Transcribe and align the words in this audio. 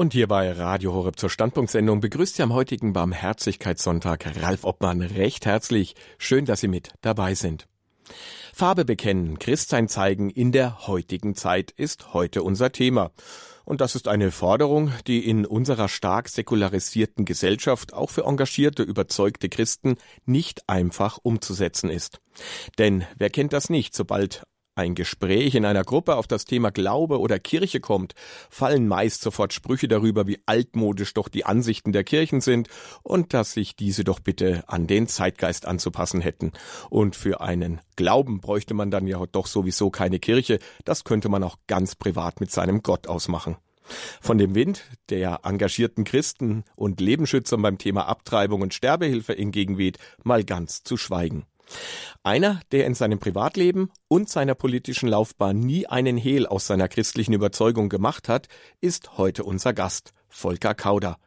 Und 0.00 0.14
hier 0.14 0.28
bei 0.28 0.50
Radio 0.50 0.94
Horeb 0.94 1.18
zur 1.18 1.28
Standpunktsendung 1.28 2.00
begrüßt 2.00 2.36
Sie 2.36 2.42
am 2.42 2.54
heutigen 2.54 2.94
Barmherzigkeitssonntag 2.94 4.34
Ralf 4.40 4.64
Obmann 4.64 5.02
recht 5.02 5.44
herzlich. 5.44 5.94
Schön, 6.16 6.46
dass 6.46 6.60
Sie 6.60 6.68
mit 6.68 6.94
dabei 7.02 7.34
sind. 7.34 7.68
Farbe 8.54 8.86
bekennen, 8.86 9.38
Christsein 9.38 9.88
zeigen 9.88 10.30
in 10.30 10.52
der 10.52 10.86
heutigen 10.86 11.34
Zeit 11.34 11.70
ist 11.72 12.14
heute 12.14 12.42
unser 12.42 12.72
Thema. 12.72 13.10
Und 13.66 13.82
das 13.82 13.94
ist 13.94 14.08
eine 14.08 14.30
Forderung, 14.30 14.90
die 15.06 15.28
in 15.28 15.44
unserer 15.44 15.90
stark 15.90 16.30
säkularisierten 16.30 17.26
Gesellschaft 17.26 17.92
auch 17.92 18.08
für 18.08 18.24
engagierte, 18.24 18.82
überzeugte 18.82 19.50
Christen 19.50 19.96
nicht 20.24 20.66
einfach 20.66 21.18
umzusetzen 21.22 21.90
ist. 21.90 22.20
Denn 22.78 23.04
wer 23.18 23.28
kennt 23.28 23.52
das 23.52 23.68
nicht, 23.68 23.94
sobald 23.94 24.44
ein 24.80 24.94
Gespräch 24.94 25.54
in 25.54 25.64
einer 25.64 25.84
Gruppe 25.84 26.16
auf 26.16 26.26
das 26.26 26.46
Thema 26.46 26.70
Glaube 26.70 27.20
oder 27.20 27.38
Kirche 27.38 27.80
kommt, 27.80 28.14
fallen 28.48 28.88
meist 28.88 29.20
sofort 29.20 29.52
Sprüche 29.52 29.88
darüber, 29.88 30.26
wie 30.26 30.40
altmodisch 30.46 31.14
doch 31.14 31.28
die 31.28 31.44
Ansichten 31.44 31.92
der 31.92 32.02
Kirchen 32.02 32.40
sind 32.40 32.68
und 33.02 33.34
dass 33.34 33.52
sich 33.52 33.76
diese 33.76 34.04
doch 34.04 34.20
bitte 34.20 34.64
an 34.66 34.86
den 34.86 35.06
Zeitgeist 35.06 35.66
anzupassen 35.66 36.20
hätten. 36.20 36.52
Und 36.88 37.14
für 37.14 37.40
einen 37.42 37.80
Glauben 37.96 38.40
bräuchte 38.40 38.74
man 38.74 38.90
dann 38.90 39.06
ja 39.06 39.22
doch 39.30 39.46
sowieso 39.46 39.90
keine 39.90 40.18
Kirche, 40.18 40.58
das 40.84 41.04
könnte 41.04 41.28
man 41.28 41.44
auch 41.44 41.56
ganz 41.66 41.94
privat 41.94 42.40
mit 42.40 42.50
seinem 42.50 42.82
Gott 42.82 43.06
ausmachen. 43.06 43.56
Von 44.20 44.38
dem 44.38 44.54
Wind 44.54 44.84
der 45.10 45.40
engagierten 45.42 46.04
Christen 46.04 46.64
und 46.74 47.00
Lebensschützern 47.00 47.60
beim 47.60 47.76
Thema 47.76 48.06
Abtreibung 48.06 48.62
und 48.62 48.72
Sterbehilfe 48.72 49.36
entgegenweht, 49.36 49.98
mal 50.22 50.44
ganz 50.44 50.82
zu 50.84 50.96
schweigen. 50.96 51.44
Einer, 52.22 52.60
der 52.72 52.86
in 52.86 52.94
seinem 52.94 53.18
Privatleben 53.18 53.90
und 54.08 54.28
seiner 54.28 54.54
politischen 54.54 55.08
Laufbahn 55.08 55.58
nie 55.58 55.86
einen 55.86 56.16
Hehl 56.16 56.46
aus 56.46 56.66
seiner 56.66 56.88
christlichen 56.88 57.32
Überzeugung 57.32 57.88
gemacht 57.88 58.28
hat, 58.28 58.48
ist 58.80 59.16
heute 59.16 59.44
unser 59.44 59.72
Gast, 59.72 60.12
Volker 60.28 60.74
Kauder. 60.74 61.18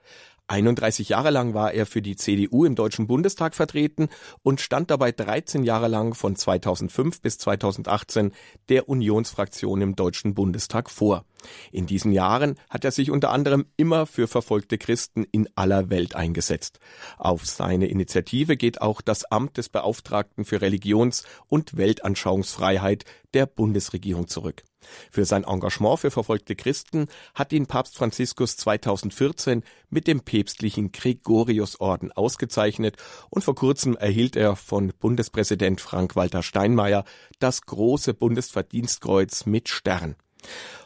31 0.47 1.09
Jahre 1.09 1.29
lang 1.29 1.53
war 1.53 1.73
er 1.73 1.85
für 1.85 2.01
die 2.01 2.17
CDU 2.17 2.65
im 2.65 2.75
Deutschen 2.75 3.07
Bundestag 3.07 3.55
vertreten 3.55 4.09
und 4.41 4.59
stand 4.59 4.91
dabei 4.91 5.11
13 5.11 5.63
Jahre 5.63 5.87
lang 5.87 6.13
von 6.13 6.35
2005 6.35 7.21
bis 7.21 7.37
2018 7.37 8.31
der 8.67 8.89
Unionsfraktion 8.89 9.81
im 9.81 9.95
Deutschen 9.95 10.33
Bundestag 10.33 10.89
vor. 10.89 11.25
In 11.71 11.87
diesen 11.87 12.11
Jahren 12.11 12.55
hat 12.69 12.83
er 12.83 12.91
sich 12.91 13.09
unter 13.09 13.31
anderem 13.31 13.65
immer 13.77 14.05
für 14.05 14.27
verfolgte 14.27 14.77
Christen 14.77 15.25
in 15.31 15.47
aller 15.55 15.89
Welt 15.89 16.15
eingesetzt. 16.15 16.79
Auf 17.17 17.45
seine 17.45 17.87
Initiative 17.87 18.57
geht 18.57 18.81
auch 18.81 19.01
das 19.01 19.25
Amt 19.25 19.57
des 19.57 19.69
Beauftragten 19.69 20.45
für 20.45 20.61
Religions- 20.61 21.23
und 21.47 21.77
Weltanschauungsfreiheit 21.77 23.05
der 23.33 23.45
Bundesregierung 23.45 24.27
zurück. 24.27 24.63
Für 25.11 25.25
sein 25.25 25.43
Engagement 25.43 25.99
für 25.99 26.11
verfolgte 26.11 26.55
Christen 26.55 27.07
hat 27.33 27.53
ihn 27.53 27.65
Papst 27.67 27.97
Franziskus 27.97 28.57
2014 28.57 29.63
mit 29.89 30.07
dem 30.07 30.21
päpstlichen 30.21 30.91
Gregoriusorden 30.91 32.11
ausgezeichnet 32.11 32.97
und 33.29 33.43
vor 33.43 33.55
kurzem 33.55 33.95
erhielt 33.95 34.35
er 34.35 34.55
von 34.55 34.93
Bundespräsident 34.99 35.81
Frank-Walter 35.81 36.43
Steinmeier 36.43 37.03
das 37.39 37.61
große 37.63 38.13
Bundesverdienstkreuz 38.13 39.45
mit 39.45 39.69
Stern. 39.69 40.15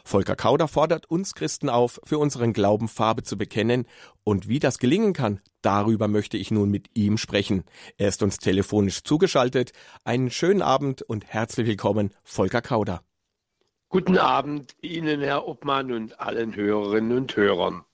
Volker 0.04 0.36
Kauder 0.36 0.68
fordert 0.68 1.10
uns 1.10 1.34
Christen 1.34 1.68
auf, 1.68 2.00
für 2.04 2.18
unseren 2.18 2.52
Glauben 2.52 2.88
Farbe 2.88 3.22
zu 3.22 3.36
bekennen. 3.36 3.86
Und 4.24 4.48
wie 4.48 4.58
das 4.58 4.78
gelingen 4.78 5.12
kann, 5.12 5.40
darüber 5.62 6.08
möchte 6.08 6.36
ich 6.36 6.50
nun 6.50 6.70
mit 6.70 6.90
ihm 6.94 7.18
sprechen. 7.18 7.64
Er 7.96 8.08
ist 8.08 8.22
uns 8.22 8.38
telefonisch 8.38 9.02
zugeschaltet. 9.02 9.72
Einen 10.04 10.30
schönen 10.30 10.62
Abend 10.62 11.02
und 11.02 11.26
herzlich 11.26 11.66
willkommen, 11.66 12.14
Volker 12.22 12.62
Kauder. 12.62 13.02
Guten 13.90 14.18
Abend 14.18 14.74
Ihnen, 14.82 15.22
Herr 15.22 15.48
Obmann, 15.48 15.92
und 15.92 16.20
allen 16.20 16.54
Hörerinnen 16.54 17.16
und 17.16 17.34
Hörern. 17.36 17.84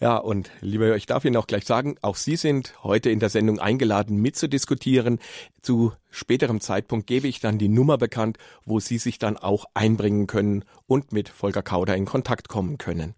Ja, 0.00 0.16
und 0.16 0.50
lieber, 0.60 0.96
ich 0.96 1.06
darf 1.06 1.24
Ihnen 1.24 1.36
auch 1.36 1.46
gleich 1.46 1.64
sagen, 1.64 1.96
auch 2.02 2.16
Sie 2.16 2.34
sind 2.34 2.74
heute 2.82 3.10
in 3.10 3.20
der 3.20 3.28
Sendung 3.28 3.60
eingeladen, 3.60 4.20
mitzudiskutieren. 4.20 5.20
Zu 5.62 5.92
späterem 6.10 6.60
Zeitpunkt 6.60 7.06
gebe 7.06 7.28
ich 7.28 7.38
dann 7.38 7.56
die 7.56 7.68
Nummer 7.68 7.98
bekannt, 7.98 8.38
wo 8.64 8.80
Sie 8.80 8.98
sich 8.98 9.20
dann 9.20 9.36
auch 9.36 9.66
einbringen 9.74 10.26
können 10.26 10.64
und 10.88 11.12
mit 11.12 11.28
Volker 11.28 11.62
Kauder 11.62 11.94
in 11.94 12.04
Kontakt 12.04 12.48
kommen 12.48 12.76
können. 12.76 13.14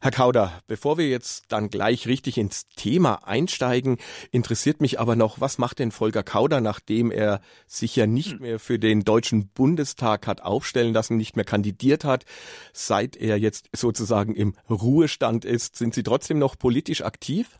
Herr 0.00 0.10
Kauder, 0.10 0.62
bevor 0.66 0.98
wir 0.98 1.08
jetzt 1.08 1.44
dann 1.48 1.70
gleich 1.70 2.06
richtig 2.06 2.38
ins 2.38 2.68
Thema 2.68 3.26
einsteigen, 3.26 3.98
interessiert 4.30 4.80
mich 4.80 5.00
aber 5.00 5.16
noch, 5.16 5.40
was 5.40 5.58
macht 5.58 5.78
denn 5.78 5.90
Volker 5.90 6.22
Kauder, 6.22 6.60
nachdem 6.60 7.10
er 7.10 7.40
sich 7.66 7.96
ja 7.96 8.06
nicht 8.06 8.32
hm. 8.32 8.40
mehr 8.40 8.58
für 8.58 8.78
den 8.78 9.02
Deutschen 9.02 9.48
Bundestag 9.48 10.26
hat 10.26 10.42
aufstellen 10.42 10.92
lassen, 10.92 11.16
nicht 11.16 11.36
mehr 11.36 11.44
kandidiert 11.44 12.04
hat, 12.04 12.24
seit 12.72 13.16
er 13.16 13.38
jetzt 13.38 13.68
sozusagen 13.72 14.34
im 14.34 14.54
Ruhestand 14.68 15.44
ist, 15.44 15.76
sind 15.76 15.94
Sie 15.94 16.02
trotzdem 16.02 16.38
noch 16.38 16.58
politisch 16.58 17.02
aktiv? 17.02 17.58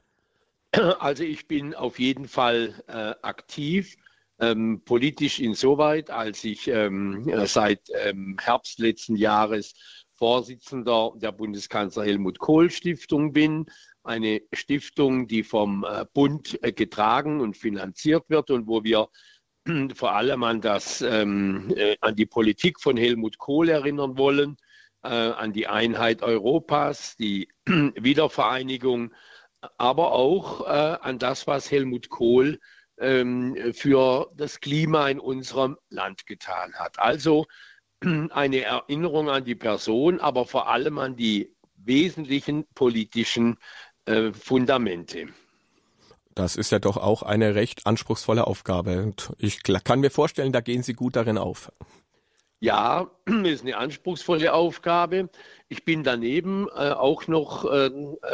Also 0.99 1.25
ich 1.25 1.49
bin 1.49 1.75
auf 1.75 1.99
jeden 1.99 2.29
Fall 2.29 2.75
äh, 2.87 3.15
aktiv. 3.23 3.97
Ähm, 4.39 4.83
politisch 4.85 5.41
insoweit, 5.41 6.11
als 6.11 6.45
ich 6.45 6.69
ähm, 6.69 7.27
seit 7.47 7.81
ähm, 7.95 8.37
Herbst 8.39 8.79
letzten 8.79 9.17
Jahres 9.17 9.73
Vorsitzender 10.19 11.13
der 11.17 11.33
Bundeskanzler 11.33 12.05
Helmut 12.05 12.39
Kohl 12.39 12.71
Stiftung 12.71 13.33
bin. 13.33 13.67
Eine 14.03 14.43
Stiftung, 14.53 15.27
die 15.27 15.43
vom 15.43 15.85
äh, 15.85 16.05
Bund 16.13 16.59
äh, 16.63 16.73
getragen 16.73 17.41
und 17.41 17.57
finanziert 17.57 18.25
wird 18.29 18.51
und 18.51 18.67
wo 18.67 18.85
wir 18.85 19.09
vor 19.95 20.13
allem 20.13 20.43
an, 20.45 20.61
das, 20.61 21.01
ähm, 21.03 21.73
äh, 21.77 21.97
an 22.01 22.15
die 22.15 22.27
Politik 22.27 22.81
von 22.81 22.97
Helmut 22.97 23.39
Kohl 23.39 23.69
erinnern 23.69 24.17
wollen, 24.17 24.57
äh, 25.03 25.09
an 25.09 25.53
die 25.53 25.67
Einheit 25.67 26.23
Europas, 26.23 27.17
die 27.17 27.49
Wiedervereinigung, 27.67 29.13
aber 29.77 30.13
auch 30.13 30.67
äh, 30.67 30.99
an 31.01 31.19
das, 31.19 31.47
was 31.47 31.71
Helmut 31.71 32.09
Kohl 32.09 32.61
ähm, 32.99 33.57
für 33.73 34.31
das 34.37 34.61
Klima 34.61 35.09
in 35.09 35.21
unserem 35.21 35.77
Land 35.89 36.27
getan 36.27 36.75
hat. 36.75 36.99
Also 36.99 37.47
eine 38.01 38.63
Erinnerung 38.63 39.31
an 39.31 39.45
die 39.45 39.55
Person, 39.55 40.21
aber 40.21 40.47
vor 40.47 40.69
allem 40.69 40.99
an 40.99 41.17
die 41.17 41.55
wesentlichen 41.77 42.67
politischen 42.75 43.59
äh, 44.07 44.33
Fundamente. 44.33 45.29
Das 46.35 46.57
ist 46.57 46.71
ja 46.71 46.79
doch 46.79 46.99
auch 46.99 47.23
eine 47.23 47.55
recht 47.55 47.87
anspruchsvolle 47.87 48.47
Aufgabe. 48.47 49.03
Und 49.03 49.33
ich 49.39 49.63
kann 49.63 50.01
mir 50.01 50.11
vorstellen, 50.11 50.53
da 50.53 50.61
gehen 50.61 50.83
Sie 50.83 50.93
gut 50.93 51.17
darin 51.17 51.39
auf. 51.39 51.73
Ja, 52.61 53.11
ist 53.45 53.63
eine 53.63 53.77
anspruchsvolle 53.77 54.53
Aufgabe. 54.53 55.31
Ich 55.69 55.85
bin 55.85 56.05
daneben 56.05 56.69
äh, 56.69 56.91
auch 56.91 57.27
noch 57.27 57.65
äh, 57.65 57.91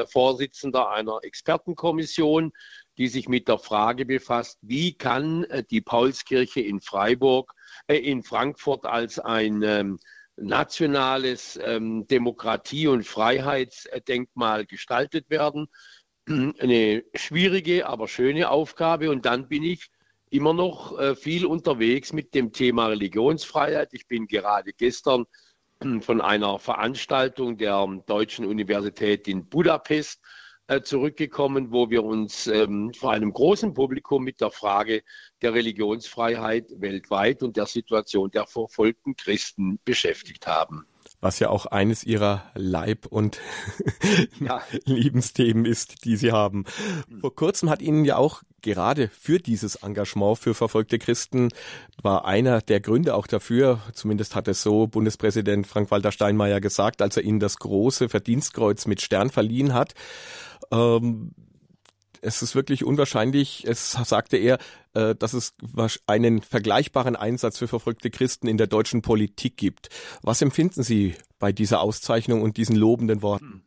Vorsitzender 0.07 0.91
einer 0.91 1.21
Expertenkommission, 1.23 2.53
die 2.99 3.09
sich 3.09 3.29
mit 3.29 3.49
der 3.49 3.59
Frage 3.59 4.05
befasst, 4.05 4.59
wie 4.63 4.95
kann 4.95 5.45
äh, 5.45 5.65
die 5.65 5.81
Paulskirche 5.81 6.61
in 6.61 6.81
Freiburg 6.81 7.55
äh, 7.87 7.97
in 7.97 8.23
Frankfurt 8.23 8.85
als 8.87 9.19
ein 9.19 9.63
ähm, 9.63 9.99
nationales 10.37 11.59
ähm, 11.63 12.07
Demokratie- 12.07 12.89
und 12.89 13.07
Freiheitsdenkmal 13.07 14.67
gestaltet 14.67 15.31
werden. 15.31 15.69
Eine 16.27 17.05
schwierige, 17.15 17.87
aber 17.87 18.09
schöne 18.09 18.51
Aufgabe. 18.51 19.11
Und 19.11 19.27
dann 19.27 19.49
bin 19.49 19.63
ich 19.63 19.91
immer 20.31 20.55
noch 20.55 20.99
äh, 20.99 21.15
viel 21.15 21.45
unterwegs 21.45 22.13
mit 22.13 22.35
dem 22.35 22.53
Thema 22.53 22.87
Religionsfreiheit. 22.87 23.91
Ich 23.93 24.07
bin 24.07 24.27
gerade 24.27 24.73
gestern 24.73 25.27
von 26.01 26.21
einer 26.21 26.59
Veranstaltung 26.59 27.59
der 27.59 27.87
Deutschen 28.07 28.47
Universität 28.47 29.29
in 29.29 29.49
Budapest 29.49 30.21
zurückgekommen, 30.85 31.73
wo 31.73 31.91
wir 31.91 32.05
uns 32.05 32.47
ähm, 32.47 32.93
vor 32.95 33.13
einem 33.13 33.33
großen 33.33 33.75
Publikum 33.75 34.25
mit 34.25 34.41
der 34.41 34.51
Frage 34.51 35.03
der 35.43 35.55
Religionsfreiheit 35.55 36.67
weltweit 36.77 37.43
und 37.43 37.57
der 37.57 37.67
Situation 37.67 38.31
der 38.31 38.47
verfolgten 38.47 39.17
Christen 39.17 39.79
beschäftigt 39.85 40.47
haben 40.47 40.87
was 41.23 41.39
ja 41.39 41.49
auch 41.51 41.67
eines 41.67 42.05
ihrer 42.05 42.51
Leib- 42.55 43.07
und 43.07 43.41
ja. 44.41 44.61
Lebensthemen 44.85 45.65
ist, 45.65 46.05
die 46.05 46.17
sie 46.17 46.33
haben. 46.33 46.65
Vor 47.21 47.35
kurzem 47.35 47.71
hat 47.71 47.81
Ihnen 47.81 48.05
ja 48.05 48.17
auch 48.17 48.43
gerade 48.61 49.09
für 49.09 49.39
dieses 49.39 49.77
Engagement 49.77 50.39
für 50.39 50.55
verfolgte 50.55 50.99
Christen 50.99 51.49
war 52.03 52.25
einer 52.25 52.61
der 52.61 52.81
Gründe 52.81 53.15
auch 53.15 53.27
dafür, 53.27 53.81
zumindest 53.93 54.35
hat 54.35 54.49
es 54.49 54.63
so 54.63 54.89
Bundespräsident 54.89 55.67
Frank-Walter 55.67 56.13
Steinmeier 56.13 56.61
gesagt, 56.61 57.03
als 57.03 57.17
er 57.17 57.23
Ihnen 57.23 57.41
das 57.41 57.57
große 57.57 58.09
Verdienstkreuz 58.09 58.87
mit 58.87 59.01
Stern 59.01 59.31
verliehen 59.31 59.75
hat. 59.75 59.95
Ähm, 60.73 61.35
es 62.21 62.41
ist 62.41 62.55
wirklich 62.55 62.85
unwahrscheinlich, 62.85 63.65
es 63.67 63.93
sagte 63.93 64.37
er, 64.37 64.59
äh, 64.95 65.15
dass 65.15 65.35
es 65.35 65.55
einen 66.07 66.41
vergleichbaren 66.41 67.17
Einsatz 67.17 67.59
für 67.59 67.69
verfolgte 67.69 68.11
Christen 68.11 68.47
in 68.47 68.57
der 68.57 68.69
deutschen 68.69 69.03
Politik 69.03 69.57
gibt. 69.57 69.89
Was 70.23 70.41
empfinden 70.41 70.83
Sie 70.83 71.17
bei 71.39 71.53
dieser 71.53 71.81
Auszeichnung 71.81 72.43
und 72.43 72.57
diesen 72.57 72.77
lobenden 72.77 73.23
Worten? 73.23 73.65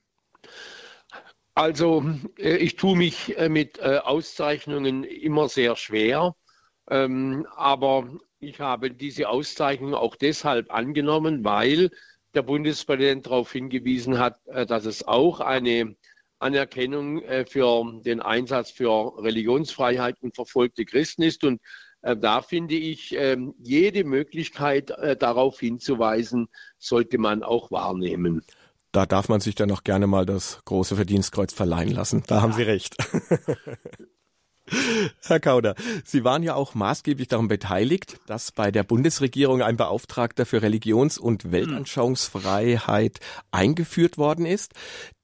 Also 1.54 2.06
äh, 2.38 2.57
ich 2.57 2.75
tue 2.75 2.98
mich 2.98 3.38
äh, 3.38 3.50
mit 3.50 3.81
Auszeichnungen 3.81 5.04
immer 5.04 5.50
sehr 5.50 5.75
schwer, 5.75 6.36
ähm, 6.90 7.46
aber 7.56 8.10
ich 8.40 8.60
habe 8.60 8.92
diese 8.92 9.30
Auszeichnung 9.30 9.94
auch 9.94 10.16
deshalb 10.16 10.72
angenommen, 10.72 11.44
weil 11.44 11.90
der 12.36 12.44
Bundespräsident 12.44 13.25
darauf 13.25 13.51
hingewiesen 13.51 14.19
hat, 14.19 14.40
äh, 14.48 14.66
dass 14.66 14.86
es 14.86 15.08
auch 15.08 15.40
eine 15.40 15.96
Anerkennung 16.46 17.22
äh, 17.24 17.46
für 17.46 18.02
den 18.06 18.22
Einsatz 18.22 18.72
für 18.72 19.14
Religionsfreiheit 19.18 20.18
und 20.22 20.36
verfolgte 20.36 20.86
Christen 20.86 21.24
ist. 21.24 21.44
Und 21.44 21.62
äh, 22.02 22.16
da 22.16 22.42
finde 22.42 22.76
ich, 22.76 23.16
ähm, 23.18 23.54
jede 23.60 24.04
Möglichkeit 24.04 24.94
darauf 25.20 25.60
hinzuweisen, 25.60 26.48
sollte 26.78 27.18
man 27.18 27.44
auch 27.44 27.72
wahrnehmen. 27.72 28.44
Da 28.92 29.06
darf 29.06 29.28
man 29.28 29.42
sich 29.42 29.56
dann 29.56 29.72
auch 29.72 29.84
gerne 29.84 30.08
mal 30.08 30.26
das 30.26 30.62
große 30.64 30.96
Verdienstkreuz 30.96 31.54
verleihen 31.54 31.92
lassen. 31.92 32.24
Da 32.28 32.36
ja. 32.36 32.42
haben 32.42 32.54
Sie 32.54 32.64
recht. 32.64 32.96
Herr 35.28 35.40
Kauder, 35.40 35.76
Sie 36.04 36.24
waren 36.24 36.42
ja 36.42 36.56
auch 36.56 36.74
maßgeblich 36.74 37.28
daran 37.28 37.48
beteiligt, 37.48 38.18
dass 38.26 38.52
bei 38.52 38.72
der 38.72 38.84
Bundesregierung 38.84 39.62
ein 39.62 39.78
Beauftragter 39.78 40.46
für 40.46 40.62
Religions- 40.62 41.18
und 41.18 41.52
Weltanschauungsfreiheit 41.52 43.20
eingeführt 43.52 44.18
worden 44.18 44.46
ist. 44.46 44.74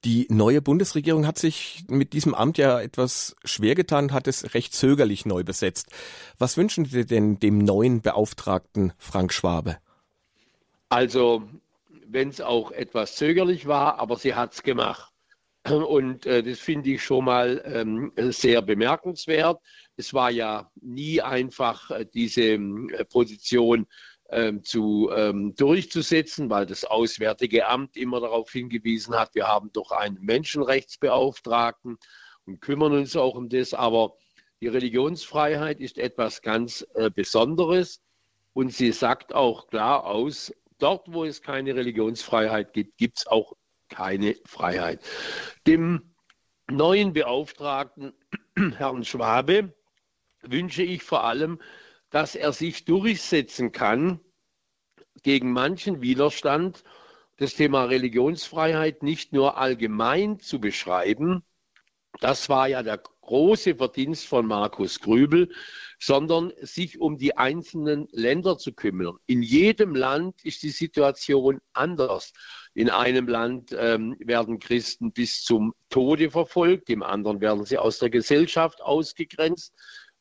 Die 0.04 0.26
neue 0.30 0.62
Bundesregierung 0.62 1.26
hat 1.26 1.38
sich 1.38 1.84
mit 1.88 2.12
diesem 2.12 2.34
Amt 2.34 2.58
ja 2.58 2.80
etwas 2.80 3.36
schwer 3.44 3.74
getan, 3.74 4.12
hat 4.12 4.28
es 4.28 4.54
recht 4.54 4.74
zögerlich 4.74 5.26
neu 5.26 5.42
besetzt. 5.42 5.88
Was 6.38 6.56
wünschen 6.56 6.84
Sie 6.84 7.04
denn 7.04 7.38
dem 7.38 7.58
neuen 7.58 8.00
Beauftragten 8.00 8.92
Frank 8.98 9.32
Schwabe? 9.32 9.78
Also, 10.88 11.42
wenn 12.06 12.28
es 12.28 12.40
auch 12.40 12.70
etwas 12.70 13.16
zögerlich 13.16 13.66
war, 13.66 13.98
aber 13.98 14.16
sie 14.16 14.34
hat 14.34 14.52
es 14.52 14.62
gemacht. 14.62 15.11
Und 15.70 16.26
äh, 16.26 16.42
das 16.42 16.58
finde 16.58 16.90
ich 16.90 17.04
schon 17.04 17.24
mal 17.26 17.62
ähm, 17.64 18.12
sehr 18.16 18.62
bemerkenswert. 18.62 19.60
Es 19.96 20.12
war 20.12 20.30
ja 20.30 20.70
nie 20.80 21.20
einfach, 21.20 21.90
äh, 21.90 22.04
diese 22.12 22.54
äh, 22.54 23.04
Position 23.04 23.86
ähm, 24.30 24.64
zu, 24.64 25.10
ähm, 25.14 25.54
durchzusetzen, 25.54 26.50
weil 26.50 26.66
das 26.66 26.84
Auswärtige 26.84 27.68
Amt 27.68 27.96
immer 27.96 28.20
darauf 28.20 28.50
hingewiesen 28.50 29.14
hat, 29.14 29.34
wir 29.34 29.46
haben 29.46 29.70
doch 29.72 29.92
einen 29.92 30.18
Menschenrechtsbeauftragten 30.20 31.98
und 32.46 32.60
kümmern 32.60 32.92
uns 32.92 33.14
auch 33.14 33.34
um 33.34 33.48
das. 33.48 33.72
Aber 33.72 34.16
die 34.60 34.68
Religionsfreiheit 34.68 35.80
ist 35.80 35.98
etwas 35.98 36.42
ganz 36.42 36.84
äh, 36.94 37.10
Besonderes 37.10 38.02
und 38.52 38.72
sie 38.72 38.90
sagt 38.92 39.34
auch 39.34 39.68
klar 39.68 40.06
aus, 40.06 40.52
dort, 40.78 41.12
wo 41.12 41.24
es 41.24 41.42
keine 41.42 41.76
Religionsfreiheit 41.76 42.72
gibt, 42.72 42.96
gibt 42.96 43.18
es 43.18 43.26
auch 43.26 43.54
keine 43.92 44.34
Freiheit. 44.44 45.00
Dem 45.66 46.14
neuen 46.68 47.12
Beauftragten, 47.12 48.12
Herrn 48.76 49.04
Schwabe, 49.04 49.74
wünsche 50.42 50.82
ich 50.82 51.02
vor 51.02 51.24
allem, 51.24 51.60
dass 52.10 52.34
er 52.34 52.52
sich 52.52 52.84
durchsetzen 52.84 53.70
kann 53.72 54.20
gegen 55.22 55.52
manchen 55.52 56.02
Widerstand, 56.02 56.82
das 57.36 57.54
Thema 57.54 57.84
Religionsfreiheit 57.84 59.02
nicht 59.02 59.32
nur 59.32 59.56
allgemein 59.56 60.38
zu 60.38 60.60
beschreiben, 60.60 61.44
das 62.20 62.48
war 62.48 62.68
ja 62.68 62.82
der 62.82 63.02
große 63.22 63.76
Verdienst 63.76 64.26
von 64.26 64.46
Markus 64.46 65.00
Grübel, 65.00 65.50
sondern 65.98 66.52
sich 66.60 67.00
um 67.00 67.16
die 67.16 67.36
einzelnen 67.36 68.08
Länder 68.12 68.58
zu 68.58 68.72
kümmern. 68.72 69.16
In 69.26 69.42
jedem 69.42 69.94
Land 69.94 70.44
ist 70.44 70.62
die 70.62 70.70
Situation 70.70 71.60
anders. 71.72 72.32
In 72.74 72.88
einem 72.88 73.28
Land 73.28 73.74
ähm, 73.78 74.16
werden 74.18 74.58
Christen 74.58 75.12
bis 75.12 75.42
zum 75.42 75.74
Tode 75.90 76.30
verfolgt, 76.30 76.88
im 76.88 77.02
anderen 77.02 77.40
werden 77.40 77.64
sie 77.64 77.78
aus 77.78 77.98
der 77.98 78.10
Gesellschaft 78.10 78.80
ausgegrenzt. 78.80 79.74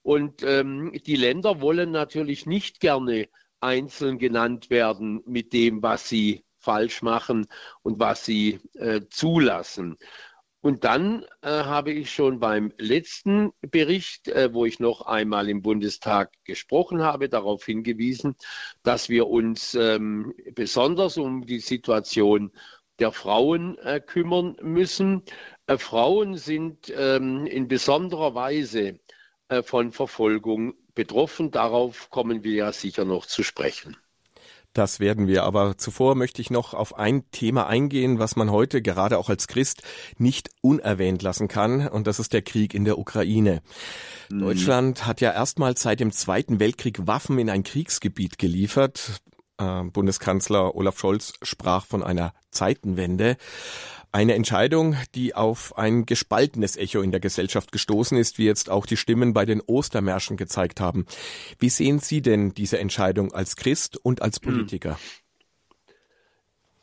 Und 0.04 0.44
ähm, 0.44 0.92
die 1.06 1.16
Länder 1.16 1.62
wollen 1.62 1.92
natürlich 1.92 2.46
nicht 2.46 2.80
gerne 2.80 3.30
einzeln 3.60 4.18
genannt 4.18 4.70
werden 4.70 5.22
mit 5.26 5.54
dem, 5.54 5.82
was 5.84 6.10
sie 6.10 6.44
falsch 6.58 7.02
machen 7.02 7.48
und 7.84 8.00
was 8.00 8.26
sie 8.26 8.60
äh, 8.74 9.02
zulassen. 9.10 9.98
Und 10.62 10.84
dann 10.84 11.26
äh, 11.42 11.50
habe 11.50 11.92
ich 11.92 12.12
schon 12.12 12.40
beim 12.40 12.72
letzten 12.78 13.52
Bericht, 13.62 14.28
äh, 14.28 14.54
wo 14.54 14.66
ich 14.66 14.80
noch 14.80 15.02
einmal 15.02 15.50
im 15.50 15.64
Bundestag 15.64 16.32
gesprochen 16.44 17.02
habe, 17.02 17.30
darauf 17.30 17.66
hingewiesen, 17.66 18.36
dass 18.84 19.10
wir 19.10 19.28
uns 19.28 19.74
ähm, 19.74 20.36
besonders 20.54 21.18
um 21.18 21.48
die 21.48 21.60
Situation 21.60 22.52
der 23.00 23.12
Frauen 23.12 23.80
äh, 23.80 24.00
kümmern 24.00 24.56
müssen. 24.62 25.24
Äh, 25.66 25.80
Frauen 25.80 26.38
sind 26.38 26.94
ähm, 26.96 27.48
in 27.48 27.68
besonderer 27.68 28.36
Weise 28.36 29.00
äh, 29.50 29.64
von 29.64 29.92
Verfolgung 29.92 30.76
betroffen. 30.94 31.50
Darauf 31.50 32.12
kommen 32.12 32.44
wir 32.44 32.54
ja 32.54 32.72
sicher 32.72 33.06
noch 33.06 33.26
zu 33.26 33.42
sprechen. 33.42 33.98
Das 34.74 35.00
werden 35.00 35.28
wir. 35.28 35.44
Aber 35.44 35.78
zuvor 35.78 36.16
möchte 36.16 36.42
ich 36.42 36.50
noch 36.50 36.74
auf 36.74 36.98
ein 36.98 37.30
Thema 37.32 37.68
eingehen, 37.68 38.20
was 38.20 38.36
man 38.36 38.52
heute 38.52 38.82
gerade 38.82 39.18
auch 39.18 39.30
als 39.30 39.48
Christ 39.48 39.84
nicht 40.18 40.50
unerwähnt 40.62 41.22
lassen 41.22 41.48
kann. 41.48 41.88
Und 41.88 42.08
das 42.08 42.20
ist 42.20 42.32
der 42.34 42.42
Krieg 42.42 42.74
in 42.74 42.86
der 42.86 42.98
Ukraine. 42.98 43.62
Mhm. 44.30 44.40
Deutschland 44.40 45.06
hat 45.06 45.20
ja 45.20 45.32
erstmals 45.32 45.82
seit 45.82 46.00
dem 46.00 46.12
Zweiten 46.12 46.60
Weltkrieg 46.60 47.06
Waffen 47.06 47.38
in 47.38 47.50
ein 47.50 47.64
Kriegsgebiet 47.64 48.38
geliefert. 48.38 49.22
Äh, 49.58 49.84
Bundeskanzler 49.84 50.74
Olaf 50.76 50.98
Scholz 50.98 51.34
sprach 51.42 51.86
von 51.86 52.02
einer 52.02 52.34
Zeitenwende. 52.52 53.38
Eine 54.14 54.36
Entscheidung, 54.36 54.98
die 55.16 55.36
auf 55.36 55.78
ein 55.78 56.06
gespaltenes 56.06 56.76
Echo 56.76 57.02
in 57.02 57.12
der 57.12 57.22
Gesellschaft 57.22 57.72
gestoßen 57.72 58.18
ist, 58.18 58.38
wie 58.38 58.46
jetzt 58.46 58.70
auch 58.70 58.86
die 58.86 58.98
Stimmen 58.98 59.34
bei 59.34 59.46
den 59.46 59.62
Ostermärschen 59.62 60.36
gezeigt 60.36 60.82
haben. 60.82 61.06
Wie 61.60 61.70
sehen 61.70 62.00
Sie 62.00 62.22
denn 62.22 62.54
diese 62.54 62.78
Entscheidung 62.78 63.34
als 63.34 63.56
Christ 63.56 63.96
und 63.96 64.22
als 64.22 64.42
hm. 64.42 64.52
Politiker? 64.52 65.00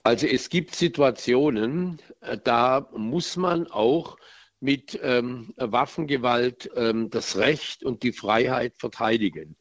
Also 0.04 0.26
es 0.26 0.48
gibt 0.48 0.74
Situationen, 0.74 2.00
äh, 2.22 2.38
da 2.42 2.88
muss 2.96 3.36
man 3.36 3.66
auch 3.66 4.16
mit 4.58 4.98
ähm, 5.02 5.52
Waffengewalt 5.56 6.70
ähm, 6.74 7.10
das 7.10 7.36
Recht 7.36 7.84
und 7.84 8.02
die 8.02 8.12
Freiheit 8.12 8.74
verteidigen. 8.78 9.56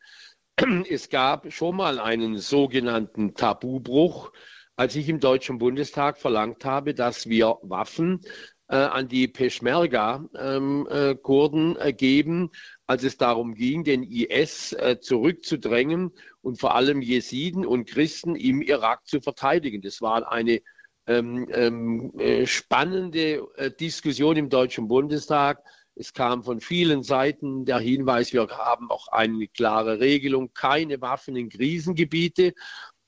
Es 0.89 1.09
gab 1.09 1.51
schon 1.51 1.75
mal 1.75 1.99
einen 1.99 2.37
sogenannten 2.37 3.35
Tabubruch 3.35 4.31
als 4.77 4.95
ich 4.95 5.09
im 5.09 5.19
Deutschen 5.19 5.57
Bundestag 5.57 6.17
verlangt 6.17 6.63
habe, 6.63 6.93
dass 6.93 7.27
wir 7.27 7.57
Waffen 7.63 8.21
äh, 8.69 8.75
an 8.75 9.07
die 9.07 9.27
Peschmerga-Kurden 9.27 11.71
ähm, 11.71 11.77
äh, 11.79 11.89
äh, 11.89 11.93
geben, 11.93 12.51
als 12.85 13.03
es 13.03 13.17
darum 13.17 13.55
ging, 13.55 13.83
den 13.83 14.03
IS 14.03 14.73
äh, 14.73 14.99
zurückzudrängen 14.99 16.11
und 16.41 16.59
vor 16.59 16.75
allem 16.75 17.01
Jesiden 17.01 17.65
und 17.65 17.89
Christen 17.89 18.35
im 18.35 18.61
Irak 18.61 19.07
zu 19.07 19.19
verteidigen. 19.19 19.81
Das 19.81 20.01
war 20.01 20.31
eine 20.31 20.61
ähm, 21.07 21.47
ähm, 21.51 22.13
äh, 22.19 22.45
spannende 22.45 23.47
äh, 23.55 23.71
Diskussion 23.71 24.37
im 24.37 24.49
Deutschen 24.49 24.87
Bundestag. 24.87 25.63
Es 25.95 26.13
kam 26.13 26.43
von 26.43 26.59
vielen 26.59 27.01
Seiten 27.01 27.65
der 27.65 27.79
Hinweis, 27.79 28.31
wir 28.31 28.47
haben 28.49 28.91
auch 28.91 29.07
eine 29.07 29.47
klare 29.47 29.99
Regelung, 29.99 30.53
keine 30.53 31.01
Waffen 31.01 31.35
in 31.35 31.49
Krisengebiete. 31.49 32.53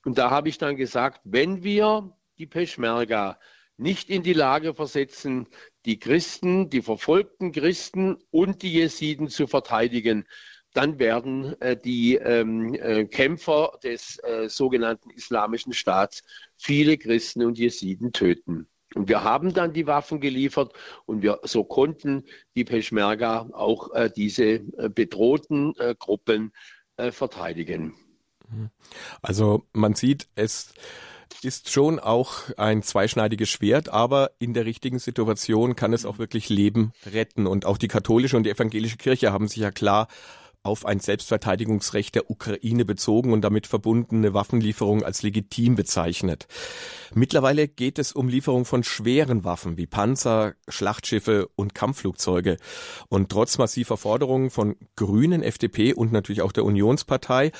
Und 0.06 0.18
da 0.18 0.30
habe 0.30 0.50
ich 0.50 0.58
dann 0.58 0.76
gesagt, 0.76 1.22
wenn 1.24 1.64
wir 1.64 2.16
die 2.38 2.48
Peschmerga 2.48 3.40
nicht 3.78 4.10
in 4.10 4.24
die 4.24 4.34
Lage 4.34 4.74
versetzen, 4.74 5.48
die 5.86 6.00
Christen, 6.00 6.70
die 6.70 6.82
verfolgten 6.82 7.52
Christen 7.52 8.18
und 8.32 8.62
die 8.62 8.74
Jesiden 8.74 9.30
zu 9.30 9.48
verteidigen, 9.48 10.26
dann 10.74 11.00
werden 11.00 11.60
äh, 11.62 11.78
die 11.78 12.16
ähm, 12.16 12.76
äh, 12.76 13.06
Kämpfer 13.06 13.80
des 13.84 14.20
äh, 14.24 14.50
sogenannten 14.50 15.10
Islamischen 15.10 15.74
Staats 15.74 16.24
viele 16.58 16.98
Christen 16.98 17.44
und 17.44 17.58
Jesiden 17.58 18.12
töten. 18.12 18.68
Und 18.96 19.08
wir 19.08 19.24
haben 19.24 19.54
dann 19.54 19.74
die 19.74 19.88
Waffen 19.88 20.20
geliefert 20.20 20.74
und 21.06 21.22
wir 21.22 21.40
so 21.44 21.64
konnten 21.64 22.26
die 22.56 22.66
Peschmerga 22.66 23.50
auch 23.54 23.94
äh, 23.94 24.10
diese 24.16 24.44
äh, 24.44 24.90
bedrohten 24.94 25.76
äh, 25.78 25.96
Gruppen 25.98 26.52
verteidigen. 27.12 27.94
Also 29.22 29.64
man 29.74 29.96
sieht, 29.96 30.28
es 30.36 30.74
ist 31.44 31.72
schon 31.72 32.00
auch 32.00 32.50
ein 32.58 32.84
zweischneidiges 32.84 33.50
Schwert, 33.50 33.90
aber 33.90 34.32
in 34.40 34.54
der 34.54 34.66
richtigen 34.66 35.00
Situation 35.00 35.76
kann 35.76 35.94
es 35.94 36.06
auch 36.06 36.18
wirklich 36.18 36.50
Leben 36.50 36.92
retten. 37.06 37.48
Und 37.48 37.66
auch 37.66 37.78
die 37.78 37.88
katholische 37.88 38.36
und 38.36 38.44
die 38.44 38.50
evangelische 38.50 38.98
Kirche 38.98 39.32
haben 39.32 39.48
sich 39.48 39.62
ja 39.62 39.72
klar 39.72 40.08
auf 40.62 40.86
ein 40.86 41.00
Selbstverteidigungsrecht 41.00 42.16
der 42.16 42.30
Ukraine 42.30 42.84
bezogen 42.84 43.32
und 43.32 43.42
damit 43.42 43.66
verbundene 43.66 44.34
Waffenlieferungen 44.34 45.06
als 45.06 45.24
legitim 45.24 45.76
bezeichnet. 45.76 46.48
Mittlerweile 47.14 47.70
geht 47.70 47.98
es 47.98 48.12
um 48.12 48.28
Lieferung 48.28 48.66
von 48.66 48.84
schweren 48.84 49.46
Waffen 49.46 49.78
wie 49.78 49.88
Panzer, 49.88 50.56
Schlachtschiffe 50.68 51.48
und 51.56 51.74
Kampfflugzeuge. 51.74 52.58
Und 53.08 53.30
trotz 53.30 53.58
massiver 53.58 53.96
Forderungen 53.96 54.50
von 54.50 54.76
Grünen, 54.98 55.44
FDP 55.44 55.94
und 55.94 56.12
natürlich 56.12 56.42
auch 56.42 56.52
der 56.52 56.66
Unionspartei 56.66 57.54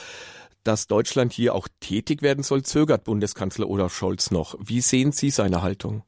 dass 0.70 0.86
Deutschland 0.86 1.34
hier 1.34 1.56
auch 1.56 1.68
tätig 1.80 2.22
werden 2.22 2.44
soll, 2.44 2.62
zögert 2.62 3.04
Bundeskanzler 3.04 3.68
Olaf 3.68 3.92
Scholz 3.92 4.30
noch. 4.30 4.56
Wie 4.60 4.82
sehen 4.82 5.12
Sie 5.12 5.32
seine 5.32 5.64
Haltung? 5.64 6.04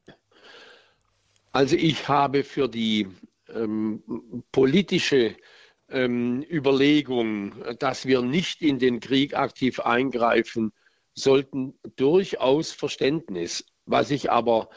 Also 1.50 1.74
ich 1.74 2.06
habe 2.06 2.44
für 2.44 2.68
die 2.68 3.08
ähm, 3.52 4.44
politische 4.52 5.34
ähm, 5.88 6.44
Überlegung, 6.48 7.56
dass 7.80 8.06
wir 8.06 8.22
nicht 8.22 8.62
in 8.62 8.78
den 8.78 9.00
Krieg 9.00 9.34
aktiv 9.34 9.80
eingreifen, 9.80 10.72
sollten 11.12 11.74
durchaus 11.96 12.70
Verständnis. 12.70 13.64
Was 13.84 14.12
ich 14.12 14.30
aber 14.30 14.68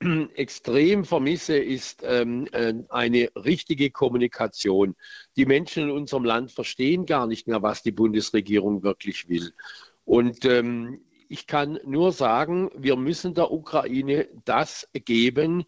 extrem 0.34 1.04
vermisse, 1.04 1.58
ist 1.58 2.02
ähm, 2.04 2.46
äh, 2.52 2.74
eine 2.88 3.30
richtige 3.36 3.90
Kommunikation. 3.90 4.96
Die 5.36 5.46
Menschen 5.46 5.84
in 5.84 5.90
unserem 5.90 6.24
Land 6.24 6.52
verstehen 6.52 7.06
gar 7.06 7.26
nicht 7.26 7.46
mehr, 7.46 7.62
was 7.62 7.82
die 7.82 7.92
Bundesregierung 7.92 8.82
wirklich 8.82 9.28
will. 9.28 9.52
Und 10.04 10.44
ähm, 10.44 11.00
ich 11.28 11.46
kann 11.46 11.78
nur 11.84 12.12
sagen, 12.12 12.70
wir 12.74 12.96
müssen 12.96 13.34
der 13.34 13.52
Ukraine 13.52 14.28
das 14.44 14.88
geben, 14.92 15.64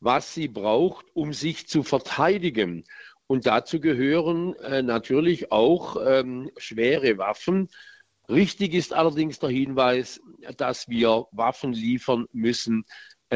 was 0.00 0.32
sie 0.32 0.48
braucht, 0.48 1.06
um 1.14 1.32
sich 1.32 1.68
zu 1.68 1.82
verteidigen. 1.82 2.84
Und 3.26 3.46
dazu 3.46 3.80
gehören 3.80 4.54
äh, 4.56 4.82
natürlich 4.82 5.52
auch 5.52 5.96
ähm, 6.04 6.50
schwere 6.56 7.18
Waffen. 7.18 7.68
Richtig 8.28 8.74
ist 8.74 8.92
allerdings 8.92 9.38
der 9.38 9.50
Hinweis, 9.50 10.20
dass 10.56 10.88
wir 10.88 11.26
Waffen 11.32 11.72
liefern 11.72 12.26
müssen, 12.32 12.84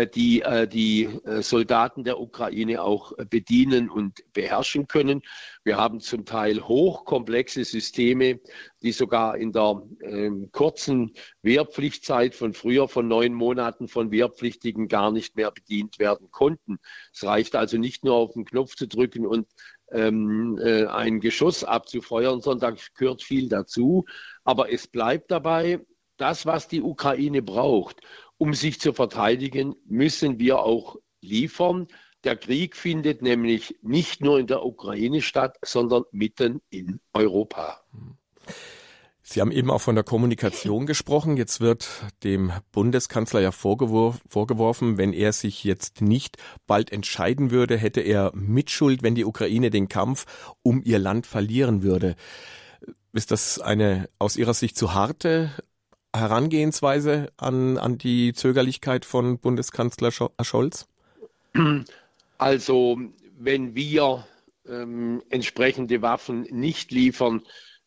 die 0.05 0.43
äh, 0.43 0.69
die 0.69 1.05
äh, 1.05 1.41
Soldaten 1.41 2.05
der 2.05 2.21
Ukraine 2.21 2.83
auch 2.83 3.13
bedienen 3.31 3.89
und 3.89 4.21
beherrschen 4.35 4.89
können. 4.89 5.23
Wir 5.65 5.79
haben 5.79 6.01
zum 6.01 6.27
Teil 6.27 6.61
hochkomplexe 6.61 7.65
Systeme, 7.65 8.41
die 8.83 8.93
sogar 8.93 9.39
in 9.39 9.53
der 9.53 9.83
ähm, 10.03 10.51
kurzen 10.53 11.15
Wehrpflichtzeit 11.41 12.35
von 12.35 12.53
früher 12.53 12.89
von 12.89 13.09
neun 13.09 13.33
Monaten 13.33 13.89
von 13.89 14.11
Wehrpflichtigen 14.11 14.89
gar 14.89 15.11
nicht 15.13 15.37
mehr 15.37 15.51
bedient 15.51 15.99
werden 15.99 16.31
konnten. 16.31 16.79
Es 17.15 17.25
reicht 17.25 17.57
also 17.57 17.79
nicht 17.79 18.05
nur 18.05 18.17
auf 18.17 18.35
den 18.35 18.45
Knopf 18.45 18.75
zu 18.77 18.87
drücken 18.87 19.27
und 19.27 19.47
ähm, 19.93 20.59
äh, 20.63 20.87
ein 20.87 21.21
Geschoss 21.21 21.65
abzufeuern, 21.65 22.43
sondern 22.43 22.75
da 22.75 22.83
gehört 22.97 23.23
viel 23.23 23.49
dazu. 23.49 24.05
Aber 24.45 24.71
es 24.71 24.87
bleibt 24.87 25.31
dabei, 25.31 25.81
das, 26.17 26.47
was 26.47 26.69
die 26.69 26.83
Ukraine 26.83 27.43
braucht, 27.43 28.01
um 28.39 28.55
sich 28.55 28.81
zu 28.81 28.93
verteidigen, 28.93 29.75
müssen 29.87 30.39
wir 30.39 30.61
auch 30.61 30.97
liefern. 31.21 31.89
Der 32.25 32.37
Krieg 32.37 32.77
findet 32.77 33.23
nämlich 33.23 33.79
nicht 33.83 34.21
nur 34.21 34.39
in 34.39 34.47
der 34.47 34.65
Ukraine 34.65 35.23
statt, 35.23 35.57
sondern 35.65 36.05
mitten 36.11 36.61
in 36.71 37.01
Europa. 37.13 37.83
Sie 39.29 39.41
haben 39.41 39.51
eben 39.51 39.73
auch 39.73 39.81
von 39.81 39.97
der 39.97 40.05
Kommunikation 40.05 40.87
gesprochen. 40.87 41.37
Jetzt 41.37 41.61
wird 41.61 41.89
dem 42.23 42.53
Bundeskanzler 42.71 43.41
ja 43.41 43.51
vorgewor 43.51 44.17
vorgeworfen, 44.27 44.99
wenn 44.99 45.13
er 45.13 45.33
sich 45.33 45.65
jetzt 45.65 46.01
nicht 46.01 46.37
bald 46.67 46.93
entscheiden 46.93 47.51
würde, 47.51 47.77
hätte 47.77 48.01
er 48.01 48.31
Mitschuld, 48.35 49.03
wenn 49.03 49.17
die 49.17 49.25
Ukraine 49.25 49.71
den 49.71 49.89
Kampf 49.89 50.27
um 50.63 50.81
ihr 50.85 50.99
Land 50.99 51.27
verlieren 51.27 51.83
würde. 51.83 52.15
Ist 53.13 53.31
das 53.31 53.59
eine 53.59 54.09
aus 54.19 54.37
Ihrer 54.37 54.55
Sicht 54.55 54.77
zu 54.77 54.95
harte 54.95 55.51
Herangehensweise 56.17 57.33
an, 57.37 57.79
an 57.79 57.99
die 57.99 58.33
Zögerlichkeit 58.33 59.05
von 59.05 59.39
Bundeskanzler 59.39 60.11
Scholz? 60.13 60.87
Also, 62.39 62.99
wenn 63.39 63.75
wir 63.75 64.27
ähm, 64.69 65.23
entsprechende 65.31 66.03
Waffen 66.03 66.43
nicht 66.43 66.91
liefern, 66.91 67.43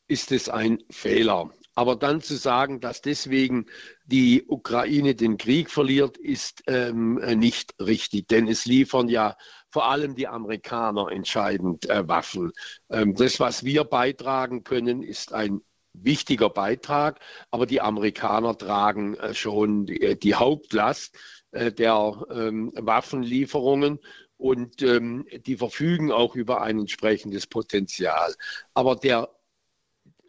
ist 0.08 0.32
es 0.32 0.50
ein 0.50 0.80
Fehler. 0.90 1.52
Aber 1.76 1.96
dann 1.96 2.20
zu 2.20 2.36
sagen, 2.36 2.82
dass 2.82 3.02
deswegen 3.02 3.68
die 4.06 4.44
Ukraine 4.48 5.16
den 5.16 5.38
Krieg 5.38 5.70
verliert, 5.70 6.18
ist 6.18 6.64
ähm, 6.68 7.16
nicht 7.40 7.74
richtig. 7.80 8.28
Denn 8.28 8.48
es 8.48 8.66
liefern 8.66 9.08
ja 9.08 9.38
vor 9.70 9.90
allem 9.90 10.16
die 10.16 10.28
Amerikaner 10.28 11.10
entscheidend 11.10 11.90
äh, 11.90 12.08
Waffen. 12.08 12.52
Ähm, 12.90 13.16
das, 13.16 13.40
was 13.40 13.64
wir 13.64 13.84
beitragen 13.84 14.64
können, 14.64 15.04
ist 15.04 15.32
ein 15.32 15.62
wichtiger 15.93 16.50
Beitrag, 16.50 17.19
aber 17.51 17.65
die 17.65 17.81
Amerikaner 17.81 18.58
tragen 18.58 19.15
äh, 19.15 19.34
schon 19.34 19.86
die, 19.86 20.01
äh, 20.01 20.34
Hauptlast 20.34 21.17
äh, 21.51 21.72
der 21.72 22.25
ähm, 22.31 22.72
Waffenlieferungen 22.75 24.00
und 24.38 24.81
ähm, 24.81 25.25
die 25.46 25.58
verfügen 25.58 26.12
auch 26.12 26.36
über 26.36 26.62
ein 26.62 26.79
entsprechendes 26.79 27.48
Potenzial. 27.48 28.34
Aber 28.74 28.96
der, 28.96 29.29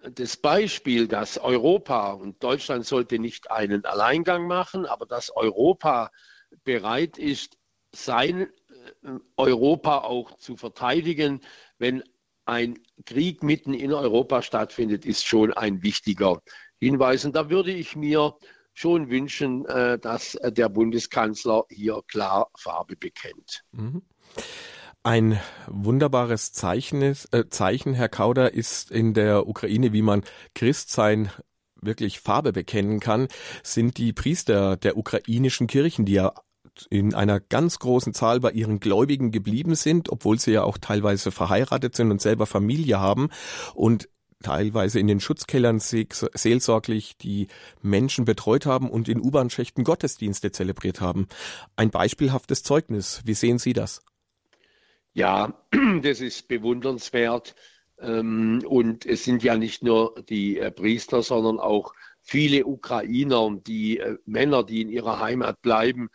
das 0.03 0.37
Beispiel, 0.37 1.07
dass 1.07 1.39
Europa 1.39 2.13
und 2.13 2.43
Deutschland 2.43 2.87
sollte 2.87 3.19
nicht 3.19 3.51
einen 3.51 3.85
Alleingang 3.85 4.47
machen, 4.47 4.87
aber 4.87 5.07
dass 5.07 5.31
Europa 5.35 6.11
bereit 6.65 7.19
ist, 7.19 7.59
sein 7.93 8.49
Europa 9.37 9.99
auch 9.99 10.37
zu 10.37 10.57
verteidigen, 10.57 11.41
wenn 11.79 12.03
ein 12.51 12.79
Krieg 13.07 13.43
mitten 13.43 13.73
in 13.73 13.93
Europa 13.93 14.43
stattfindet, 14.43 15.07
ist 15.07 15.25
schon 15.25 15.53
ein 15.55 15.83
wichtiger 15.83 16.43
Hinweis. 16.81 17.25
Und 17.25 17.37
da 17.37 17.49
würde 17.49 17.73
ich 17.73 17.95
mir 17.95 18.35
schon 18.75 19.09
wünschen, 19.09 19.65
äh, 19.67 19.99
dass 19.99 20.37
der 20.43 20.69
Bundeskanzler 20.69 21.65
hier 21.71 22.01
klar 22.09 22.51
Farbe 22.59 22.97
bekennt. 22.97 23.63
Mhm. 23.73 24.03
Ein 25.03 25.41
wunderbares 25.67 26.53
Zeichen, 26.53 27.01
ist, 27.03 27.33
äh, 27.33 27.49
Zeichen, 27.49 27.95
Herr 27.95 28.09
Kauder, 28.09 28.53
ist 28.53 28.91
in 28.91 29.15
der 29.15 29.47
Ukraine, 29.47 29.93
wie 29.93 30.03
man 30.03 30.25
Christsein 30.55 31.31
wirklich 31.81 32.21
Farbe 32.21 32.53
bekennen 32.53 33.01
kann, 33.01 33.29
sind 33.63 33.97
die 33.97 34.13
Priester 34.13 34.77
der 34.77 34.97
ukrainischen 34.99 35.69
Kirchen, 35.69 36.05
die 36.05 36.15
ja 36.15 36.35
in 36.91 37.15
einer 37.15 37.41
ganz 37.41 37.79
großen 37.79 38.15
Zahl 38.15 38.41
bei 38.41 38.51
ihren 38.53 38.81
Gläubigen 38.81 39.31
geblieben 39.31 39.75
sind, 39.75 40.11
obwohl 40.11 40.39
sie 40.39 40.53
ja 40.53 40.63
auch 40.63 40.79
teilweise 40.79 41.31
verheiratet 41.31 41.97
sind 41.97 42.11
und 42.11 42.21
selber 42.21 42.47
Familie 42.47 43.01
haben 43.01 43.29
und 43.75 44.09
teilweise 44.43 44.99
in 44.99 45.07
den 45.07 45.21
Schutzkellern 45.21 45.81
seelsorglich 45.81 47.17
die 47.19 47.49
Menschen 47.83 48.25
betreut 48.25 48.67
haben 48.67 48.89
und 48.91 49.09
in 49.09 49.21
U-Bahn-Schächten 49.21 49.85
Gottesdienste 49.85 50.51
zelebriert 50.51 51.01
haben. 51.01 51.29
Ein 51.77 51.91
beispielhaftes 51.91 52.63
Zeugnis. 52.63 53.21
Wie 53.25 53.35
sehen 53.35 53.59
Sie 53.59 53.73
das? 53.73 54.03
Ja, 55.13 55.55
das 56.03 56.21
ist 56.21 56.49
bewundernswert. 56.49 57.55
Ähm, 58.01 58.63
und 58.67 59.05
es 59.05 59.25
sind 59.25 59.43
ja 59.43 59.57
nicht 59.57 59.83
nur 59.83 60.15
die 60.29 60.59
äh, 60.59 60.71
Priester, 60.71 61.23
sondern 61.23 61.59
auch 61.59 61.93
viele 62.23 62.65
Ukrainer, 62.65 63.51
die 63.67 63.99
äh, 63.99 64.17
Männer, 64.25 64.65
die 64.65 64.81
in 64.81 64.89
ihrer 64.89 65.21
Heimat 65.21 65.61
bleiben, 65.61 66.09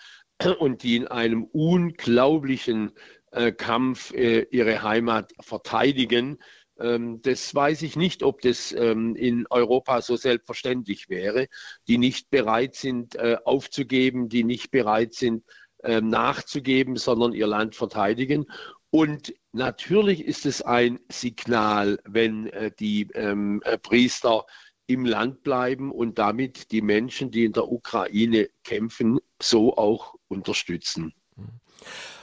und 0.59 0.83
die 0.83 0.97
in 0.97 1.07
einem 1.07 1.43
unglaublichen 1.45 2.91
äh, 3.31 3.51
Kampf 3.51 4.13
äh, 4.13 4.47
ihre 4.51 4.83
Heimat 4.83 5.33
verteidigen. 5.39 6.39
Ähm, 6.79 7.21
das 7.21 7.53
weiß 7.53 7.81
ich 7.83 7.95
nicht, 7.95 8.23
ob 8.23 8.41
das 8.41 8.71
ähm, 8.71 9.15
in 9.15 9.45
Europa 9.49 10.01
so 10.01 10.15
selbstverständlich 10.15 11.09
wäre, 11.09 11.47
die 11.87 11.97
nicht 11.97 12.29
bereit 12.29 12.75
sind 12.75 13.15
äh, 13.15 13.37
aufzugeben, 13.45 14.29
die 14.29 14.43
nicht 14.43 14.71
bereit 14.71 15.13
sind 15.13 15.43
äh, 15.83 16.01
nachzugeben, 16.01 16.97
sondern 16.97 17.33
ihr 17.33 17.47
Land 17.47 17.75
verteidigen. 17.75 18.45
Und 18.89 19.33
natürlich 19.51 20.23
ist 20.23 20.45
es 20.45 20.61
ein 20.61 20.99
Signal, 21.09 21.99
wenn 22.05 22.47
äh, 22.47 22.71
die 22.79 23.09
ähm, 23.13 23.61
äh, 23.65 23.77
Priester 23.77 24.45
im 24.87 25.05
Land 25.05 25.43
bleiben 25.43 25.91
und 25.91 26.19
damit 26.19 26.71
die 26.71 26.81
Menschen, 26.81 27.31
die 27.31 27.45
in 27.45 27.53
der 27.53 27.69
Ukraine 27.69 28.49
kämpfen, 28.63 29.19
so 29.41 29.75
auch 29.75 30.14
unterstützen. 30.27 31.13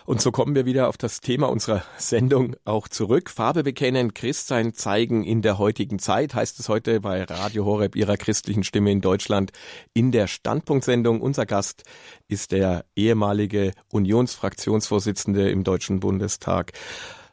Und 0.04 0.20
so 0.20 0.32
kommen 0.32 0.54
wir 0.54 0.66
wieder 0.66 0.88
auf 0.88 0.96
das 0.96 1.20
Thema 1.20 1.48
unserer 1.48 1.84
Sendung 1.96 2.56
auch 2.64 2.88
zurück. 2.88 3.30
Farbe 3.30 3.62
bekennen, 3.62 4.14
Christsein 4.14 4.74
zeigen 4.74 5.22
in 5.22 5.42
der 5.42 5.58
heutigen 5.58 6.00
Zeit, 6.00 6.34
heißt 6.34 6.58
es 6.58 6.68
heute 6.68 7.00
bei 7.00 7.22
Radio 7.22 7.64
Horeb, 7.64 7.94
ihrer 7.94 8.16
christlichen 8.16 8.64
Stimme 8.64 8.90
in 8.90 9.00
Deutschland, 9.00 9.52
in 9.94 10.10
der 10.10 10.26
Standpunktsendung. 10.26 11.20
Unser 11.20 11.46
Gast 11.46 11.84
ist 12.26 12.50
der 12.50 12.84
ehemalige 12.96 13.72
Unionsfraktionsvorsitzende 13.90 15.50
im 15.50 15.62
Deutschen 15.62 16.00
Bundestag, 16.00 16.72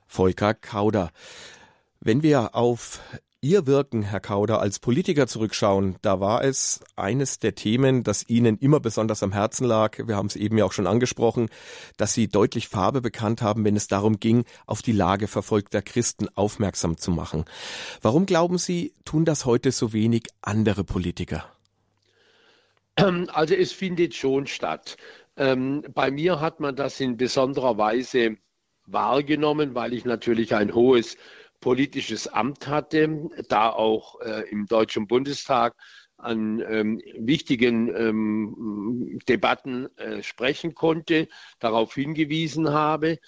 Volker 0.05 0.53
Kauder. 0.53 1.11
Wenn 2.01 2.21
wir 2.21 2.55
auf 2.55 3.01
Ihr 3.41 3.65
Wirken, 3.67 4.01
Herr 4.01 4.19
Kauder, 4.19 4.59
als 4.59 4.79
Politiker 4.79 5.25
zurückschauen, 5.25 5.95
da 6.01 6.19
war 6.19 6.43
es 6.43 6.81
eines 6.97 7.39
der 7.39 7.55
Themen, 7.55 8.03
das 8.03 8.27
Ihnen 8.27 8.57
immer 8.57 8.81
besonders 8.81 9.23
am 9.23 9.31
Herzen 9.31 9.65
lag. 9.65 9.97
Wir 10.05 10.17
haben 10.17 10.25
es 10.25 10.35
eben 10.35 10.57
ja 10.57 10.65
auch 10.65 10.73
schon 10.73 10.87
angesprochen, 10.87 11.47
dass 11.95 12.13
Sie 12.13 12.27
deutlich 12.27 12.67
Farbe 12.67 12.99
bekannt 12.99 13.41
haben, 13.41 13.63
wenn 13.63 13.77
es 13.77 13.87
darum 13.87 14.19
ging, 14.19 14.43
auf 14.65 14.81
die 14.81 14.91
Lage 14.91 15.29
verfolgter 15.29 15.81
Christen 15.81 16.27
aufmerksam 16.35 16.97
zu 16.97 17.11
machen. 17.11 17.45
Warum 18.01 18.25
glauben 18.25 18.57
Sie, 18.57 18.93
tun 19.05 19.23
das 19.23 19.45
heute 19.45 19.71
so 19.71 19.93
wenig 19.93 20.23
andere 20.41 20.83
Politiker? 20.83 21.45
Also 22.97 23.55
es 23.55 23.71
findet 23.71 24.15
schon 24.15 24.47
statt. 24.47 24.97
Ähm, 25.37 25.85
bei 25.93 26.11
mir 26.11 26.41
hat 26.41 26.59
man 26.59 26.75
das 26.75 26.99
in 26.99 27.15
besonderer 27.15 27.77
Weise 27.77 28.35
wahrgenommen, 28.85 29.75
weil 29.75 29.93
ich 29.93 30.03
natürlich 30.03 30.55
ein 30.55 30.73
hohes 30.73 31.15
politisches 31.59 32.27
Amt 32.27 32.67
hatte, 32.67 33.29
da 33.49 33.69
auch 33.69 34.19
äh, 34.21 34.49
im 34.49 34.65
Deutschen 34.65 35.07
Bundestag 35.07 35.75
an 36.17 36.63
ähm, 36.67 37.01
wichtigen 37.17 37.93
ähm, 37.95 39.19
Debatten 39.27 39.87
äh, 39.97 40.21
sprechen 40.21 40.75
konnte, 40.75 41.27
darauf 41.59 41.95
hingewiesen 41.95 42.69
habe. 42.71 43.19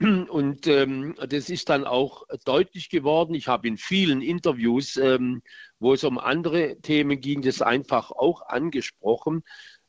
Und 0.00 0.66
ähm, 0.66 1.14
das 1.28 1.50
ist 1.50 1.68
dann 1.68 1.84
auch 1.84 2.22
deutlich 2.44 2.88
geworden. 2.88 3.34
Ich 3.34 3.48
habe 3.48 3.68
in 3.68 3.76
vielen 3.76 4.22
Interviews, 4.22 4.96
ähm, 4.96 5.42
wo 5.80 5.92
es 5.92 6.04
um 6.04 6.18
andere 6.18 6.78
Themen 6.80 7.20
ging, 7.20 7.42
das 7.42 7.62
einfach 7.62 8.12
auch 8.12 8.42
angesprochen. 8.42 9.42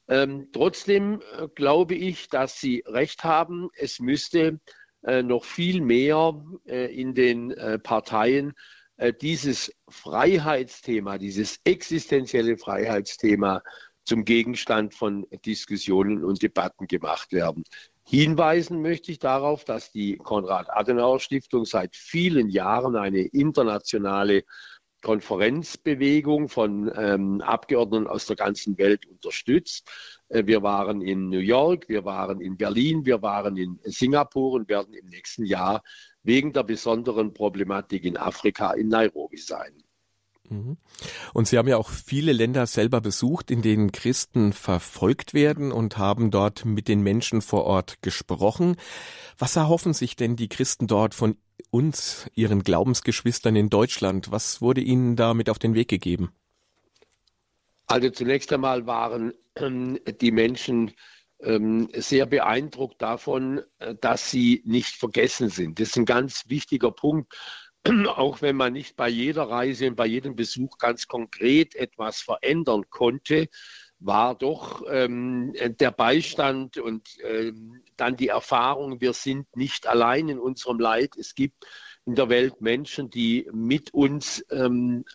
Ähm, 0.07 0.49
trotzdem 0.51 1.21
äh, 1.37 1.47
glaube 1.53 1.93
ich, 1.93 2.27
dass 2.29 2.59
Sie 2.59 2.83
recht 2.87 3.23
haben. 3.23 3.69
Es 3.75 3.99
müsste 3.99 4.59
äh, 5.03 5.23
noch 5.23 5.45
viel 5.45 5.81
mehr 5.81 6.43
äh, 6.65 6.93
in 6.93 7.13
den 7.13 7.51
äh, 7.51 7.79
Parteien 7.79 8.53
dieses 9.21 9.73
Freiheitsthema, 9.87 11.17
dieses 11.17 11.61
existenzielle 11.63 12.57
Freiheitsthema 12.57 13.63
zum 14.03 14.25
Gegenstand 14.25 14.93
von 14.93 15.25
Diskussionen 15.45 16.25
und 16.25 16.43
Debatten 16.43 16.85
gemacht 16.85 17.31
werden. 17.31 17.63
Hinweisen 18.03 18.81
möchte 18.81 19.13
ich 19.13 19.19
darauf, 19.19 19.63
dass 19.63 19.93
die 19.93 20.17
Konrad-Adenauer-Stiftung 20.17 21.63
seit 21.63 21.95
vielen 21.95 22.49
Jahren 22.49 22.97
eine 22.97 23.21
internationale 23.21 24.43
Konferenzbewegung 25.01 26.49
von 26.49 26.91
ähm, 26.95 27.41
Abgeordneten 27.41 28.07
aus 28.07 28.25
der 28.25 28.35
ganzen 28.35 28.77
Welt 28.77 29.05
unterstützt. 29.05 29.89
Äh, 30.27 30.45
wir 30.45 30.61
waren 30.61 31.01
in 31.01 31.29
New 31.29 31.39
York, 31.39 31.87
wir 31.89 32.05
waren 32.05 32.41
in 32.41 32.57
Berlin, 32.57 33.05
wir 33.05 33.21
waren 33.21 33.57
in 33.57 33.79
Singapur 33.83 34.53
und 34.53 34.69
werden 34.69 34.93
im 34.93 35.07
nächsten 35.07 35.45
Jahr 35.45 35.83
wegen 36.23 36.53
der 36.53 36.63
besonderen 36.63 37.33
Problematik 37.33 38.03
in 38.03 38.17
Afrika 38.17 38.73
in 38.73 38.89
Nairobi 38.89 39.37
sein. 39.37 39.83
Mhm. 40.49 40.77
Und 41.33 41.47
Sie 41.47 41.57
haben 41.57 41.67
ja 41.67 41.77
auch 41.77 41.89
viele 41.89 42.33
Länder 42.33 42.65
selber 42.65 43.01
besucht, 43.01 43.51
in 43.51 43.61
denen 43.61 43.91
Christen 43.91 44.51
verfolgt 44.53 45.33
werden 45.33 45.71
und 45.71 45.97
haben 45.97 46.31
dort 46.31 46.65
mit 46.65 46.87
den 46.87 47.01
Menschen 47.01 47.41
vor 47.41 47.65
Ort 47.65 48.01
gesprochen. 48.01 48.75
Was 49.37 49.55
erhoffen 49.55 49.93
sich 49.93 50.15
denn 50.15 50.35
die 50.35 50.49
Christen 50.49 50.87
dort 50.87 51.13
von 51.13 51.37
uns, 51.71 52.29
ihren 52.35 52.63
Glaubensgeschwistern 52.63 53.55
in 53.55 53.69
Deutschland? 53.69 54.31
Was 54.31 54.61
wurde 54.61 54.81
ihnen 54.81 55.15
da 55.15 55.33
mit 55.33 55.49
auf 55.49 55.59
den 55.59 55.75
Weg 55.75 55.87
gegeben? 55.87 56.31
Also 57.87 58.09
zunächst 58.09 58.53
einmal 58.53 58.85
waren 58.85 59.33
ähm, 59.55 59.99
die 60.21 60.31
Menschen 60.31 60.91
ähm, 61.41 61.89
sehr 61.93 62.25
beeindruckt 62.25 63.01
davon, 63.01 63.61
äh, 63.79 63.95
dass 63.99 64.29
sie 64.29 64.61
nicht 64.65 64.95
vergessen 64.95 65.49
sind. 65.49 65.79
Das 65.79 65.89
ist 65.89 65.97
ein 65.97 66.05
ganz 66.05 66.43
wichtiger 66.47 66.91
Punkt 66.91 67.33
auch 68.15 68.41
wenn 68.41 68.55
man 68.55 68.73
nicht 68.73 68.95
bei 68.95 69.09
jeder 69.09 69.43
Reise 69.43 69.87
und 69.87 69.95
bei 69.95 70.05
jedem 70.05 70.35
Besuch 70.35 70.77
ganz 70.77 71.07
konkret 71.07 71.75
etwas 71.75 72.21
verändern 72.21 72.83
konnte, 72.89 73.47
war 73.99 74.35
doch 74.35 74.83
ähm, 74.89 75.53
der 75.79 75.91
Beistand 75.91 76.77
und 76.77 77.17
ähm, 77.23 77.81
dann 77.97 78.15
die 78.15 78.29
Erfahrung, 78.29 79.01
wir 79.01 79.13
sind 79.13 79.55
nicht 79.55 79.87
allein 79.87 80.29
in 80.29 80.39
unserem 80.39 80.79
Leid. 80.79 81.17
Es 81.17 81.35
gibt 81.35 81.65
in 82.05 82.15
der 82.15 82.29
Welt 82.29 82.61
Menschen, 82.61 83.09
die 83.09 83.49
mit 83.51 83.93
uns 83.93 84.45
ähm, 84.51 85.05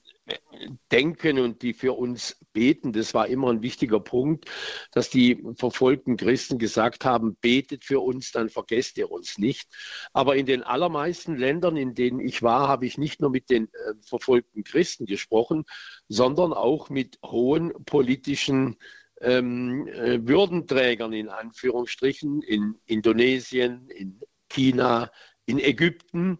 denken 0.91 1.39
und 1.39 1.63
die 1.63 1.75
für 1.75 1.93
uns 1.93 2.37
beten. 2.53 2.93
Das 2.93 3.13
war 3.13 3.27
immer 3.27 3.51
ein 3.51 3.63
wichtiger 3.63 4.01
Punkt, 4.01 4.51
dass 4.93 5.11
die 5.11 5.45
verfolgten 5.57 6.17
Christen 6.17 6.59
gesagt 6.59 7.05
haben, 7.05 7.37
betet 7.37 7.85
für 7.85 8.01
uns, 8.01 8.33
dann 8.33 8.49
vergesst 8.49 8.97
ihr 8.97 9.11
uns 9.11 9.39
nicht. 9.39 9.69
Aber 10.13 10.37
in 10.37 10.47
den 10.47 10.63
allermeisten 10.63 11.37
Ländern, 11.37 11.77
in 11.77 11.95
denen 11.95 12.21
ich 12.21 12.43
war, 12.43 12.69
habe 12.69 12.87
ich 12.87 12.97
nicht 12.97 13.21
nur 13.21 13.31
mit 13.31 13.51
den 13.51 13.65
äh, 13.67 13.95
verfolgten 14.03 14.65
Christen 14.65 15.05
gesprochen, 15.05 15.65
sondern 16.09 16.53
auch 16.53 16.89
mit 16.89 17.19
hohen 17.23 17.73
politischen 17.85 18.77
ähm, 19.21 19.87
äh, 19.89 20.27
Würdenträgern 20.27 21.13
in 21.13 21.29
Anführungsstrichen 21.29 22.41
in 22.43 22.77
Indonesien, 22.87 23.89
in 23.91 24.21
China, 24.49 25.11
in 25.47 25.59
Ägypten, 25.59 26.39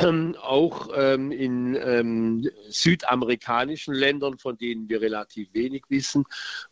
auch 0.00 0.90
ähm, 0.94 1.32
in 1.32 1.74
ähm, 1.74 2.48
südamerikanischen 2.68 3.94
Ländern, 3.94 4.38
von 4.38 4.56
denen 4.56 4.88
wir 4.88 5.00
relativ 5.00 5.52
wenig 5.54 5.84
wissen. 5.88 6.24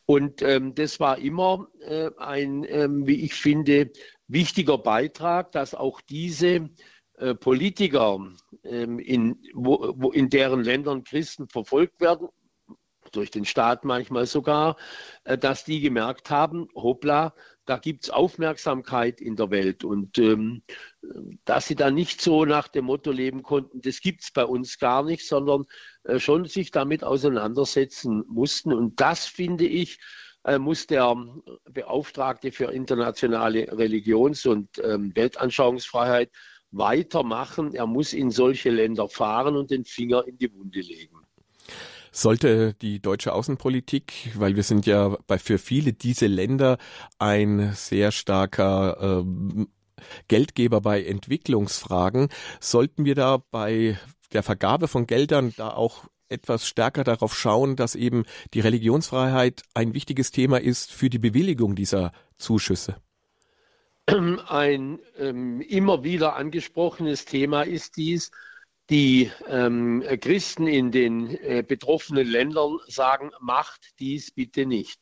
Und 0.05 0.43
ähm, 0.43 0.75
das 0.77 1.01
war 1.01 1.19
immer 1.19 1.67
äh, 1.81 2.11
ein, 2.19 2.65
ähm, 2.69 3.07
wie 3.07 3.25
ich 3.25 3.35
finde, 3.35 3.91
wichtiger 4.29 4.79
Beitrag, 4.79 5.51
dass 5.53 5.75
auch 5.75 6.01
diese 6.01 6.71
äh, 7.19 7.35
Politiker, 7.35 8.21
ähm, 8.63 9.01
in, 9.01 9.43
wo, 9.55 9.95
wo 9.97 10.13
in 10.13 10.31
deren 10.31 10.63
Ländern 10.63 11.03
Christen 11.03 11.49
verfolgt 11.49 12.01
werden, 12.01 12.29
durch 13.11 13.31
den 13.31 13.45
Staat 13.45 13.85
manchmal 13.85 14.27
sogar, 14.27 14.77
äh, 15.25 15.37
dass 15.37 15.65
die 15.65 15.81
gemerkt 15.81 16.31
haben, 16.31 16.69
hoppla, 16.75 17.35
da 17.67 17.79
gibt 17.79 18.05
es 18.05 18.11
Aufmerksamkeit 18.11 19.21
in 19.21 19.37
der 19.37 19.51
Welt 19.51 19.85
und 19.85 20.19
ähm, 20.19 20.63
dass 21.45 21.67
sie 21.67 21.75
dann 21.75 21.95
nicht 21.95 22.21
so 22.21 22.45
nach 22.45 22.69
dem 22.69 22.87
Motto 22.87 23.11
leben 23.11 23.43
konnten, 23.43 23.81
das 23.83 24.01
gibt 24.01 24.23
es 24.23 24.31
bei 24.31 24.45
uns 24.45 24.79
gar 24.79 25.03
nicht, 25.03 25.27
sondern 25.27 25.67
äh, 26.05 26.19
schon 26.19 26.47
sich 26.47 26.71
damit 26.71 27.05
auseinandersetzen 27.05 28.25
mussten. 28.29 28.73
Und 28.73 29.01
das, 29.01 29.27
finde 29.27 29.67
ich, 29.67 29.99
äh, 30.45 30.59
muss 30.59 30.87
der 30.87 31.17
Beauftragte 31.65 32.53
für 32.53 32.73
internationale 32.73 33.77
Religions- 33.77 34.47
und 34.47 34.69
ähm, 34.83 35.15
Weltanschauungsfreiheit 35.15 36.31
weitermachen. 36.71 37.75
Er 37.75 37.87
muss 37.87 38.13
in 38.13 38.31
solche 38.31 38.71
Länder 38.71 39.09
fahren 39.09 39.57
und 39.57 39.71
den 39.73 39.85
Finger 39.85 40.27
in 40.27 40.39
die 40.39 40.53
Wunde 40.53 40.81
legen. 40.81 41.26
Sollte 42.17 42.73
die 42.73 43.03
deutsche 43.03 43.35
Außenpolitik, 43.35 44.33
weil 44.37 44.57
wir 44.57 44.63
sind 44.63 44.87
ja 44.87 45.19
bei 45.27 45.39
für 45.39 45.59
viele 45.59 45.93
diese 45.93 46.27
Länder 46.27 46.79
ein 47.19 47.75
sehr 47.75 48.11
starker 48.11 49.23
äh, 49.23 49.67
Geldgeber 50.27 50.81
bei 50.81 51.03
Entwicklungsfragen, 51.03 52.29
sollten 52.59 53.05
wir 53.05 53.17
da 53.17 53.43
bei 53.51 53.99
der 54.33 54.43
Vergabe 54.43 54.89
von 54.89 55.07
Geldern 55.07 55.53
da 55.59 55.69
auch 55.69 56.05
etwas 56.31 56.67
stärker 56.67 57.05
darauf 57.05 57.37
schauen, 57.37 57.77
dass 57.77 57.95
eben 57.95 58.25
die 58.55 58.61
Religionsfreiheit 58.61 59.61
ein 59.75 59.93
wichtiges 59.93 60.31
Thema 60.31 60.59
ist 60.59 60.95
für 60.95 61.11
die 61.11 61.19
Bewilligung 61.19 61.77
dieser 61.77 62.13
Zuschüsse? 62.39 62.97
Ein 64.07 65.01
ähm, 65.19 65.61
immer 65.61 66.03
wieder 66.03 66.35
angesprochenes 66.37 67.27
Thema 67.27 67.61
ist 67.65 67.99
dies, 67.99 68.31
die 68.91 69.31
ähm, 69.49 70.05
Christen 70.21 70.67
in 70.67 70.93
den 70.93 71.29
äh, 71.29 71.65
betroffenen 71.67 72.27
Ländern 72.27 72.79
sagen, 72.87 73.31
macht 73.41 73.99
dies 73.99 74.31
bitte 74.31 74.67
nicht. 74.67 75.01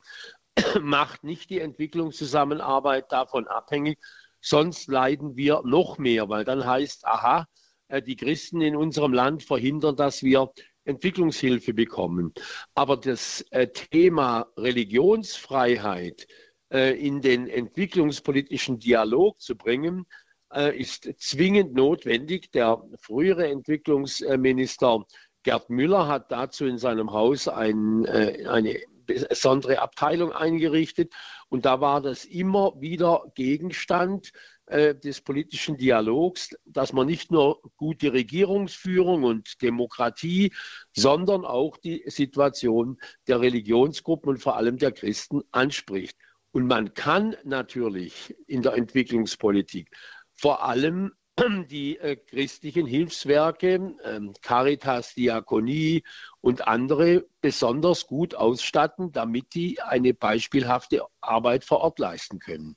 macht 0.80 1.24
nicht 1.24 1.50
die 1.50 1.60
Entwicklungszusammenarbeit 1.60 3.10
davon 3.12 3.46
abhängig, 3.46 3.98
sonst 4.40 4.88
leiden 4.88 5.36
wir 5.36 5.62
noch 5.64 5.98
mehr, 5.98 6.28
weil 6.28 6.44
dann 6.44 6.64
heißt, 6.64 7.06
aha, 7.06 7.46
äh, 7.88 8.02
die 8.02 8.16
Christen 8.16 8.60
in 8.60 8.76
unserem 8.76 9.12
Land 9.12 9.42
verhindern, 9.42 9.96
dass 9.96 10.22
wir 10.22 10.50
Entwicklungshilfe 10.84 11.74
bekommen. 11.74 12.32
Aber 12.74 12.96
das 12.96 13.42
äh, 13.50 13.68
Thema 13.68 14.46
Religionsfreiheit 14.56 16.26
äh, 16.70 16.98
in 16.98 17.20
den 17.20 17.48
entwicklungspolitischen 17.48 18.78
Dialog 18.78 19.40
zu 19.40 19.56
bringen, 19.56 20.06
ist 20.54 21.08
zwingend 21.18 21.74
notwendig. 21.74 22.50
Der 22.52 22.82
frühere 23.00 23.48
Entwicklungsminister 23.48 25.04
Gerd 25.44 25.68
Müller 25.68 26.08
hat 26.08 26.32
dazu 26.32 26.64
in 26.64 26.78
seinem 26.78 27.12
Haus 27.12 27.48
ein, 27.48 28.04
äh, 28.06 28.46
eine 28.48 28.80
besondere 29.06 29.80
Abteilung 29.80 30.32
eingerichtet. 30.32 31.12
Und 31.48 31.66
da 31.66 31.80
war 31.80 32.00
das 32.00 32.24
immer 32.24 32.80
wieder 32.80 33.30
Gegenstand 33.34 34.32
äh, 34.66 34.94
des 34.94 35.20
politischen 35.20 35.76
Dialogs, 35.76 36.56
dass 36.64 36.94
man 36.94 37.06
nicht 37.06 37.30
nur 37.30 37.60
gute 37.76 38.14
Regierungsführung 38.14 39.24
und 39.24 39.60
Demokratie, 39.60 40.54
sondern 40.92 41.44
auch 41.44 41.76
die 41.76 42.02
Situation 42.06 42.98
der 43.28 43.42
Religionsgruppen 43.42 44.30
und 44.30 44.38
vor 44.38 44.56
allem 44.56 44.78
der 44.78 44.92
Christen 44.92 45.42
anspricht. 45.50 46.16
Und 46.50 46.66
man 46.66 46.94
kann 46.94 47.36
natürlich 47.44 48.34
in 48.46 48.62
der 48.62 48.74
Entwicklungspolitik 48.74 49.90
vor 50.34 50.64
allem 50.64 51.12
die 51.70 51.98
äh, 51.98 52.16
christlichen 52.16 52.86
Hilfswerke, 52.86 53.94
ähm, 54.04 54.34
Caritas, 54.42 55.14
Diakonie 55.14 56.02
und 56.40 56.66
andere 56.66 57.26
besonders 57.40 58.06
gut 58.06 58.34
ausstatten, 58.34 59.12
damit 59.12 59.54
die 59.54 59.80
eine 59.80 60.14
beispielhafte 60.14 61.02
Arbeit 61.20 61.64
vor 61.64 61.80
Ort 61.80 61.98
leisten 61.98 62.38
können. 62.38 62.76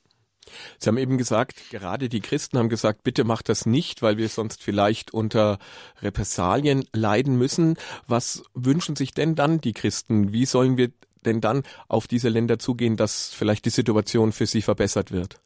Sie 0.78 0.88
haben 0.88 0.96
eben 0.96 1.18
gesagt, 1.18 1.70
gerade 1.70 2.08
die 2.08 2.20
Christen 2.20 2.58
haben 2.58 2.70
gesagt, 2.70 3.02
bitte 3.02 3.24
macht 3.24 3.48
das 3.50 3.66
nicht, 3.66 4.00
weil 4.00 4.16
wir 4.16 4.28
sonst 4.28 4.62
vielleicht 4.62 5.12
unter 5.12 5.58
Repressalien 6.00 6.84
leiden 6.94 7.36
müssen. 7.36 7.76
Was 8.06 8.42
wünschen 8.54 8.96
sich 8.96 9.12
denn 9.12 9.34
dann 9.34 9.60
die 9.60 9.74
Christen? 9.74 10.32
Wie 10.32 10.46
sollen 10.46 10.78
wir 10.78 10.90
denn 11.24 11.40
dann 11.42 11.64
auf 11.88 12.06
diese 12.06 12.30
Länder 12.30 12.58
zugehen, 12.58 12.96
dass 12.96 13.32
vielleicht 13.34 13.66
die 13.66 13.70
Situation 13.70 14.32
für 14.32 14.46
sie 14.46 14.62
verbessert 14.62 15.12
wird? 15.12 15.40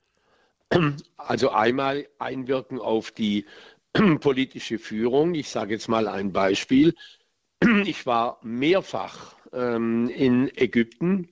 Also 1.16 1.50
einmal 1.50 2.08
einwirken 2.18 2.80
auf 2.80 3.10
die 3.10 3.46
politische 4.20 4.78
Führung. 4.78 5.34
Ich 5.34 5.50
sage 5.50 5.74
jetzt 5.74 5.88
mal 5.88 6.08
ein 6.08 6.32
Beispiel. 6.32 6.94
Ich 7.84 8.06
war 8.06 8.40
mehrfach 8.42 9.36
ähm, 9.52 10.08
in 10.08 10.48
Ägypten 10.56 11.28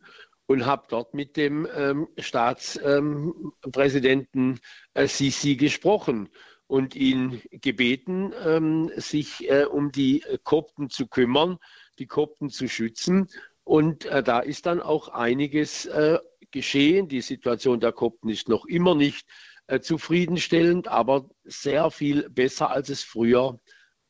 und 0.47 0.65
habe 0.65 0.87
dort 0.89 1.13
mit 1.15 1.37
dem 1.37 1.67
ähm, 1.75 2.07
Staatspräsidenten 2.19 4.51
ähm, 4.51 4.61
äh, 4.95 5.09
Sisi 5.09 5.57
gesprochen. 5.57 6.29
und 6.69 6.95
ihn 6.95 7.43
gebeten, 7.51 8.33
ähm, 8.45 8.93
sich 8.95 9.51
äh, 9.51 9.65
um 9.65 9.91
die 9.91 10.23
Kopten 10.45 10.89
zu 10.89 11.09
kümmern, 11.09 11.59
die 11.99 12.07
Kopten 12.07 12.49
zu 12.49 12.69
schützen. 12.69 13.29
Und 13.65 14.07
äh, 14.07 14.23
da 14.23 14.39
ist 14.39 14.67
dann 14.67 14.81
auch 14.81 15.09
einiges 15.09 15.87
äh, 15.87 16.21
geschehen. 16.53 17.09
Die 17.09 17.21
Situation 17.21 17.81
der 17.81 17.93
Kopten 17.93 18.29
ist 18.29 18.49
noch 18.49 18.67
immer 18.67 18.95
nicht 18.95 19.27
äh, 19.67 19.81
zufriedenstellend, 19.81 20.89
aber 20.89 21.29
sehr 21.45 21.91
viel 21.91 22.29
besser, 22.31 22.71
als 22.71 22.89
es 22.89 23.03
früher 23.03 23.59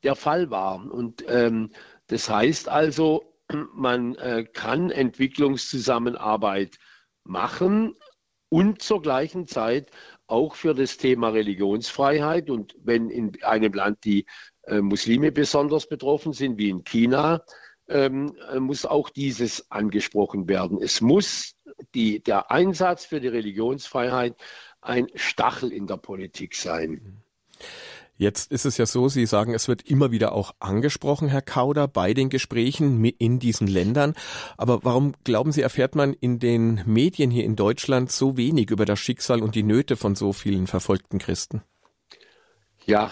der 0.02 0.14
Fall 0.14 0.50
war. 0.50 0.90
Und 0.90 1.24
ähm, 1.28 1.70
das 2.06 2.28
heißt 2.28 2.68
also, 2.68 3.34
man 3.74 4.14
äh, 4.16 4.44
kann 4.52 4.90
Entwicklungszusammenarbeit 4.90 6.78
machen 7.24 7.94
und 8.48 8.82
zur 8.82 9.02
gleichen 9.02 9.46
Zeit 9.46 9.90
auch 10.26 10.54
für 10.54 10.74
das 10.74 10.96
Thema 10.96 11.28
Religionsfreiheit. 11.28 12.50
Und 12.50 12.74
wenn 12.82 13.10
in 13.10 13.42
einem 13.42 13.72
Land 13.72 14.04
die 14.04 14.26
äh, 14.62 14.80
Muslime 14.80 15.32
besonders 15.32 15.88
betroffen 15.88 16.32
sind, 16.32 16.58
wie 16.58 16.70
in 16.70 16.84
China, 16.84 17.44
ähm, 17.88 18.36
äh, 18.50 18.60
muss 18.60 18.86
auch 18.86 19.10
dieses 19.10 19.70
angesprochen 19.70 20.48
werden. 20.48 20.78
Es 20.80 21.00
muss 21.00 21.54
die, 21.94 22.20
der 22.20 22.50
Einsatz 22.50 23.04
für 23.04 23.20
die 23.20 23.28
Religionsfreiheit 23.28 24.34
ein 24.80 25.08
Stachel 25.14 25.72
in 25.72 25.86
der 25.86 25.96
Politik 25.96 26.54
sein. 26.54 27.22
Jetzt 28.20 28.52
ist 28.52 28.66
es 28.66 28.76
ja 28.76 28.84
so, 28.84 29.08
Sie 29.08 29.24
sagen, 29.24 29.54
es 29.54 29.66
wird 29.66 29.80
immer 29.88 30.10
wieder 30.10 30.32
auch 30.32 30.54
angesprochen, 30.58 31.28
Herr 31.28 31.40
Kauder, 31.40 31.88
bei 31.88 32.12
den 32.12 32.28
Gesprächen 32.28 33.02
in 33.02 33.38
diesen 33.38 33.66
Ländern. 33.66 34.14
Aber 34.58 34.84
warum 34.84 35.14
glauben 35.24 35.52
Sie, 35.52 35.62
erfährt 35.62 35.94
man 35.94 36.12
in 36.12 36.38
den 36.38 36.82
Medien 36.84 37.30
hier 37.30 37.44
in 37.44 37.56
Deutschland 37.56 38.12
so 38.12 38.36
wenig 38.36 38.70
über 38.70 38.84
das 38.84 39.00
Schicksal 39.00 39.42
und 39.42 39.54
die 39.54 39.62
Nöte 39.62 39.96
von 39.96 40.16
so 40.16 40.34
vielen 40.34 40.66
verfolgten 40.66 41.18
Christen? 41.18 41.62
Ja, 42.84 43.10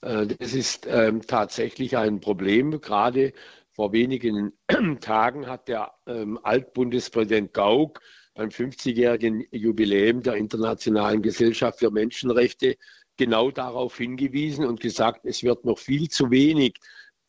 äh, 0.00 0.26
das 0.26 0.54
ist 0.54 0.86
ähm, 0.88 1.20
tatsächlich 1.26 1.98
ein 1.98 2.20
Problem. 2.20 2.80
Gerade 2.80 3.34
vor 3.78 3.92
wenigen 3.92 4.58
Tagen 5.00 5.46
hat 5.46 5.68
der 5.68 5.92
ähm, 6.08 6.36
Altbundespräsident 6.42 7.54
Gauck 7.54 8.00
beim 8.34 8.48
50-jährigen 8.48 9.44
Jubiläum 9.52 10.20
der 10.20 10.34
Internationalen 10.34 11.22
Gesellschaft 11.22 11.78
für 11.78 11.92
Menschenrechte 11.92 12.76
genau 13.16 13.52
darauf 13.52 13.96
hingewiesen 13.96 14.64
und 14.64 14.80
gesagt, 14.80 15.20
es 15.26 15.44
wird 15.44 15.64
noch 15.64 15.78
viel 15.78 16.08
zu 16.08 16.32
wenig 16.32 16.74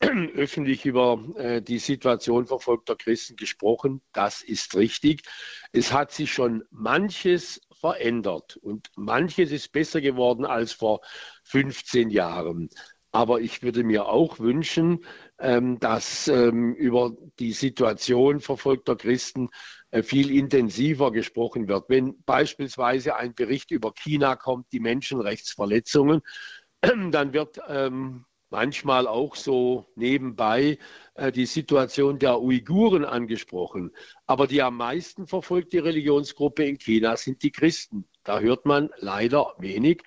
öffentlich 0.00 0.84
über 0.84 1.24
äh, 1.36 1.62
die 1.62 1.78
Situation 1.78 2.48
verfolgter 2.48 2.96
Christen 2.96 3.36
gesprochen. 3.36 4.02
Das 4.12 4.42
ist 4.42 4.74
richtig. 4.74 5.22
Es 5.70 5.92
hat 5.92 6.10
sich 6.10 6.32
schon 6.32 6.64
manches 6.72 7.60
verändert 7.78 8.56
und 8.56 8.90
manches 8.96 9.52
ist 9.52 9.70
besser 9.70 10.00
geworden 10.00 10.44
als 10.44 10.72
vor 10.72 11.00
15 11.44 12.10
Jahren. 12.10 12.70
Aber 13.12 13.40
ich 13.40 13.62
würde 13.62 13.82
mir 13.82 14.06
auch 14.06 14.38
wünschen, 14.38 15.04
ähm, 15.40 15.78
dass 15.80 16.28
ähm, 16.28 16.74
über 16.74 17.12
die 17.38 17.52
Situation 17.52 18.40
verfolgter 18.40 18.96
Christen 18.96 19.48
äh, 19.90 20.02
viel 20.02 20.30
intensiver 20.30 21.12
gesprochen 21.12 21.66
wird. 21.68 21.88
Wenn 21.88 22.22
beispielsweise 22.24 23.16
ein 23.16 23.34
Bericht 23.34 23.70
über 23.70 23.92
China 23.92 24.36
kommt, 24.36 24.66
die 24.72 24.80
Menschenrechtsverletzungen, 24.80 26.20
dann 26.80 27.32
wird 27.32 27.60
ähm, 27.68 28.26
manchmal 28.50 29.06
auch 29.06 29.36
so 29.36 29.86
nebenbei 29.94 30.78
äh, 31.14 31.32
die 31.32 31.46
Situation 31.46 32.18
der 32.18 32.40
Uiguren 32.40 33.04
angesprochen. 33.04 33.92
Aber 34.26 34.46
die 34.46 34.62
am 34.62 34.76
meisten 34.76 35.26
verfolgte 35.26 35.84
Religionsgruppe 35.84 36.64
in 36.64 36.78
China 36.78 37.16
sind 37.16 37.42
die 37.42 37.52
Christen. 37.52 38.04
Da 38.24 38.40
hört 38.40 38.66
man 38.66 38.90
leider 38.98 39.54
wenig. 39.58 40.02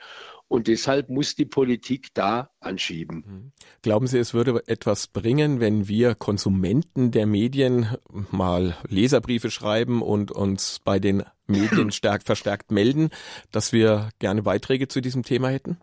Und 0.47 0.67
deshalb 0.67 1.10
muss 1.10 1.36
die 1.36 1.45
Politik 1.45 2.10
da 2.13 2.51
anschieben. 2.60 3.23
Mhm. 3.25 3.51
Glauben 3.82 4.08
Sie, 4.08 4.19
es 4.19 4.34
würde 4.34 4.62
etwas 4.67 5.08
bringen, 5.08 5.60
wenn 5.60 5.88
wir 5.88 6.15
Konsumenten 6.15 7.12
der 7.12 7.25
Medien 7.25 7.97
mal 8.29 8.77
Leserbriefe 8.88 9.49
schreiben 9.49 10.01
und 10.01 10.32
uns 10.32 10.79
bei 10.84 10.99
den 10.99 11.23
Medien 11.47 11.91
stark 11.91 12.23
verstärkt 12.23 12.71
melden, 12.71 13.10
dass 13.51 13.73
wir 13.73 14.10
gerne 14.19 14.43
Beiträge 14.43 14.88
zu 14.88 15.01
diesem 15.01 15.23
Thema 15.23 15.49
hätten? 15.49 15.77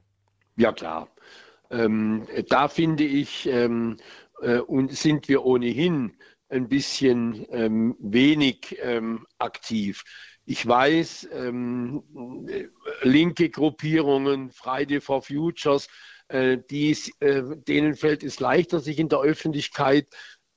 Ja, 0.57 0.73
klar. 0.73 1.09
Ähm, 1.71 2.27
da 2.49 2.69
finde 2.69 3.05
ich, 3.05 3.47
ähm, 3.47 3.97
äh, 4.43 4.59
und 4.59 4.93
sind 4.93 5.29
wir 5.29 5.45
ohnehin 5.45 6.17
ein 6.49 6.69
bisschen 6.69 7.47
ähm, 7.51 7.97
wenig 8.01 8.77
ähm, 8.83 9.27
aktiv. 9.39 10.03
Ich 10.51 10.67
weiß, 10.67 11.29
ähm, 11.33 12.03
linke 13.03 13.51
Gruppierungen, 13.51 14.51
Friday 14.51 15.01
for 15.01 15.23
Futures, 15.23 15.87
äh, 16.27 16.59
dies, 16.69 17.13
äh, 17.21 17.45
denen 17.69 17.95
fällt 17.95 18.25
es 18.25 18.41
leichter, 18.41 18.81
sich 18.81 18.99
in 18.99 19.09
der 19.09 19.21
Öffentlichkeit 19.21 20.09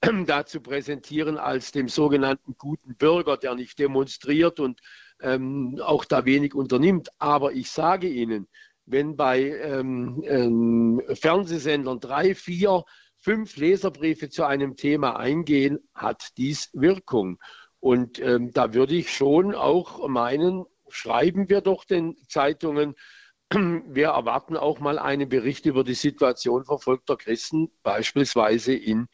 da 0.26 0.48
zu 0.48 0.62
präsentieren 0.62 1.38
als 1.38 1.72
dem 1.74 1.90
sogenannten 1.90 2.56
guten 2.58 2.96
Bürger, 2.96 3.38
der 3.38 3.54
nicht 3.54 3.78
demonstriert 3.78 4.60
und 4.60 4.80
ähm, 5.22 5.80
auch 5.80 6.06
da 6.06 6.26
wenig 6.26 6.56
unternimmt. 6.56 7.10
Aber 7.20 7.52
ich 7.54 7.70
sage 7.70 8.08
Ihnen, 8.08 8.48
wenn 8.88 9.16
bei 9.16 9.44
ähm, 9.44 10.24
ähm, 10.26 11.04
Fernsehsendern 11.14 12.00
drei, 12.00 12.34
vier, 12.34 12.84
fünf 13.20 13.58
Leserbriefe 13.58 14.30
zu 14.30 14.44
einem 14.44 14.76
Thema 14.76 15.18
eingehen, 15.18 15.78
hat 15.94 16.30
dies 16.38 16.72
Wirkung. 16.74 17.38
Und 17.84 18.22
ähm, 18.22 18.54
da 18.54 18.74
würde 18.74 18.96
ich 18.96 19.14
schon 19.14 19.54
auch 19.54 20.08
meinen, 20.08 20.64
schreiben 20.88 21.50
wir 21.50 21.60
doch 21.60 21.84
den 21.84 22.16
Zeitungen, 22.30 22.96
wir 23.52 24.08
erwarten 24.08 24.56
auch 24.56 24.80
mal 24.80 24.98
einen 24.98 25.28
Bericht 25.28 25.66
über 25.66 25.84
die 25.84 25.94
Situation 25.94 26.64
verfolgter 26.64 27.18
Christen, 27.18 27.72
beispielsweise 27.84 28.74
in 28.74 29.10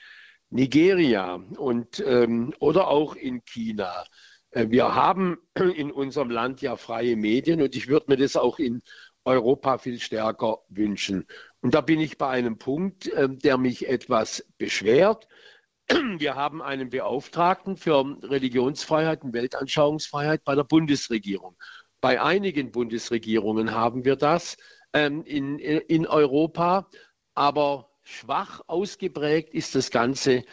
Nigeria 0.52 1.42
und, 1.58 2.04
ähm, 2.06 2.54
oder 2.60 2.90
auch 2.90 3.16
in 3.16 3.44
China. 3.44 4.06
Äh, 4.52 4.68
wir 4.70 4.94
haben 4.94 5.40
in 5.76 5.92
unserem 5.92 6.30
Land 6.30 6.62
ja 6.62 6.76
freie 6.76 7.16
Medien 7.16 7.64
und 7.64 7.76
ich 7.76 7.88
würde 7.88 8.06
mir 8.10 8.18
das 8.18 8.36
auch 8.36 8.60
in 8.60 8.84
Europa 9.26 9.80
viel 9.80 10.00
stärker 10.00 10.60
wünschen. 10.70 11.26
Und 11.62 11.74
da 11.74 11.82
bin 11.82 12.00
ich 12.00 12.20
bei 12.20 12.30
einem 12.30 12.60
Punkt, 12.60 13.08
äh, 13.08 13.28
der 13.28 13.58
mich 13.58 13.90
etwas 13.90 14.46
beschwert. 14.60 15.28
Wir 16.18 16.36
haben 16.36 16.62
einen 16.62 16.90
Beauftragten 16.90 17.76
für 17.76 18.18
Religionsfreiheit 18.24 19.24
und 19.24 19.34
Weltanschauungsfreiheit 19.34 20.44
bei 20.44 20.56
der 20.56 20.64
Bundesregierung. 20.64 21.56
Bei 22.02 22.22
einigen 22.22 22.72
Bundesregierungen 22.72 23.72
haben 23.72 24.06
wir 24.06 24.16
das 24.16 24.58
ähm, 24.94 25.24
in, 25.24 25.60
in 25.60 26.08
Europa, 26.08 26.90
aber 27.34 27.90
schwach 28.04 28.62
ausgeprägt 28.68 29.54
ist 29.54 29.76
das 29.76 29.92
Ganze 29.92 30.44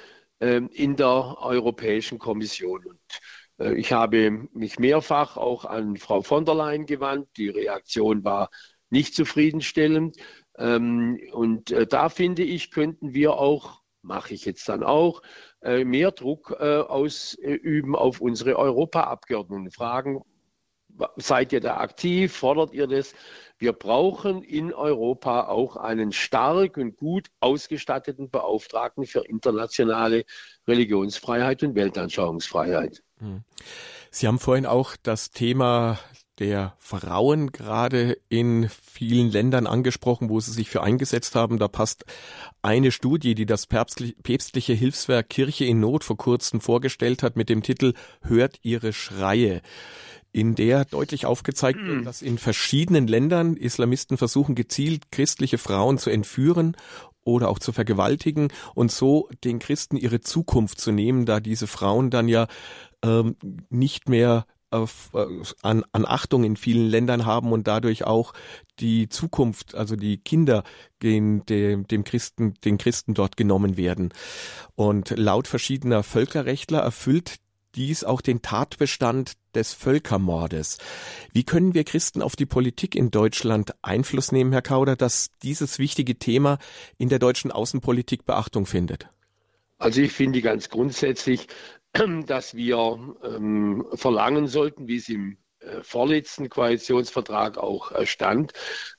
ähm, 0.41 0.69
in 0.73 0.97
der 0.97 1.37
Europäischen 1.39 2.19
Kommission. 2.19 2.85
Und 2.87 3.21
äh, 3.59 3.75
ich 3.75 3.93
habe 3.93 4.49
mich 4.53 4.79
mehrfach 4.79 5.37
auch 5.37 5.65
an 5.65 5.97
Frau 5.97 6.23
von 6.23 6.45
der 6.45 6.55
Leyen 6.55 6.87
gewandt. 6.87 7.29
Die 7.37 7.49
Reaktion 7.49 8.25
war 8.25 8.51
nicht 8.91 9.15
zufriedenstellend. 9.15 10.17
Ähm, 10.59 11.21
und 11.33 11.71
äh, 11.71 11.87
da 11.87 12.09
finde 12.09 12.43
ich, 12.43 12.71
könnten 12.71 13.15
wir 13.15 13.35
auch 13.35 13.83
mache 14.07 14.35
ich 14.35 14.45
jetzt 14.45 14.69
dann 14.69 14.83
auch, 14.83 15.23
äh, 15.63 15.85
mehr 15.85 16.13
Druck 16.13 16.57
äh, 16.59 16.79
ausüben 16.79 17.97
auf 17.97 18.21
unsere 18.21 18.57
Europaabgeordneten. 18.57 19.71
Fragen, 19.71 20.23
seid 21.17 21.53
ihr 21.53 21.61
da 21.61 21.79
aktiv, 21.79 22.33
fordert 22.33 22.73
ihr 22.73 22.87
das? 22.87 23.15
Wir 23.59 23.73
brauchen 23.73 24.43
in 24.43 24.73
Europa 24.73 25.49
auch 25.49 25.77
einen 25.77 26.13
stark 26.13 26.77
und 26.77 26.97
gut 26.97 27.29
ausgestatteten 27.41 28.31
Beauftragten 28.31 29.07
für 29.07 29.27
internationale 29.27 30.25
Religionsfreiheit 30.69 31.63
und 31.63 31.75
Weltanschauungsfreiheit. 31.75 33.03
Hm. 33.19 33.45
Sie 34.11 34.27
haben 34.27 34.39
vorhin 34.39 34.67
auch 34.67 34.97
das 35.03 35.31
Thema 35.31 35.99
der 36.39 36.75
Frauen 36.79 37.53
gerade 37.53 38.19
in 38.29 38.69
vielen 38.69 39.31
Ländern 39.31 39.67
angesprochen, 39.67 40.29
wo 40.29 40.41
sie 40.41 40.53
sich 40.53 40.69
für 40.69 40.83
eingesetzt 40.83 41.35
haben. 41.35 41.59
Da 41.59 41.69
passt 41.69 42.05
eine 42.63 42.93
Studie, 42.93 43.35
die 43.35 43.47
das 43.47 43.67
päpstliche 43.67 44.73
Hilfswerk 44.73 45.31
Kirche 45.31 45.65
in 45.65 45.81
Not 45.81 46.05
vor 46.05 46.17
kurzem 46.17 46.61
vorgestellt 46.61 47.23
hat 47.23 47.37
mit 47.37 47.49
dem 47.49 47.63
Titel 47.63 47.95
Hört 48.23 48.59
ihre 48.63 48.93
Schreie 48.93 49.63
in 50.33 50.55
der 50.55 50.85
deutlich 50.85 51.25
aufgezeigt 51.25 51.79
wird, 51.79 51.99
hm. 51.99 52.05
dass 52.05 52.21
in 52.21 52.37
verschiedenen 52.37 53.07
Ländern 53.07 53.57
Islamisten 53.57 54.19
versuchen, 54.19 54.55
gezielt 54.55 55.11
christliche 55.11 55.57
Frauen 55.57 55.97
zu 55.97 56.11
entführen 56.11 56.77
oder 57.25 57.49
auch 57.49 57.59
zu 57.59 57.73
vergewaltigen 57.73 58.49
und 58.75 58.93
so 58.93 59.31
den 59.45 59.59
Christen 59.59 59.97
ihre 59.97 60.21
Zukunft 60.21 60.79
zu 60.79 60.93
nehmen, 60.93 61.25
da 61.25 61.41
diese 61.41 61.67
Frauen 61.67 62.11
dann 62.11 62.29
ja 62.29 62.49
ähm, 63.03 63.37
nicht 63.71 64.11
mehr 64.11 64.47
äh, 64.71 64.87
an, 65.63 65.85
an 65.93 66.05
Achtung 66.07 66.45
in 66.45 66.57
vielen 66.57 66.89
Ländern 66.89 67.27
haben 67.27 67.53
und 67.53 67.67
dadurch 67.67 68.05
auch 68.05 68.33
die 68.79 69.09
Zukunft, 69.09 69.75
also 69.75 69.97
die 69.97 70.19
Kinder 70.19 70.65
den, 71.03 71.45
dem, 71.47 71.87
dem 71.87 72.05
Christen, 72.05 72.55
den 72.65 72.79
Christen 72.79 73.15
dort 73.15 73.37
genommen 73.37 73.77
werden. 73.77 74.13
Und 74.75 75.11
laut 75.17 75.49
verschiedener 75.49 76.03
Völkerrechtler 76.03 76.81
erfüllt 76.81 77.37
dies 77.77 78.05
auch 78.05 78.21
den 78.21 78.43
Tatbestand 78.43 79.35
des 79.55 79.75
Völkermordes. 79.75 80.79
Wie 81.33 81.45
können 81.45 81.75
wir 81.75 81.85
Christen 81.85 82.23
auf 82.23 82.35
die 82.35 82.47
Politik 82.47 82.95
in 82.95 83.11
Deutschland 83.11 83.75
Einfluss 83.83 84.33
nehmen, 84.33 84.53
Herr 84.53 84.63
Kauder, 84.63 84.97
dass 84.97 85.31
dieses 85.43 85.79
wichtige 85.79 86.19
Thema 86.19 86.59
in 86.99 87.09
der 87.09 87.19
deutschen 87.19 87.53
Außenpolitik 87.53 88.25
Beachtung 88.25 88.67
findet? 88.67 89.09
Also 89.79 90.01
ich 90.01 90.13
finde 90.13 90.41
ganz 90.41 90.71
grundsätzlich, 90.71 91.49
dass 92.27 92.55
wir 92.55 92.99
ähm, 93.23 93.87
verlangen 93.95 94.49
sollten, 94.49 94.89
wie 94.89 94.97
es 94.97 95.09
im 95.09 95.39
äh, 95.61 95.83
vorletzten 95.83 96.49
Koalitionsvertrag 96.49 97.59
auch 97.59 97.93
äh, 97.93 98.07
stand, 98.07 98.53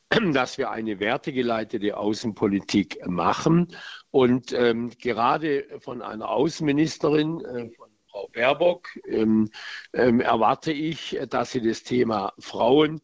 dass 0.34 0.58
wir 0.58 0.72
eine 0.72 1.00
wertegeleitete 1.00 1.98
Außenpolitik 1.98 3.06
machen. 3.08 3.76
Und 4.12 4.54
ähm, 4.54 4.92
gerade 5.00 5.66
von 5.80 6.02
einer 6.02 6.30
Außenministerin, 6.30 7.42
äh, 7.42 7.70
von 7.76 7.90
Frau 8.10 8.30
Baerbock, 8.34 8.88
ähm, 9.08 9.50
ähm, 9.94 10.22
erwarte 10.22 10.72
ich, 10.72 11.20
dass 11.30 11.52
sie 11.52 11.62
das 11.62 11.84
Thema 11.84 12.34
Frauen 12.40 13.02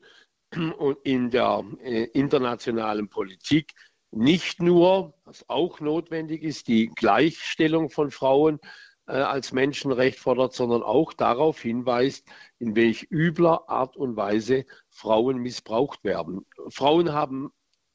in 1.04 1.32
der 1.32 1.64
äh, 1.82 2.04
internationalen 2.14 3.10
Politik 3.10 3.72
nicht 4.12 4.62
nur, 4.62 5.16
was 5.26 5.50
auch 5.50 5.80
notwendig 5.80 6.44
ist, 6.44 6.68
die 6.68 6.92
Gleichstellung 6.96 7.90
von 7.90 8.12
Frauen 8.12 8.60
äh, 8.62 8.68
als 9.06 9.52
Menschenrecht 9.52 10.20
fordert, 10.20 10.54
sondern 10.54 10.82
auch 10.82 11.14
darauf 11.14 11.62
hinweist, 11.62 12.26
in 12.60 12.76
welch 12.76 13.08
übler 13.12 13.70
Art 13.70 13.98
und 13.98 14.16
Weise 14.16 14.66
Frauen 14.90 15.38
missbraucht 15.40 16.04
werden. 16.04 16.46
Frauen 16.70 17.12
haben, 17.12 17.52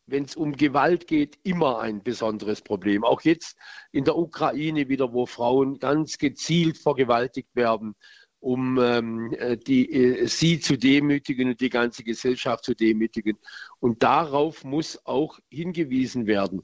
wenn 0.07 0.25
es 0.25 0.37
um 0.37 0.53
Gewalt 0.53 1.07
geht, 1.07 1.39
immer 1.43 1.81
ein 1.81 2.03
besonderes 2.03 2.63
Problem. 2.63 3.05
Auch 3.05 3.23
jetzt 3.23 3.57
in 3.93 4.05
der 4.05 4.17
Ukraine 4.17 4.89
wieder, 4.89 5.13
wo 5.13 5.27
Frauen 5.27 5.79
ganz 5.79 6.19
gezielt 6.19 6.79
vergewaltigt 6.79 7.55
werden, 7.55 7.95
um 8.41 8.79
ähm, 8.79 9.33
äh, 9.33 9.57
die, 9.57 9.91
äh, 9.91 10.27
sie 10.27 10.61
zu 10.61 10.77
demütigen 10.77 11.51
und 11.51 11.61
die 11.61 11.71
ganze 11.71 12.05
Gesellschaft 12.05 12.65
zu 12.65 12.75
demütigen. 12.75 13.39
Und 13.81 14.03
darauf 14.03 14.65
muss 14.65 15.05
auch 15.05 15.39
hingewiesen 15.51 16.27
werden. 16.27 16.63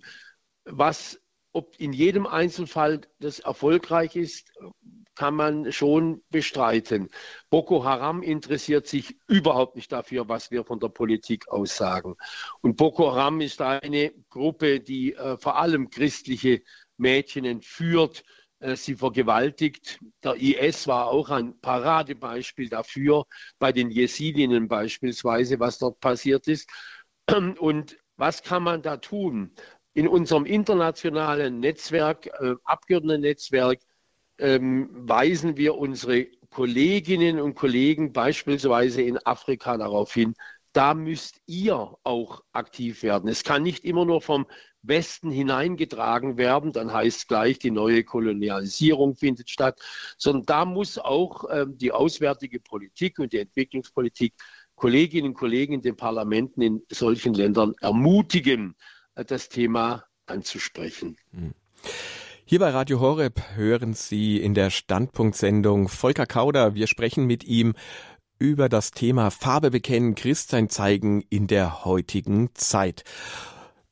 Was 0.65 1.21
ob 1.55 1.79
in 1.79 1.93
jedem 1.93 2.27
Einzelfall 2.27 3.03
das 3.21 3.39
erfolgreich 3.39 4.17
ist, 4.17 4.53
kann 5.15 5.37
man 5.37 5.73
schon 5.73 6.23
bestreiten. 6.31 7.09
Boko 7.49 7.85
Haram 7.85 8.23
interessiert 8.23 8.89
sich 8.89 9.17
überhaupt 9.29 9.77
nicht 9.77 9.93
dafür, 9.93 10.29
was 10.29 10.51
wir 10.51 10.65
von 10.65 10.81
der 10.81 10.89
Politik 10.89 11.49
aus 11.49 11.77
sagen. 11.77 12.17
Und 12.61 12.77
Boko 12.77 13.13
Haram 13.13 13.41
ist 13.41 13.63
eine 13.63 14.13
Gruppe, 14.31 14.81
die 14.81 15.15
äh, 15.15 15.39
vor 15.39 15.57
allem 15.57 15.91
christliche 15.91 16.63
Mädchen 16.97 17.45
entführt, 17.45 18.25
äh, 18.59 18.75
sie 18.75 18.97
vergewaltigt. 18.97 20.01
Der 20.25 20.35
IS 20.35 20.89
war 20.89 21.07
auch 21.07 21.31
ein 21.31 21.61
Paradebeispiel 21.61 22.69
dafür, 22.69 23.27
bei 23.61 23.71
den 23.71 23.91
Jesidinnen 23.91 24.67
beispielsweise, 24.67 25.61
was 25.61 25.79
dort 25.79 26.01
passiert 26.01 26.49
ist. 26.49 26.69
Und 27.59 27.97
was 28.17 28.43
kann 28.43 28.63
man 28.63 28.83
da 28.83 28.97
tun? 28.97 29.55
In 29.95 30.09
unserem 30.09 30.45
internationalen 30.45 31.61
Netzwerk, 31.61 32.27
äh, 32.27 32.55
Abgeordnetennetzwerk, 32.65 33.81
ähm, 34.39 34.91
weisen 34.93 35.57
wir 35.57 35.77
unsere 35.77 36.27
Kolleginnen 36.51 37.41
und 37.41 37.55
Kollegen 37.55 38.13
beispielsweise 38.13 39.03
in 39.03 39.19
Afrika 39.19 39.77
darauf 39.77 40.13
hin, 40.13 40.35
da 40.73 40.95
müsst 40.95 41.41
ihr 41.47 41.97
auch 42.03 42.43
aktiv 42.53 43.05
werden. 43.05 43.29
Es 43.29 43.45
kann 43.45 43.63
nicht 43.63 43.85
immer 43.85 44.05
nur 44.05 44.21
vom 44.21 44.47
Westen 44.83 45.31
hineingetragen 45.31 46.37
werden, 46.37 46.73
dann 46.73 46.93
heißt 46.93 47.29
gleich, 47.29 47.61
die 47.61 47.71
neue 47.71 48.03
Kolonialisierung 48.05 49.15
findet 49.17 49.49
statt, 49.49 49.81
sondern 50.19 50.47
da 50.47 50.65
muss 50.65 50.99
auch 50.99 51.45
ähm, 51.51 51.79
die 51.79 51.93
auswärtige 51.93 52.61
Politik 52.61 53.21
und 53.21 53.33
die 53.33 53.39
Entwicklungspolitik 53.39 54.35
Kolleginnen 54.75 55.29
und 55.29 55.35
Kollegen 55.35 55.75
in 55.75 55.83
den 55.83 55.97
Parlamenten 55.97 56.61
in 56.61 56.83
solchen 56.91 57.35
Ländern 57.35 57.75
ermutigen, 57.81 58.75
das 59.15 59.49
Thema 59.49 60.05
anzusprechen. 60.27 61.17
Hm. 61.33 61.55
Hier 62.47 62.59
bei 62.59 62.71
Radio 62.71 63.01
Horeb 63.01 63.41
hören 63.55 63.95
Sie 63.95 64.39
in 64.39 64.55
der 64.55 64.71
Standpunktsendung 64.71 65.89
Volker 65.89 66.27
Kauder. 66.27 66.75
Wir 66.75 66.87
sprechen 66.87 67.25
mit 67.25 67.45
ihm 67.45 67.75
über 68.39 68.69
das 68.69 68.91
Thema 68.91 69.31
Farbe 69.31 69.71
bekennen, 69.71 70.15
Christsein 70.15 70.69
zeigen 70.69 71.23
in 71.31 71.47
der 71.47 71.85
heutigen 71.85 72.51
Zeit. 72.55 73.05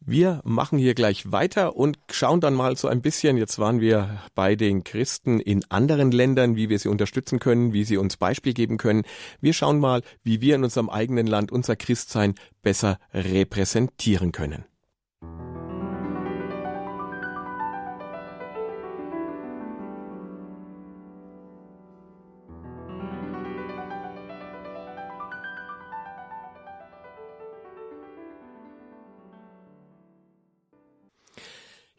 Wir 0.04 0.40
machen 0.44 0.78
hier 0.78 0.94
gleich 0.94 1.30
weiter 1.30 1.76
und 1.76 1.96
schauen 2.10 2.40
dann 2.40 2.54
mal 2.54 2.76
so 2.76 2.88
ein 2.88 3.02
bisschen, 3.02 3.36
jetzt 3.36 3.60
waren 3.60 3.80
wir 3.80 4.20
bei 4.34 4.56
den 4.56 4.82
Christen 4.82 5.38
in 5.38 5.64
anderen 5.70 6.10
Ländern, 6.10 6.56
wie 6.56 6.68
wir 6.68 6.80
sie 6.80 6.88
unterstützen 6.88 7.38
können, 7.38 7.72
wie 7.72 7.84
sie 7.84 7.96
uns 7.96 8.16
Beispiel 8.16 8.52
geben 8.52 8.78
können. 8.78 9.04
Wir 9.40 9.52
schauen 9.52 9.78
mal, 9.78 10.02
wie 10.24 10.40
wir 10.40 10.56
in 10.56 10.64
unserem 10.64 10.90
eigenen 10.90 11.28
Land 11.28 11.52
unser 11.52 11.76
Christsein 11.76 12.34
besser 12.62 12.98
repräsentieren 13.14 14.32
können. 14.32 14.64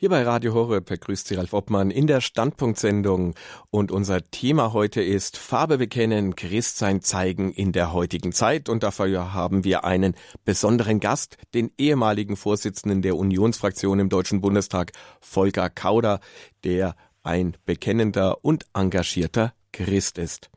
Hier 0.03 0.09
bei 0.09 0.23
Radio 0.23 0.53
Horeb 0.53 0.87
begrüßt 0.87 1.29
Sie 1.29 1.35
Ralf 1.35 1.53
Obmann 1.53 1.89
in 1.89 2.07
der 2.07 2.19
Standpunktsendung 2.19 3.35
und 3.69 3.89
unser 3.89 4.21
Thema 4.21 4.73
heute 4.73 5.01
ist 5.01 5.37
Farbe 5.37 5.77
bekennen, 5.77 6.35
Christsein 6.35 7.01
zeigen 7.01 7.53
in 7.53 7.71
der 7.71 7.93
heutigen 7.93 8.33
Zeit 8.33 8.67
und 8.67 8.83
dafür 8.83 9.33
haben 9.33 9.63
wir 9.63 9.85
einen 9.85 10.15
besonderen 10.43 10.99
Gast, 10.99 11.37
den 11.53 11.71
ehemaligen 11.77 12.35
Vorsitzenden 12.35 13.01
der 13.01 13.15
Unionsfraktion 13.15 13.97
im 13.99 14.09
Deutschen 14.09 14.41
Bundestag, 14.41 14.91
Volker 15.21 15.69
Kauder, 15.69 16.19
der 16.65 16.97
ein 17.23 17.55
bekennender 17.63 18.43
und 18.43 18.65
engagierter 18.73 19.53
Christ 19.71 20.17
ist. 20.17 20.49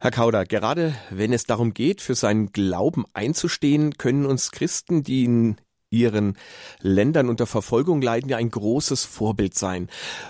Herr 0.00 0.10
Kauder, 0.10 0.44
gerade 0.44 0.94
wenn 1.08 1.32
es 1.32 1.44
darum 1.44 1.72
geht, 1.72 2.02
für 2.02 2.14
seinen 2.14 2.52
Glauben 2.52 3.06
einzustehen, 3.14 3.94
können 3.96 4.26
uns 4.26 4.50
Christen, 4.50 5.02
die 5.02 5.24
in 5.24 5.56
ihren 5.90 6.38
Ländern 6.80 7.28
unter 7.28 7.46
Verfolgung 7.46 8.00
leiden, 8.00 8.30
ja 8.30 8.36
ein 8.36 8.50
großes 8.50 9.04
Vorbild 9.04 9.54
sein. 9.54 9.88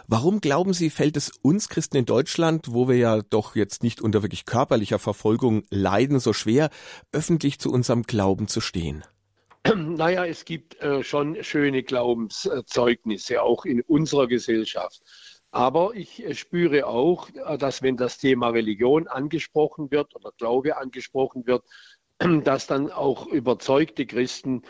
Warum 0.09 0.41
glauben 0.41 0.73
Sie, 0.73 0.91
fällt 0.91 1.17
es 1.17 1.31
uns 1.43 1.69
Christen 1.69 1.99
in 1.99 2.07
Deutschland, 2.07 2.73
wo 2.73 2.89
wir 2.89 2.97
ja 2.97 3.23
doch 3.23 3.55
jetzt 3.55 3.83
nicht 3.83 4.01
unter 4.01 4.23
wirklich 4.23 4.47
körperlicher 4.47 4.99
Verfolgung 4.99 5.63
leiden, 5.71 6.19
so 6.19 6.33
schwer, 6.33 6.71
öffentlich 7.13 7.59
zu 7.59 7.71
unserem 7.71 8.05
Glauben 8.05 8.49
zu 8.49 8.61
stehen? 8.61 9.05
Naja, 9.77 10.25
es 10.25 10.47
gibt 10.47 10.81
äh, 10.81 11.03
schon 11.03 11.43
schöne 11.45 11.83
Glaubenszeugnisse, 11.83 13.43
auch 13.43 13.67
in 13.67 13.83
unserer 13.83 14.27
Gesellschaft. 14.27 15.03
Aber 15.51 15.95
ich 15.95 16.25
äh, 16.25 16.35
spüre 16.35 16.87
auch, 16.87 17.29
äh, 17.29 17.59
dass 17.59 17.83
wenn 17.83 17.99
das 17.99 18.17
Thema 18.17 18.49
Religion 18.49 19.09
angesprochen 19.09 19.91
wird 19.91 20.15
oder 20.17 20.33
Glaube 20.39 20.79
angesprochen 20.79 21.47
wird, 21.47 21.65
dass 22.45 22.67
dann 22.67 22.91
auch 22.91 23.27
überzeugte 23.27 24.07
Christen 24.07 24.63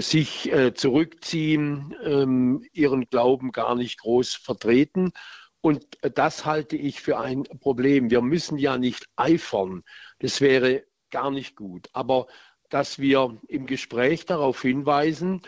sich 0.00 0.50
äh, 0.50 0.72
zurückziehen, 0.74 1.94
ähm, 2.02 2.66
ihren 2.72 3.06
Glauben 3.06 3.52
gar 3.52 3.74
nicht 3.74 4.00
groß 4.00 4.34
vertreten. 4.34 5.12
Und 5.60 5.98
das 6.00 6.44
halte 6.44 6.76
ich 6.76 7.00
für 7.00 7.18
ein 7.18 7.44
Problem. 7.44 8.10
Wir 8.10 8.22
müssen 8.22 8.58
ja 8.58 8.78
nicht 8.78 9.06
eifern. 9.16 9.82
Das 10.18 10.40
wäre 10.40 10.84
gar 11.10 11.30
nicht 11.30 11.56
gut. 11.56 11.88
Aber 11.92 12.26
dass 12.68 12.98
wir 12.98 13.38
im 13.48 13.66
Gespräch 13.66 14.26
darauf 14.26 14.62
hinweisen, 14.62 15.42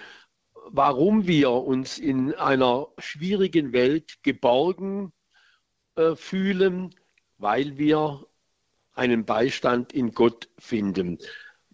warum 0.69 1.27
wir 1.27 1.51
uns 1.51 1.99
in 1.99 2.35
einer 2.35 2.89
schwierigen 2.99 3.73
Welt 3.73 4.23
geborgen 4.23 5.13
äh, 5.97 6.15
fühlen, 6.15 6.95
weil 7.39 7.79
wir 7.79 8.27
einen 8.93 9.25
Beistand 9.25 9.93
in 9.93 10.13
Gott 10.13 10.49
finden 10.59 11.19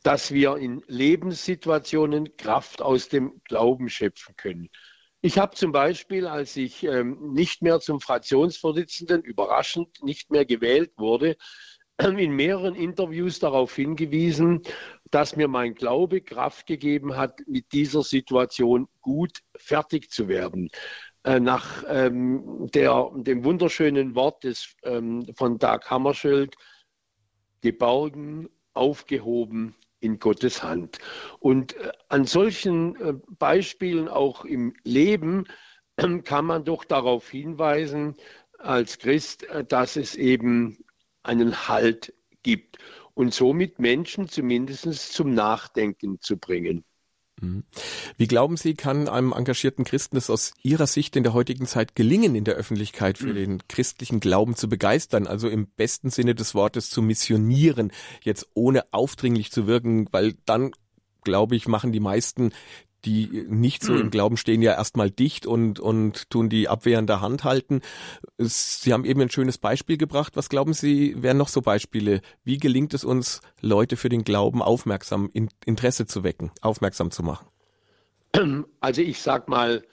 dass 0.03 0.33
wir 0.33 0.57
in 0.57 0.83
Lebenssituationen 0.87 2.37
Kraft 2.37 2.83
aus 2.83 3.09
dem 3.09 3.41
Glauben 3.45 3.89
schöpfen 3.89 4.37
können. 4.37 4.69
Ich 5.21 5.39
habe 5.39 5.55
zum 5.55 5.71
Beispiel, 5.71 6.27
als 6.27 6.57
ich 6.57 6.83
ähm, 6.83 7.33
nicht 7.33 7.63
mehr 7.63 7.79
zum 7.79 8.01
Fraktionsvorsitzenden, 8.01 9.23
überraschend 9.23 10.03
nicht 10.03 10.33
mehr 10.33 10.45
gewählt 10.45 10.93
wurde, 10.97 11.37
ähm, 11.99 12.19
in 12.19 12.33
mehreren 12.33 12.75
Interviews 12.75 13.39
darauf 13.39 13.75
hingewiesen, 13.77 14.63
dass 15.11 15.37
mir 15.37 15.47
mein 15.47 15.75
Glaube 15.75 16.23
Kraft 16.23 16.67
gegeben 16.67 17.17
hat, 17.17 17.41
mit 17.47 17.73
dieser 17.73 18.03
Situation 18.03 18.89
gut 19.01 19.39
fertig 19.57 20.11
zu 20.11 20.27
werden. 20.27 20.71
Äh, 21.25 21.39
nach 21.39 21.85
ähm, 21.87 22.69
der, 22.75 23.11
dem 23.15 23.45
wunderschönen 23.45 24.17
Wort 24.17 24.43
des, 24.43 24.75
ähm, 24.83 25.25
von 25.37 25.59
Dag 25.59 25.89
Hammarskjöld, 25.89 26.57
geborgen, 27.61 28.49
aufgehoben, 28.75 29.77
in 30.03 30.19
Gottes 30.19 30.63
Hand. 30.63 30.99
Und 31.39 31.77
äh, 31.77 31.93
an 32.09 32.27
solchen 32.27 32.97
äh, 32.97 33.15
Beispielen 33.39 34.09
auch 34.09 34.45
im 34.45 34.75
Leben 34.85 35.45
kann 36.25 36.45
man 36.45 36.65
doch 36.65 36.85
darauf 36.85 37.31
hinweisen, 37.31 38.17
als 38.59 38.99
Christ, 38.99 39.45
äh, 39.45 39.65
dass 39.65 39.97
es 39.97 40.15
eben 40.15 40.85
einen 41.23 41.69
Halt 41.69 42.15
gibt 42.43 42.79
und 43.15 43.33
somit 43.33 43.79
Menschen 43.79 44.29
zumindest 44.29 45.13
zum 45.13 45.35
Nachdenken 45.35 46.21
zu 46.21 46.37
bringen. 46.37 46.85
Mhm. 47.43 47.65
Wie 48.17 48.27
glauben 48.27 48.57
Sie, 48.57 48.75
kann 48.75 49.09
einem 49.09 49.33
engagierten 49.33 49.85
Christen 49.85 50.17
es 50.17 50.31
aus 50.31 50.55
Ihrer 50.63 50.87
Sicht 50.87 51.17
in 51.17 51.23
der 51.23 51.35
heutigen 51.35 51.67
Zeit 51.67 51.95
gelingen, 51.95 52.35
in 52.35 52.45
der 52.45 52.55
Öffentlichkeit 52.55 53.19
für 53.19 53.29
mhm. 53.29 53.35
den 53.35 53.69
christlichen 53.69 54.21
Glauben 54.21 54.57
zu 54.57 54.69
begeistern, 54.69 55.27
also 55.27 55.49
im 55.49 55.67
besten 55.67 56.11
Sinne 56.11 56.35
des 56.35 56.55
Wortes 56.55 56.89
zu 56.89 57.03
missionieren, 57.03 57.93
jetzt 58.23 58.49
ohne 58.55 58.85
aufdringlich 58.93 59.51
zu 59.51 59.67
wirken, 59.67 60.09
weil 60.13 60.35
dann 60.47 60.73
glaube 61.25 61.57
ich, 61.57 61.69
machen 61.69 61.93
die 61.93 62.01
meisten 62.01 62.53
die 63.05 63.45
nicht 63.49 63.83
so 63.83 63.95
im 63.97 64.11
Glauben 64.11 64.37
stehen, 64.37 64.63
ja 64.63 64.73
erstmal 64.73 65.11
dicht 65.11 65.47
und, 65.47 65.81
und 65.81 66.31
tun 66.31 66.49
die 66.49 66.69
abwehrende 66.69 67.21
Hand 67.21 67.45
halten. 67.45 67.81
Sie 68.39 68.93
haben 68.93 69.05
eben 69.05 69.21
ein 69.21 69.31
schönes 69.31 69.59
Beispiel 69.59 69.97
gebracht. 69.97 70.37
Was 70.37 70.49
glauben 70.49 70.73
Sie, 70.73 71.21
wären 71.23 71.37
noch 71.37 71.49
so 71.49 71.63
Beispiele? 71.63 72.21
Wie 72.45 72.59
gelingt 72.59 72.95
es 72.95 73.05
uns, 73.05 73.41
Leute 73.61 73.97
für 73.97 74.09
den 74.09 74.25
Glauben 74.25 74.63
aufmerksam, 74.63 75.31
in, 75.33 75.49
Interesse 75.65 76.07
zu 76.07 76.23
wecken, 76.23 76.53
aufmerksam 76.61 77.11
zu 77.11 77.23
machen? 77.23 77.47
Also 78.81 79.03
ich 79.03 79.21
sag 79.21 79.49
mal, 79.49 79.85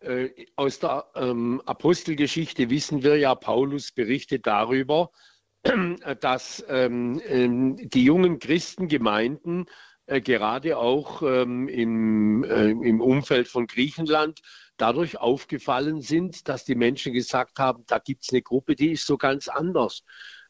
äh, 0.00 0.30
aus 0.56 0.78
der 0.78 1.06
ähm, 1.14 1.62
Apostelgeschichte 1.64 2.68
wissen 2.70 3.02
wir 3.02 3.16
ja, 3.16 3.34
Paulus 3.34 3.92
berichtet 3.92 4.46
darüber, 4.46 5.10
dass 6.20 6.64
ähm, 6.68 7.20
ähm, 7.26 7.76
die 7.88 8.04
jungen 8.04 8.38
Christengemeinden 8.38 9.66
äh, 10.06 10.20
gerade 10.20 10.78
auch 10.78 11.22
ähm, 11.22 11.68
im, 11.68 12.44
äh, 12.44 12.70
im 12.70 13.00
Umfeld 13.00 13.48
von 13.48 13.66
Griechenland 13.66 14.40
dadurch 14.76 15.18
aufgefallen 15.18 16.00
sind, 16.00 16.48
dass 16.48 16.64
die 16.64 16.74
Menschen 16.74 17.12
gesagt 17.12 17.58
haben, 17.58 17.84
da 17.86 17.98
gibt 17.98 18.24
es 18.24 18.30
eine 18.30 18.42
Gruppe, 18.42 18.76
die 18.76 18.92
ist 18.92 19.06
so 19.06 19.16
ganz 19.16 19.48
anders. 19.48 20.02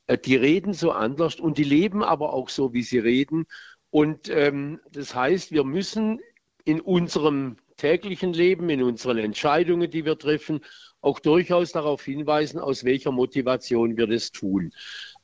Äh, 0.06 0.18
die 0.18 0.36
reden 0.36 0.72
so 0.72 0.92
anders 0.92 1.36
und 1.36 1.58
die 1.58 1.64
leben 1.64 2.02
aber 2.02 2.32
auch 2.32 2.48
so, 2.48 2.72
wie 2.72 2.82
sie 2.82 2.98
reden. 2.98 3.46
Und 3.90 4.28
ähm, 4.28 4.80
das 4.92 5.14
heißt, 5.14 5.52
wir 5.52 5.64
müssen 5.64 6.20
in 6.64 6.80
unserem 6.80 7.56
täglichen 7.76 8.32
Leben, 8.32 8.68
in 8.70 8.82
unseren 8.82 9.18
Entscheidungen, 9.18 9.90
die 9.90 10.04
wir 10.04 10.18
treffen, 10.18 10.60
auch 11.00 11.20
durchaus 11.20 11.72
darauf 11.72 12.02
hinweisen, 12.02 12.58
aus 12.58 12.84
welcher 12.84 13.12
Motivation 13.12 13.96
wir 13.96 14.06
das 14.06 14.32
tun. 14.32 14.72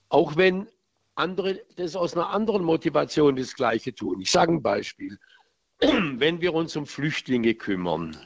Auch 0.08 0.36
wenn 0.36 0.68
andere 1.14 1.62
das 1.76 1.96
aus 1.96 2.14
einer 2.14 2.30
anderen 2.30 2.64
Motivation 2.64 3.36
das 3.36 3.54
Gleiche 3.54 3.94
tun. 3.94 4.20
Ich 4.20 4.30
sage 4.30 4.52
ein 4.52 4.62
Beispiel. 4.62 5.18
Wenn 5.80 6.40
wir 6.40 6.54
uns 6.54 6.76
um 6.76 6.86
Flüchtlinge 6.86 7.54
kümmern, 7.54 8.16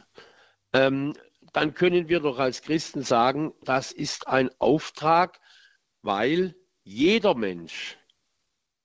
ähm, 0.73 1.15
dann 1.53 1.75
können 1.75 2.09
wir 2.09 2.21
doch 2.21 2.39
als 2.39 2.63
Christen 2.63 3.03
sagen, 3.03 3.55
das 3.63 3.93
ist 3.93 4.29
ein 4.29 4.51
Auftrag, 4.59 5.41
weil 6.03 6.55
jeder 6.85 7.35
Mensch 7.35 7.99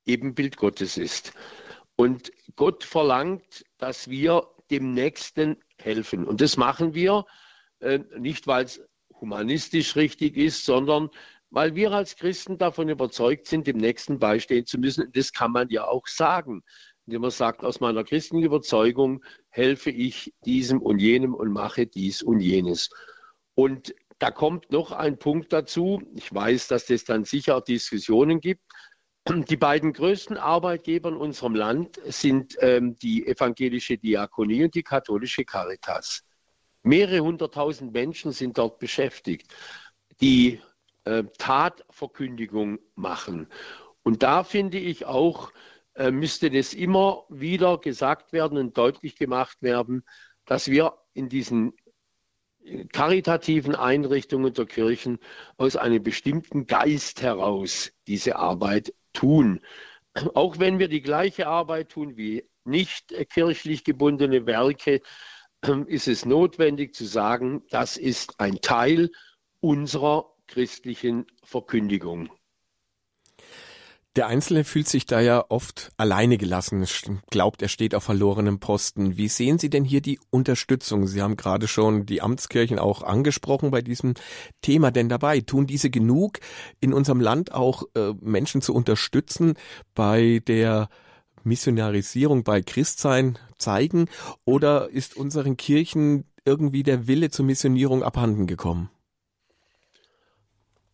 Ebenbild 0.06 0.58
Gottes 0.58 0.98
ist. 0.98 1.34
Und 1.96 2.32
Gott 2.56 2.84
verlangt, 2.84 3.66
dass 3.78 4.10
wir 4.10 4.48
dem 4.72 4.94
Nächsten 4.94 5.58
helfen. 5.78 6.26
Und 6.26 6.42
das 6.42 6.58
machen 6.58 6.96
wir 6.96 7.26
äh, 7.80 8.00
nicht, 8.18 8.48
weil 8.48 8.66
es 8.66 8.82
humanistisch 9.14 9.96
richtig 9.96 10.38
ist, 10.38 10.66
sondern 10.66 11.10
weil 11.52 11.76
wir 11.76 11.92
als 11.92 12.16
Christen 12.16 12.58
davon 12.58 12.90
überzeugt 12.90 13.48
sind, 13.48 13.68
dem 13.68 13.78
Nächsten 13.78 14.20
beistehen 14.20 14.66
zu 14.66 14.80
müssen. 14.80 15.12
Das 15.12 15.34
kann 15.34 15.52
man 15.52 15.70
ja 15.70 15.86
auch 15.86 16.08
sagen, 16.08 16.64
indem 17.06 17.22
man 17.22 17.32
sagt, 17.32 17.64
aus 17.64 17.82
meiner 17.82 18.04
christlichen 18.04 18.44
Überzeugung 18.44 19.24
helfe 19.50 19.92
ich 19.92 20.34
diesem 20.46 20.82
und 20.82 21.00
jenem 21.00 21.36
und 21.36 21.52
mache 21.52 21.86
dies 21.86 22.24
und 22.24 22.40
jenes. 22.40 22.90
Und 23.54 23.94
da 24.18 24.32
kommt 24.32 24.72
noch 24.72 24.92
ein 24.92 25.20
Punkt 25.20 25.52
dazu. 25.52 26.02
Ich 26.16 26.34
weiß, 26.34 26.68
dass 26.70 26.90
es 26.90 27.04
dann 27.04 27.26
sicher 27.26 27.60
Diskussionen 27.60 28.40
gibt. 28.40 28.64
Die 29.28 29.58
beiden 29.58 29.94
größten 29.94 30.38
Arbeitgeber 30.38 31.10
in 31.10 31.16
unserem 31.16 31.54
Land 31.54 32.00
sind 32.06 32.56
ähm, 32.60 32.96
die 32.96 33.28
evangelische 33.28 33.98
Diakonie 33.98 34.64
und 34.64 34.74
die 34.74 34.84
katholische 34.84 35.44
Caritas. 35.44 36.24
Mehrere 36.84 37.20
hunderttausend 37.22 37.94
Menschen 37.94 38.32
sind 38.32 38.58
dort 38.58 38.80
beschäftigt. 38.80 39.54
Die 40.22 40.60
äh, 41.06 41.24
Tatverkündigung 41.38 42.80
machen. 42.96 43.48
Und 44.04 44.24
da 44.24 44.44
finde 44.44 44.78
ich 44.78 45.06
auch, 45.06 45.52
äh, 45.96 46.12
müsste 46.12 46.50
das 46.50 46.74
immer 46.74 47.26
wieder 47.30 47.78
gesagt 47.78 48.34
werden 48.34 48.58
und 48.58 48.78
deutlich 48.78 49.16
gemacht 49.16 49.62
werden, 49.62 50.04
dass 50.46 50.68
wir 50.68 50.98
in 51.14 51.30
diesen 51.30 51.74
karitativen 52.92 53.76
Einrichtungen 53.76 54.54
der 54.54 54.66
Kirchen 54.66 55.20
aus 55.58 55.76
einem 55.76 56.04
bestimmten 56.04 56.68
Geist 56.68 57.22
heraus 57.22 57.92
diese 58.08 58.36
Arbeit 58.36 58.94
tun. 59.14 59.62
Auch 60.34 60.60
wenn 60.60 60.78
wir 60.80 60.88
die 60.88 61.02
gleiche 61.02 61.48
Arbeit 61.48 61.90
tun 61.90 62.18
wie 62.18 62.46
nicht 62.64 63.14
kirchlich 63.30 63.84
gebundene 63.84 64.46
Werke, 64.46 65.02
äh, 65.62 65.84
ist 65.88 66.08
es 66.08 66.26
notwendig 66.26 66.94
zu 66.94 67.06
sagen, 67.06 67.64
das 67.70 67.98
ist 67.98 68.40
ein 68.40 68.62
Teil 68.62 69.10
unserer 69.60 70.31
christlichen 70.52 71.26
Verkündigung. 71.44 72.30
Der 74.18 74.28
Einzelne 74.28 74.66
fühlt 74.66 74.90
sich 74.90 75.06
da 75.06 75.22
ja 75.22 75.46
oft 75.48 75.94
alleine 75.96 76.38
gelassen, 76.38 76.86
glaubt, 77.30 77.62
er 77.62 77.70
steht 77.70 77.96
auf 77.96 78.04
verlorenem 78.04 78.60
Posten. 78.60 79.16
Wie 79.16 79.30
sehen 79.30 79.58
Sie 79.58 79.70
denn 79.70 79.86
hier 79.86 80.02
die 80.02 80.20
Unterstützung? 80.30 81.08
Sie 81.08 81.22
haben 81.22 81.38
gerade 81.38 81.70
schon 81.70 82.06
die 82.06 82.22
Amtskirchen 82.22 82.78
auch 82.78 83.04
angesprochen 83.04 83.72
bei 83.72 83.82
diesem 83.82 84.16
Thema 84.62 84.92
denn 84.92 85.08
dabei. 85.08 85.40
Tun 85.40 85.66
diese 85.66 85.90
genug, 85.90 86.40
in 86.82 86.92
unserem 86.92 87.22
Land 87.22 87.54
auch 87.54 87.84
äh, 87.96 88.12
Menschen 88.20 88.62
zu 88.62 88.76
unterstützen 88.76 89.54
bei 89.96 90.42
der 90.46 90.90
Missionarisierung, 91.46 92.44
bei 92.44 92.62
Christsein 92.62 93.40
zeigen? 93.58 94.10
Oder 94.44 94.90
ist 94.90 95.16
unseren 95.16 95.56
Kirchen 95.56 96.26
irgendwie 96.44 96.84
der 96.84 97.08
Wille 97.08 97.30
zur 97.30 97.46
Missionierung 97.46 98.04
abhanden 98.04 98.46
gekommen? 98.46 98.90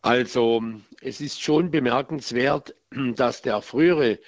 Also 0.00 0.62
es 1.00 1.20
ist 1.20 1.40
schon 1.40 1.70
bemerkenswert, 1.70 2.74
dass 3.16 3.42
der 3.42 3.62
frühere 3.62 4.18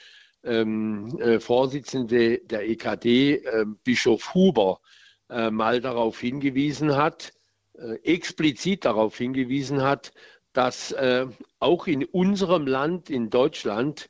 ähm, 0.43 1.19
äh, 1.21 1.39
Vorsitzende 1.39 2.39
der 2.39 2.69
EKD, 2.69 3.35
äh, 3.35 3.65
Bischof 3.85 4.35
Huber, 4.35 4.81
äh, 5.29 5.51
mal 5.51 5.81
darauf 5.81 6.19
hingewiesen 6.21 6.97
hat, 6.97 7.33
äh, 7.75 7.95
explizit 8.03 8.85
darauf 8.85 9.17
hingewiesen 9.17 9.83
hat, 9.83 10.13
dass 10.53 10.93
äh, 10.93 11.27
auch 11.61 11.87
in 11.87 12.05
unserem 12.05 12.67
Land, 12.67 13.11
in 13.11 13.31
Deutschland, 13.31 14.09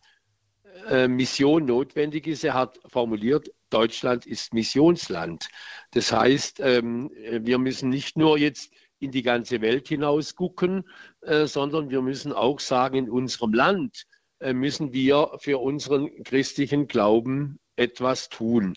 äh, 0.89 1.09
Mission 1.09 1.67
notwendig 1.67 2.27
ist. 2.27 2.45
Er 2.45 2.55
hat 2.55 2.81
formuliert, 2.87 3.53
Deutschland 3.69 4.25
ist 4.25 4.55
Missionsland. 4.55 5.49
Das 5.93 6.13
heißt, 6.13 6.61
ähm, 6.61 7.11
wir 7.15 7.59
müssen 7.59 7.91
nicht 7.91 8.17
nur 8.17 8.39
jetzt 8.39 8.73
in 9.01 9.11
die 9.11 9.23
ganze 9.23 9.61
Welt 9.61 9.89
hinaus 9.89 10.37
gucken, 10.37 10.85
äh, 11.23 11.47
sondern 11.47 11.91
wir 11.91 12.03
müssen 12.03 12.33
auch 12.33 12.61
sagen, 12.61 12.97
in 12.97 13.11
unserem 13.11 13.53
Land 13.53 14.07
äh, 14.39 14.53
müssen 14.53 14.93
wir 14.93 15.33
für 15.41 15.59
unseren 15.59 16.23
christlichen 16.23 16.87
Glauben 16.87 17.59
etwas 17.77 18.29
tun. 18.29 18.77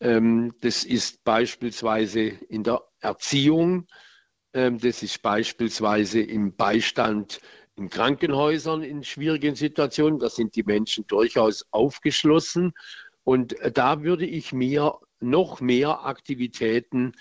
Ähm, 0.00 0.52
das 0.60 0.84
ist 0.84 1.24
beispielsweise 1.24 2.20
in 2.20 2.64
der 2.64 2.82
Erziehung, 3.00 3.86
ähm, 4.52 4.78
das 4.78 5.02
ist 5.02 5.22
beispielsweise 5.22 6.20
im 6.20 6.56
Beistand 6.56 7.40
in 7.76 7.88
Krankenhäusern 7.88 8.82
in 8.82 9.04
schwierigen 9.04 9.54
Situationen. 9.54 10.18
Da 10.18 10.28
sind 10.28 10.54
die 10.56 10.64
Menschen 10.64 11.06
durchaus 11.06 11.64
aufgeschlossen. 11.70 12.72
Und 13.24 13.58
äh, 13.60 13.70
da 13.72 14.02
würde 14.02 14.26
ich 14.26 14.52
mir 14.52 14.98
noch 15.20 15.60
mehr 15.60 16.04
Aktivitäten 16.04 17.12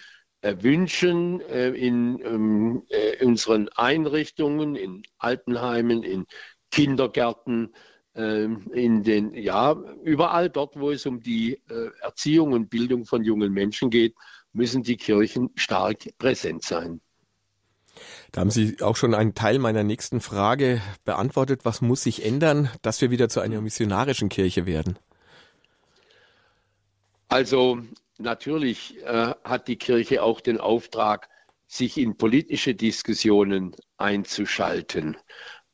wünschen 0.41 1.41
äh, 1.41 1.69
in 1.69 2.19
ähm, 2.23 2.83
äh, 2.89 3.23
unseren 3.23 3.69
Einrichtungen, 3.69 4.75
in 4.75 5.03
Altenheimen, 5.17 6.03
in 6.03 6.25
Kindergärten, 6.71 7.73
ähm, 8.15 8.71
in 8.73 9.03
den, 9.03 9.33
ja, 9.33 9.73
überall 10.03 10.49
dort, 10.49 10.79
wo 10.79 10.91
es 10.91 11.05
um 11.05 11.21
die 11.21 11.61
äh, 11.69 11.89
Erziehung 12.01 12.53
und 12.53 12.69
Bildung 12.69 13.05
von 13.05 13.23
jungen 13.23 13.51
Menschen 13.53 13.89
geht, 13.89 14.15
müssen 14.53 14.83
die 14.83 14.97
Kirchen 14.97 15.51
stark 15.55 16.09
präsent 16.17 16.63
sein. 16.63 17.01
Da 18.31 18.41
haben 18.41 18.51
Sie 18.51 18.81
auch 18.81 18.95
schon 18.95 19.13
einen 19.13 19.35
Teil 19.35 19.59
meiner 19.59 19.83
nächsten 19.83 20.21
Frage 20.21 20.81
beantwortet. 21.03 21.65
Was 21.65 21.81
muss 21.81 22.03
sich 22.03 22.25
ändern, 22.25 22.69
dass 22.81 23.01
wir 23.01 23.11
wieder 23.11 23.29
zu 23.29 23.39
einer 23.41 23.61
missionarischen 23.61 24.29
Kirche 24.29 24.65
werden? 24.65 24.97
Also 27.27 27.79
natürlich 28.19 28.97
äh, 29.03 29.33
hat 29.43 29.67
die 29.67 29.77
Kirche 29.77 30.23
auch 30.23 30.41
den 30.41 30.59
Auftrag, 30.59 31.29
sich 31.67 31.97
in 31.97 32.17
politische 32.17 32.73
Diskussionen 32.73 33.75
einzuschalten. 33.97 35.17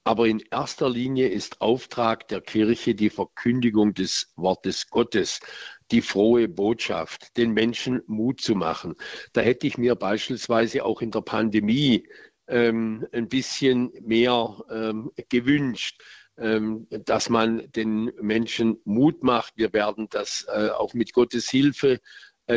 Aber 0.04 0.28
in 0.28 0.44
erster 0.52 0.90
Linie 0.90 1.30
ist 1.30 1.62
Auftrag 1.62 2.28
der 2.28 2.42
Kirche 2.42 2.94
die 2.94 3.10
Verkündigung 3.10 3.94
des 3.94 4.32
Wortes 4.36 4.90
Gottes, 4.90 5.40
die 5.92 6.02
frohe 6.02 6.48
Botschaft, 6.48 7.36
den 7.38 7.54
Menschen 7.54 8.04
Mut 8.06 8.42
zu 8.42 8.56
machen. 8.56 8.96
Da 9.34 9.42
hätte 9.42 9.66
ich 9.66 9.78
mir 9.78 9.96
beispielsweise 9.96 10.86
auch 10.86 11.02
in 11.02 11.12
der 11.12 11.22
Pandemie 11.22 12.08
ähm, 12.48 13.08
ein 13.14 13.30
bisschen 13.30 13.92
mehr 14.02 14.62
ähm, 14.70 15.12
gewünscht, 15.30 16.04
ähm, 16.38 16.88
dass 16.90 17.30
man 17.30 17.72
den 17.72 18.12
Menschen 18.22 18.80
Mut 18.84 19.24
macht. 19.24 19.54
Wir 19.56 19.74
werden 19.74 20.08
das 20.12 20.46
äh, 20.50 20.70
auch 20.70 20.94
mit 20.94 21.14
Gottes 21.14 21.50
Hilfe 21.50 22.00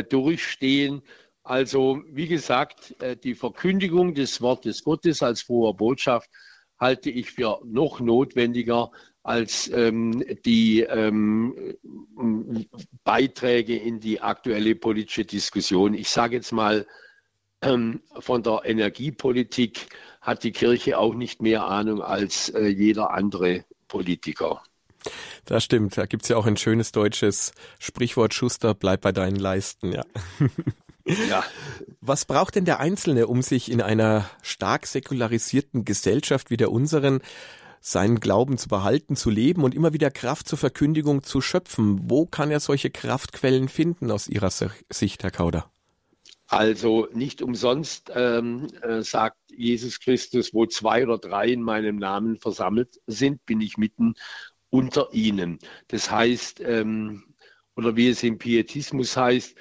durchstehen. 0.03 1.01
Also 1.43 2.03
wie 2.11 2.27
gesagt, 2.27 2.95
äh, 3.01 3.17
die 3.17 3.35
Verkündigung 3.35 4.13
des 4.13 4.41
Wortes 4.41 4.83
Gottes 4.83 5.23
als 5.23 5.41
frohe 5.41 5.73
Botschaft 5.73 6.29
halte 6.79 7.09
ich 7.09 7.31
für 7.31 7.59
noch 7.65 7.99
notwendiger 7.99 8.91
als 9.23 9.69
ähm, 9.73 10.23
die 10.45 10.81
ähm, 10.81 11.75
Beiträge 13.03 13.77
in 13.77 13.99
die 13.99 14.21
aktuelle 14.21 14.75
politische 14.75 15.25
Diskussion. 15.25 15.93
Ich 15.93 16.09
sage 16.09 16.37
jetzt 16.37 16.51
mal, 16.51 16.87
ähm, 17.61 18.01
von 18.19 18.43
der 18.43 18.61
Energiepolitik 18.63 19.87
hat 20.21 20.43
die 20.43 20.51
Kirche 20.51 20.97
auch 20.97 21.13
nicht 21.13 21.41
mehr 21.41 21.65
Ahnung 21.65 22.01
als 22.01 22.49
äh, 22.49 22.67
jeder 22.67 23.11
andere 23.11 23.65
Politiker. 23.87 24.63
Das 25.45 25.63
stimmt. 25.63 25.97
Da 25.97 26.05
gibt 26.05 26.23
es 26.23 26.29
ja 26.29 26.37
auch 26.37 26.45
ein 26.45 26.57
schönes 26.57 26.91
deutsches 26.91 27.53
Sprichwort, 27.79 28.33
Schuster, 28.33 28.73
bleib 28.73 29.01
bei 29.01 29.11
deinen 29.11 29.37
Leisten, 29.37 29.91
ja. 29.91 30.03
Ja. 31.27 31.43
Was 32.01 32.25
braucht 32.25 32.55
denn 32.55 32.65
der 32.65 32.79
Einzelne, 32.79 33.27
um 33.27 33.41
sich 33.41 33.71
in 33.71 33.81
einer 33.81 34.29
stark 34.41 34.85
säkularisierten 34.85 35.85
Gesellschaft 35.85 36.51
wie 36.51 36.57
der 36.57 36.71
unseren 36.71 37.21
seinen 37.81 38.19
Glauben 38.19 38.57
zu 38.57 38.67
behalten, 38.67 39.15
zu 39.15 39.29
leben 39.29 39.63
und 39.63 39.73
immer 39.73 39.93
wieder 39.93 40.11
Kraft 40.11 40.47
zur 40.47 40.57
Verkündigung 40.57 41.23
zu 41.23 41.41
schöpfen? 41.41 42.09
Wo 42.09 42.25
kann 42.25 42.51
er 42.51 42.59
solche 42.59 42.89
Kraftquellen 42.89 43.69
finden 43.69 44.11
aus 44.11 44.27
Ihrer 44.27 44.51
Sicht, 44.51 45.23
Herr 45.23 45.31
Kauder? 45.31 45.71
Also 46.47 47.07
nicht 47.13 47.43
umsonst 47.43 48.11
ähm, 48.13 48.67
äh, 48.81 49.03
sagt 49.03 49.37
Jesus 49.55 49.99
Christus, 49.99 50.51
wo 50.53 50.65
zwei 50.65 51.03
oder 51.03 51.19
drei 51.19 51.47
in 51.47 51.61
meinem 51.61 51.97
Namen 51.97 52.37
versammelt 52.37 52.99
sind, 53.05 53.45
bin 53.45 53.61
ich 53.61 53.77
mitten 53.77 54.15
unter 54.69 55.09
ihnen. 55.13 55.59
Das 55.87 56.11
heißt, 56.11 56.61
ähm, 56.61 57.35
oder 57.75 57.95
wie 57.95 58.09
es 58.09 58.23
im 58.23 58.37
Pietismus 58.37 59.15
heißt, 59.15 59.55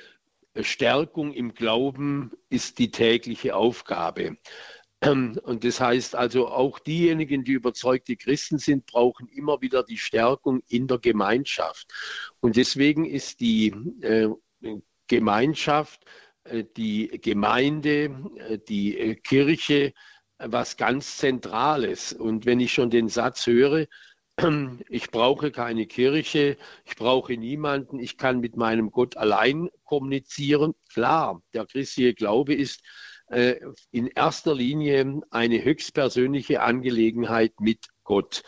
Stärkung 0.61 1.33
im 1.33 1.55
Glauben 1.55 2.33
ist 2.49 2.79
die 2.79 2.91
tägliche 2.91 3.55
Aufgabe. 3.55 4.37
Und 5.01 5.63
das 5.63 5.81
heißt 5.81 6.17
also, 6.17 6.49
auch 6.49 6.81
diejenigen, 6.81 7.45
die 7.45 7.53
überzeugte 7.53 8.17
Christen 8.17 8.59
sind, 8.59 8.87
brauchen 8.87 9.29
immer 9.29 9.61
wieder 9.61 9.85
die 9.85 9.99
Stärkung 9.99 10.61
in 10.69 10.89
der 10.89 10.99
Gemeinschaft. 10.99 11.87
Und 12.41 12.57
deswegen 12.57 13.05
ist 13.05 13.39
die 13.39 13.73
äh, 14.01 14.29
Gemeinschaft 15.07 16.05
äh, 16.49 16.65
die 16.77 17.09
Gemeinde, 17.23 18.15
äh, 18.37 18.59
die 18.59 18.99
äh, 18.99 19.15
Kirche 19.15 19.93
was 20.39 20.77
ganz 20.77 21.17
Zentrales. 21.17 22.13
Und 22.13 22.47
wenn 22.47 22.61
ich 22.61 22.73
schon 22.73 22.91
den 22.91 23.09
Satz 23.09 23.47
höre, 23.47 23.87
ich 24.89 25.11
brauche 25.11 25.51
keine 25.51 25.87
Kirche, 25.87 26.57
ich 26.85 26.97
brauche 26.97 27.37
niemanden, 27.37 27.99
ich 27.99 28.17
kann 28.17 28.41
mit 28.41 28.57
meinem 28.57 28.91
Gott 28.91 29.17
allein 29.17 29.69
kommunizieren. 29.85 30.75
Klar, 30.93 31.43
der 31.55 31.67
christliche 31.67 32.15
Glaube 32.15 32.55
ist 32.55 32.83
in 33.91 34.07
erster 34.07 34.55
Linie 34.55 35.21
eine 35.31 35.63
höchstpersönliche 35.63 36.63
Angelegenheit 36.63 37.61
mit 37.61 37.89
Gott. 38.05 38.43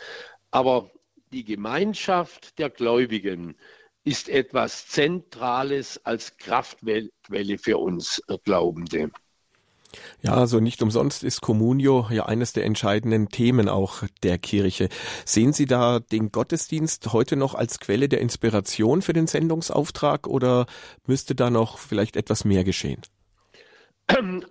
Aber 0.49 0.89
die 1.31 1.43
Gemeinschaft 1.43 2.57
der 2.57 2.71
Gläubigen 2.71 3.57
ist 4.03 4.27
etwas 4.27 4.87
Zentrales 4.87 6.03
als 6.03 6.37
Kraftquelle 6.37 7.57
für 7.59 7.77
uns 7.77 8.23
Glaubende. 8.43 9.11
Ja, 10.21 10.33
also 10.35 10.59
nicht 10.59 10.81
umsonst 10.81 11.23
ist 11.23 11.41
Communio 11.41 12.07
ja 12.11 12.25
eines 12.25 12.53
der 12.53 12.65
entscheidenden 12.65 13.29
Themen 13.29 13.69
auch 13.69 14.03
der 14.23 14.37
Kirche. 14.37 14.89
Sehen 15.25 15.53
Sie 15.53 15.65
da 15.65 15.99
den 15.99 16.31
Gottesdienst 16.31 17.13
heute 17.13 17.35
noch 17.35 17.55
als 17.55 17.79
Quelle 17.79 18.09
der 18.09 18.21
Inspiration 18.21 19.01
für 19.01 19.13
den 19.13 19.27
Sendungsauftrag 19.27 20.27
oder 20.27 20.65
müsste 21.05 21.35
da 21.35 21.49
noch 21.49 21.77
vielleicht 21.77 22.15
etwas 22.15 22.45
mehr 22.45 22.63
geschehen? 22.63 23.01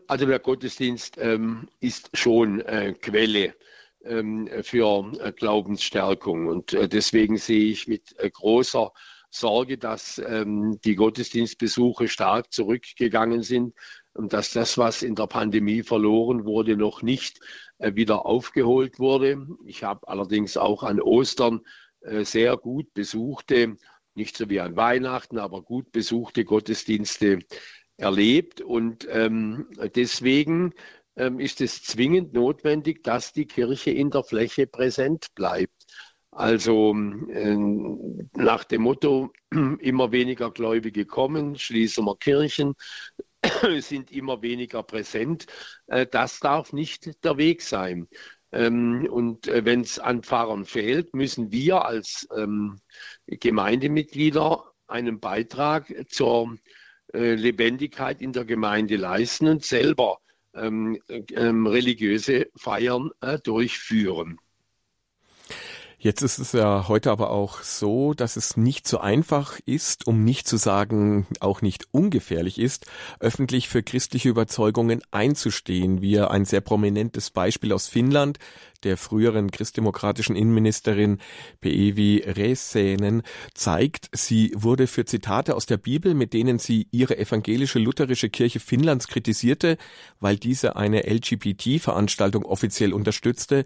Also 0.06 0.26
der 0.26 0.38
Gottesdienst 0.38 1.16
ähm, 1.18 1.68
ist 1.80 2.10
schon 2.14 2.60
äh, 2.60 2.94
Quelle 2.94 3.54
ähm, 4.04 4.48
für 4.62 5.12
äh, 5.20 5.32
Glaubensstärkung 5.32 6.46
und 6.46 6.72
äh, 6.72 6.88
deswegen 6.88 7.36
sehe 7.36 7.70
ich 7.70 7.86
mit 7.86 8.18
äh, 8.18 8.30
großer 8.30 8.92
Sorge, 9.30 9.78
dass 9.78 10.20
ähm, 10.26 10.80
die 10.84 10.96
Gottesdienstbesuche 10.96 12.08
stark 12.08 12.52
zurückgegangen 12.52 13.42
sind 13.42 13.74
dass 14.14 14.52
das, 14.52 14.76
was 14.78 15.02
in 15.02 15.14
der 15.14 15.26
Pandemie 15.26 15.82
verloren 15.82 16.44
wurde, 16.44 16.76
noch 16.76 17.02
nicht 17.02 17.40
äh, 17.78 17.94
wieder 17.94 18.26
aufgeholt 18.26 18.98
wurde. 18.98 19.46
Ich 19.64 19.84
habe 19.84 20.08
allerdings 20.08 20.56
auch 20.56 20.82
an 20.82 21.00
Ostern 21.00 21.60
äh, 22.00 22.24
sehr 22.24 22.56
gut 22.56 22.92
besuchte, 22.94 23.76
nicht 24.14 24.36
so 24.36 24.48
wie 24.50 24.60
an 24.60 24.76
Weihnachten, 24.76 25.38
aber 25.38 25.62
gut 25.62 25.92
besuchte 25.92 26.44
Gottesdienste 26.44 27.38
erlebt. 27.96 28.60
Und 28.60 29.06
ähm, 29.10 29.68
deswegen 29.94 30.74
ähm, 31.16 31.38
ist 31.38 31.60
es 31.60 31.82
zwingend 31.82 32.32
notwendig, 32.32 33.04
dass 33.04 33.32
die 33.32 33.46
Kirche 33.46 33.90
in 33.90 34.10
der 34.10 34.24
Fläche 34.24 34.66
präsent 34.66 35.28
bleibt. 35.34 35.86
Also 36.32 36.94
äh, 36.94 37.56
nach 38.34 38.64
dem 38.64 38.82
Motto, 38.82 39.32
immer 39.80 40.12
weniger 40.12 40.50
Gläubige 40.50 41.04
kommen, 41.04 41.56
schließen 41.56 42.04
wir 42.04 42.16
Kirchen, 42.16 42.74
sind 43.80 44.10
immer 44.10 44.42
weniger 44.42 44.82
präsent. 44.82 45.46
Äh, 45.86 46.06
das 46.06 46.40
darf 46.40 46.72
nicht 46.72 47.24
der 47.24 47.36
Weg 47.36 47.62
sein. 47.62 48.08
Ähm, 48.52 49.06
und 49.10 49.48
äh, 49.48 49.64
wenn 49.64 49.82
es 49.82 49.98
an 49.98 50.22
Pfarrern 50.22 50.64
fehlt, 50.64 51.14
müssen 51.14 51.52
wir 51.52 51.84
als 51.84 52.28
ähm, 52.36 52.80
Gemeindemitglieder 53.26 54.64
einen 54.88 55.20
Beitrag 55.20 55.92
zur 56.08 56.56
äh, 57.12 57.34
Lebendigkeit 57.34 58.20
in 58.20 58.32
der 58.32 58.44
Gemeinde 58.44 58.96
leisten 58.96 59.46
und 59.46 59.64
selber 59.64 60.18
ähm, 60.52 60.98
religiöse 61.08 62.48
Feiern 62.56 63.10
durchführen. 63.44 64.40
Jetzt 66.02 66.22
ist 66.22 66.38
es 66.38 66.52
ja 66.52 66.88
heute 66.88 67.10
aber 67.10 67.28
auch 67.28 67.60
so, 67.60 68.14
dass 68.14 68.36
es 68.36 68.56
nicht 68.56 68.88
so 68.88 69.00
einfach 69.00 69.60
ist, 69.66 70.06
um 70.06 70.24
nicht 70.24 70.48
zu 70.48 70.56
sagen, 70.56 71.26
auch 71.40 71.60
nicht 71.60 71.88
ungefährlich 71.90 72.58
ist, 72.58 72.86
öffentlich 73.18 73.68
für 73.68 73.82
christliche 73.82 74.30
Überzeugungen 74.30 75.02
einzustehen. 75.10 76.00
Wir 76.00 76.30
ein 76.30 76.46
sehr 76.46 76.62
prominentes 76.62 77.28
Beispiel 77.28 77.74
aus 77.74 77.86
Finnland, 77.86 78.38
der 78.84 78.96
früheren 78.96 79.50
christdemokratischen 79.50 80.36
Innenministerin 80.36 81.18
Peevi 81.60 82.24
Räsänen 82.26 83.22
zeigt, 83.54 84.08
sie 84.12 84.52
wurde 84.54 84.86
für 84.86 85.04
Zitate 85.04 85.54
aus 85.54 85.66
der 85.66 85.76
Bibel, 85.76 86.14
mit 86.14 86.32
denen 86.32 86.58
sie 86.58 86.88
ihre 86.90 87.18
evangelische 87.18 87.78
lutherische 87.78 88.30
Kirche 88.30 88.60
Finnlands 88.60 89.08
kritisierte, 89.08 89.76
weil 90.20 90.36
diese 90.36 90.76
eine 90.76 91.02
LGBT-Veranstaltung 91.02 92.44
offiziell 92.44 92.92
unterstützte, 92.92 93.64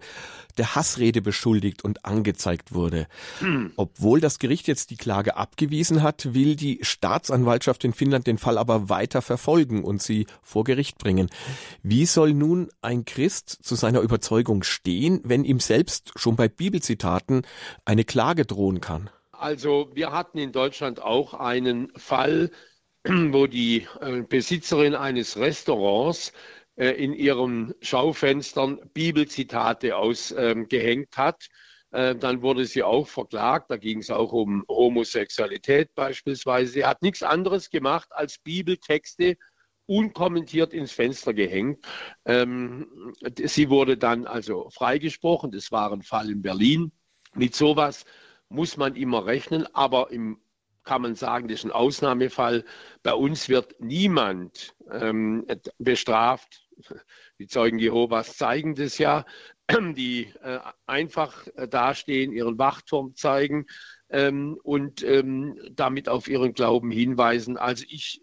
der 0.57 0.75
Hassrede 0.75 1.21
beschuldigt 1.21 1.83
und 1.83 2.05
angezeigt 2.05 2.73
wurde. 2.73 3.07
Hm. 3.39 3.73
Obwohl 3.75 4.19
das 4.21 4.39
Gericht 4.39 4.67
jetzt 4.67 4.89
die 4.89 4.97
Klage 4.97 5.37
abgewiesen 5.37 6.01
hat, 6.01 6.33
will 6.33 6.55
die 6.55 6.79
Staatsanwaltschaft 6.81 7.83
in 7.83 7.93
Finnland 7.93 8.27
den 8.27 8.37
Fall 8.37 8.57
aber 8.57 8.89
weiter 8.89 9.21
verfolgen 9.21 9.83
und 9.83 10.01
sie 10.01 10.27
vor 10.41 10.63
Gericht 10.63 10.97
bringen. 10.97 11.29
Wie 11.83 12.05
soll 12.05 12.33
nun 12.33 12.69
ein 12.81 13.05
Christ 13.05 13.49
zu 13.61 13.75
seiner 13.75 14.01
Überzeugung 14.01 14.63
stehen? 14.63 15.04
Ihn, 15.05 15.21
wenn 15.23 15.43
ihm 15.43 15.59
selbst 15.59 16.11
schon 16.15 16.35
bei 16.35 16.47
Bibelzitaten 16.47 17.45
eine 17.85 18.03
Klage 18.03 18.45
drohen 18.45 18.81
kann? 18.81 19.09
Also 19.31 19.89
wir 19.93 20.11
hatten 20.11 20.37
in 20.37 20.51
Deutschland 20.51 21.01
auch 21.01 21.33
einen 21.33 21.91
Fall, 21.97 22.51
wo 23.03 23.47
die 23.47 23.87
äh, 24.01 24.21
Besitzerin 24.21 24.95
eines 24.95 25.37
Restaurants 25.37 26.33
äh, 26.75 26.89
in 26.91 27.13
ihren 27.13 27.73
Schaufenstern 27.81 28.79
Bibelzitate 28.93 29.95
ausgehängt 29.95 31.17
hat. 31.17 31.47
Äh, 31.91 32.15
dann 32.15 32.41
wurde 32.41 32.65
sie 32.65 32.83
auch 32.83 33.07
verklagt. 33.07 33.71
Da 33.71 33.77
ging 33.77 33.99
es 33.99 34.09
auch 34.09 34.33
um 34.33 34.65
Homosexualität 34.67 35.93
beispielsweise. 35.95 36.71
Sie 36.71 36.85
hat 36.85 37.01
nichts 37.01 37.23
anderes 37.23 37.69
gemacht, 37.69 38.09
als 38.11 38.37
Bibeltexte 38.39 39.37
unkommentiert 39.87 40.73
ins 40.73 40.91
Fenster 40.91 41.33
gehängt. 41.33 41.85
Ähm, 42.25 43.13
sie 43.43 43.69
wurde 43.69 43.97
dann 43.97 44.25
also 44.25 44.69
freigesprochen. 44.69 45.51
Das 45.51 45.71
war 45.71 45.91
ein 45.91 46.01
Fall 46.01 46.29
in 46.29 46.41
Berlin. 46.41 46.91
Mit 47.33 47.55
sowas 47.55 48.05
muss 48.49 48.77
man 48.77 48.95
immer 48.95 49.25
rechnen, 49.25 49.67
aber 49.73 50.11
im 50.11 50.39
kann 50.85 51.01
man 51.01 51.15
sagen, 51.15 51.47
das 51.47 51.59
ist 51.59 51.65
ein 51.65 51.71
Ausnahmefall. 51.71 52.63
Bei 53.03 53.13
uns 53.13 53.49
wird 53.49 53.75
niemand 53.81 54.75
ähm, 54.91 55.45
bestraft. 55.79 56.69
Die 57.39 57.47
Zeugen 57.47 57.79
Jehovas 57.79 58.37
zeigen 58.37 58.75
das 58.75 58.97
ja, 58.99 59.25
die 59.71 60.31
äh, 60.43 60.59
einfach 60.85 61.47
dastehen, 61.69 62.31
ihren 62.31 62.57
Wachturm 62.59 63.15
zeigen 63.15 63.65
ähm, 64.09 64.57
und 64.63 65.03
ähm, 65.03 65.59
damit 65.71 66.07
auf 66.07 66.27
ihren 66.27 66.53
Glauben 66.53 66.91
hinweisen. 66.91 67.57
Also 67.57 67.83
ich 67.89 68.21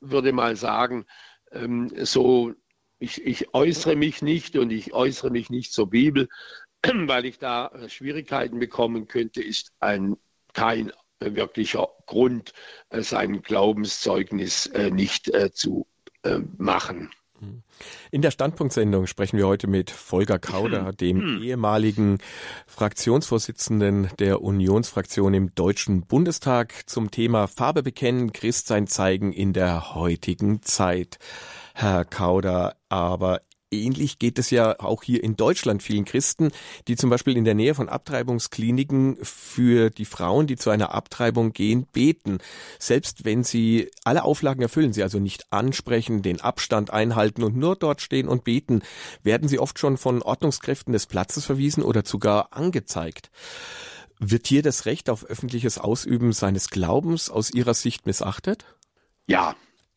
würde 0.00 0.32
mal 0.32 0.56
sagen, 0.56 1.06
ähm, 1.52 1.90
so, 2.04 2.52
ich, 2.98 3.24
ich 3.24 3.54
äußere 3.54 3.96
mich 3.96 4.22
nicht 4.22 4.56
und 4.56 4.70
ich 4.70 4.92
äußere 4.92 5.30
mich 5.30 5.50
nicht 5.50 5.72
zur 5.72 5.90
Bibel. 5.90 6.28
weil 7.06 7.24
ich 7.24 7.38
da 7.38 7.68
äh, 7.68 7.88
Schwierigkeiten 7.88 8.58
bekommen 8.58 9.08
könnte, 9.08 9.42
ist 9.42 9.72
ein 9.80 10.16
kein 10.52 10.92
wirklicher 11.20 11.88
Grund, 12.06 12.52
äh, 12.90 13.02
sein 13.02 13.42
Glaubenszeugnis 13.42 14.66
äh, 14.66 14.90
nicht 14.90 15.32
zu 15.52 15.86
machen. 16.56 17.10
In 18.10 18.22
der 18.22 18.30
Standpunktsendung 18.30 19.06
sprechen 19.06 19.38
wir 19.38 19.46
heute 19.46 19.66
mit 19.66 19.90
Volker 19.90 20.38
Kauder, 20.38 20.92
dem 20.92 21.42
ehemaligen 21.42 22.18
Fraktionsvorsitzenden 22.66 24.10
der 24.18 24.42
Unionsfraktion 24.42 25.34
im 25.34 25.54
Deutschen 25.54 26.02
Bundestag 26.06 26.88
zum 26.88 27.10
Thema 27.10 27.46
Farbe 27.48 27.82
bekennen, 27.82 28.32
Christsein 28.32 28.86
zeigen 28.86 29.32
in 29.32 29.52
der 29.52 29.94
heutigen 29.94 30.62
Zeit. 30.62 31.18
Herr 31.74 32.04
Kauder, 32.04 32.76
aber 32.88 33.40
Ähnlich 33.70 34.18
geht 34.18 34.38
es 34.38 34.50
ja 34.50 34.78
auch 34.78 35.02
hier 35.02 35.22
in 35.22 35.36
Deutschland 35.36 35.82
vielen 35.82 36.04
Christen, 36.04 36.50
die 36.86 36.96
zum 36.96 37.10
Beispiel 37.10 37.36
in 37.36 37.44
der 37.44 37.54
Nähe 37.54 37.74
von 37.74 37.88
Abtreibungskliniken 37.88 39.16
für 39.22 39.90
die 39.90 40.04
Frauen, 40.04 40.46
die 40.46 40.56
zu 40.56 40.70
einer 40.70 40.94
Abtreibung 40.94 41.52
gehen, 41.52 41.86
beten. 41.92 42.38
Selbst 42.78 43.24
wenn 43.24 43.42
sie 43.42 43.90
alle 44.04 44.24
Auflagen 44.24 44.62
erfüllen, 44.62 44.92
sie 44.92 45.02
also 45.02 45.18
nicht 45.18 45.52
ansprechen, 45.52 46.22
den 46.22 46.40
Abstand 46.40 46.90
einhalten 46.90 47.42
und 47.42 47.56
nur 47.56 47.74
dort 47.76 48.00
stehen 48.00 48.28
und 48.28 48.44
beten, 48.44 48.82
werden 49.22 49.48
sie 49.48 49.58
oft 49.58 49.78
schon 49.78 49.96
von 49.96 50.22
Ordnungskräften 50.22 50.92
des 50.92 51.06
Platzes 51.06 51.44
verwiesen 51.44 51.82
oder 51.82 52.02
sogar 52.04 52.52
angezeigt. 52.52 53.30
Wird 54.20 54.46
hier 54.46 54.62
das 54.62 54.86
Recht 54.86 55.10
auf 55.10 55.24
öffentliches 55.24 55.78
Ausüben 55.78 56.32
seines 56.32 56.70
Glaubens 56.70 57.30
aus 57.30 57.50
Ihrer 57.50 57.74
Sicht 57.74 58.06
missachtet? 58.06 58.64
Ja, 59.26 59.56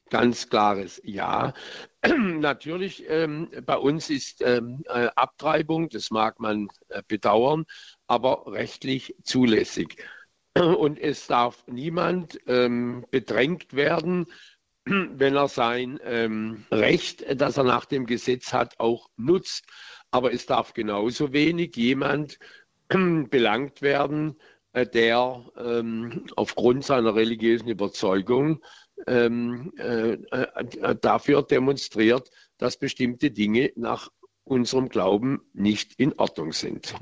Ganz 0.10 0.50
klares 0.50 1.02
Ja. 1.04 1.54
Natürlich, 2.06 3.04
ähm, 3.10 3.50
bei 3.66 3.78
uns 3.78 4.10
ist 4.10 4.42
ähm, 4.42 4.84
äh, 4.88 5.10
Abtreibung, 5.16 5.90
das 5.90 6.12
mag 6.12 6.40
man 6.40 6.70
äh, 6.90 7.02
bedauern, 7.08 7.66
aber 8.08 8.44
rechtlich 8.48 9.16
zulässig. 9.24 9.98
Und 10.56 11.00
es 11.00 11.28
darf 11.28 11.66
niemand 11.68 12.40
ähm, 12.48 13.06
bedrängt 13.12 13.74
werden, 13.74 14.28
wenn 14.86 15.36
er 15.36 15.50
sein 15.50 16.00
ähm, 16.04 16.66
Recht, 16.72 17.26
das 17.40 17.58
er 17.58 17.66
nach 17.66 17.86
dem 17.86 18.06
Gesetz 18.06 18.54
hat, 18.54 18.80
auch 18.80 19.10
nutzt. 19.18 19.66
Aber 20.10 20.32
es 20.32 20.46
darf 20.46 20.74
genauso 20.74 21.34
wenig 21.34 21.76
jemand 21.76 22.40
belangt 22.88 23.82
werden, 23.82 24.40
äh, 24.72 24.86
der 24.86 25.44
ähm, 25.58 26.28
aufgrund 26.38 26.86
seiner 26.86 27.16
religiösen 27.16 27.68
Überzeugung 27.68 28.62
ähm, 29.06 29.72
äh, 29.78 30.14
äh, 30.14 30.96
dafür 31.00 31.44
demonstriert, 31.44 32.32
dass 32.58 32.78
bestimmte 32.78 33.32
Dinge 33.32 33.72
nach 33.76 34.10
unserem 34.44 34.90
Glauben 34.90 35.42
nicht 35.54 35.94
in 35.98 36.14
Ordnung 36.14 36.54
sind. 36.54 36.96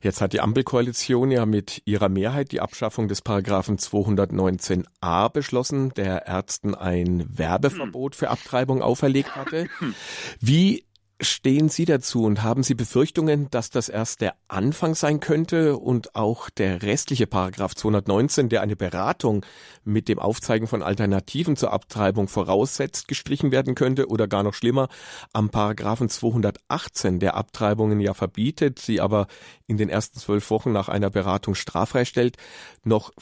Jetzt 0.00 0.20
hat 0.20 0.32
die 0.32 0.40
Ampelkoalition 0.40 1.30
ja 1.32 1.44
mit 1.44 1.82
ihrer 1.84 2.08
Mehrheit 2.08 2.52
die 2.52 2.60
Abschaffung 2.60 3.08
des 3.08 3.20
Paragraphen 3.20 3.78
219a 3.78 5.28
beschlossen, 5.28 5.92
der 5.94 6.26
Ärzten 6.26 6.76
ein 6.76 7.26
Werbeverbot 7.36 8.14
für 8.14 8.30
Abtreibung 8.30 8.80
auferlegt 8.80 9.34
hatte. 9.34 9.66
Wie 10.40 10.84
stehen 11.20 11.68
Sie 11.68 11.84
dazu 11.84 12.24
und 12.24 12.42
haben 12.42 12.62
Sie 12.62 12.74
Befürchtungen, 12.74 13.50
dass 13.50 13.70
das 13.70 13.88
erst 13.88 14.20
der 14.20 14.34
Anfang 14.46 14.94
sein 14.94 15.18
könnte 15.20 15.76
und 15.76 16.14
auch 16.14 16.48
der 16.48 16.82
restliche 16.82 17.26
Paragraph 17.26 17.74
219, 17.74 18.48
der 18.48 18.62
eine 18.62 18.76
Beratung 18.76 19.44
mit 19.84 20.08
dem 20.08 20.18
Aufzeigen 20.18 20.68
von 20.68 20.82
Alternativen 20.82 21.56
zur 21.56 21.72
Abtreibung 21.72 22.28
voraussetzt, 22.28 23.08
gestrichen 23.08 23.50
werden 23.50 23.74
könnte 23.74 24.08
oder 24.08 24.28
gar 24.28 24.44
noch 24.44 24.54
schlimmer, 24.54 24.88
am 25.32 25.50
Paragraphen 25.50 26.08
218, 26.08 27.18
der 27.18 27.34
Abtreibungen 27.34 28.00
ja 28.00 28.14
verbietet, 28.14 28.78
sie 28.78 29.00
aber 29.00 29.26
in 29.66 29.76
den 29.76 29.88
ersten 29.88 30.18
zwölf 30.20 30.50
Wochen 30.50 30.72
nach 30.72 30.88
einer 30.88 31.10
Beratung 31.10 31.54
straffrei 31.54 32.04
stellt, 32.04 32.36
noch 32.84 33.12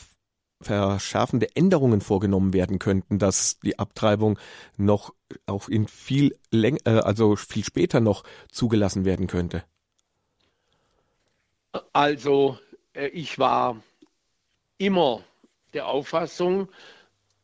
verschärfende 0.61 1.55
Änderungen 1.55 2.01
vorgenommen 2.01 2.53
werden 2.53 2.79
könnten, 2.79 3.19
dass 3.19 3.61
die 3.61 3.79
Abtreibung 3.79 4.39
noch 4.77 5.13
auch 5.47 5.69
in 5.69 5.87
viel 5.87 6.39
läng 6.51 6.79
äh, 6.85 6.91
also 6.91 7.37
viel 7.37 7.65
später 7.65 8.01
noch 8.01 8.25
zugelassen 8.51 9.05
werden 9.05 9.27
könnte? 9.27 9.65
Also 11.93 12.59
äh, 12.95 13.09
ich 13.09 13.39
war 13.39 13.83
immer 14.79 15.23
der 15.75 15.89
Auffassung, 15.89 16.69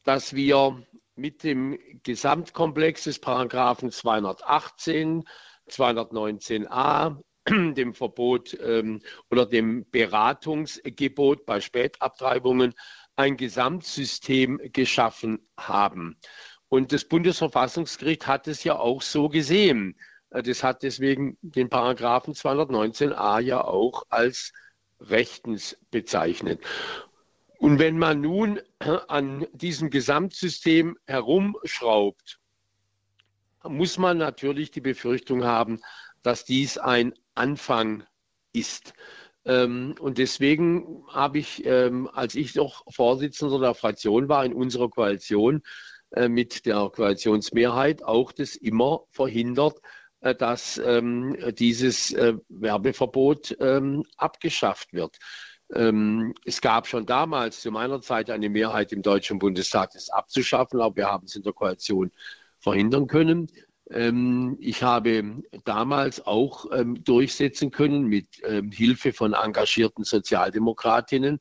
dass 0.04 0.34
wir 0.34 0.82
mit 1.14 1.44
dem 1.44 1.78
Gesamtkomplex 2.02 3.04
des 3.04 3.18
Paragraphen 3.18 3.90
218, 3.90 5.24
219a, 5.68 7.16
dem 7.74 7.94
Verbot 7.94 8.56
ähm, 8.62 9.00
oder 9.30 9.46
dem 9.46 9.84
Beratungsgebot 9.90 11.44
bei 11.44 11.60
Spätabtreibungen 11.60 12.74
ein 13.16 13.36
Gesamtsystem 13.36 14.60
geschaffen 14.72 15.46
haben. 15.56 16.18
Und 16.68 16.92
das 16.92 17.04
Bundesverfassungsgericht 17.04 18.26
hat 18.26 18.48
es 18.48 18.64
ja 18.64 18.78
auch 18.78 19.02
so 19.02 19.28
gesehen. 19.28 19.98
Äh, 20.30 20.42
das 20.42 20.62
hat 20.62 20.82
deswegen 20.82 21.36
den 21.42 21.68
Paragraphen 21.68 22.34
219a 22.34 23.40
ja 23.40 23.62
auch 23.62 24.04
als 24.08 24.52
rechtens 25.00 25.76
bezeichnet. 25.90 26.60
Und 27.58 27.78
wenn 27.78 27.96
man 27.96 28.20
nun 28.20 28.60
an 28.80 29.46
diesem 29.52 29.90
Gesamtsystem 29.90 30.96
herumschraubt, 31.06 32.40
muss 33.62 33.98
man 33.98 34.18
natürlich 34.18 34.72
die 34.72 34.80
Befürchtung 34.80 35.44
haben, 35.44 35.80
dass 36.22 36.44
dies 36.44 36.78
ein 36.78 37.14
Anfang 37.34 38.04
ist. 38.52 38.94
Ähm, 39.44 39.94
und 39.98 40.18
deswegen 40.18 41.04
habe 41.08 41.38
ich, 41.38 41.64
ähm, 41.66 42.08
als 42.12 42.34
ich 42.34 42.54
noch 42.54 42.84
Vorsitzender 42.92 43.58
der 43.58 43.74
Fraktion 43.74 44.28
war 44.28 44.44
in 44.44 44.52
unserer 44.52 44.88
Koalition 44.88 45.62
äh, 46.10 46.28
mit 46.28 46.66
der 46.66 46.90
Koalitionsmehrheit, 46.94 48.04
auch 48.04 48.32
das 48.32 48.54
immer 48.54 49.04
verhindert, 49.10 49.78
äh, 50.20 50.34
dass 50.34 50.78
ähm, 50.78 51.36
dieses 51.58 52.12
äh, 52.12 52.34
Werbeverbot 52.48 53.56
abgeschafft 54.16 54.92
wird. 54.92 55.18
Es 56.44 56.60
gab 56.60 56.86
schon 56.86 57.06
damals 57.06 57.62
zu 57.62 57.70
meiner 57.70 58.02
Zeit 58.02 58.28
eine 58.28 58.50
Mehrheit 58.50 58.92
im 58.92 59.00
Deutschen 59.00 59.38
Bundestag, 59.38 59.92
das 59.92 60.10
abzuschaffen, 60.10 60.82
aber 60.82 60.96
wir 60.96 61.06
haben 61.06 61.24
es 61.24 61.34
in 61.34 61.44
der 61.44 61.54
Koalition 61.54 62.12
verhindern 62.58 63.06
können. 63.06 63.50
Ähm, 63.92 64.56
ich 64.60 64.82
habe 64.82 65.42
damals 65.64 66.24
auch 66.26 66.66
ähm, 66.72 67.02
durchsetzen 67.04 67.70
können 67.70 68.04
mit 68.04 68.26
ähm, 68.44 68.70
Hilfe 68.70 69.12
von 69.12 69.34
engagierten 69.34 70.04
Sozialdemokratinnen, 70.04 71.38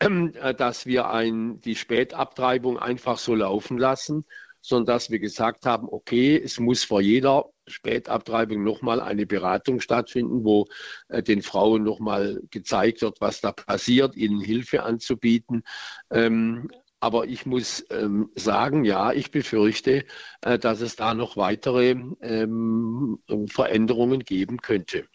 äh, 0.00 0.54
dass 0.54 0.86
wir 0.86 1.10
ein, 1.10 1.60
die 1.60 1.76
Spätabtreibung 1.76 2.78
einfach 2.78 3.18
so 3.18 3.34
laufen 3.34 3.78
lassen, 3.78 4.24
sondern 4.60 4.94
dass 4.94 5.10
wir 5.10 5.18
gesagt 5.18 5.66
haben, 5.66 5.88
okay, 5.90 6.40
es 6.42 6.60
muss 6.60 6.84
vor 6.84 7.00
jeder 7.00 7.46
Spätabtreibung 7.66 8.62
nochmal 8.62 9.00
eine 9.00 9.26
Beratung 9.26 9.80
stattfinden, 9.80 10.44
wo 10.44 10.66
äh, 11.08 11.22
den 11.22 11.42
Frauen 11.42 11.82
nochmal 11.82 12.40
gezeigt 12.50 13.02
wird, 13.02 13.20
was 13.20 13.40
da 13.40 13.52
passiert, 13.52 14.16
ihnen 14.16 14.40
Hilfe 14.40 14.84
anzubieten. 14.84 15.64
Ähm, 16.10 16.70
aber 17.02 17.26
ich 17.26 17.46
muss 17.46 17.84
ähm, 17.90 18.30
sagen, 18.36 18.84
ja, 18.84 19.12
ich 19.12 19.32
befürchte, 19.32 20.04
äh, 20.40 20.56
dass 20.56 20.80
es 20.80 20.94
da 20.94 21.14
noch 21.14 21.36
weitere 21.36 21.96
ähm, 22.20 23.18
Veränderungen 23.48 24.20
geben 24.20 24.58
könnte. 24.58 25.06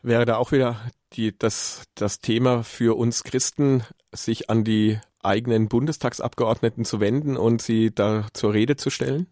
Wäre 0.00 0.26
da 0.26 0.36
auch 0.36 0.52
wieder 0.52 0.80
die, 1.14 1.36
das, 1.36 1.82
das 1.96 2.20
Thema 2.20 2.62
für 2.62 2.96
uns 2.96 3.24
Christen, 3.24 3.82
sich 4.12 4.48
an 4.48 4.62
die 4.62 5.00
eigenen 5.20 5.68
Bundestagsabgeordneten 5.68 6.84
zu 6.84 7.00
wenden 7.00 7.36
und 7.36 7.62
sie 7.62 7.92
da 7.92 8.28
zur 8.32 8.54
Rede 8.54 8.76
zu 8.76 8.88
stellen? 8.88 9.26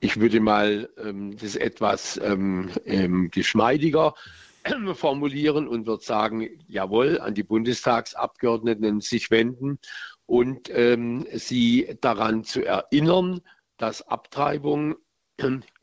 Ich 0.00 0.18
würde 0.18 0.40
mal 0.40 0.88
ähm, 0.96 1.36
das 1.36 1.54
etwas 1.54 2.18
ähm, 2.22 2.70
ähm, 2.86 3.30
geschmeidiger 3.30 4.14
formulieren 4.94 5.68
und 5.68 5.86
würde 5.86 6.02
sagen, 6.02 6.48
jawohl, 6.68 7.20
an 7.20 7.34
die 7.34 7.42
Bundestagsabgeordneten 7.42 9.00
sich 9.00 9.30
wenden 9.30 9.78
und 10.26 10.70
ähm, 10.70 11.26
sie 11.32 11.96
daran 12.00 12.44
zu 12.44 12.64
erinnern, 12.64 13.40
dass 13.76 14.02
Abtreibung 14.02 14.96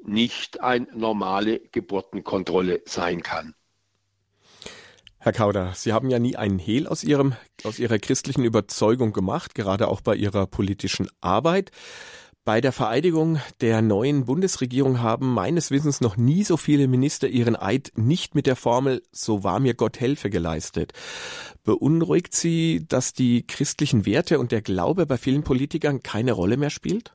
nicht 0.04 0.62
eine 0.62 0.88
normale 0.94 1.60
Geburtenkontrolle 1.60 2.82
sein 2.86 3.22
kann. 3.22 3.54
Herr 5.18 5.34
Kauder, 5.34 5.74
Sie 5.76 5.94
haben 5.94 6.10
ja 6.10 6.18
nie 6.18 6.36
einen 6.36 6.58
Hehl 6.58 6.88
aus 6.88 7.04
Ihrem, 7.04 7.36
aus 7.64 7.78
Ihrer 7.78 8.00
christlichen 8.00 8.44
Überzeugung 8.44 9.14
gemacht, 9.14 9.54
gerade 9.54 9.88
auch 9.88 10.02
bei 10.02 10.16
Ihrer 10.16 10.48
politischen 10.48 11.10
Arbeit. 11.20 11.70
Bei 12.44 12.60
der 12.60 12.72
Vereidigung 12.72 13.40
der 13.62 13.84
neuen 13.84 14.26
Bundesregierung 14.26 15.00
haben 15.00 15.32
meines 15.32 15.70
Wissens 15.70 16.02
noch 16.02 16.18
nie 16.18 16.44
so 16.44 16.58
viele 16.58 16.88
Minister 16.88 17.28
ihren 17.28 17.56
Eid 17.56 17.92
nicht 17.96 18.34
mit 18.34 18.48
der 18.48 18.56
Formel 18.56 19.04
So 19.12 19.44
wahr 19.44 19.60
mir 19.60 19.76
Gott 19.76 20.00
helfe 20.00 20.32
geleistet. 20.32 20.94
Beunruhigt 21.64 22.34
Sie, 22.34 22.84
dass 22.88 23.14
die 23.14 23.46
christlichen 23.46 24.08
Werte 24.08 24.40
und 24.40 24.52
der 24.52 24.64
Glaube 24.64 25.06
bei 25.06 25.18
vielen 25.18 25.44
Politikern 25.44 26.02
keine 26.02 26.32
Rolle 26.32 26.58
mehr 26.58 26.72
spielt? 26.72 27.12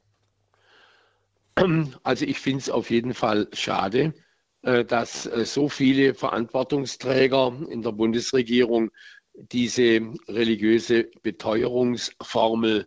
Also 2.05 2.25
ich 2.25 2.39
finde 2.39 2.61
es 2.61 2.71
auf 2.71 2.91
jeden 2.91 3.13
Fall 3.13 3.49
schade, 3.53 4.15
äh, 4.63 4.85
dass 4.85 5.27
äh, 5.27 5.45
so 5.45 5.69
viele 5.69 6.15
Verantwortungsträger 6.15 7.53
in 7.69 7.83
der 7.83 7.93
Bundesregierung 7.93 8.91
diese 9.35 10.03
religiöse 10.29 11.11
Beteuerungsformel 11.23 12.87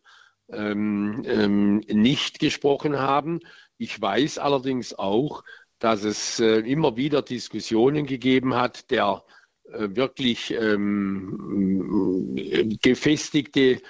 ähm, 0.51 1.23
ähm, 1.25 1.77
nicht 1.87 2.39
gesprochen 2.39 2.97
haben. 2.99 3.39
Ich 3.77 4.01
weiß 4.01 4.37
allerdings 4.37 4.93
auch, 4.97 5.43
dass 5.79 6.03
es 6.03 6.39
äh, 6.39 6.59
immer 6.59 6.97
wieder 6.97 7.21
Diskussionen 7.21 8.05
gegeben 8.05 8.55
hat, 8.55 8.91
der 8.91 9.23
äh, 9.71 9.89
wirklich 9.91 10.51
ähm, 10.51 12.35
gefestigte 12.81 13.81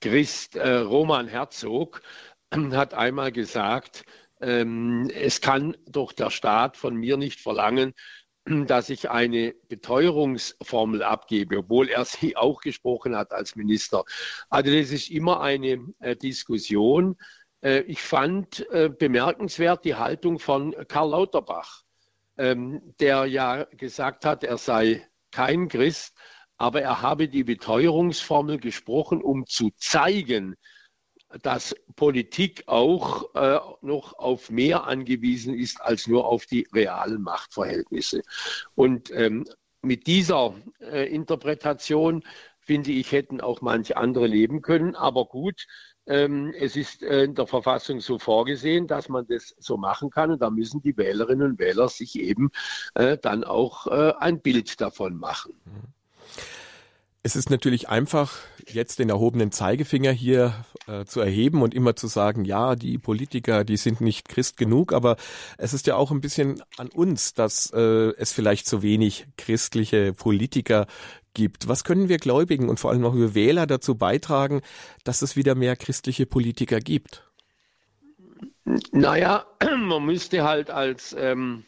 Christ 0.00 0.56
äh, 0.56 0.76
Roman 0.78 1.28
Herzog 1.28 2.02
hat 2.72 2.94
einmal 2.94 3.32
gesagt, 3.32 4.04
ähm, 4.40 5.10
es 5.14 5.40
kann 5.40 5.76
doch 5.86 6.12
der 6.12 6.30
Staat 6.30 6.76
von 6.76 6.96
mir 6.96 7.16
nicht 7.16 7.40
verlangen, 7.40 7.94
dass 8.46 8.90
ich 8.90 9.10
eine 9.10 9.54
Beteuerungsformel 9.68 11.02
abgebe, 11.02 11.58
obwohl 11.58 11.88
er 11.88 12.04
sie 12.04 12.36
auch 12.36 12.60
gesprochen 12.60 13.16
hat 13.16 13.32
als 13.32 13.56
Minister. 13.56 14.04
Also 14.48 14.70
das 14.70 14.92
ist 14.92 15.10
immer 15.10 15.40
eine 15.40 15.84
äh, 16.00 16.14
Diskussion. 16.16 17.16
Äh, 17.60 17.80
ich 17.80 18.02
fand 18.02 18.68
äh, 18.70 18.88
bemerkenswert 18.88 19.84
die 19.84 19.96
Haltung 19.96 20.38
von 20.38 20.74
Karl 20.86 21.10
Lauterbach, 21.10 21.82
ähm, 22.38 22.94
der 23.00 23.26
ja 23.26 23.64
gesagt 23.64 24.24
hat, 24.24 24.44
er 24.44 24.58
sei 24.58 25.06
kein 25.32 25.68
Christ, 25.68 26.14
aber 26.56 26.82
er 26.82 27.02
habe 27.02 27.28
die 27.28 27.44
Beteuerungsformel 27.44 28.58
gesprochen, 28.58 29.22
um 29.22 29.46
zu 29.46 29.70
zeigen, 29.76 30.56
dass 31.42 31.74
Politik 31.96 32.64
auch 32.66 33.34
äh, 33.34 33.58
noch 33.82 34.18
auf 34.18 34.50
mehr 34.50 34.84
angewiesen 34.84 35.54
ist 35.54 35.80
als 35.80 36.06
nur 36.06 36.26
auf 36.26 36.46
die 36.46 36.66
realen 36.72 37.22
Machtverhältnisse. 37.22 38.22
Und 38.74 39.10
ähm, 39.12 39.44
mit 39.82 40.06
dieser 40.06 40.54
äh, 40.80 41.12
Interpretation, 41.12 42.22
finde 42.60 42.90
ich, 42.90 43.12
hätten 43.12 43.40
auch 43.40 43.60
manche 43.60 43.96
andere 43.96 44.26
leben 44.26 44.60
können. 44.62 44.94
Aber 44.96 45.26
gut, 45.26 45.66
ähm, 46.06 46.52
es 46.58 46.76
ist 46.76 47.02
äh, 47.02 47.24
in 47.24 47.34
der 47.34 47.46
Verfassung 47.46 48.00
so 48.00 48.18
vorgesehen, 48.18 48.86
dass 48.86 49.08
man 49.08 49.26
das 49.26 49.54
so 49.58 49.76
machen 49.76 50.10
kann. 50.10 50.30
Und 50.30 50.42
da 50.42 50.50
müssen 50.50 50.82
die 50.82 50.96
Wählerinnen 50.96 51.52
und 51.52 51.58
Wähler 51.58 51.88
sich 51.88 52.18
eben 52.18 52.50
äh, 52.94 53.18
dann 53.18 53.44
auch 53.44 53.86
äh, 53.86 54.12
ein 54.18 54.40
Bild 54.40 54.80
davon 54.80 55.16
machen. 55.16 55.54
Es 57.22 57.34
ist 57.34 57.50
natürlich 57.50 57.88
einfach, 57.88 58.38
jetzt 58.68 58.98
den 58.98 59.10
erhobenen 59.10 59.52
Zeigefinger 59.52 60.12
hier 60.12 60.64
äh, 60.86 61.04
zu 61.04 61.20
erheben 61.20 61.62
und 61.62 61.74
immer 61.74 61.96
zu 61.96 62.06
sagen, 62.06 62.44
ja, 62.44 62.76
die 62.76 62.98
Politiker, 62.98 63.64
die 63.64 63.76
sind 63.76 64.00
nicht 64.00 64.28
Christ 64.28 64.56
genug, 64.56 64.92
aber 64.92 65.16
es 65.58 65.72
ist 65.74 65.86
ja 65.86 65.96
auch 65.96 66.10
ein 66.10 66.20
bisschen 66.20 66.62
an 66.76 66.88
uns, 66.88 67.34
dass 67.34 67.70
äh, 67.72 68.12
es 68.16 68.32
vielleicht 68.32 68.66
zu 68.66 68.82
wenig 68.82 69.26
christliche 69.36 70.12
Politiker 70.12 70.86
gibt. 71.34 71.68
Was 71.68 71.84
können 71.84 72.08
wir 72.08 72.18
Gläubigen 72.18 72.68
und 72.68 72.80
vor 72.80 72.90
allem 72.90 73.04
auch 73.04 73.14
wir 73.14 73.34
Wähler 73.34 73.66
dazu 73.66 73.94
beitragen, 73.94 74.62
dass 75.04 75.22
es 75.22 75.36
wieder 75.36 75.54
mehr 75.54 75.76
christliche 75.76 76.26
Politiker 76.26 76.80
gibt? 76.80 77.22
Naja, 78.92 79.46
man 79.78 80.04
müsste 80.04 80.44
halt 80.44 80.70
als 80.70 81.14
ähm 81.18 81.64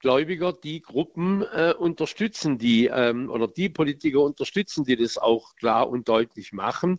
Gläubiger 0.00 0.52
die 0.52 0.80
Gruppen 0.80 1.42
äh, 1.42 1.74
unterstützen, 1.76 2.58
die 2.58 2.86
ähm, 2.86 3.30
oder 3.30 3.48
die 3.48 3.68
Politiker 3.68 4.20
unterstützen, 4.20 4.84
die 4.84 4.96
das 4.96 5.18
auch 5.18 5.54
klar 5.56 5.88
und 5.88 6.08
deutlich 6.08 6.52
machen. 6.52 6.98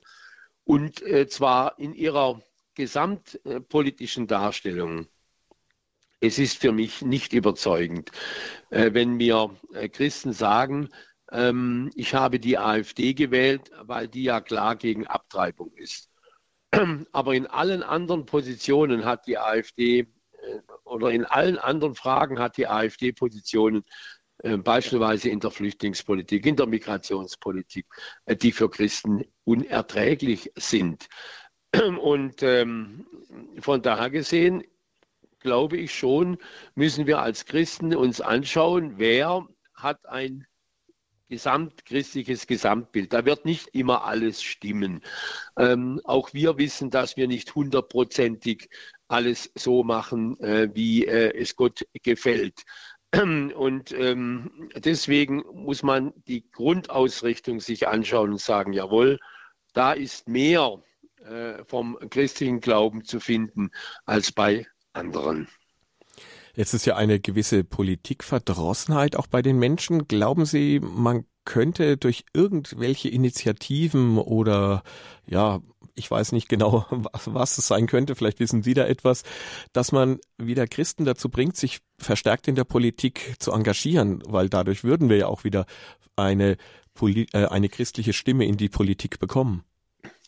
Und 0.64 1.02
äh, 1.02 1.28
zwar 1.28 1.80
in 1.80 1.94
ihrer 1.94 2.42
gesamtpolitischen 2.76 4.28
Darstellung. 4.28 5.08
Es 6.22 6.38
ist 6.38 6.62
für 6.62 6.72
mich 6.72 7.02
nicht 7.02 7.34
überzeugend, 7.34 8.12
äh, 8.70 8.94
wenn 8.94 9.14
mir 9.16 9.50
äh, 9.74 9.90
Christen 9.90 10.34
sagen, 10.34 10.90
ähm, 11.32 11.92
ich 11.96 12.14
habe 12.14 12.40
die 12.40 12.58
AfD 12.58 13.14
gewählt, 13.14 13.72
weil 13.82 14.08
die 14.08 14.24
ja 14.24 14.42
klar 14.42 14.76
gegen 14.76 15.08
Abtreibung 15.08 15.74
ist. 15.76 16.10
Aber 17.12 17.36
in 17.36 17.48
allen 17.48 17.84
anderen 17.84 18.26
Positionen 18.26 19.06
hat 19.06 19.28
die 19.28 19.38
AfD 19.38 20.08
oder 20.84 21.12
in 21.12 21.26
allen 21.26 21.58
anderen 21.58 21.96
Fragen 21.96 22.40
hat 22.40 22.58
die 22.58 22.68
AfD 22.68 23.12
Positionen, 23.12 23.84
äh, 24.40 24.58
beispielsweise 24.58 25.30
in 25.30 25.40
der 25.40 25.52
Flüchtlingspolitik, 25.52 26.46
in 26.46 26.56
der 26.56 26.68
Migrationspolitik, 26.68 27.86
äh, 28.26 28.36
die 28.36 28.52
für 28.52 28.70
Christen 28.70 29.26
unerträglich 29.44 30.52
sind. 30.56 31.08
Und 32.02 32.42
ähm, 32.42 33.06
von 33.60 33.82
daher 33.82 34.10
gesehen, 34.10 34.64
glaube 35.40 35.78
ich 35.78 35.94
schon, 35.94 36.38
müssen 36.76 37.08
wir 37.08 37.20
als 37.20 37.46
Christen 37.46 37.96
uns 37.96 38.22
anschauen, 38.22 38.94
wer 38.98 39.48
hat 39.74 40.06
ein 40.08 40.46
gesamtchristliches 41.30 42.48
Gesamtbild. 42.48 43.14
Da 43.14 43.24
wird 43.24 43.46
nicht 43.46 43.68
immer 43.74 44.04
alles 44.04 44.42
stimmen. 44.42 45.02
Ähm, 45.58 46.02
auch 46.04 46.34
wir 46.34 46.58
wissen, 46.58 46.90
dass 46.90 47.18
wir 47.18 47.28
nicht 47.28 47.54
hundertprozentig 47.56 48.70
alles 49.10 49.52
so 49.56 49.84
machen, 49.84 50.40
äh, 50.40 50.70
wie 50.74 51.06
äh, 51.06 51.36
es 51.38 51.56
Gott 51.56 51.86
gefällt. 52.04 52.64
Und 53.14 53.92
ähm, 53.92 54.70
deswegen 54.76 55.44
muss 55.52 55.84
man 55.84 56.14
die 56.28 56.50
Grundausrichtung 56.52 57.60
sich 57.60 57.88
anschauen 57.88 58.32
und 58.32 58.42
sagen, 58.42 58.72
jawohl, 58.72 59.20
da 59.74 59.94
ist 59.94 60.28
mehr 60.28 60.82
äh, 61.26 61.64
vom 61.66 61.98
christlichen 62.10 62.60
Glauben 62.60 63.04
zu 63.04 63.20
finden 63.20 63.72
als 64.06 64.32
bei 64.32 64.68
anderen. 64.94 65.48
Jetzt 66.56 66.74
ist 66.74 66.86
ja 66.86 66.96
eine 66.96 67.20
gewisse 67.20 67.64
Politikverdrossenheit 67.64 69.16
auch 69.16 69.28
bei 69.28 69.42
den 69.42 69.60
Menschen. 69.60 70.08
Glauben 70.08 70.46
Sie, 70.46 70.80
man 70.80 71.26
könnte 71.46 71.98
durch 71.98 72.26
irgendwelche 72.34 73.10
Initiativen 73.10 74.18
oder 74.18 74.84
ja, 75.26 75.62
ich 75.96 76.10
weiß 76.10 76.32
nicht 76.32 76.50
genau, 76.50 76.86
was, 76.90 77.34
was 77.34 77.58
es 77.58 77.68
sein 77.68 77.88
könnte, 77.88 78.16
vielleicht 78.16 78.40
wissen 78.40 78.64
Sie 78.64 78.74
da 78.74 78.86
etwas, 78.86 79.24
dass 79.74 79.92
man 79.92 80.20
wieder 80.38 80.68
Christen 80.68 81.06
dazu 81.06 81.30
bringt, 81.30 81.56
sich 81.56 81.80
verstärkt 81.98 82.48
in 82.48 82.56
der 82.56 82.64
Politik 82.64 83.36
zu 83.40 83.52
engagieren, 83.52 84.24
weil 84.26 84.50
dadurch 84.50 84.84
würden 84.84 85.10
wir 85.10 85.18
ja 85.18 85.28
auch 85.28 85.44
wieder 85.44 85.66
eine, 86.16 86.58
äh, 87.02 87.46
eine 87.46 87.70
christliche 87.70 88.14
Stimme 88.14 88.46
in 88.46 88.58
die 88.58 88.70
Politik 88.70 89.20
bekommen. 89.20 89.64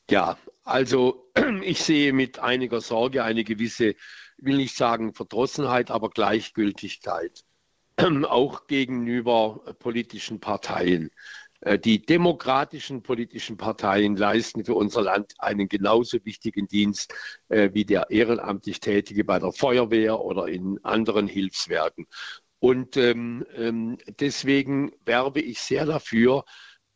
Ja, 0.09 0.37
also 0.63 1.31
ich 1.63 1.81
sehe 1.81 2.13
mit 2.13 2.39
einiger 2.39 2.81
Sorge 2.81 3.23
eine 3.23 3.43
gewisse, 3.43 3.95
will 4.41 4.57
nicht 4.57 4.75
sagen 4.75 5.13
Verdrossenheit, 5.13 5.91
aber 5.91 6.09
Gleichgültigkeit, 6.09 7.43
auch 8.27 8.67
gegenüber 8.67 9.75
politischen 9.79 10.39
Parteien. 10.39 11.11
Äh, 11.61 11.79
die 11.79 12.03
demokratischen 12.05 13.03
politischen 13.03 13.57
Parteien 13.57 14.15
leisten 14.15 14.65
für 14.65 14.73
unser 14.73 15.03
Land 15.03 15.33
einen 15.39 15.69
genauso 15.69 16.17
wichtigen 16.25 16.67
Dienst 16.67 17.13
äh, 17.49 17.69
wie 17.73 17.85
der 17.85 18.09
ehrenamtlich 18.09 18.79
Tätige 18.79 19.23
bei 19.23 19.39
der 19.39 19.53
Feuerwehr 19.53 20.19
oder 20.19 20.47
in 20.47 20.79
anderen 20.83 21.27
Hilfswerken. 21.27 22.07
Und 22.59 22.97
ähm, 22.97 23.45
ähm 23.55 23.97
deswegen 24.19 24.91
werbe 25.05 25.41
ich 25.41 25.59
sehr 25.59 25.85
dafür, 25.85 26.45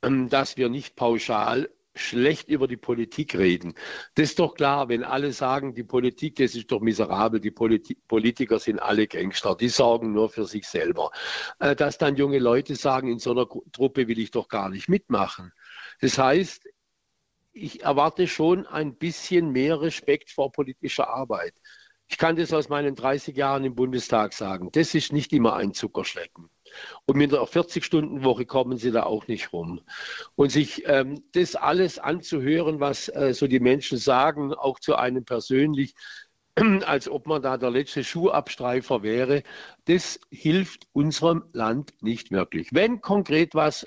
ähm, 0.02 0.30
dass 0.30 0.58
wir 0.58 0.70
nicht 0.70 0.96
pauschal 0.96 1.70
schlecht 1.96 2.50
über 2.50 2.68
die 2.68 2.78
Politik 2.78 3.38
reden. 3.38 3.74
Das 4.16 4.30
ist 4.30 4.40
doch 4.40 4.54
klar, 4.56 4.90
wenn 4.90 5.04
alle 5.04 5.32
sagen, 5.32 5.74
die 5.74 5.84
Politik, 5.84 6.36
das 6.36 6.56
ist 6.56 6.72
doch 6.72 6.82
miserabel, 6.82 7.40
die 7.40 7.52
Politi 7.52 7.96
Politiker 8.08 8.60
sind 8.60 8.80
alle 8.80 9.08
Gangster, 9.08 9.56
die 9.56 9.70
sorgen 9.70 10.12
nur 10.12 10.30
für 10.30 10.46
sich 10.46 10.68
selber. 10.68 11.12
Äh, 11.60 11.76
dass 11.76 11.98
dann 11.98 12.16
junge 12.16 12.40
Leute 12.40 12.76
sagen, 12.76 13.08
in 13.08 13.20
so 13.20 13.32
einer 13.32 13.48
Truppe 13.72 14.08
will 14.08 14.20
ich 14.20 14.32
doch 14.32 14.48
gar 14.48 14.70
nicht 14.70 14.90
mitmachen. 14.90 15.52
Das 16.02 16.18
heißt, 16.18 16.68
ich 17.54 17.84
erwarte 17.84 18.28
schon 18.28 18.68
ein 18.68 18.96
bisschen 18.96 19.52
mehr 19.52 19.80
Respekt 19.82 20.30
vor 20.32 20.52
politischer 20.52 21.10
Arbeit. 21.10 21.54
Ich 22.08 22.18
kann 22.18 22.36
das 22.36 22.54
aus 22.54 22.70
meinen 22.70 22.96
30 22.96 23.36
Jahren 23.36 23.64
im 23.64 23.76
Bundestag 23.76 24.34
sagen. 24.34 24.70
Das 24.72 24.94
ist 24.94 25.14
nicht 25.14 25.34
immer 25.34 25.56
ein 25.56 25.74
Zuckerschlecken. 25.74 26.50
Und 27.06 27.18
mit 27.18 27.34
einer 27.34 27.44
40-Stunden-Woche 27.44 28.46
kommen 28.46 28.78
sie 28.78 28.92
da 28.92 29.04
auch 29.04 29.28
nicht 29.28 29.54
rum. 29.54 29.82
Und 30.36 30.52
sich 30.52 30.84
ähm, 30.88 31.24
das 31.34 31.56
alles 31.56 32.00
anzuhören, 32.00 32.80
was 32.80 33.10
äh, 33.10 33.34
so 33.34 33.48
die 33.48 33.60
Menschen 33.60 33.98
sagen, 33.98 34.54
auch 34.54 34.80
zu 34.80 34.96
einem 34.96 35.26
persönlich, 35.26 35.96
als 36.86 37.10
ob 37.10 37.28
man 37.28 37.42
da 37.42 37.58
der 37.58 37.72
letzte 37.72 38.04
Schuhabstreifer 38.04 39.04
wäre, 39.04 39.44
das 39.86 40.20
hilft 40.32 40.88
unserem 40.94 41.46
Land 41.54 41.94
nicht 42.02 42.32
wirklich. 42.32 42.70
Wenn 42.72 43.02
konkret 43.02 43.56
was 43.56 43.86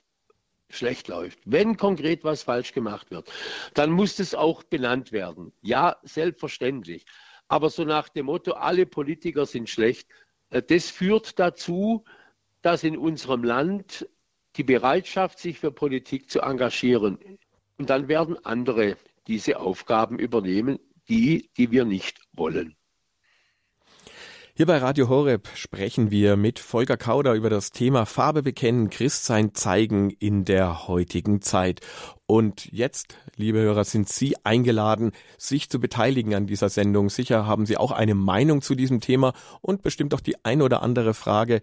schlecht 0.71 1.09
läuft, 1.09 1.39
wenn 1.45 1.77
konkret 1.77 2.25
was 2.25 2.43
falsch 2.43 2.73
gemacht 2.73 3.11
wird, 3.11 3.31
dann 3.75 3.91
muss 3.91 4.17
das 4.17 4.35
auch 4.35 4.63
benannt 4.63 5.13
werden. 5.13 5.53
Ja, 5.63 5.97
selbstverständlich. 6.03 7.07
Aber 7.49 7.71
so 7.71 7.85
nach 7.85 8.11
dem 8.11 8.27
Motto, 8.27 8.53
alle 8.53 8.85
Politiker 8.85 9.47
sind 9.47 9.71
schlecht, 9.71 10.09
äh, 10.51 10.63
das 10.63 10.91
führt 10.91 11.39
dazu, 11.39 12.05
dass 12.63 12.85
in 12.85 12.97
unserem 12.97 13.45
Land 13.45 14.09
die 14.57 14.65
Bereitschaft, 14.65 15.39
sich 15.39 15.59
für 15.59 15.71
Politik 15.71 16.31
zu 16.31 16.41
engagieren, 16.41 17.19
und 17.79 17.91
dann 17.91 18.09
werden 18.09 18.45
andere 18.45 18.97
diese 19.29 19.61
Aufgaben 19.61 20.19
übernehmen, 20.19 20.79
die, 21.09 21.51
die 21.57 21.71
wir 21.71 21.85
nicht 21.85 22.19
wollen. 22.33 22.75
Hier 24.59 24.67
bei 24.67 24.79
Radio 24.79 25.09
Horeb 25.09 25.49
sprechen 25.55 26.11
wir 26.11 26.37
mit 26.37 26.59
Volker 26.59 26.97
Kauder 26.97 27.35
über 27.35 27.49
das 27.49 27.71
Thema 27.71 28.07
Farbe 28.07 28.43
bekennen, 28.43 28.91
Christsein 28.91 29.55
zeigen 29.55 30.11
in 30.11 30.45
der 30.45 30.89
heutigen 30.89 31.41
Zeit. 31.41 31.81
Und 32.27 32.67
jetzt, 32.73 33.17
liebe 33.37 33.61
Hörer, 33.61 33.85
sind 33.85 34.09
Sie 34.09 34.35
eingeladen, 34.43 35.13
sich 35.37 35.71
zu 35.71 35.79
beteiligen 35.79 36.35
an 36.35 36.49
dieser 36.49 36.71
Sendung. 36.71 37.09
Sicher 37.09 37.47
haben 37.47 37.67
Sie 37.67 37.77
auch 37.77 37.93
eine 37.93 38.17
Meinung 38.17 38.61
zu 38.61 38.75
diesem 38.75 39.01
Thema 39.01 39.33
und 39.61 39.83
bestimmt 39.83 40.13
auch 40.13 40.21
die 40.21 40.45
ein 40.45 40.61
oder 40.61 40.83
andere 40.83 41.15
Frage 41.15 41.61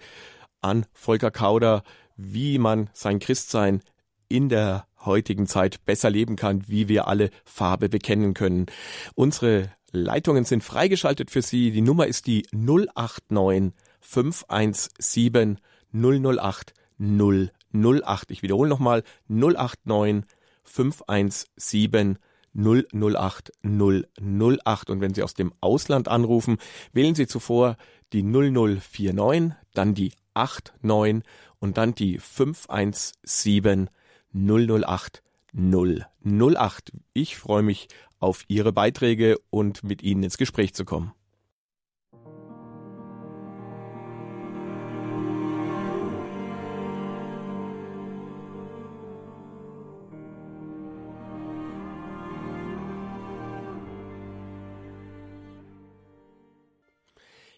an 0.61 0.85
Volker 0.93 1.31
Kauder, 1.31 1.83
wie 2.17 2.57
man 2.57 2.89
sein 2.93 3.19
Christsein 3.19 3.81
in 4.27 4.49
der 4.49 4.87
heutigen 5.05 5.47
Zeit 5.47 5.85
besser 5.85 6.09
leben 6.09 6.35
kann, 6.35 6.67
wie 6.67 6.87
wir 6.87 7.07
alle 7.07 7.29
Farbe 7.43 7.89
bekennen 7.89 8.33
können. 8.33 8.65
Unsere 9.13 9.71
Leitungen 9.91 10.45
sind 10.45 10.63
freigeschaltet 10.63 11.31
für 11.31 11.41
Sie. 11.41 11.71
Die 11.71 11.81
Nummer 11.81 12.07
ist 12.07 12.27
die 12.27 12.45
089 12.51 13.73
517 14.01 15.59
008 15.93 16.73
008. 16.99 18.31
Ich 18.31 18.43
wiederhole 18.43 18.69
nochmal 18.69 19.03
089 19.27 20.25
517 20.63 22.17
008 22.53 23.51
008. 23.63 24.89
Und 24.89 25.01
wenn 25.01 25.13
Sie 25.13 25.23
aus 25.23 25.33
dem 25.33 25.53
Ausland 25.61 26.07
anrufen, 26.07 26.57
wählen 26.93 27.15
Sie 27.15 27.27
zuvor 27.27 27.77
die 28.13 28.23
0049, 28.23 29.53
dann 29.73 29.93
die 29.93 30.13
89 30.35 31.23
und 31.59 31.77
dann 31.77 31.95
die 31.95 32.19
517 32.19 33.89
008 34.33 35.23
008. 35.53 36.91
Ich 37.13 37.37
freue 37.37 37.63
mich 37.63 37.87
auf 38.19 38.43
Ihre 38.47 38.73
Beiträge 38.73 39.37
und 39.49 39.83
mit 39.83 40.03
Ihnen 40.03 40.23
ins 40.23 40.37
Gespräch 40.37 40.73
zu 40.73 40.85
kommen. 40.85 41.13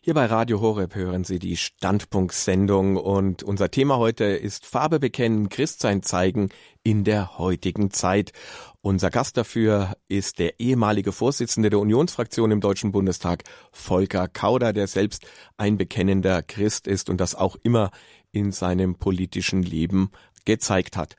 Hier 0.08 0.14
bei 0.14 0.28
Radio 0.28 0.62
Horeb 0.62 0.96
hören 0.96 1.26
Sie 1.26 1.38
die 1.38 1.58
Standpunktsendung 1.58 2.96
und 2.96 3.44
unser 3.44 3.70
Thema 3.70 3.98
heute 3.98 4.24
ist 4.24 4.66
Farbe 4.66 5.02
bekennen, 5.02 5.50
Christsein 5.50 6.02
zeigen 6.02 6.48
in 6.82 7.04
der 7.04 7.38
heutigen 7.38 7.92
Zeit. 7.92 8.32
Unser 8.80 9.10
Gast 9.10 9.36
dafür 9.36 9.98
ist 10.08 10.40
der 10.40 10.62
ehemalige 10.62 11.12
Vorsitzende 11.12 11.70
der 11.70 11.80
Unionsfraktion 11.80 12.52
im 12.52 12.62
Deutschen 12.62 12.94
Bundestag, 12.94 13.44
Volker 13.74 14.30
Kauder, 14.30 14.72
der 14.72 14.88
selbst 14.88 15.28
ein 15.58 15.78
bekennender 15.78 16.42
Christ 16.42 16.88
ist 16.88 17.10
und 17.10 17.20
das 17.20 17.36
auch 17.36 17.58
immer 17.64 17.92
in 18.32 18.54
seinem 18.54 18.96
politischen 18.96 19.62
Leben 19.62 20.12
gezeigt 20.46 20.96
hat. 20.96 21.18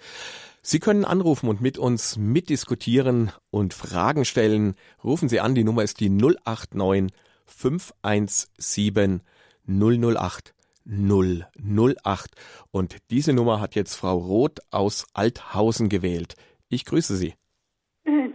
Sie 0.62 0.78
können 0.78 1.04
anrufen 1.04 1.50
und 1.50 1.60
mit 1.60 1.76
uns 1.76 2.16
mitdiskutieren 2.16 3.32
und 3.50 3.74
Fragen 3.74 4.24
stellen. 4.24 4.76
Rufen 5.04 5.28
Sie 5.28 5.40
an, 5.40 5.54
die 5.54 5.64
Nummer 5.64 5.82
ist 5.82 6.00
die 6.00 6.08
089 6.08 7.12
517 7.48 9.22
008 9.66 10.54
008. 10.88 12.34
Und 12.70 12.96
diese 13.10 13.32
Nummer 13.32 13.60
hat 13.60 13.74
jetzt 13.74 13.96
Frau 13.96 14.16
Roth 14.16 14.60
aus 14.70 15.06
Althausen 15.14 15.88
gewählt. 15.88 16.34
Ich 16.68 16.84
grüße 16.84 17.16
Sie. 17.16 17.34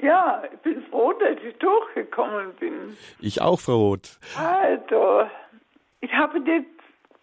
Ja, 0.02 0.44
ich 0.52 0.60
bin 0.60 0.84
froh, 0.90 1.14
dass 1.14 1.38
ich 1.44 1.58
durchgekommen 1.58 2.54
bin. 2.60 2.98
Ich 3.20 3.42
auch, 3.42 3.60
Frau 3.60 3.78
Roth. 3.78 4.20
Also, 4.38 5.28
ich 6.02 6.14
habe 6.14 6.40
jetzt 6.46 6.68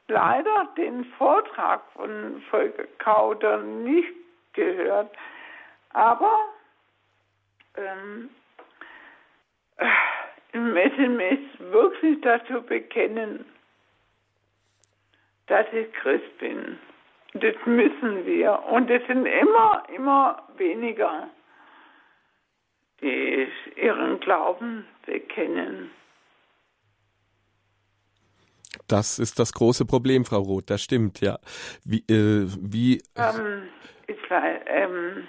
leider 0.09 0.69
den 0.77 1.05
Vortrag 1.17 1.83
von 1.93 2.43
Volker 2.51 2.85
Kauder 2.99 3.59
nicht 3.63 4.09
gehört, 4.53 5.11
aber 5.91 6.33
ähm, 7.77 8.31
möchte 10.53 11.09
mich 11.09 11.41
wirklich 11.59 12.21
dazu 12.23 12.63
bekennen, 12.63 13.45
dass 15.47 15.67
ich 15.73 15.93
Christ 15.95 16.39
bin. 16.39 16.79
Das 17.35 17.55
müssen 17.65 18.27
wir. 18.27 18.63
Und 18.71 18.91
es 18.91 19.07
sind 19.07 19.27
immer, 19.27 19.83
immer 19.95 20.43
weniger, 20.57 21.29
die 23.01 23.49
ihren 23.77 24.19
Glauben 24.21 24.85
bekennen. 25.07 25.91
Das 28.89 29.19
ist 29.19 29.39
das 29.39 29.53
große 29.53 29.85
Problem, 29.85 30.25
Frau 30.25 30.41
Roth, 30.41 30.71
das 30.71 30.83
stimmt, 30.83 31.21
ja. 31.21 31.39
Wie, 31.85 32.01
äh, 32.09 32.47
wie 32.61 33.03
ähm, 33.17 33.69
ich, 34.07 34.19
ähm, 34.67 35.27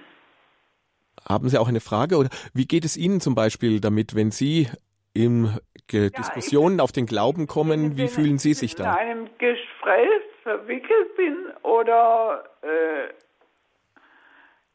haben 1.28 1.50
Sie 1.50 1.60
auch 1.60 1.68
eine 1.68 1.80
Frage 1.80 2.18
oder 2.18 2.30
wie 2.54 2.66
geht 2.66 2.86
es 2.86 2.98
Ihnen 2.98 3.22
zum 3.22 3.36
Beispiel 3.36 3.80
damit, 3.80 4.16
wenn 4.16 4.32
Sie 4.32 4.68
in 5.14 5.58
ja, 5.92 6.10
Diskussionen 6.10 6.80
auf 6.80 6.92
den 6.92 7.06
Glauben 7.06 7.48
kommen, 7.48 7.98
wie 7.98 8.08
fühlen 8.08 8.38
Sie 8.38 8.54
sich 8.54 8.76
da? 8.76 8.94
In 8.94 9.00
einem 9.00 9.30
Gespräch 9.38 10.22
verwickelt 10.44 11.16
bin 11.16 11.36
oder 11.64 12.44
äh, 12.62 13.14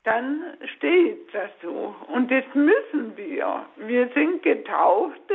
dann 0.05 0.57
steht 0.77 1.35
das 1.35 1.51
so. 1.63 1.95
Und 2.09 2.31
das 2.31 2.45
müssen 2.55 3.17
wir. 3.17 3.67
Wir 3.77 4.09
sind 4.15 4.43
Getaufte, 4.43 5.35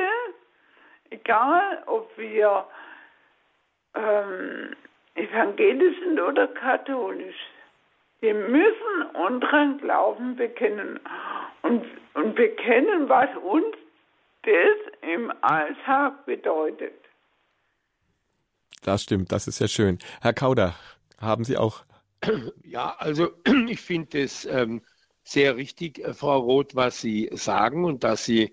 egal 1.10 1.84
ob 1.88 2.10
wir 2.18 2.66
ähm, 3.96 4.76
evangelisch 5.16 6.00
sind 6.00 6.20
oder 6.22 6.48
katholisch. 6.48 7.36
Wir 8.22 8.34
müssen 8.34 9.04
unseren 9.14 9.80
Glauben 9.80 10.36
bekennen 10.36 11.00
und, 11.64 11.84
und 12.14 12.36
bekennen, 12.36 13.10
was 13.10 13.30
uns 13.44 13.76
das 14.44 14.94
im 15.02 15.32
Alltag 15.42 16.26
bedeutet. 16.26 16.94
Das 18.82 19.04
stimmt, 19.04 19.32
das 19.32 19.48
ist 19.48 19.60
ja 19.60 19.68
schön. 19.68 20.00
Herr 20.22 20.34
Kauder, 20.34 20.76
haben 21.20 21.44
Sie 21.44 21.58
auch. 21.58 21.84
Ja, 22.64 22.96
also 22.98 23.32
ich 23.68 23.80
finde 23.82 24.24
es 24.24 24.46
ähm, 24.46 24.82
sehr 25.24 25.56
richtig, 25.56 26.00
äh, 26.00 26.14
Frau 26.14 26.40
Roth, 26.40 26.76
was 26.76 27.02
Sie 27.02 27.30
sagen 27.34 27.86
und 27.86 28.04
dass 28.04 28.26
Sie 28.26 28.52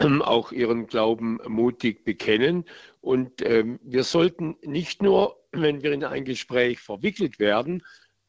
ähm, 0.00 0.22
auch 0.22 0.52
Ihren 0.52 0.86
Glauben 0.86 1.38
mutig 1.46 2.04
bekennen. 2.04 2.64
Und 3.00 3.42
ähm, 3.42 3.78
wir 3.82 4.04
sollten 4.04 4.56
nicht 4.62 5.02
nur, 5.02 5.36
wenn 5.52 5.82
wir 5.82 5.92
in 5.92 6.04
ein 6.04 6.24
Gespräch 6.24 6.80
verwickelt 6.80 7.38
werden, 7.38 7.84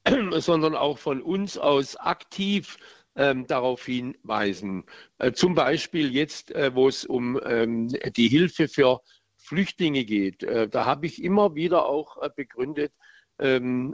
sondern 0.31 0.75
auch 0.75 0.97
von 0.97 1.21
uns 1.21 1.57
aus 1.57 1.95
aktiv 1.95 2.77
ähm, 3.19 3.45
darauf 3.47 3.85
hinweisen. 3.85 4.85
Äh, 5.17 5.33
zum 5.33 5.53
Beispiel 5.53 6.15
jetzt, 6.15 6.51
äh, 6.51 6.73
wo 6.73 6.87
es 6.87 7.03
um 7.03 7.37
ähm, 7.45 7.89
die 8.15 8.29
Hilfe 8.29 8.69
für 8.69 9.01
Flüchtlinge 9.35 10.05
geht. 10.05 10.43
Äh, 10.43 10.69
da 10.69 10.85
habe 10.85 11.05
ich 11.05 11.21
immer 11.21 11.53
wieder 11.53 11.85
auch 11.85 12.21
äh, 12.21 12.29
begründet, 12.33 12.93
ähm, 13.37 13.93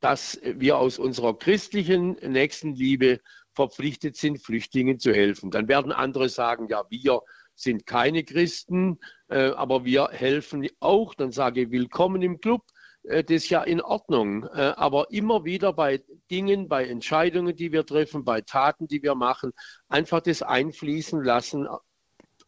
dass 0.00 0.40
wir 0.42 0.78
aus 0.78 0.98
unserer 0.98 1.38
christlichen 1.38 2.12
Nächstenliebe 2.26 3.20
verpflichtet 3.52 4.16
sind, 4.16 4.42
Flüchtlingen 4.42 4.98
zu 4.98 5.12
helfen. 5.12 5.50
Dann 5.50 5.68
werden 5.68 5.92
andere 5.92 6.30
sagen, 6.30 6.68
ja, 6.70 6.84
wir 6.88 7.20
sind 7.54 7.84
keine 7.84 8.24
Christen, 8.24 8.98
äh, 9.28 9.50
aber 9.50 9.84
wir 9.84 10.08
helfen 10.08 10.66
auch. 10.80 11.14
Dann 11.14 11.32
sage 11.32 11.62
ich, 11.62 11.70
willkommen 11.70 12.22
im 12.22 12.40
Club. 12.40 12.62
Äh, 13.10 13.24
das 13.24 13.36
ist 13.36 13.50
ja 13.50 13.62
in 13.62 13.80
Ordnung. 13.80 14.44
Äh, 14.54 14.72
aber 14.76 15.06
immer 15.10 15.44
wieder 15.44 15.72
bei 15.72 16.00
Dingen, 16.30 16.68
bei 16.68 16.86
Entscheidungen, 16.86 17.56
die 17.56 17.72
wir 17.72 17.84
treffen, 17.84 18.24
bei 18.24 18.40
Taten, 18.40 18.86
die 18.86 19.02
wir 19.02 19.14
machen, 19.14 19.52
einfach 19.88 20.20
das 20.20 20.42
einfließen 20.42 21.22
lassen, 21.22 21.68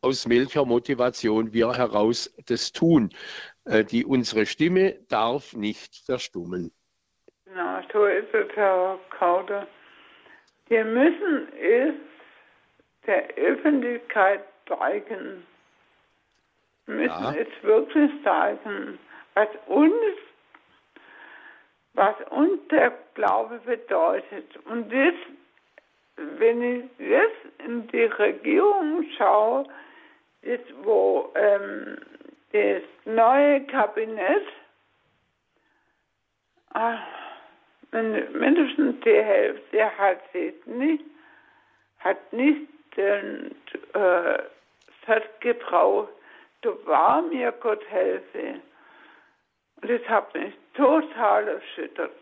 aus 0.00 0.28
welcher 0.28 0.64
Motivation 0.64 1.52
wir 1.52 1.74
heraus 1.74 2.34
das 2.46 2.72
tun. 2.72 3.10
Äh, 3.64 3.84
die, 3.84 4.04
unsere 4.04 4.46
Stimme 4.46 4.98
darf 5.08 5.54
nicht 5.54 6.04
verstummen. 6.06 6.72
Genau, 7.44 7.80
so 7.92 8.06
ist 8.06 8.32
es, 8.32 8.48
Herr 8.54 8.98
Kauder. 9.10 9.66
Wir 10.68 10.84
müssen 10.84 11.48
es 11.60 11.94
der 13.06 13.28
Öffentlichkeit 13.34 14.44
zeigen. 14.66 15.44
Wir 16.86 16.94
müssen 16.94 17.08
ja. 17.08 17.34
es 17.34 17.48
wirklich 17.62 18.10
zeigen, 18.24 18.98
was 19.34 19.48
uns 19.66 19.94
was 21.95 22.14
uns 22.30 22.66
der 22.68 22.93
Glaube 23.14 23.59
bedeutet. 23.64 24.57
Und 24.66 24.93
das, 24.93 25.14
wenn 26.16 26.62
ich 26.62 26.84
jetzt 26.99 27.61
in 27.66 27.86
die 27.88 28.05
Regierung 28.05 29.05
schaue, 29.16 29.66
jetzt 30.43 30.72
wo 30.82 31.32
ähm, 31.34 31.99
das 32.53 32.82
neue 33.05 33.64
Kabinett 33.66 34.47
ach, 36.74 37.01
mindestens 37.90 39.01
die 39.05 39.22
Hälfte 39.22 39.99
hat 39.99 40.20
sich 40.32 40.55
nicht, 40.66 41.05
hat 41.99 42.32
nicht 42.32 42.68
den 42.97 43.55
äh, 43.95 44.38
Gebrauch 45.40 46.09
war 46.84 47.22
mir 47.22 47.53
Gott 47.53 47.84
helfe. 47.88 48.61
Und 49.80 49.90
das 49.90 50.09
hat 50.09 50.32
mich 50.34 50.55
total 50.74 51.48
erschüttert. 51.48 52.12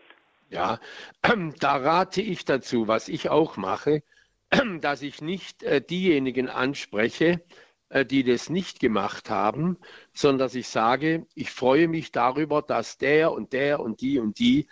Ja, 0.49 0.79
da 1.59 1.77
rate 1.77 2.21
ich 2.21 2.45
dazu, 2.45 2.87
was 2.87 3.07
ich 3.07 3.29
auch 3.29 3.57
mache, 3.57 4.03
dass 4.81 5.01
ich 5.01 5.21
nicht 5.21 5.63
äh, 5.63 5.81
diejenigen 5.81 6.49
anspreche, 6.49 7.41
äh, 7.89 8.05
die 8.05 8.23
das 8.23 8.49
nicht 8.49 8.79
gemacht 8.79 9.29
haben, 9.29 9.77
sondern 10.13 10.39
dass 10.39 10.55
ich 10.55 10.67
sage, 10.67 11.25
ich 11.35 11.51
freue 11.51 11.87
mich 11.87 12.11
darüber, 12.11 12.61
dass 12.61 12.97
der 12.97 13.31
und 13.31 13.53
der 13.53 13.79
und 13.79 14.01
die 14.01 14.19
und 14.19 14.39
die 14.39 14.67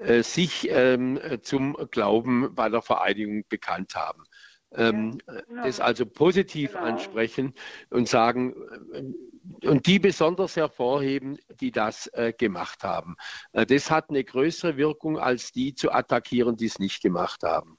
äh, 0.00 0.22
sich 0.22 0.68
ähm, 0.70 1.20
zum 1.42 1.76
Glauben 1.90 2.54
bei 2.54 2.68
der 2.68 2.82
Vereidigung 2.82 3.44
bekannt 3.48 3.94
haben. 3.94 4.24
Ähm, 4.72 5.18
ja, 5.26 5.40
genau. 5.40 5.64
Das 5.64 5.80
also 5.80 6.06
positiv 6.06 6.72
genau. 6.72 6.84
ansprechen 6.84 7.54
und 7.90 8.08
sagen, 8.08 8.54
äh, 8.92 9.66
und 9.66 9.86
die 9.86 9.98
besonders 9.98 10.56
hervorheben, 10.56 11.38
die 11.60 11.72
das 11.72 12.06
äh, 12.08 12.32
gemacht 12.36 12.84
haben. 12.84 13.16
Äh, 13.52 13.66
das 13.66 13.90
hat 13.90 14.10
eine 14.10 14.22
größere 14.22 14.76
Wirkung, 14.76 15.18
als 15.18 15.52
die 15.52 15.74
zu 15.74 15.90
attackieren, 15.90 16.56
die 16.56 16.66
es 16.66 16.78
nicht 16.78 17.02
gemacht 17.02 17.42
haben. 17.42 17.78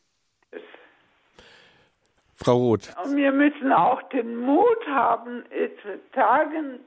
Frau 2.36 2.58
Roth. 2.58 2.94
Und 3.06 3.16
wir 3.16 3.32
müssen 3.32 3.72
auch 3.72 4.02
den 4.10 4.36
Mut 4.36 4.88
haben, 4.88 5.44
es 5.52 5.72
zu 5.84 6.00
sagen, 6.16 6.80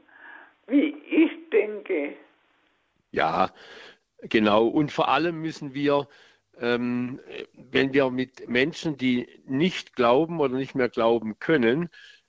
wie 0.66 0.96
ich 1.09 1.30
denke. 1.50 2.16
Ja, 3.12 3.50
genau. 4.22 4.66
Und 4.66 4.90
vor 4.90 5.09
allem 5.09 5.40
müssen 5.40 5.72
wir 5.72 6.09
ähm, 6.61 7.20
wenn 7.52 7.92
wir 7.92 8.11
mit 8.11 8.48
Menschen, 8.48 8.96
die 8.96 9.28
nicht 9.46 9.94
glauben 9.94 10.40
oder 10.40 10.55
nicht 10.55 10.74
mehr 10.74 10.88
glauben 10.88 11.38
können, 11.38 11.88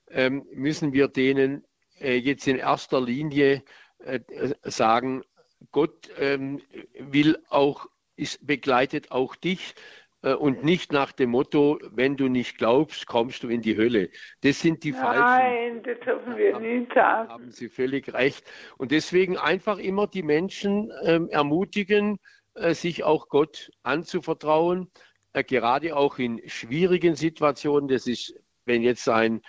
ähm, 0.09 0.45
müssen 0.53 0.93
wir 0.93 1.07
denen 1.07 1.65
äh, 1.99 2.15
jetzt 2.15 2.47
in 2.47 2.57
erster 2.57 3.01
Linie 3.01 3.63
äh, 3.99 4.19
sagen, 4.63 5.23
Gott 5.71 6.09
ähm, 6.19 6.61
will 6.99 7.37
auch, 7.49 7.87
ist, 8.15 8.45
begleitet 8.45 9.11
auch 9.11 9.35
dich 9.35 9.75
äh, 10.21 10.33
und 10.33 10.63
nicht 10.63 10.91
nach 10.91 11.11
dem 11.11 11.31
Motto, 11.31 11.79
wenn 11.91 12.17
du 12.17 12.27
nicht 12.27 12.57
glaubst, 12.57 13.07
kommst 13.07 13.43
du 13.43 13.49
in 13.49 13.61
die 13.61 13.77
Hölle. 13.77 14.09
Das 14.41 14.59
sind 14.59 14.83
die 14.83 14.91
Nein, 14.91 15.01
falschen. 15.01 15.21
Nein, 15.21 15.83
das 15.83 15.99
dürfen 15.99 16.37
wir 16.37 16.59
nie 16.59 16.87
sagen. 16.93 17.29
Haben 17.29 17.51
Sie 17.51 17.69
völlig 17.69 18.13
recht. 18.13 18.43
Und 18.77 18.91
deswegen 18.91 19.37
einfach 19.37 19.77
immer 19.77 20.07
die 20.07 20.23
Menschen 20.23 20.91
ähm, 21.03 21.29
ermutigen, 21.29 22.19
sich 22.55 23.03
auch 23.03 23.29
Gott 23.29 23.71
anzuvertrauen, 23.83 24.91
äh, 25.33 25.43
gerade 25.43 25.95
auch 25.95 26.17
in 26.17 26.41
schwierigen 26.47 27.15
Situationen. 27.15 27.87
Das 27.87 28.07
ist, 28.07 28.33
wenn 28.65 28.81
jetzt 28.81 29.07
ein, 29.09 29.41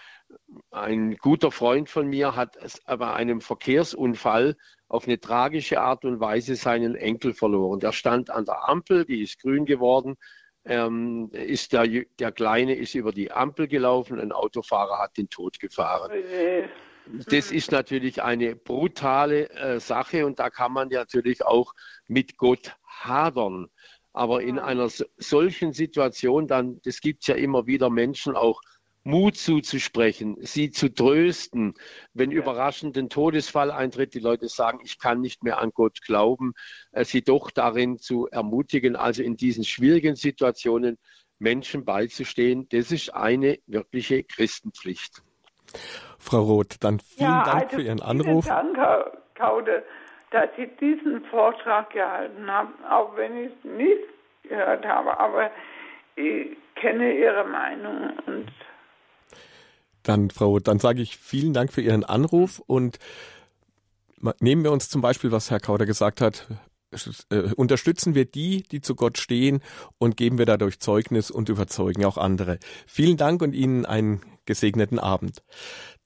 ein 0.70 1.16
guter 1.16 1.52
Freund 1.52 1.88
von 1.88 2.08
mir 2.08 2.34
hat 2.34 2.58
bei 2.86 3.14
einem 3.14 3.40
Verkehrsunfall 3.40 4.56
auf 4.88 5.06
eine 5.06 5.20
tragische 5.20 5.80
Art 5.80 6.04
und 6.04 6.20
Weise 6.20 6.56
seinen 6.56 6.94
Enkel 6.94 7.34
verloren. 7.34 7.80
Der 7.80 7.92
stand 7.92 8.30
an 8.30 8.44
der 8.44 8.68
Ampel, 8.68 9.04
die 9.04 9.22
ist 9.22 9.40
grün 9.40 9.64
geworden. 9.64 10.16
Ähm, 10.64 11.30
ist 11.32 11.72
der, 11.72 11.86
der 12.18 12.32
Kleine 12.32 12.74
ist 12.74 12.96
über 12.96 13.12
die 13.12 13.30
Ampel 13.30 13.68
gelaufen, 13.68 14.18
ein 14.18 14.32
Autofahrer 14.32 14.98
hat 14.98 15.16
den 15.16 15.28
Tod 15.28 15.60
gefahren. 15.60 16.10
Das 17.28 17.52
ist 17.52 17.70
natürlich 17.70 18.22
eine 18.22 18.56
brutale 18.56 19.48
äh, 19.50 19.80
Sache 19.80 20.26
und 20.26 20.38
da 20.38 20.50
kann 20.50 20.72
man 20.72 20.88
natürlich 20.88 21.44
auch 21.44 21.72
mit 22.08 22.36
Gott 22.36 22.76
hadern. 22.86 23.68
Aber 24.12 24.42
in 24.42 24.58
einer 24.58 24.88
solchen 25.18 25.72
Situation, 25.72 26.48
dann, 26.48 26.80
das 26.84 27.00
gibt 27.00 27.22
es 27.22 27.26
ja 27.28 27.34
immer 27.34 27.66
wieder 27.66 27.90
Menschen 27.90 28.34
auch, 28.34 28.60
Mut 29.06 29.36
zuzusprechen, 29.36 30.36
sie 30.40 30.72
zu 30.72 30.92
trösten, 30.92 31.74
wenn 32.12 32.32
ja. 32.32 32.38
überraschend 32.38 32.98
ein 32.98 33.08
Todesfall 33.08 33.70
eintritt, 33.70 34.14
die 34.14 34.18
Leute 34.18 34.48
sagen, 34.48 34.80
ich 34.82 34.98
kann 34.98 35.20
nicht 35.20 35.44
mehr 35.44 35.60
an 35.60 35.70
Gott 35.72 36.00
glauben, 36.02 36.54
äh, 36.90 37.04
sie 37.04 37.22
doch 37.22 37.52
darin 37.52 37.98
zu 37.98 38.26
ermutigen, 38.26 38.96
also 38.96 39.22
in 39.22 39.36
diesen 39.36 39.62
schwierigen 39.62 40.16
Situationen 40.16 40.98
Menschen 41.38 41.84
beizustehen, 41.84 42.68
das 42.70 42.90
ist 42.90 43.14
eine 43.14 43.60
wirkliche 43.66 44.24
Christenpflicht. 44.24 45.22
Frau 46.18 46.42
Roth, 46.42 46.76
dann 46.80 47.00
vielen 47.00 47.30
ja, 47.30 47.44
Dank 47.44 47.62
also 47.64 47.76
für 47.76 47.82
Ihren 47.82 48.02
Anruf. 48.02 48.44
Vielen 48.44 48.74
Dank, 48.74 48.76
Herr 48.76 49.12
Kaude 49.34 49.84
dass 50.30 50.48
Sie 50.56 50.68
diesen 50.80 51.24
Vortrag 51.26 51.90
gehalten 51.90 52.50
haben, 52.50 52.74
auch 52.84 53.16
wenn 53.16 53.36
ich 53.36 53.52
es 53.52 53.64
nicht 53.64 54.02
gehört 54.42 54.84
habe, 54.84 55.18
aber 55.18 55.50
ich 56.16 56.56
kenne 56.74 57.16
Ihre 57.16 57.44
Meinung 57.44 58.12
und 58.26 58.46
dann, 60.02 60.30
Frau, 60.30 60.60
dann 60.60 60.78
sage 60.78 61.02
ich 61.02 61.16
vielen 61.16 61.52
Dank 61.52 61.72
für 61.72 61.80
Ihren 61.80 62.04
Anruf 62.04 62.62
und 62.66 62.98
nehmen 64.40 64.62
wir 64.62 64.70
uns 64.70 64.88
zum 64.88 65.00
Beispiel, 65.00 65.32
was 65.32 65.50
Herr 65.50 65.58
Kauder 65.58 65.84
gesagt 65.84 66.20
hat, 66.20 66.46
äh, 67.30 67.52
unterstützen 67.56 68.14
wir 68.14 68.24
die, 68.24 68.62
die 68.62 68.80
zu 68.80 68.94
Gott 68.94 69.18
stehen 69.18 69.62
und 69.98 70.16
geben 70.16 70.38
wir 70.38 70.46
dadurch 70.46 70.78
Zeugnis 70.78 71.32
und 71.32 71.48
überzeugen 71.48 72.04
auch 72.04 72.18
andere. 72.18 72.58
Vielen 72.86 73.16
Dank 73.16 73.42
und 73.42 73.52
Ihnen 73.52 73.84
einen 73.84 74.20
gesegneten 74.46 74.98
Abend. 74.98 75.42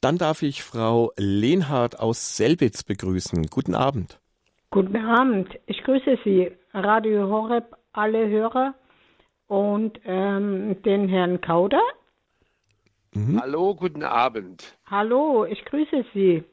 Dann 0.00 0.18
darf 0.18 0.42
ich 0.42 0.62
Frau 0.62 1.12
Lehnhardt 1.16 2.00
aus 2.00 2.36
Selbitz 2.36 2.82
begrüßen. 2.82 3.46
Guten 3.46 3.74
Abend. 3.74 4.18
Guten 4.70 4.96
Abend. 4.96 5.48
Ich 5.66 5.82
grüße 5.82 6.18
Sie, 6.24 6.50
Radio 6.72 7.28
Horeb, 7.28 7.76
alle 7.92 8.28
Hörer 8.28 8.74
und 9.48 10.00
ähm, 10.04 10.80
den 10.82 11.08
Herrn 11.08 11.40
Kauder. 11.40 11.82
Mhm. 13.12 13.40
Hallo, 13.40 13.74
guten 13.74 14.04
Abend. 14.04 14.76
Hallo, 14.86 15.44
ich 15.44 15.64
grüße 15.64 16.04
Sie. 16.14 16.44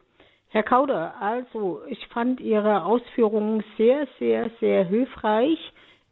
Herr 0.50 0.64
Kauder, 0.64 1.14
also 1.22 1.82
ich 1.88 2.08
fand 2.08 2.40
Ihre 2.40 2.84
Ausführungen 2.84 3.64
sehr, 3.78 4.08
sehr, 4.18 4.50
sehr 4.60 4.86
hilfreich. 4.86 5.60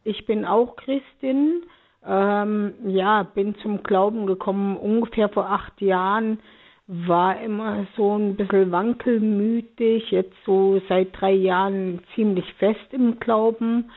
Ich 0.04 0.26
bin 0.28 0.46
auch 0.46 0.76
Christin. 0.76 1.64
Ähm, 2.08 2.74
ja, 2.86 3.24
bin 3.24 3.56
zum 3.56 3.84
Glauben 3.84 4.26
gekommen 4.28 4.78
ungefähr 4.78 5.30
vor 5.30 5.50
acht 5.50 5.82
Jahren 5.82 6.40
war 6.88 7.42
immer 7.42 7.88
so 7.98 8.16
ein 8.16 8.36
bisschen 8.36 8.72
wankelmütig, 8.72 10.12
jetzt 10.12 10.36
so 10.46 10.80
seit 10.88 11.20
drei 11.20 11.32
Jahren 11.34 12.02
ziemlich 12.14 12.46
fest 12.56 12.86
im 12.92 13.20
Glauben. 13.20 13.90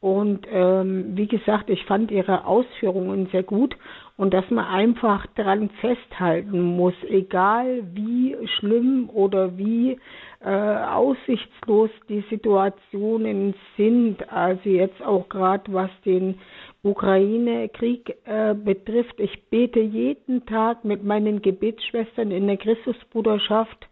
Und 0.00 0.46
ähm, 0.50 1.16
wie 1.16 1.26
gesagt, 1.26 1.70
ich 1.70 1.82
fand 1.86 2.10
ihre 2.10 2.44
Ausführungen 2.44 3.28
sehr 3.32 3.42
gut 3.42 3.74
und 4.18 4.34
dass 4.34 4.48
man 4.50 4.66
einfach 4.66 5.26
daran 5.34 5.70
festhalten 5.80 6.60
muss, 6.60 6.92
egal 7.08 7.82
wie 7.94 8.36
schlimm 8.58 9.08
oder 9.08 9.56
wie 9.56 9.98
äh, 10.44 10.48
aussichtslos 10.48 11.90
die 12.08 12.22
Situationen 12.28 13.54
sind. 13.76 14.30
Also 14.32 14.68
jetzt 14.68 15.00
auch 15.02 15.28
gerade 15.28 15.72
was 15.72 15.90
den 16.04 16.38
Ukraine-Krieg 16.82 18.14
äh, 18.24 18.54
betrifft. 18.54 19.18
Ich 19.18 19.44
bete 19.48 19.80
jeden 19.80 20.44
Tag 20.46 20.84
mit 20.84 21.02
meinen 21.02 21.40
Gebetsschwestern 21.40 22.30
in 22.30 22.46
der 22.46 22.58
Christusbruderschaft, 22.58 23.88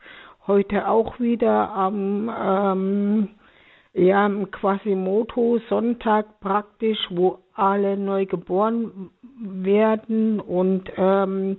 heute 0.47 0.89
auch 0.89 1.19
wieder 1.19 1.71
am 1.71 2.31
ähm, 2.39 3.29
ja, 3.95 4.29
Quasimoto 4.51 5.59
Sonntag 5.69 6.41
praktisch, 6.41 6.99
wo 7.11 7.39
alle 7.55 7.97
neu 7.97 8.27
geboren 8.27 9.11
werden 9.41 10.41
und 10.41 10.91
ähm, 10.97 11.59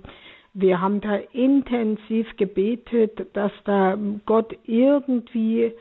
wir 0.54 0.80
haben 0.80 1.00
da 1.00 1.16
intensiv 1.32 2.36
gebetet, 2.36 3.26
dass 3.34 3.52
da 3.64 3.98
Gott 4.24 4.56
irgendwie 4.64 5.72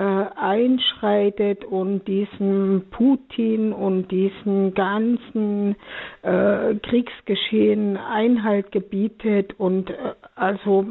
äh, 0.00 0.02
einschreitet 0.02 1.64
und 1.64 2.06
diesem 2.08 2.84
Putin 2.90 3.72
und 3.72 4.10
diesem 4.10 4.72
ganzen 4.72 5.76
äh, 6.22 6.76
Kriegsgeschehen 6.76 7.96
Einhalt 7.96 8.72
gebietet. 8.72 9.54
Und 9.58 9.90
äh, 9.90 10.14
also 10.36 10.86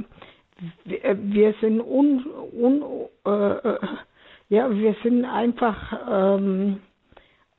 wir, 0.83 1.17
wir 1.19 1.53
sind 1.61 1.79
un, 1.81 2.25
un 2.53 2.83
äh, 3.25 3.29
äh, 3.69 3.77
ja 4.49 4.69
wir 4.69 4.95
sind 5.01 5.25
einfach 5.25 6.37
ähm, 6.37 6.81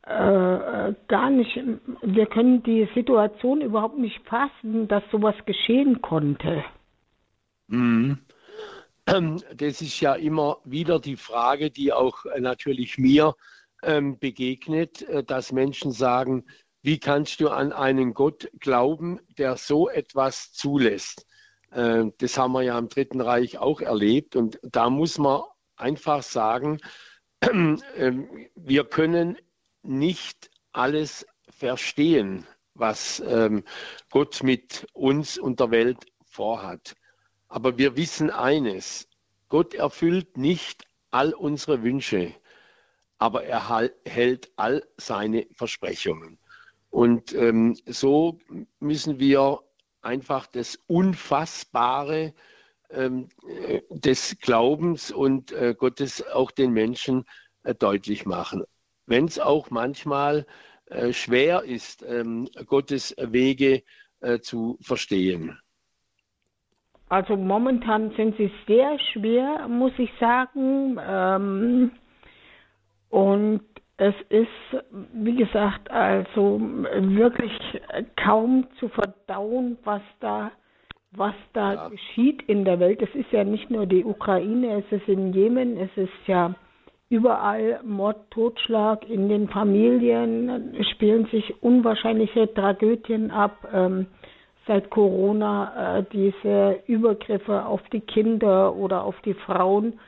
äh, 0.02 0.94
gar 1.08 1.30
nicht 1.30 1.60
wir 2.02 2.26
können 2.26 2.62
die 2.62 2.88
Situation 2.94 3.60
überhaupt 3.60 3.98
nicht 3.98 4.20
fassen, 4.26 4.88
dass 4.88 5.02
sowas 5.10 5.34
geschehen 5.46 6.00
konnte. 6.00 6.64
Mhm. 7.68 8.18
Das 9.04 9.80
ist 9.82 10.00
ja 10.00 10.14
immer 10.14 10.58
wieder 10.64 11.00
die 11.00 11.16
Frage, 11.16 11.70
die 11.70 11.92
auch 11.92 12.24
äh, 12.26 12.40
natürlich 12.40 12.96
mir 12.96 13.34
ähm, 13.82 14.18
begegnet, 14.18 15.02
äh, 15.02 15.24
dass 15.24 15.52
Menschen 15.52 15.90
sagen, 15.90 16.44
wie 16.82 16.98
kannst 16.98 17.40
du 17.40 17.48
an 17.48 17.72
einen 17.72 18.14
Gott 18.14 18.50
glauben, 18.60 19.20
der 19.36 19.56
so 19.56 19.88
etwas 19.88 20.52
zulässt? 20.52 21.26
Äh, 21.70 22.06
das 22.18 22.38
haben 22.38 22.52
wir 22.52 22.62
ja 22.62 22.78
im 22.78 22.88
Dritten 22.88 23.20
Reich 23.20 23.58
auch 23.58 23.80
erlebt. 23.80 24.36
Und 24.36 24.58
da 24.62 24.90
muss 24.90 25.18
man 25.18 25.42
einfach 25.76 26.22
sagen, 26.22 26.78
ähm, 27.42 28.28
wir 28.54 28.84
können 28.84 29.36
nicht 29.82 30.50
alles 30.72 31.26
verstehen, 31.48 32.46
was 32.74 33.20
ähm, 33.26 33.64
Gott 34.10 34.42
mit 34.42 34.86
uns 34.92 35.38
und 35.38 35.60
der 35.60 35.70
Welt 35.70 36.06
vorhat. 36.24 36.94
Aber 37.48 37.78
wir 37.78 37.96
wissen 37.96 38.30
eines, 38.30 39.08
Gott 39.48 39.74
erfüllt 39.74 40.36
nicht 40.36 40.84
all 41.10 41.34
unsere 41.34 41.82
Wünsche, 41.82 42.34
aber 43.18 43.44
er 43.44 43.90
hält 44.06 44.52
all 44.56 44.86
seine 44.96 45.46
Versprechungen. 45.52 46.38
Und 46.88 47.34
ähm, 47.34 47.76
so 47.86 48.38
müssen 48.78 49.18
wir 49.18 49.60
einfach 50.02 50.46
das 50.46 50.78
Unfassbare 50.86 52.34
ähm, 52.90 53.28
äh, 53.46 53.82
des 53.90 54.38
Glaubens 54.40 55.10
und 55.10 55.52
äh, 55.52 55.74
Gottes 55.76 56.26
auch 56.26 56.50
den 56.50 56.72
Menschen 56.72 57.24
äh, 57.62 57.74
deutlich 57.74 58.26
machen. 58.26 58.64
Wenn 59.10 59.24
es 59.24 59.40
auch 59.40 59.70
manchmal 59.70 60.46
äh, 60.86 61.12
schwer 61.12 61.64
ist, 61.64 62.04
ähm, 62.08 62.48
Gottes 62.66 63.14
Wege 63.18 63.82
äh, 64.20 64.38
zu 64.38 64.78
verstehen. 64.80 65.58
Also 67.08 67.36
momentan 67.36 68.12
sind 68.16 68.36
sie 68.36 68.52
sehr 68.68 68.96
schwer, 69.12 69.66
muss 69.66 69.92
ich 69.98 70.10
sagen. 70.20 70.96
Ähm, 71.04 71.90
und 73.08 73.62
es 73.96 74.14
ist, 74.28 74.84
wie 75.12 75.34
gesagt, 75.34 75.90
also 75.90 76.60
wirklich 76.60 77.52
kaum 78.16 78.68
zu 78.78 78.88
verdauen, 78.90 79.76
was 79.82 80.02
da, 80.20 80.52
was 81.10 81.34
da 81.52 81.74
ja. 81.74 81.88
geschieht 81.88 82.42
in 82.42 82.64
der 82.64 82.78
Welt. 82.78 83.02
Es 83.02 83.12
ist 83.16 83.32
ja 83.32 83.42
nicht 83.42 83.70
nur 83.70 83.86
die 83.86 84.04
Ukraine, 84.04 84.84
es 84.84 85.00
ist 85.00 85.08
in 85.08 85.32
Jemen, 85.32 85.76
es 85.78 85.90
ist 85.96 86.28
ja 86.28 86.54
überall 87.10 87.80
Mord, 87.84 88.30
Totschlag 88.30 89.08
in 89.08 89.28
den 89.28 89.48
Familien, 89.48 90.74
spielen 90.92 91.26
sich 91.26 91.62
unwahrscheinliche 91.62 92.52
Tragödien 92.54 93.30
ab. 93.30 93.68
Ähm, 93.72 94.06
seit 94.66 94.88
Corona 94.88 95.98
äh, 95.98 96.04
diese 96.12 96.80
Übergriffe 96.86 97.66
auf 97.66 97.80
die 97.92 98.00
Kinder 98.00 98.76
oder 98.76 99.02
auf 99.02 99.20
die 99.22 99.34
Frauen. 99.34 99.98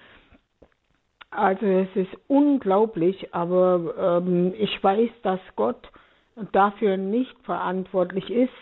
Also 1.30 1.66
es 1.66 1.88
ist 1.96 2.12
unglaublich, 2.28 3.34
aber 3.34 4.20
ähm, 4.22 4.54
ich 4.56 4.82
weiß, 4.82 5.10
dass 5.22 5.40
Gott 5.56 5.88
dafür 6.52 6.96
nicht 6.96 7.34
verantwortlich 7.42 8.30
ist. 8.30 8.52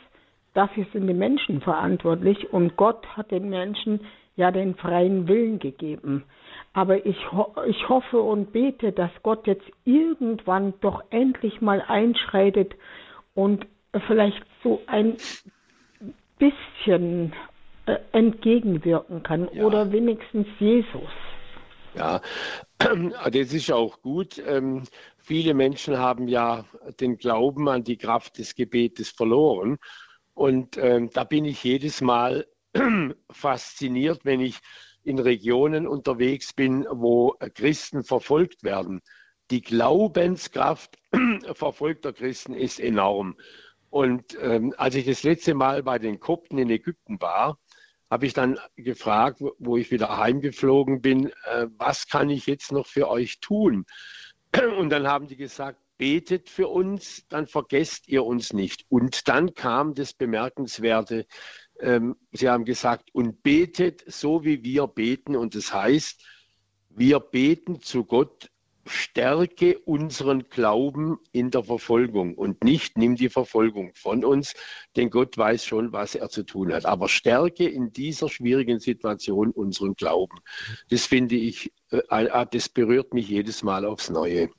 Dafür 0.55 0.87
sind 0.93 1.07
die 1.07 1.15
Menschen 1.15 1.61
verantwortlich 1.61 2.53
und 2.53 2.77
Gott 2.77 3.07
hat 3.17 3.31
den 3.31 3.51
Menschen 3.51 4.01
ja 4.37 4.51
den 4.51 4.77
freien 4.77 5.29
Willen 5.29 5.59
gegeben. 5.59 6.25
Aber 6.73 7.05
ich, 7.05 7.33
ho 7.33 7.55
ich 7.67 7.89
hoffe 7.89 8.21
und 8.21 8.53
bete, 8.53 8.93
dass 8.93 9.11
Gott 9.23 9.47
jetzt 9.47 9.67
irgendwann 9.85 10.75
doch 10.81 11.03
endlich 11.11 11.61
mal 11.61 11.83
einschreitet 11.83 12.75
und 13.35 13.67
vielleicht 14.07 14.45
so 14.63 14.81
ein 14.87 15.17
bisschen 16.39 17.33
äh, 17.87 17.97
entgegenwirken 18.13 19.23
kann 19.23 19.49
ja. 19.53 19.65
oder 19.65 19.91
wenigstens 19.91 20.47
Jesus. 20.59 21.11
Ja, 21.95 22.21
das 22.79 23.53
ist 23.53 23.73
auch 23.73 24.01
gut. 24.01 24.41
Ähm, 24.47 24.85
viele 25.19 25.55
Menschen 25.55 25.99
haben 25.99 26.29
ja 26.29 26.65
den 27.01 27.17
Glauben 27.17 27.69
an 27.69 27.83
die 27.83 27.97
Kraft 27.97 28.39
des 28.39 28.55
Gebetes 28.55 29.11
verloren. 29.11 29.79
Und 30.35 30.77
ähm, 30.79 31.11
da 31.13 31.25
bin 31.25 31.45
ich 31.45 31.65
jedes 31.65 32.01
Mal 32.01 32.47
fasziniert, 33.31 34.25
wenn 34.25 34.41
ich 34.41 34.61
in 35.05 35.19
Regionen 35.19 35.87
unterwegs 35.87 36.53
bin, 36.53 36.87
wo 36.91 37.37
Christen 37.55 38.05
verfolgt 38.05 38.63
werden. 38.63 39.01
Die 39.51 39.63
Glaubenskraft 39.63 40.97
verfolgter 41.55 42.13
Christen 42.13 42.55
ist 42.55 42.79
enorm. 42.79 43.37
Und 43.91 44.39
ähm, 44.41 44.73
als 44.77 44.95
ich 44.95 45.07
das 45.07 45.25
letzte 45.25 45.55
Mal 45.55 45.83
bei 45.83 45.99
den 45.99 46.21
Kopten 46.21 46.59
in 46.59 46.71
Ägypten 46.71 47.21
war, 47.21 47.59
habe 48.09 48.27
ich 48.27 48.35
dann 48.35 48.59
gefragt, 48.77 49.41
wo 49.59 49.77
ich 49.77 49.91
wieder 49.91 50.17
heimgeflogen 50.19 51.01
bin, 51.01 51.31
äh, 51.45 51.67
was 51.77 52.09
kann 52.09 52.31
ich 52.31 52.47
jetzt 52.47 52.73
noch 52.73 52.87
für 52.87 53.09
euch 53.09 53.41
tun? 53.41 53.87
Und 54.79 54.91
dann 54.91 55.09
haben 55.09 55.27
die 55.27 55.37
gesagt, 55.37 55.81
betet 55.97 56.49
für 56.49 56.69
uns, 56.69 57.27
dann 57.29 57.47
vergesst 57.47 58.09
ihr 58.09 58.25
uns 58.25 58.55
nicht. 58.55 58.87
Und 58.89 59.29
dann 59.29 59.55
kam 59.55 59.95
das 59.95 60.15
Bemerkenswerte, 60.15 61.27
ähm, 61.81 62.17
sie 62.33 62.49
haben 62.49 62.65
gesagt, 62.65 63.11
und 63.13 63.43
betet 63.43 64.05
so, 64.07 64.45
wie 64.45 64.63
wir 64.63 64.87
beten. 64.87 65.37
Und 65.37 65.55
das 65.55 65.73
heißt, 65.73 66.25
wir 66.91 67.21
beten 67.21 67.81
zu 67.81 68.05
Gott 68.05 68.51
stärke 68.87 69.79
unseren 69.81 70.49
Glauben 70.49 71.19
in 71.33 71.51
der 71.51 71.63
Verfolgung 71.63 72.35
und 72.35 72.65
nicht 72.65 72.97
nimm 72.99 73.15
die 73.15 73.29
Verfolgung 73.29 73.93
von 73.95 74.25
uns, 74.25 74.55
denn 74.97 75.11
Gott 75.11 75.37
weiß 75.37 75.65
schon, 75.65 75.93
was 75.93 76.15
er 76.15 76.29
zu 76.29 76.45
tun 76.45 76.73
hat. 76.73 76.87
Aber 76.87 77.09
stärke 77.09 77.69
in 77.69 77.93
dieser 77.93 78.29
schwierigen 78.29 78.81
Situation 78.81 79.51
unseren 79.51 79.95
Glauben. 79.95 80.39
Das 80.89 81.07
finde 81.07 81.37
ich, 81.37 81.73
äh, 81.91 81.99
äh, 82.09 82.47
das 82.51 82.69
berührt 82.69 83.15
mich 83.15 83.29
jedes 83.29 83.63
Mal 83.63 83.85
aufs 83.85 84.11
Neue. 84.11 84.51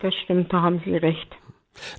Das 0.00 0.14
stimmt, 0.24 0.52
da 0.52 0.62
haben 0.62 0.80
Sie 0.84 0.96
recht. 0.96 1.28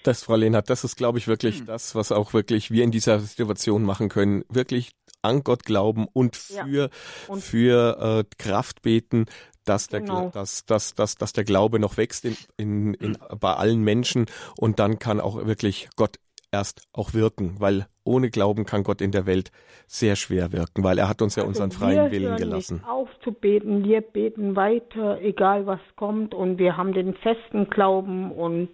Das, 0.03 0.23
Frau 0.23 0.35
Lehnhardt, 0.35 0.69
das 0.69 0.83
ist, 0.83 0.95
glaube 0.95 1.17
ich, 1.17 1.27
wirklich 1.27 1.59
hm. 1.59 1.65
das, 1.65 1.95
was 1.95 2.11
auch 2.11 2.33
wirklich 2.33 2.71
wir 2.71 2.83
in 2.83 2.91
dieser 2.91 3.19
Situation 3.19 3.83
machen 3.83 4.09
können. 4.09 4.43
Wirklich 4.49 4.91
an 5.21 5.43
Gott 5.43 5.63
glauben 5.63 6.07
und 6.13 6.35
für, 6.35 6.67
ja. 6.67 6.89
und 7.27 7.41
für 7.41 8.23
äh, 8.23 8.35
Kraft 8.37 8.81
beten, 8.81 9.25
dass 9.65 9.87
der, 9.87 10.01
genau. 10.01 10.29
dass, 10.29 10.65
dass, 10.65 10.93
dass, 10.93 11.15
dass 11.15 11.33
der 11.33 11.43
Glaube 11.43 11.79
noch 11.79 11.97
wächst 11.97 12.25
in, 12.25 12.37
in, 12.57 12.93
in, 12.93 13.11
mhm. 13.11 13.39
bei 13.39 13.53
allen 13.53 13.81
Menschen 13.81 14.27
und 14.57 14.79
dann 14.79 14.99
kann 14.99 15.19
auch 15.19 15.45
wirklich 15.45 15.89
Gott 15.95 16.19
erst 16.51 16.83
auch 16.93 17.13
wirken, 17.13 17.55
weil 17.59 17.87
ohne 18.05 18.29
Glauben 18.29 18.65
kann 18.65 18.83
Gott 18.83 19.01
in 19.01 19.11
der 19.11 19.25
Welt 19.25 19.51
sehr 19.87 20.15
schwer 20.15 20.53
wirken, 20.53 20.83
weil 20.83 20.97
er 20.97 21.09
hat 21.09 21.21
uns 21.21 21.35
ja 21.35 21.43
also 21.43 21.49
unseren 21.49 21.71
freien 21.71 22.11
Willen 22.11 22.37
gelassen. 22.37 22.75
Nicht 22.75 22.87
auf 22.87 23.09
zu 23.23 23.31
beten, 23.31 23.83
wir 23.83 24.01
beten 24.01 24.55
weiter, 24.55 25.19
egal 25.21 25.65
was 25.65 25.79
kommt 25.95 26.33
und 26.33 26.57
wir 26.57 26.77
haben 26.77 26.93
den 26.93 27.15
festen 27.15 27.69
Glauben 27.69 28.31
und 28.31 28.69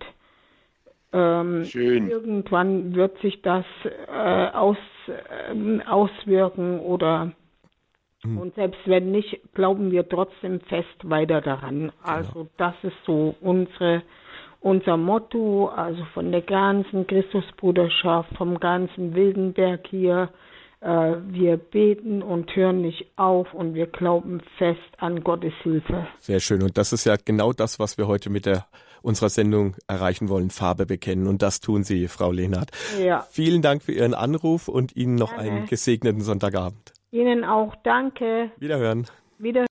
ähm, 1.13 1.63
irgendwann 1.73 2.95
wird 2.95 3.19
sich 3.19 3.41
das 3.41 3.65
äh, 3.83 4.47
aus, 4.51 4.77
äh, 5.07 5.83
auswirken 5.85 6.79
oder 6.79 7.33
Mhm. 8.23 8.37
Und 8.37 8.55
selbst 8.55 8.79
wenn 8.85 9.11
nicht, 9.11 9.39
glauben 9.53 9.91
wir 9.91 10.07
trotzdem 10.07 10.59
fest 10.61 10.87
weiter 11.03 11.41
daran. 11.41 11.91
Also 12.03 12.47
das 12.57 12.75
ist 12.83 12.97
so 13.05 13.35
unsere, 13.41 14.03
unser 14.59 14.97
Motto, 14.97 15.69
also 15.69 16.03
von 16.13 16.31
der 16.31 16.41
ganzen 16.41 17.07
Christusbruderschaft, 17.07 18.35
vom 18.37 18.59
ganzen 18.59 19.15
Wildenberg 19.15 19.87
hier. 19.87 20.29
Äh, 20.81 21.15
wir 21.29 21.57
beten 21.57 22.21
und 22.21 22.55
hören 22.55 22.81
nicht 22.81 23.07
auf 23.15 23.53
und 23.53 23.73
wir 23.73 23.87
glauben 23.87 24.41
fest 24.57 24.79
an 24.97 25.23
Gottes 25.23 25.53
Hilfe. 25.63 26.07
Sehr 26.19 26.39
schön. 26.39 26.61
Und 26.61 26.77
das 26.77 26.93
ist 26.93 27.05
ja 27.05 27.15
genau 27.23 27.53
das, 27.53 27.79
was 27.79 27.97
wir 27.97 28.07
heute 28.07 28.29
mit 28.29 28.45
der 28.45 28.65
unserer 29.01 29.29
Sendung 29.29 29.75
erreichen 29.87 30.29
wollen, 30.29 30.49
Farbe 30.49 30.85
bekennen. 30.85 31.27
Und 31.27 31.41
das 31.41 31.59
tun 31.59 31.83
Sie, 31.83 32.07
Frau 32.07 32.31
Lehnhardt. 32.31 32.71
Ja. 32.99 33.25
Vielen 33.31 33.61
Dank 33.61 33.83
für 33.83 33.91
Ihren 33.91 34.13
Anruf 34.13 34.67
und 34.67 34.95
Ihnen 34.95 35.15
noch 35.15 35.35
Gerne. 35.35 35.51
einen 35.51 35.65
gesegneten 35.67 36.21
Sonntagabend. 36.21 36.93
Ihnen 37.11 37.43
auch, 37.43 37.75
danke. 37.83 38.51
Wiederhören. 38.57 39.07
Wieder. 39.37 39.65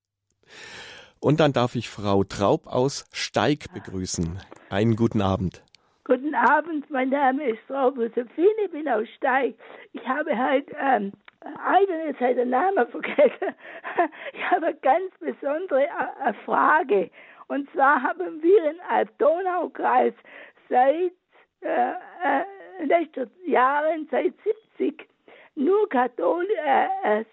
Und 1.21 1.41
dann 1.41 1.53
darf 1.53 1.75
ich 1.75 1.89
Frau 1.89 2.25
Traub 2.25 2.67
aus 2.67 3.07
Steig 3.13 3.73
begrüßen. 3.75 4.39
Einen 4.71 4.97
guten 4.97 5.21
Abend. 5.21 5.63
Guten 6.05 6.35
Abend, 6.35 6.91
mein 6.91 7.11
Name 7.11 7.51
ist 7.51 7.61
Frau 7.67 7.91
Josephine, 7.91 8.49
ich 8.65 8.73
bin 8.73 8.89
aus 8.89 9.07
Steig. 9.17 9.55
Ich 9.93 10.05
habe 10.09 10.37
halt, 10.37 10.67
ähm, 10.81 11.13
Alter, 11.41 12.07
jetzt 12.07 12.21
hat 12.21 12.37
den 12.37 12.51
Namen 12.51 12.87
vergessen. 12.91 13.55
Ich 14.33 14.51
habe 14.51 14.67
eine 14.67 14.77
ganz 14.77 15.13
besondere 15.21 15.85
äh, 15.85 16.33
Frage. 16.45 17.11
Und 17.51 17.69
zwar 17.73 18.01
haben 18.01 18.41
wir 18.45 18.71
im 18.71 18.81
Alb-Donau-Kreis 18.89 20.15
seit 20.69 21.13
äh, 21.63 21.93
äh, 22.23 23.17
Jahren, 23.45 24.07
seit 24.09 24.35
70, 24.79 25.09
nur 25.57 25.89
Kathol 25.89 26.47
äh, 26.65 26.87
äh, 27.03 27.25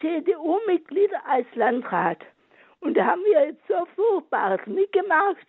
CDU-Mitglieder 0.00 1.20
als 1.26 1.46
Landrat. 1.56 2.18
Und 2.78 2.96
da 2.96 3.06
haben 3.06 3.24
wir 3.24 3.46
jetzt 3.46 3.66
so 3.66 3.84
Furchtbares 3.96 4.64
mitgemacht. 4.66 5.48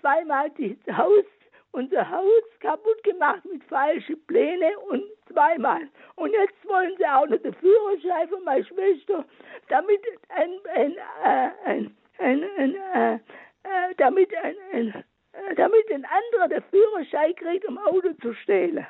Zweimal 0.00 0.52
das 0.56 0.96
Haus, 0.96 1.24
unser 1.72 2.08
Haus 2.08 2.44
kaputt 2.60 3.02
gemacht 3.02 3.44
mit 3.44 3.64
falschen 3.64 4.24
Plänen 4.26 4.76
und 4.88 5.02
zweimal. 5.32 5.80
Und 6.14 6.32
jetzt 6.32 6.64
wollen 6.68 6.94
sie 6.96 7.06
auch 7.06 7.26
noch 7.26 7.42
den 7.42 7.54
Führerschein 7.54 8.28
von 8.28 8.44
meiner 8.44 8.64
Schwester, 8.64 9.24
damit 9.68 10.00
ein, 10.28 10.52
ein, 10.76 10.92
äh, 11.24 11.50
ein, 11.64 11.96
ein, 12.18 12.44
ein 12.56 12.74
äh, 12.94 13.18
äh, 13.64 13.94
damit 13.96 14.34
ein, 14.36 14.56
ein 14.72 15.04
äh, 15.32 15.54
damit 15.54 15.90
ein 15.92 16.04
anderer 16.04 16.48
den 16.48 16.62
Führerschein 16.70 17.34
kriegt, 17.36 17.66
um 17.66 17.78
Auto 17.78 18.12
zu 18.20 18.32
stehlen. 18.34 18.86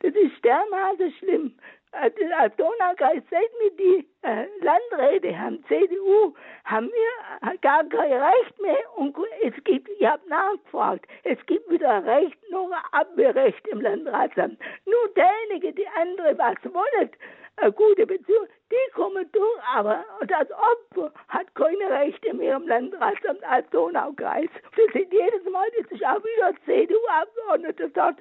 Das 0.00 0.14
ist 0.14 0.44
dermaßen 0.44 1.12
schlimm. 1.18 1.54
Äh, 1.92 2.10
Donaukreis, 2.56 3.22
seit 3.30 3.50
wir 3.60 3.70
die 3.78 4.08
äh, 4.22 4.46
Landräte 4.60 5.38
haben, 5.38 5.64
CDU, 5.68 6.34
haben 6.64 6.90
wir 6.90 7.56
gar 7.58 7.84
kein 7.84 8.12
Recht 8.12 8.60
mehr. 8.60 8.98
Und 8.98 9.16
es 9.42 9.54
gibt, 9.64 9.88
ich 9.88 10.04
habe 10.04 10.28
nachgefragt, 10.28 11.06
es 11.22 11.38
gibt 11.46 11.70
weder 11.70 12.04
Recht 12.04 12.36
noch 12.50 12.70
Abwehrrecht 12.90 13.66
im 13.68 13.80
Landratsamt. 13.80 14.58
Nur 14.86 15.14
derjenige, 15.14 15.72
die 15.72 15.86
andere 16.00 16.36
was 16.36 16.56
wollen, 16.72 17.10
eine 17.56 17.72
gute 17.72 18.06
Beziehung, 18.06 18.46
die 18.70 18.92
kommen 18.94 19.26
durch, 19.32 19.62
aber 19.72 20.04
das 20.26 20.48
Opfer 20.50 21.12
hat 21.28 21.54
keine 21.54 21.90
Rechte 21.90 22.34
mehr 22.34 22.56
im 22.56 22.66
Landratsamt 22.66 23.42
als 23.44 23.68
Donaukreis. 23.70 24.48
Das 24.76 24.92
sind 24.92 25.12
jedes 25.12 25.44
Mal, 25.50 25.66
das 25.78 25.90
ist 25.92 26.04
auch 26.04 26.22
wieder 26.22 26.52
CDU-Abgeordnete 26.64 27.90
dort, 27.90 28.18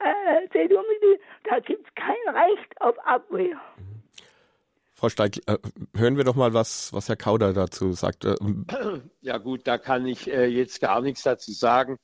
äh, 0.00 0.48
CDU-Mitglied, 0.50 1.20
da 1.44 1.58
gibt 1.60 1.86
es 1.86 1.94
kein 1.94 2.34
Recht 2.34 2.80
auf 2.80 2.98
Abwehr. 3.06 3.60
Frau 4.94 5.08
Steig, 5.08 5.38
äh, 5.46 5.58
hören 5.96 6.16
wir 6.16 6.24
doch 6.24 6.36
mal, 6.36 6.54
was, 6.54 6.92
was 6.92 7.08
Herr 7.08 7.16
Kauder 7.16 7.52
dazu 7.52 7.92
sagt. 7.92 8.24
Äh, 8.24 8.36
ja 9.22 9.38
gut, 9.38 9.66
da 9.66 9.78
kann 9.78 10.06
ich 10.06 10.30
äh, 10.30 10.46
jetzt 10.46 10.80
gar 10.80 11.00
nichts 11.00 11.22
dazu 11.22 11.52
sagen. 11.52 11.98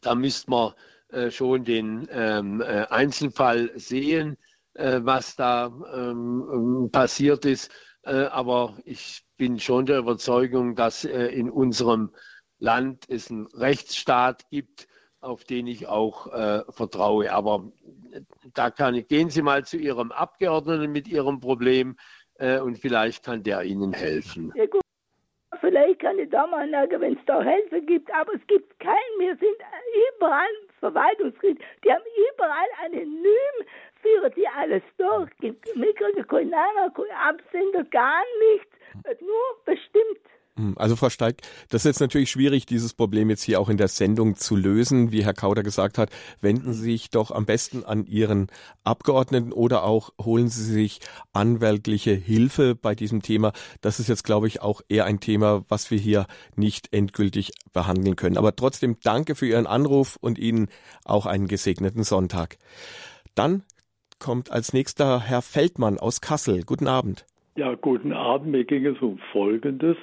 Da 0.00 0.14
müsste 0.14 0.50
man 0.50 0.72
schon 1.28 1.62
den 1.62 2.08
ähm, 2.10 2.62
äh, 2.62 2.86
Einzelfall 2.88 3.70
sehen, 3.74 4.38
was 4.74 5.36
da 5.36 5.66
ähm, 5.94 6.88
passiert 6.92 7.44
ist. 7.44 7.70
aber 8.04 8.76
ich 8.84 9.22
bin 9.36 9.60
schon 9.60 9.86
der 9.86 9.98
Überzeugung, 9.98 10.74
dass 10.74 11.04
in 11.04 11.50
unserem 11.50 12.10
Land 12.58 13.04
es 13.08 13.30
einen 13.30 13.46
Rechtsstaat 13.46 14.48
gibt, 14.50 14.88
auf 15.20 15.44
den 15.44 15.66
ich 15.66 15.86
auch 15.86 16.26
vertraue. 16.72 17.32
Aber 17.32 17.70
da 18.54 18.70
kann 18.70 18.94
ich, 18.94 19.06
gehen 19.06 19.30
Sie 19.30 19.42
mal 19.42 19.64
zu 19.64 19.76
Ihrem 19.76 20.10
Abgeordneten 20.10 20.90
mit 20.90 21.06
Ihrem 21.06 21.38
Problem 21.38 21.96
und 22.38 22.78
vielleicht 22.78 23.24
kann 23.24 23.42
der 23.42 23.62
Ihnen 23.62 23.92
helfen. 23.92 24.52
Ja, 24.56 24.66
gut. 24.66 24.82
Vielleicht 25.60 26.00
kann 26.00 26.18
ich 26.18 26.30
da 26.30 26.46
mal 26.46 26.68
sagen, 26.70 27.00
wenn 27.00 27.12
es 27.16 27.24
da 27.26 27.40
Hilfe 27.42 27.82
gibt, 27.82 28.12
aber 28.12 28.34
es 28.34 28.44
gibt 28.48 28.80
keinen. 28.80 29.18
Wir 29.18 29.36
sind 29.36 29.56
überall 30.16 30.48
Verwaltungsgericht. 30.82 31.62
Die 31.84 31.92
haben 31.92 32.02
überall 32.34 32.68
anonym, 32.84 33.56
führen 34.02 34.32
die 34.34 34.48
alles 34.48 34.82
durch. 34.98 35.30
Keine 35.38 36.92
Absender, 37.24 37.84
gar 37.84 38.22
nichts. 38.52 38.72
Nur 39.20 39.64
bestimmt. 39.64 40.20
Hm, 40.56 40.74
also 40.76 40.96
Frau 40.96 41.08
Steig, 41.08 41.40
das 41.70 41.82
ist 41.82 41.86
jetzt 41.86 42.00
natürlich 42.00 42.30
schwierig, 42.30 42.66
dieses 42.66 42.92
Problem 42.92 43.30
jetzt 43.30 43.42
hier 43.42 43.58
auch 43.58 43.70
in 43.70 43.78
der 43.78 43.88
Sendung 43.88 44.36
zu 44.36 44.54
lösen. 44.54 45.10
Wie 45.10 45.24
Herr 45.24 45.32
Kauder 45.32 45.62
gesagt 45.62 45.96
hat, 45.96 46.10
wenden 46.42 46.74
Sie 46.74 46.82
sich 46.82 47.10
doch 47.10 47.30
am 47.30 47.46
besten 47.46 47.84
an 47.84 48.04
Ihren 48.04 48.48
Abgeordneten 48.84 49.52
oder 49.52 49.84
auch 49.84 50.10
holen 50.20 50.48
Sie 50.48 50.64
sich 50.64 51.00
anwältliche 51.32 52.12
Hilfe 52.12 52.74
bei 52.74 52.94
diesem 52.94 53.22
Thema. 53.22 53.52
Das 53.80 53.98
ist 53.98 54.08
jetzt, 54.08 54.24
glaube 54.24 54.46
ich, 54.46 54.60
auch 54.60 54.82
eher 54.90 55.06
ein 55.06 55.20
Thema, 55.20 55.62
was 55.70 55.90
wir 55.90 55.98
hier 55.98 56.26
nicht 56.54 56.92
endgültig 56.92 57.52
behandeln 57.72 58.16
können. 58.16 58.36
Aber 58.36 58.54
trotzdem 58.54 58.98
danke 59.02 59.34
für 59.34 59.46
Ihren 59.46 59.66
Anruf 59.66 60.16
und 60.20 60.38
Ihnen 60.38 60.68
auch 61.04 61.24
einen 61.24 61.48
gesegneten 61.48 62.04
Sonntag. 62.04 62.58
Dann 63.34 63.62
kommt 64.18 64.52
als 64.52 64.74
nächster 64.74 65.20
Herr 65.20 65.40
Feldmann 65.40 65.98
aus 65.98 66.20
Kassel. 66.20 66.62
Guten 66.64 66.88
Abend. 66.88 67.24
Ja, 67.56 67.74
guten 67.74 68.12
Abend. 68.12 68.50
Mir 68.50 68.64
ging 68.64 68.84
es 68.86 69.00
um 69.00 69.18
Folgendes. 69.32 69.96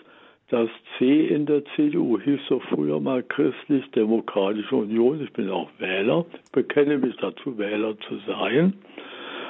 Das 0.50 0.68
C 0.98 1.28
in 1.28 1.46
der 1.46 1.64
CDU 1.76 2.20
hieß 2.20 2.40
doch 2.50 2.64
früher 2.64 3.00
mal 3.00 3.22
Christlich-Demokratische 3.22 4.76
Union. 4.76 5.22
Ich 5.24 5.32
bin 5.32 5.48
auch 5.48 5.70
Wähler, 5.78 6.26
bekenne 6.52 6.98
mich 6.98 7.16
dazu, 7.18 7.56
Wähler 7.60 7.96
zu 8.00 8.18
sein. 8.26 8.74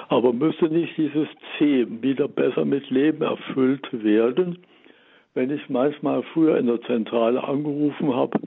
Aber 0.10 0.34
müsste 0.34 0.68
nicht 0.68 0.98
dieses 0.98 1.30
C 1.58 1.88
wieder 2.02 2.28
besser 2.28 2.66
mit 2.66 2.90
Leben 2.90 3.22
erfüllt 3.22 3.88
werden? 4.04 4.60
Wenn 5.36 5.52
ich 5.52 5.70
manchmal 5.70 6.22
früher 6.34 6.58
in 6.58 6.68
der 6.68 6.82
Zentrale 6.82 7.42
angerufen 7.46 8.14
habe, 8.14 8.38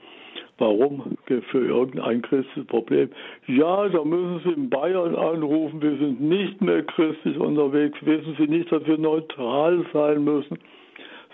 warum 0.59 1.17
für 1.27 1.67
irgendein 1.67 2.21
christliches 2.21 2.67
Problem? 2.67 3.09
Ja, 3.47 3.89
da 3.89 4.05
müssen 4.05 4.43
Sie 4.45 4.53
in 4.53 4.69
Bayern 4.69 5.15
anrufen, 5.15 5.81
wir 5.81 5.97
sind 5.97 6.21
nicht 6.21 6.61
mehr 6.61 6.83
christlich 6.83 7.39
unterwegs, 7.39 7.97
wissen 8.03 8.37
Sie 8.39 8.47
nicht, 8.47 8.71
dass 8.71 8.87
wir 8.87 8.99
neutral 8.99 9.87
sein 9.95 10.23
müssen 10.23 10.59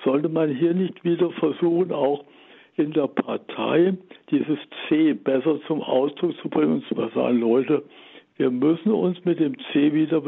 sollte 0.08 0.30
man 0.30 0.48
hier 0.48 0.72
nicht 0.72 1.04
wieder 1.04 1.30
versuchen, 1.32 1.92
auch 1.92 2.24
in 2.76 2.92
der 2.92 3.08
Partei 3.08 3.94
dieses 4.30 4.58
C 4.88 5.12
besser 5.12 5.60
zum 5.66 5.82
Ausdruck 5.82 6.34
zu 6.40 6.48
bringen 6.48 6.74
und 6.74 6.86
zu 6.86 6.94
sagen, 7.14 7.40
Leute, 7.40 7.82
wir 8.36 8.50
müssen 8.50 8.92
uns 8.92 9.22
mit 9.26 9.38
dem 9.38 9.54
C 9.70 9.92
wieder 9.92 10.22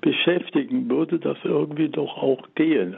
beschäftigen. 0.00 0.90
Würde 0.90 1.20
das 1.20 1.36
irgendwie 1.44 1.88
doch 1.88 2.16
auch 2.16 2.42
gehen? 2.56 2.96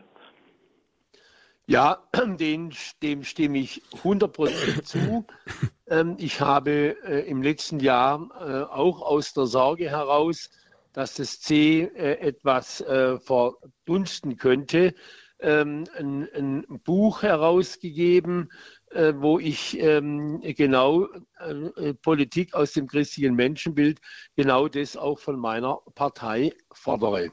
Ja, 1.67 1.99
den, 2.41 2.73
dem 3.03 3.23
stimme 3.25 3.59
ich 3.59 3.83
100% 4.03 4.83
zu. 4.85 5.27
Ähm, 5.89 6.17
ich 6.19 6.41
habe 6.41 6.97
äh, 7.05 7.29
im 7.29 7.43
letzten 7.43 7.81
Jahr 7.81 8.31
äh, 8.41 8.63
auch 8.73 9.03
aus 9.03 9.35
der 9.35 9.45
Sorge 9.45 9.91
heraus, 9.91 10.51
dass 10.95 11.17
das 11.17 11.41
C 11.41 11.83
äh, 11.83 12.19
etwas 12.21 12.83
verdunsten 13.25 14.37
könnte, 14.37 14.95
ähm, 15.43 15.85
ein, 15.97 16.29
ein, 16.35 16.81
Buch 16.85 17.23
herausgegeben, 17.23 18.51
äh, 18.91 19.13
wo 19.17 19.39
ich 19.39 19.79
ähm, 19.79 20.41
genau 20.41 21.09
äh, 21.39 21.95
Politik 21.95 22.55
aus 22.55 22.73
dem 22.73 22.87
christlichen 22.87 23.35
Menschenbild, 23.35 24.01
genau 24.37 24.69
das 24.69 24.97
auch 24.97 25.19
von 25.19 25.39
meiner 25.39 25.81
Partei 25.95 26.53
fordere. 26.73 27.33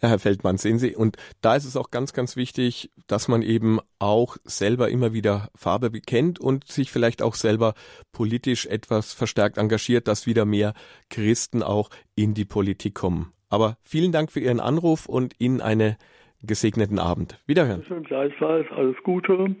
Ja, 0.00 0.10
Herr 0.10 0.20
Feldmann, 0.20 0.58
sehen 0.58 0.78
Sie, 0.78 0.94
und 0.94 1.16
da 1.40 1.56
ist 1.56 1.64
es 1.64 1.76
auch 1.76 1.90
ganz, 1.90 2.12
ganz 2.12 2.36
wichtig, 2.36 2.92
dass 3.08 3.26
man 3.26 3.42
eben 3.42 3.80
auch 3.98 4.36
selber 4.44 4.90
immer 4.90 5.12
wieder 5.12 5.50
Farbe 5.56 5.90
bekennt 5.90 6.38
und 6.38 6.70
sich 6.70 6.92
vielleicht 6.92 7.20
auch 7.20 7.34
selber 7.34 7.74
politisch 8.12 8.66
etwas 8.66 9.12
verstärkt 9.12 9.58
engagiert, 9.58 10.06
dass 10.06 10.26
wieder 10.26 10.44
mehr 10.44 10.72
Christen 11.10 11.64
auch 11.64 11.90
in 12.14 12.32
die 12.32 12.44
Politik 12.44 12.94
kommen. 12.94 13.32
Aber 13.50 13.76
vielen 13.82 14.12
Dank 14.12 14.30
für 14.30 14.40
Ihren 14.40 14.60
Anruf 14.60 15.06
und 15.06 15.34
Ihnen 15.38 15.60
einen 15.60 15.96
gesegneten 16.42 16.98
Abend. 16.98 17.38
Wiederhören. 17.46 17.82
Gleichfalls, 18.04 18.66
alles 18.72 18.96
Gute. 19.02 19.56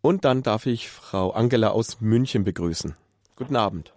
Und 0.00 0.24
dann 0.24 0.42
darf 0.42 0.66
ich 0.66 0.90
Frau 0.90 1.30
Angela 1.30 1.70
aus 1.70 2.00
München 2.00 2.44
begrüßen. 2.44 2.94
Guten 3.36 3.56
Abend. 3.56 3.94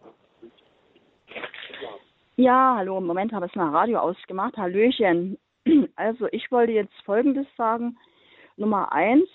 Ja, 2.36 2.76
hallo, 2.78 3.00
im 3.00 3.06
Moment 3.06 3.34
habe 3.34 3.48
ich 3.48 3.56
mal 3.56 3.70
Radio 3.70 4.00
ausgemacht. 4.00 4.58
Hallöchen. 4.58 5.38
Also 5.98 6.28
ich 6.32 6.50
wollte 6.50 6.72
jetzt 6.72 6.94
Folgendes 7.04 7.48
sagen. 7.58 7.98
Nummer 8.56 8.94
eins, 8.94 9.28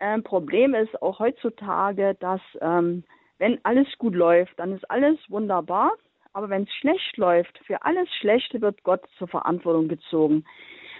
äh, 0.00 0.20
Problem 0.20 0.74
ist 0.74 1.00
auch 1.00 1.18
heutzutage, 1.18 2.14
dass 2.20 2.40
ähm, 2.60 3.04
wenn 3.38 3.58
alles 3.64 3.86
gut 3.98 4.14
läuft, 4.14 4.58
dann 4.58 4.72
ist 4.72 4.90
alles 4.90 5.18
wunderbar. 5.28 5.92
Aber 6.32 6.48
wenn 6.48 6.62
es 6.62 6.72
schlecht 6.74 7.16
läuft, 7.16 7.58
für 7.66 7.82
alles 7.82 8.08
Schlechte 8.20 8.60
wird 8.60 8.82
Gott 8.82 9.02
zur 9.18 9.28
Verantwortung 9.28 9.88
gezogen. 9.88 10.44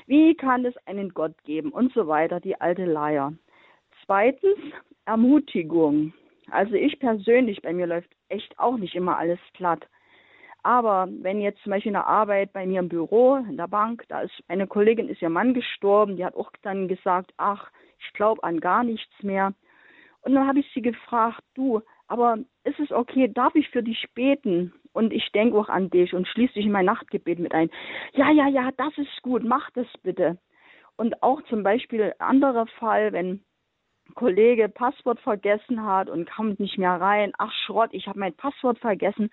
Wie 0.07 0.35
kann 0.35 0.65
es 0.65 0.77
einen 0.87 1.11
Gott 1.11 1.35
geben 1.45 1.71
und 1.71 1.93
so 1.95 2.07
weiter, 2.07 2.41
die 2.41 2.61
alte 2.61 2.85
Leier. 2.85 3.33
Zweitens, 4.05 4.59
Ermutigung. 5.05 6.13
Also 6.51 6.75
ich 6.75 6.99
persönlich, 6.99 7.63
bei 7.63 7.73
mir 7.73 7.87
läuft 7.87 8.11
echt 8.29 8.59
auch 8.59 8.77
nicht 8.77 8.95
immer 8.95 9.17
alles 9.17 9.39
glatt. 9.55 9.87
Aber 10.65 11.09
wenn 11.11 11.41
jetzt 11.41 11.63
zum 11.63 11.71
Beispiel 11.71 11.91
in 11.91 11.95
der 11.95 12.07
Arbeit 12.07 12.53
bei 12.53 12.67
mir 12.67 12.81
im 12.81 12.89
Büro, 12.89 13.37
in 13.37 13.57
der 13.57 13.67
Bank, 13.67 14.05
da 14.09 14.21
ist 14.23 14.33
eine 14.49 14.67
Kollegin, 14.67 15.09
ist 15.09 15.23
ihr 15.23 15.29
Mann 15.29 15.55
gestorben, 15.55 16.17
die 16.17 16.25
hat 16.25 16.37
auch 16.37 16.53
dann 16.63 16.89
gesagt, 16.89 17.33
ach, 17.37 17.71
ich 17.99 18.13
glaube 18.13 18.43
an 18.45 18.61
gar 18.61 18.85
nichts 18.85 19.23
mehr. 19.23 19.55
Und 20.23 20.35
dann 20.35 20.47
habe 20.47 20.61
ich 20.61 20.71
sie 20.73 20.83
gefragt, 20.83 21.43
du, 21.55 21.83
aber 22.07 22.39
ist 22.65 22.79
es 22.79 22.93
okay, 22.93 23.29
darf 23.33 23.55
ich 23.57 23.69
für 23.71 23.83
dich 23.83 24.07
beten? 24.15 24.73
Und 24.93 25.13
ich 25.13 25.31
denke 25.33 25.57
auch 25.59 25.69
an 25.69 25.91
dich 25.91 26.15
und 26.15 26.29
schließe 26.29 26.55
dich 26.55 26.67
in 26.67 26.73
mein 26.73 26.87
Nachtgebet 26.87 27.39
mit 27.39 27.55
ein. 27.55 27.71
Ja, 28.13 28.31
ja, 28.31 28.49
ja, 28.49 28.71
das 28.77 28.97
ist 28.99 29.23
gut, 29.23 29.45
mach 29.45 29.71
das 29.73 29.87
bitte. 30.03 30.39
Und 30.97 31.23
auch 31.23 31.43
zum 31.45 31.63
Beispiel 31.63 32.15
anderer 32.19 32.67
Fall, 32.79 33.13
wenn 33.13 33.27
ein 34.09 34.15
Kollege 34.15 34.69
Passwort 34.69 35.21
vergessen 35.21 35.85
hat 35.85 36.11
und 36.11 36.31
kommt 36.31 36.61
nicht 36.61 36.79
mehr 36.79 37.01
rein, 37.01 37.33
ach 37.39 37.53
Schrott, 37.65 37.91
ich 37.93 38.07
habe 38.07 38.19
mein 38.19 38.35
Passwort 38.35 38.79
vergessen, 38.79 39.31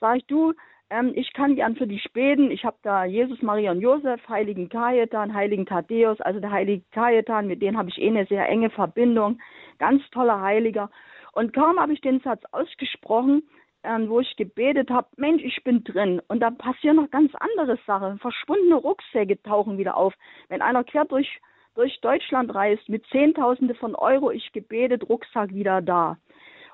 sage 0.00 0.18
ich, 0.18 0.26
du, 0.26 0.52
ähm, 0.90 1.12
ich 1.14 1.32
kann 1.32 1.54
gern 1.54 1.76
für 1.76 1.86
dich 1.86 2.12
beten. 2.12 2.50
Ich 2.50 2.64
habe 2.64 2.76
da 2.82 3.04
Jesus, 3.04 3.40
Maria 3.42 3.70
und 3.70 3.80
Josef, 3.80 4.20
Heiligen 4.28 4.68
Kajetan, 4.68 5.32
Heiligen 5.32 5.64
Thaddäus, 5.64 6.20
also 6.20 6.40
der 6.40 6.50
Heilige 6.50 6.84
Kajetan, 6.90 7.46
mit 7.46 7.62
denen 7.62 7.78
habe 7.78 7.88
ich 7.88 7.98
eh 7.98 8.08
eine 8.08 8.26
sehr 8.26 8.48
enge 8.48 8.70
Verbindung. 8.70 9.38
Ganz 9.78 10.02
toller 10.10 10.40
Heiliger. 10.40 10.90
Und 11.32 11.52
kaum 11.52 11.78
habe 11.78 11.92
ich 11.92 12.00
den 12.00 12.20
Satz 12.20 12.42
ausgesprochen, 12.50 13.42
wo 13.82 14.20
ich 14.20 14.36
gebetet 14.36 14.90
habe, 14.90 15.08
Mensch, 15.16 15.42
ich 15.42 15.62
bin 15.64 15.84
drin. 15.84 16.20
Und 16.28 16.40
da 16.40 16.50
passieren 16.50 16.96
noch 16.96 17.10
ganz 17.10 17.32
andere 17.34 17.78
Sachen. 17.86 18.18
Verschwundene 18.18 18.76
Rucksäcke 18.76 19.42
tauchen 19.42 19.78
wieder 19.78 19.96
auf. 19.96 20.14
Wenn 20.48 20.62
einer 20.62 20.84
quer 20.84 21.04
durch, 21.04 21.40
durch 21.74 22.00
Deutschland 22.00 22.54
reist 22.54 22.88
mit 22.88 23.06
Zehntausende 23.06 23.74
von 23.74 23.94
Euro, 23.94 24.30
ich 24.30 24.52
gebetet, 24.52 25.08
Rucksack 25.08 25.54
wieder 25.54 25.80
da. 25.80 26.16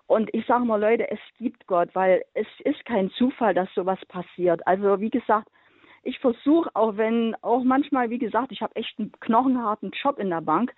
Und 0.07 0.33
ich 0.33 0.47
sage 0.47 0.65
mal, 0.65 0.81
Leute, 0.81 1.11
es 1.11 1.19
gibt 1.39 1.67
Gott, 1.67 1.91
weil 1.95 2.23
es 2.35 2.47
ist 2.65 2.85
kein 2.85 3.11
Zufall, 3.11 3.55
dass 3.55 3.73
sowas 3.75 3.99
passiert. 4.07 4.65
Also 4.67 5.01
wie 5.01 5.11
gesagt, 5.11 5.49
ich 6.05 6.21
versuche, 6.21 6.71
auch 6.75 6.97
wenn, 6.97 7.35
auch 7.43 7.65
manchmal, 7.65 8.11
wie 8.11 8.19
gesagt, 8.19 8.53
ich 8.53 8.63
habe 8.63 8.77
echt 8.77 8.97
einen 8.99 9.11
knochenharten 9.19 9.91
Job 9.91 10.21
in 10.21 10.31
der 10.31 10.41
Bank, 10.41 10.73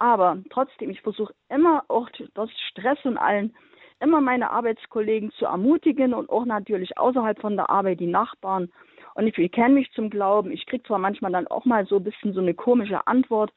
aber 0.00 0.38
trotzdem, 0.50 0.90
ich 0.90 1.00
versuche 1.00 1.32
immer 1.48 1.84
auch 1.86 2.08
trotz 2.34 2.50
Stress 2.70 2.98
und 3.04 3.16
allen 3.16 3.54
immer 4.00 4.20
meine 4.20 4.50
Arbeitskollegen 4.50 5.30
zu 5.32 5.46
ermutigen 5.46 6.14
und 6.14 6.30
auch 6.30 6.44
natürlich 6.44 6.98
außerhalb 6.98 7.40
von 7.40 7.56
der 7.56 7.70
Arbeit 7.70 8.00
die 8.00 8.06
Nachbarn. 8.06 8.70
Und 9.14 9.26
ich 9.26 9.34
bekenne 9.34 9.74
mich 9.74 9.92
zum 9.92 10.10
Glauben. 10.10 10.50
Ich 10.50 10.66
kriege 10.66 10.82
zwar 10.84 10.98
manchmal 10.98 11.32
dann 11.32 11.46
auch 11.46 11.64
mal 11.64 11.86
so 11.86 11.96
ein 11.96 12.04
bisschen 12.04 12.34
so 12.34 12.40
eine 12.40 12.54
komische 12.54 13.06
Antwort, 13.06 13.52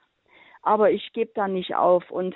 aber 0.61 0.91
ich 0.91 1.11
gebe 1.13 1.31
da 1.33 1.47
nicht 1.47 1.75
auf. 1.75 2.09
Und 2.11 2.35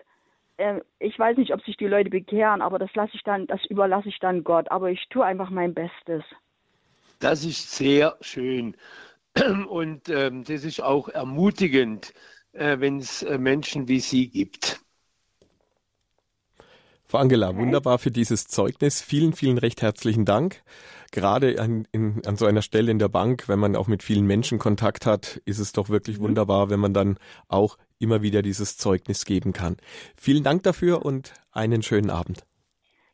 äh, 0.57 0.81
ich 0.99 1.17
weiß 1.17 1.37
nicht, 1.37 1.53
ob 1.53 1.63
sich 1.63 1.77
die 1.77 1.87
Leute 1.87 2.09
bekehren, 2.09 2.61
aber 2.61 2.79
das 2.79 2.93
lasse 2.95 3.15
ich 3.15 3.23
dann, 3.23 3.47
das 3.47 3.63
überlasse 3.65 4.09
ich 4.09 4.19
dann 4.19 4.43
Gott. 4.43 4.71
Aber 4.71 4.89
ich 4.89 5.07
tue 5.09 5.23
einfach 5.23 5.49
mein 5.49 5.73
Bestes. 5.73 6.23
Das 7.19 7.45
ist 7.45 7.71
sehr 7.75 8.17
schön. 8.21 8.75
Und 9.69 10.09
ähm, 10.09 10.43
das 10.43 10.65
ist 10.65 10.81
auch 10.81 11.07
ermutigend, 11.07 12.13
äh, 12.53 12.79
wenn 12.79 12.97
es 12.97 13.23
äh, 13.23 13.37
Menschen 13.37 13.87
wie 13.87 13.99
Sie 13.99 14.29
gibt. 14.29 14.81
Frau 17.11 17.17
Angela, 17.17 17.57
wunderbar 17.57 17.99
für 17.99 18.09
dieses 18.09 18.47
Zeugnis. 18.47 19.01
Vielen, 19.01 19.33
vielen 19.33 19.57
recht 19.57 19.81
herzlichen 19.81 20.23
Dank. 20.23 20.63
Gerade 21.11 21.59
an, 21.59 21.85
in, 21.91 22.21
an 22.25 22.37
so 22.37 22.45
einer 22.45 22.61
Stelle 22.61 22.89
in 22.89 22.99
der 22.99 23.09
Bank, 23.09 23.49
wenn 23.49 23.59
man 23.59 23.75
auch 23.75 23.89
mit 23.89 24.01
vielen 24.01 24.25
Menschen 24.25 24.59
Kontakt 24.59 25.05
hat, 25.05 25.41
ist 25.43 25.59
es 25.59 25.73
doch 25.73 25.89
wirklich 25.89 26.19
mhm. 26.19 26.23
wunderbar, 26.23 26.69
wenn 26.69 26.79
man 26.79 26.93
dann 26.93 27.17
auch 27.49 27.77
immer 27.99 28.21
wieder 28.21 28.41
dieses 28.41 28.77
Zeugnis 28.77 29.25
geben 29.25 29.51
kann. 29.51 29.75
Vielen 30.15 30.45
Dank 30.45 30.63
dafür 30.63 31.05
und 31.05 31.33
einen 31.51 31.81
schönen 31.81 32.09
Abend. 32.09 32.45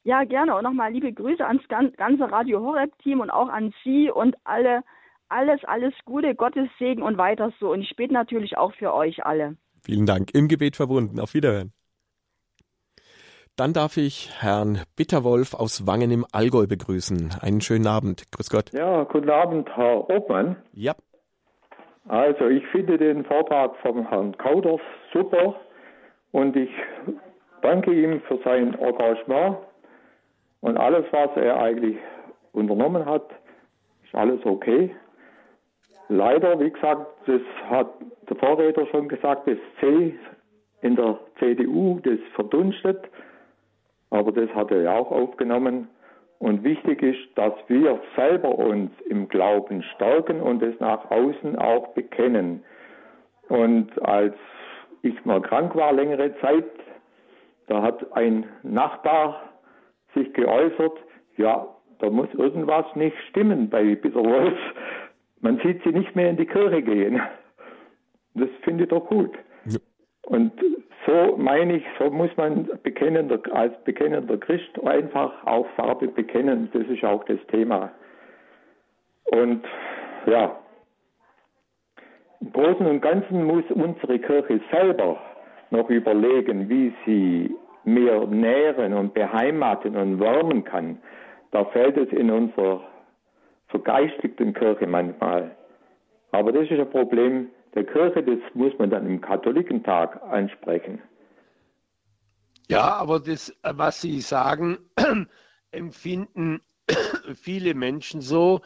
Ja, 0.03 0.25
gerne. 0.25 0.55
Und 0.55 0.61
nochmal 0.61 0.93
liebe 0.93 1.11
Grüße 1.11 1.43
ans 1.43 1.67
ganze 1.67 2.31
Radio 2.31 2.59
Horeb-Team 2.59 3.19
und 3.19 3.31
auch 3.31 3.49
an 3.49 3.73
Sie 3.83 4.11
und 4.11 4.35
alle. 4.43 4.83
Alles, 5.29 5.61
alles 5.63 5.95
Gute, 6.05 6.35
Gottes 6.35 6.69
Segen 6.77 7.01
und 7.01 7.17
weiter 7.17 7.51
so. 7.59 7.71
Und 7.71 7.81
ich 7.81 7.95
bete 7.95 8.13
natürlich 8.13 8.59
auch 8.59 8.75
für 8.75 8.93
euch 8.93 9.25
alle. 9.25 9.57
Vielen 9.83 10.05
Dank. 10.05 10.35
Im 10.35 10.47
Gebet 10.47 10.75
verbunden. 10.75 11.19
Auf 11.19 11.33
Wiederhören. 11.33 11.73
Dann 13.57 13.73
darf 13.73 13.97
ich 13.97 14.29
Herrn 14.39 14.83
Bitterwolf 14.95 15.55
aus 15.55 15.87
Wangen 15.87 16.11
im 16.11 16.27
Allgäu 16.31 16.67
begrüßen. 16.67 17.39
Einen 17.41 17.59
schönen 17.59 17.87
Abend. 17.87 18.31
Grüß 18.31 18.51
Gott. 18.51 18.71
Ja, 18.71 19.03
guten 19.05 19.31
Abend, 19.31 19.67
Herr 19.75 20.07
Obmann. 20.11 20.57
Ja. 20.73 20.93
Also, 22.07 22.49
ich 22.49 22.63
finde 22.67 22.99
den 22.99 23.25
Vortrag 23.25 23.75
vom 23.77 24.07
Herrn 24.07 24.37
Kauders 24.37 24.79
super 25.11 25.55
und 26.31 26.55
ich 26.55 26.69
danke 27.63 27.91
ihm 27.91 28.21
für 28.27 28.37
sein 28.45 28.75
Engagement 28.75 29.57
und 30.61 30.77
alles, 30.77 31.05
was 31.09 31.31
er 31.35 31.59
eigentlich 31.59 31.97
unternommen 32.51 33.07
hat, 33.07 33.27
ist 34.05 34.13
alles 34.13 34.39
okay. 34.45 34.95
Leider, 36.09 36.59
wie 36.59 36.69
gesagt, 36.69 37.07
das 37.25 37.41
hat 37.71 37.89
der 38.29 38.37
Vorredner 38.37 38.85
schon 38.91 39.09
gesagt, 39.09 39.47
das 39.47 39.57
C 39.79 40.13
in 40.81 40.95
der 40.95 41.19
CDU, 41.39 41.99
das 42.03 42.19
verdunstet, 42.35 43.09
aber 44.09 44.31
das 44.31 44.49
hat 44.55 44.71
er 44.71 44.81
ja 44.81 44.93
auch 44.93 45.11
aufgenommen. 45.11 45.87
Und 46.39 46.63
wichtig 46.63 47.01
ist, 47.01 47.35
dass 47.35 47.53
wir 47.67 47.99
selber 48.15 48.57
uns 48.57 48.91
im 49.09 49.27
Glauben 49.27 49.81
stärken 49.95 50.39
und 50.41 50.61
es 50.61 50.79
nach 50.79 51.09
außen 51.09 51.55
auch 51.57 51.89
bekennen. 51.89 52.63
Und 53.49 53.89
als 54.05 54.35
ich 55.01 55.25
mal 55.25 55.41
krank 55.41 55.75
war, 55.75 55.93
längere 55.93 56.37
Zeit, 56.39 56.65
da 57.67 57.81
hat 57.81 58.13
ein 58.13 58.45
Nachbar 58.61 59.41
sich 60.13 60.31
geäußert, 60.33 60.97
ja, 61.37 61.67
da 61.99 62.09
muss 62.09 62.31
irgendwas 62.33 62.85
nicht 62.95 63.17
stimmen 63.29 63.69
bei 63.69 63.95
Peter 63.95 64.23
Wolf. 64.23 64.57
Man 65.41 65.59
sieht 65.63 65.83
sie 65.83 65.91
nicht 65.91 66.15
mehr 66.15 66.29
in 66.29 66.37
die 66.37 66.45
Kirche 66.45 66.81
gehen. 66.81 67.21
Das 68.35 68.49
finde 68.63 68.83
ich 68.83 68.89
doch 68.89 69.07
gut. 69.07 69.31
Und 70.27 70.51
so 71.05 71.37
meine 71.37 71.77
ich, 71.77 71.85
so 71.97 72.09
muss 72.09 72.29
man 72.35 72.69
bekennender, 72.83 73.39
als 73.53 73.73
bekennender 73.85 74.37
Christ 74.37 74.77
einfach 74.83 75.31
auch 75.45 75.65
Farbe 75.77 76.09
bekennen. 76.09 76.69
Das 76.73 76.85
ist 76.87 77.03
auch 77.05 77.23
das 77.23 77.39
Thema. 77.49 77.91
Und 79.31 79.63
ja, 80.25 80.57
im 82.41 82.51
Großen 82.51 82.85
und 82.85 82.99
Ganzen 82.99 83.45
muss 83.45 83.63
unsere 83.69 84.19
Kirche 84.19 84.59
selber 84.69 85.17
noch 85.69 85.89
überlegen, 85.89 86.67
wie 86.67 86.93
sie 87.05 87.55
mehr 87.85 88.27
nähren 88.27 88.93
und 88.93 89.13
beheimaten 89.13 89.95
und 89.95 90.19
wärmen 90.19 90.65
kann, 90.65 90.97
da 91.51 91.63
fällt 91.65 91.95
es 91.95 92.09
in 92.09 92.29
unserer 92.29 92.81
vergeistigten 93.69 94.53
Kirche 94.53 94.87
manchmal. 94.87 95.51
Aber 96.31 96.51
das 96.51 96.69
ist 96.69 96.79
ein 96.79 96.89
Problem 96.89 97.47
der 97.77 97.85
Kirche, 97.85 98.23
das 98.23 98.39
muss 98.55 98.73
man 98.79 98.89
dann 98.89 99.05
im 99.05 99.21
Katholikentag 99.21 100.19
ansprechen. 100.23 100.99
Ja, 102.67 102.95
aber 102.95 103.19
das, 103.19 103.55
was 103.61 104.01
Sie 104.01 104.19
sagen, 104.19 104.79
empfinden 105.71 106.61
viele 107.35 107.75
Menschen 107.75 108.21
so, 108.21 108.61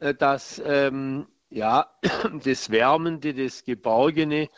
äh, 0.00 0.14
dass 0.14 0.60
ähm, 0.66 1.28
ja, 1.48 1.86
das 2.44 2.70
Wärmende, 2.70 3.34
das 3.34 3.64
Geborgene, 3.64 4.48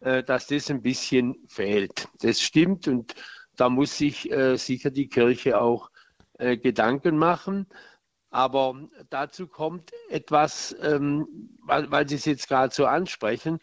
äh, 0.00 0.22
dass 0.22 0.48
das 0.48 0.70
ein 0.70 0.82
bisschen 0.82 1.36
fehlt. 1.48 2.06
Das 2.20 2.42
stimmt 2.42 2.86
und 2.86 3.14
da 3.56 3.70
muss 3.70 3.96
sich 3.96 4.30
äh, 4.30 4.56
sicher 4.56 4.90
die 4.90 5.08
Kirche 5.08 5.58
auch 5.58 5.90
äh, 6.38 6.58
Gedanken 6.58 7.16
machen. 7.16 7.66
Aber 8.30 8.88
dazu 9.10 9.46
kommt 9.46 9.92
etwas, 10.10 10.76
ähm, 10.82 11.50
weil, 11.62 11.90
weil 11.90 12.08
Sie 12.08 12.16
es 12.16 12.24
jetzt 12.26 12.48
gerade 12.48 12.74
so 12.74 12.86
ansprechen. 12.86 13.58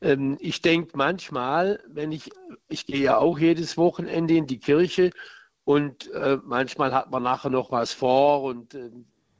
Ähm, 0.00 0.36
ich 0.40 0.60
denke 0.62 0.96
manchmal, 0.96 1.82
wenn 1.88 2.12
ich, 2.12 2.30
ich 2.68 2.86
gehe 2.86 3.02
ja 3.02 3.18
auch 3.18 3.38
jedes 3.38 3.76
Wochenende 3.76 4.36
in 4.36 4.46
die 4.46 4.58
Kirche 4.60 5.10
und 5.64 6.10
äh, 6.12 6.38
manchmal 6.44 6.92
hat 6.94 7.10
man 7.10 7.22
nachher 7.22 7.50
noch 7.50 7.70
was 7.70 7.92
vor 7.92 8.42
und 8.42 8.74
äh, 8.74 8.90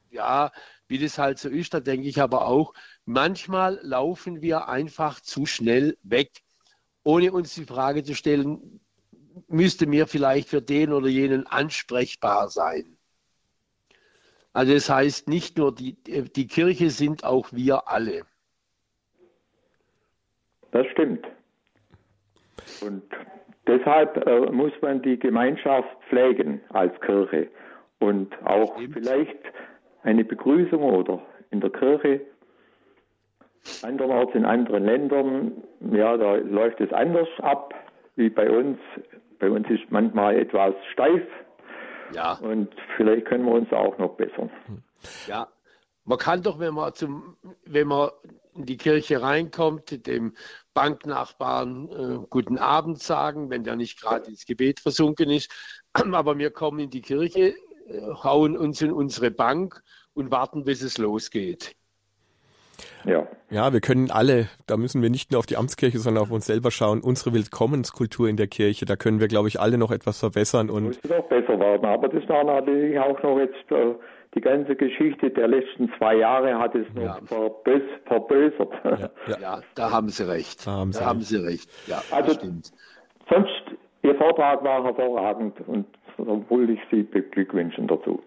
ja, 0.09 0.51
wie 0.87 0.99
das 0.99 1.17
halt 1.17 1.39
so 1.39 1.49
ist, 1.49 1.73
da 1.73 1.79
denke 1.79 2.07
ich 2.07 2.21
aber 2.21 2.47
auch, 2.47 2.73
manchmal 3.05 3.79
laufen 3.83 4.41
wir 4.41 4.67
einfach 4.67 5.19
zu 5.19 5.45
schnell 5.45 5.97
weg, 6.03 6.31
ohne 7.03 7.31
uns 7.31 7.53
die 7.55 7.65
Frage 7.65 8.03
zu 8.03 8.15
stellen, 8.15 8.81
müsste 9.47 9.85
mir 9.87 10.07
vielleicht 10.07 10.49
für 10.49 10.61
den 10.61 10.93
oder 10.93 11.07
jenen 11.09 11.45
ansprechbar 11.47 12.49
sein. 12.49 12.94
Also 14.55 14.73
das 14.73 14.89
heißt, 14.89 15.27
nicht 15.27 15.57
nur 15.57 15.75
die, 15.75 15.97
die 16.05 16.47
Kirche 16.47 16.89
sind 16.89 17.25
auch 17.25 17.51
wir 17.51 17.89
alle. 17.89 18.21
Das 20.71 20.87
stimmt. 20.87 21.27
Und 22.79 23.03
deshalb 23.67 24.15
äh, 24.25 24.49
muss 24.51 24.71
man 24.81 25.01
die 25.01 25.19
Gemeinschaft 25.19 25.89
pflegen 26.07 26.61
als 26.69 26.97
Kirche 27.01 27.49
und 27.99 28.33
auch 28.45 28.77
stimmt. 28.77 28.93
vielleicht 28.93 29.39
eine 30.03 30.23
Begrüßung 30.23 30.83
oder 30.83 31.21
in 31.51 31.59
der 31.59 31.71
Kirche. 31.71 32.21
Andernorts 33.81 34.35
in 34.35 34.45
anderen 34.45 34.85
Ländern, 34.85 35.51
ja, 35.91 36.15
da 36.15 36.35
läuft 36.35 36.79
es 36.79 36.93
anders 36.93 37.27
ab 37.39 37.73
wie 38.15 38.29
bei 38.29 38.49
uns. 38.49 38.77
Bei 39.37 39.49
uns 39.49 39.69
ist 39.69 39.83
manchmal 39.89 40.37
etwas 40.37 40.75
steif. 40.93 41.23
Ja. 42.13 42.33
Und 42.33 42.69
vielleicht 42.97 43.25
können 43.25 43.45
wir 43.45 43.53
uns 43.53 43.71
auch 43.71 43.97
noch 43.97 44.15
bessern. 44.15 44.49
Ja, 45.27 45.47
man 46.05 46.19
kann 46.19 46.43
doch, 46.43 46.59
wenn 46.59 46.73
man 46.73 46.93
zum, 46.93 47.35
wenn 47.65 47.87
man 47.87 48.09
in 48.53 48.65
die 48.65 48.77
Kirche 48.77 49.21
reinkommt, 49.21 50.07
dem 50.07 50.33
Banknachbarn 50.73 51.89
äh, 51.89 52.25
guten 52.29 52.57
Abend 52.57 53.01
sagen, 53.01 53.49
wenn 53.49 53.63
der 53.63 53.75
nicht 53.75 53.99
gerade 53.99 54.29
ins 54.29 54.45
Gebet 54.45 54.79
versunken 54.79 55.29
ist. 55.29 55.51
Aber 55.93 56.37
wir 56.37 56.51
kommen 56.51 56.79
in 56.79 56.89
die 56.89 57.01
Kirche, 57.01 57.55
äh, 57.87 58.01
hauen 58.23 58.55
uns 58.55 58.81
in 58.81 58.91
unsere 58.91 59.31
Bank 59.31 59.83
und 60.13 60.31
warten, 60.31 60.63
bis 60.63 60.81
es 60.81 60.97
losgeht. 60.97 61.75
Ja. 63.05 63.27
Ja, 63.49 63.71
wir 63.73 63.81
können 63.81 64.09
alle, 64.11 64.47
da 64.67 64.77
müssen 64.77 65.01
wir 65.01 65.09
nicht 65.09 65.31
nur 65.31 65.39
auf 65.39 65.45
die 65.45 65.57
Amtskirche, 65.57 65.99
sondern 65.99 66.23
auf 66.23 66.31
uns 66.31 66.45
selber 66.45 66.71
schauen, 66.71 67.01
unsere 67.01 67.33
Willkommenskultur 67.33 68.27
in 68.27 68.37
der 68.37 68.47
Kirche, 68.47 68.85
da 68.85 68.95
können 68.95 69.19
wir, 69.19 69.27
glaube 69.27 69.47
ich, 69.47 69.59
alle 69.59 69.77
noch 69.77 69.91
etwas 69.91 70.19
verbessern. 70.19 70.69
Und 70.69 70.85
muss 70.85 71.11
auch 71.11 71.27
besser 71.29 71.59
werden, 71.59 71.85
aber 71.85 72.09
das 72.09 72.27
war 72.27 72.43
natürlich 72.43 72.99
auch 72.99 73.21
noch 73.21 73.37
jetzt 73.37 73.71
äh, 73.71 73.93
die 74.33 74.41
ganze 74.41 74.75
Geschichte 74.75 75.29
der 75.29 75.47
letzten 75.47 75.91
zwei 75.97 76.15
Jahre 76.15 76.59
hat 76.59 76.75
es 76.75 76.85
noch 76.93 77.03
ja. 77.03 77.19
verbös, 77.25 77.83
verbösert. 78.05 78.73
Ja, 78.83 79.09
ja. 79.27 79.39
ja, 79.39 79.61
da 79.75 79.91
haben 79.91 80.09
Sie 80.09 80.27
recht. 80.27 80.67
Da 80.67 80.71
haben 80.71 80.91
Sie, 80.91 80.99
da 80.99 81.05
haben 81.05 81.21
Sie 81.21 81.37
recht. 81.37 81.69
Ja, 81.87 82.01
also, 82.11 82.33
stimmt. 82.33 82.71
Sonst, 83.29 83.63
Ihr 84.03 84.15
Vortrag 84.15 84.63
war 84.63 84.83
hervorragend 84.83 85.55
und 85.67 85.87
obwohl 86.17 86.69
ich 86.69 86.79
Sie 86.91 87.03
beglückwünschen 87.03 87.87
dazu. 87.87 88.21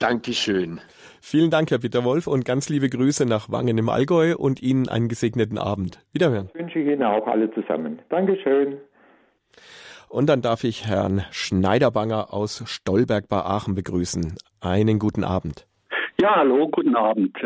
Dankeschön. 0.00 0.80
Vielen 1.20 1.50
Dank, 1.50 1.70
Herr 1.70 1.78
Peter 1.78 2.04
Wolf, 2.04 2.26
und 2.26 2.46
ganz 2.46 2.70
liebe 2.70 2.88
Grüße 2.88 3.26
nach 3.26 3.50
Wangen 3.50 3.76
im 3.76 3.90
Allgäu 3.90 4.34
und 4.34 4.62
Ihnen 4.62 4.88
einen 4.88 5.08
gesegneten 5.08 5.58
Abend. 5.58 6.00
Wiederhören. 6.12 6.48
Das 6.52 6.54
wünsche 6.54 6.78
ich 6.78 6.86
Ihnen 6.88 7.02
auch 7.02 7.26
alle 7.26 7.52
zusammen. 7.52 8.00
Dankeschön. 8.08 8.78
Und 10.08 10.26
dann 10.28 10.40
darf 10.40 10.64
ich 10.64 10.86
Herrn 10.86 11.22
Schneiderbanger 11.30 12.32
aus 12.32 12.64
Stolberg 12.66 13.28
bei 13.28 13.36
Aachen 13.36 13.74
begrüßen. 13.74 14.34
Einen 14.60 14.98
guten 14.98 15.22
Abend. 15.22 15.66
Ja, 16.20 16.36
hallo, 16.36 16.68
guten 16.68 16.96
Abend. 16.96 17.36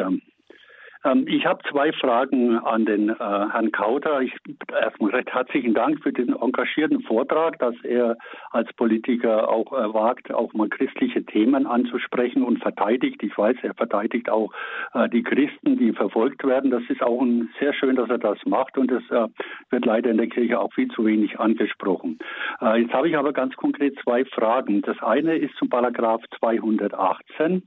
Ähm, 1.05 1.27
ich 1.29 1.47
habe 1.47 1.63
zwei 1.71 1.93
Fragen 1.93 2.59
an 2.59 2.85
den 2.85 3.11
äh, 3.11 3.15
Herrn 3.19 3.73
Kauter. 3.73 4.23
Ich, 4.23 4.33
erstmal 4.69 5.11
recht 5.11 5.33
herzlichen 5.33 5.75
Dank 5.75 6.03
für 6.03 6.13
den 6.13 6.35
engagierten 6.35 7.03
Vortrag, 7.03 7.59
dass 7.59 7.75
er 7.85 8.17
als 8.51 8.73
Politiker 8.75 9.49
auch 9.49 9.73
äh, 9.73 9.93
wagt, 9.93 10.33
auch 10.33 10.53
mal 10.55 10.69
christliche 10.69 11.25
Themen 11.25 11.67
anzusprechen 11.67 12.43
und 12.43 12.59
verteidigt. 12.61 13.23
Ich 13.23 13.37
weiß, 13.37 13.57
er 13.63 13.75
verteidigt 13.75 14.31
auch 14.31 14.53
äh, 14.95 15.09
die 15.09 15.23
Christen, 15.23 15.77
die 15.79 15.93
verfolgt 15.93 16.45
werden. 16.45 16.71
Das 16.71 16.83
ist 16.89 17.03
auch 17.03 17.21
ein, 17.21 17.51
sehr 17.61 17.75
schön, 17.75 17.97
dass 17.97 18.09
er 18.09 18.19
das 18.19 18.39
macht 18.47 18.79
und 18.79 18.91
das 18.91 19.03
äh, 19.11 19.29
wird 19.71 19.85
leider 19.85 20.11
in 20.11 20.17
der 20.17 20.29
Kirche 20.29 20.59
auch 20.59 20.73
viel 20.73 20.89
zu 20.89 21.05
wenig 21.05 21.39
angesprochen. 21.39 22.19
Äh, 22.61 22.83
jetzt 22.83 22.93
habe 22.93 23.09
ich 23.09 23.17
aber 23.17 23.33
ganz 23.33 23.55
konkret 23.57 23.99
zwei 24.03 24.25
Fragen. 24.25 24.83
Das 24.83 25.01
eine 25.03 25.37
ist 25.37 25.55
zum 25.57 25.69
Paragraph 25.69 26.23
218. 26.39 27.63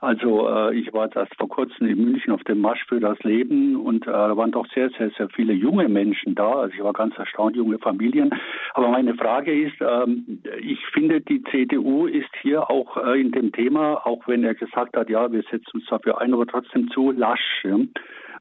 Also 0.00 0.48
äh, 0.48 0.76
ich 0.76 0.92
war 0.92 1.14
erst 1.14 1.34
vor 1.36 1.48
kurzem 1.48 1.88
in 1.88 2.04
München 2.04 2.32
auf 2.32 2.44
dem 2.44 2.60
Marsch 2.60 2.84
für 2.86 3.00
das 3.00 3.18
Leben 3.24 3.74
und 3.74 4.06
äh, 4.06 4.10
da 4.10 4.36
waren 4.36 4.52
doch 4.52 4.66
sehr, 4.72 4.90
sehr, 4.90 5.10
sehr 5.10 5.28
viele 5.30 5.52
junge 5.52 5.88
Menschen 5.88 6.36
da. 6.36 6.52
Also 6.52 6.74
ich 6.74 6.82
war 6.84 6.92
ganz 6.92 7.16
erstaunt, 7.18 7.56
junge 7.56 7.78
Familien. 7.78 8.30
Aber 8.74 8.88
meine 8.88 9.14
Frage 9.14 9.52
ist, 9.52 9.76
ähm, 9.80 10.40
ich 10.60 10.78
finde, 10.92 11.20
die 11.20 11.42
CDU 11.50 12.06
ist 12.06 12.30
hier 12.42 12.70
auch 12.70 12.96
äh, 12.96 13.20
in 13.20 13.32
dem 13.32 13.50
Thema, 13.50 14.06
auch 14.06 14.26
wenn 14.28 14.44
er 14.44 14.54
gesagt 14.54 14.96
hat, 14.96 15.10
ja, 15.10 15.32
wir 15.32 15.42
setzen 15.50 15.70
uns 15.74 15.86
dafür 15.86 16.20
ein, 16.20 16.32
aber 16.32 16.46
trotzdem 16.46 16.88
zu 16.90 17.10
lasch. 17.10 17.64
Ja? 17.64 17.78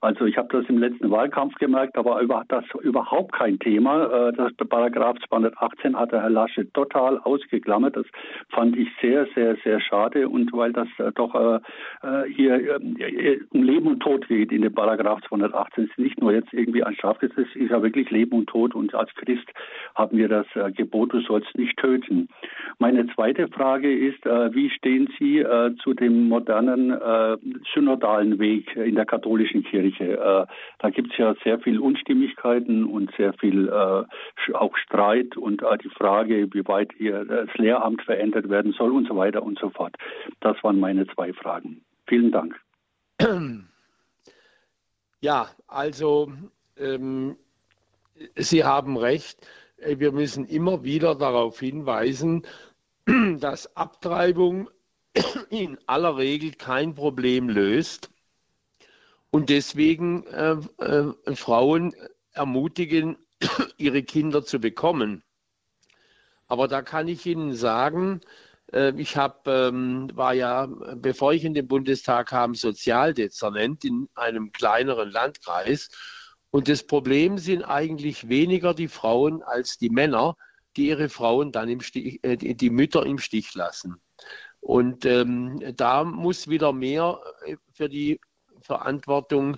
Also 0.01 0.25
ich 0.25 0.37
habe 0.37 0.49
das 0.51 0.65
im 0.69 0.77
letzten 0.77 1.09
Wahlkampf 1.09 1.55
gemerkt, 1.55 1.97
aber 1.97 2.21
über, 2.21 2.43
das 2.49 2.63
überhaupt 2.81 3.33
kein 3.33 3.59
Thema. 3.59 4.29
Äh, 4.29 4.33
das 4.33 4.53
Paragraph 4.69 5.17
218 5.27 5.97
hat 5.97 6.11
der 6.11 6.21
Herr 6.21 6.29
Lasche 6.29 6.71
total 6.73 7.19
ausgeklammert. 7.19 7.95
Das 7.95 8.05
fand 8.49 8.77
ich 8.77 8.89
sehr, 9.01 9.27
sehr, 9.33 9.55
sehr 9.63 9.79
schade 9.79 10.29
und 10.29 10.51
weil 10.53 10.73
das 10.73 10.87
äh, 10.99 11.11
doch 11.13 11.33
äh, 11.35 11.59
hier 12.29 12.79
um 13.51 13.63
Leben 13.63 13.87
und 13.87 13.99
Tod 14.01 14.27
geht 14.27 14.51
in 14.51 14.61
dem 14.61 14.73
Paragraph 14.73 15.21
218. 15.27 15.85
Es 15.85 15.89
ist 15.89 15.99
nicht 15.99 16.21
nur 16.21 16.33
jetzt 16.33 16.53
irgendwie 16.53 16.83
ein 16.83 16.95
Strafgesetz, 16.95 17.37
es 17.37 17.55
ist 17.55 17.71
ja 17.71 17.81
wirklich 17.81 18.09
Leben 18.11 18.37
und 18.37 18.47
Tod 18.47 18.75
und 18.75 18.93
als 18.93 19.13
Christ 19.15 19.47
haben 19.95 20.17
wir 20.17 20.27
das 20.27 20.45
Gebot, 20.75 21.13
du 21.13 21.21
sollst 21.21 21.57
nicht 21.57 21.77
töten. 21.77 22.27
Meine 22.79 23.07
zweite 23.07 23.47
Frage 23.47 23.91
ist, 23.91 24.23
wie 24.25 24.69
stehen 24.69 25.09
Sie 25.17 25.43
zu 25.83 25.93
dem 25.93 26.27
modernen 26.29 26.95
synodalen 27.73 28.39
Weg 28.39 28.75
in 28.75 28.95
der 28.95 29.05
katholischen 29.05 29.63
Kirche? 29.63 29.86
Kirche. 29.91 30.17
Äh, 30.17 30.45
da 30.79 30.89
gibt 30.89 31.11
es 31.11 31.17
ja 31.17 31.35
sehr 31.43 31.59
viel 31.59 31.79
Unstimmigkeiten 31.79 32.85
und 32.85 33.11
sehr 33.17 33.33
viel 33.33 33.67
äh, 33.67 34.53
auch 34.53 34.77
Streit 34.77 35.37
und 35.37 35.61
äh, 35.63 35.77
die 35.77 35.89
Frage, 35.89 36.47
wie 36.53 36.67
weit 36.67 36.91
hier 36.97 37.25
das 37.25 37.49
Lehramt 37.55 38.01
verändert 38.03 38.49
werden 38.49 38.73
soll 38.73 38.91
und 38.91 39.07
so 39.07 39.15
weiter 39.15 39.43
und 39.43 39.59
so 39.59 39.69
fort. 39.69 39.95
Das 40.39 40.61
waren 40.63 40.79
meine 40.79 41.07
zwei 41.07 41.33
Fragen. 41.33 41.81
Vielen 42.07 42.31
Dank. 42.31 42.55
Ja, 45.19 45.47
also 45.67 46.31
ähm, 46.77 47.37
Sie 48.35 48.63
haben 48.63 48.97
recht. 48.97 49.47
Wir 49.83 50.11
müssen 50.11 50.45
immer 50.45 50.83
wieder 50.83 51.15
darauf 51.15 51.59
hinweisen, 51.59 52.43
dass 53.39 53.75
Abtreibung 53.75 54.69
in 55.49 55.79
aller 55.87 56.17
Regel 56.17 56.51
kein 56.51 56.93
Problem 56.93 57.49
löst 57.49 58.11
und 59.31 59.49
deswegen 59.49 60.25
äh, 60.27 60.57
äh, 60.77 61.35
Frauen 61.35 61.93
ermutigen, 62.31 63.17
ihre 63.77 64.03
Kinder 64.03 64.43
zu 64.43 64.59
bekommen. 64.59 65.23
Aber 66.47 66.67
da 66.67 66.81
kann 66.81 67.07
ich 67.07 67.25
Ihnen 67.25 67.53
sagen, 67.53 68.21
äh, 68.71 68.93
ich 68.97 69.17
hab, 69.17 69.47
ähm, 69.47 70.09
war 70.13 70.33
ja, 70.33 70.67
bevor 70.95 71.33
ich 71.33 71.43
in 71.43 71.53
den 71.53 71.67
Bundestag 71.67 72.29
kam, 72.29 72.55
Sozialdezernent 72.55 73.83
in 73.85 74.07
einem 74.15 74.51
kleineren 74.51 75.11
Landkreis. 75.11 75.89
Und 76.49 76.69
das 76.69 76.83
Problem 76.83 77.37
sind 77.37 77.63
eigentlich 77.63 78.29
weniger 78.29 78.73
die 78.73 78.87
Frauen 78.87 79.43
als 79.43 79.77
die 79.77 79.89
Männer, 79.89 80.37
die 80.77 80.87
ihre 80.87 81.09
Frauen 81.09 81.51
dann 81.51 81.69
im 81.69 81.81
Stich, 81.81 82.23
äh, 82.23 82.37
die 82.37 82.69
Mütter 82.69 83.05
im 83.05 83.19
Stich 83.19 83.53
lassen. 83.55 84.01
Und 84.59 85.05
ähm, 85.05 85.61
da 85.75 86.03
muss 86.03 86.47
wieder 86.47 86.73
mehr 86.73 87.19
äh, 87.45 87.57
für 87.73 87.89
die 87.89 88.19
Verantwortung 88.67 89.57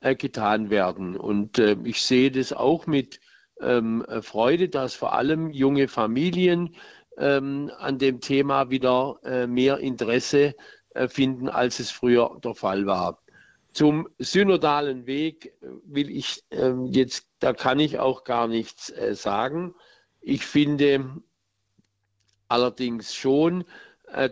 äh, 0.00 0.14
getan 0.14 0.70
werden. 0.70 1.16
Und 1.16 1.58
äh, 1.58 1.76
ich 1.84 2.02
sehe 2.02 2.30
das 2.30 2.52
auch 2.52 2.86
mit 2.86 3.20
ähm, 3.60 4.04
Freude, 4.20 4.68
dass 4.68 4.94
vor 4.94 5.14
allem 5.14 5.50
junge 5.50 5.88
Familien 5.88 6.76
ähm, 7.16 7.70
an 7.78 7.98
dem 7.98 8.20
Thema 8.20 8.70
wieder 8.70 9.18
äh, 9.24 9.46
mehr 9.46 9.78
Interesse 9.78 10.54
finden, 11.08 11.48
als 11.48 11.80
es 11.80 11.90
früher 11.90 12.38
der 12.44 12.54
Fall 12.54 12.86
war. 12.86 13.18
Zum 13.72 14.08
synodalen 14.18 15.06
Weg 15.06 15.52
will 15.84 16.08
ich 16.08 16.44
ähm, 16.52 16.86
jetzt, 16.86 17.26
da 17.40 17.52
kann 17.52 17.80
ich 17.80 17.98
auch 17.98 18.22
gar 18.22 18.46
nichts 18.46 18.92
sagen. 19.14 19.74
Ich 20.20 20.46
finde 20.46 21.20
allerdings 22.46 23.12
schon, 23.12 23.64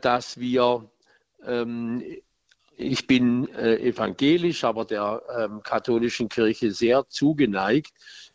dass 0.03 0.39
wir 0.39 0.89
ich 2.83 3.07
bin 3.07 3.49
äh, 3.55 3.77
evangelisch, 3.77 4.65
aber 4.65 4.85
der 4.85 5.23
ähm, 5.39 5.63
katholischen 5.63 6.29
Kirche 6.29 6.71
sehr 6.71 7.09
zugeneigt. 7.09 7.93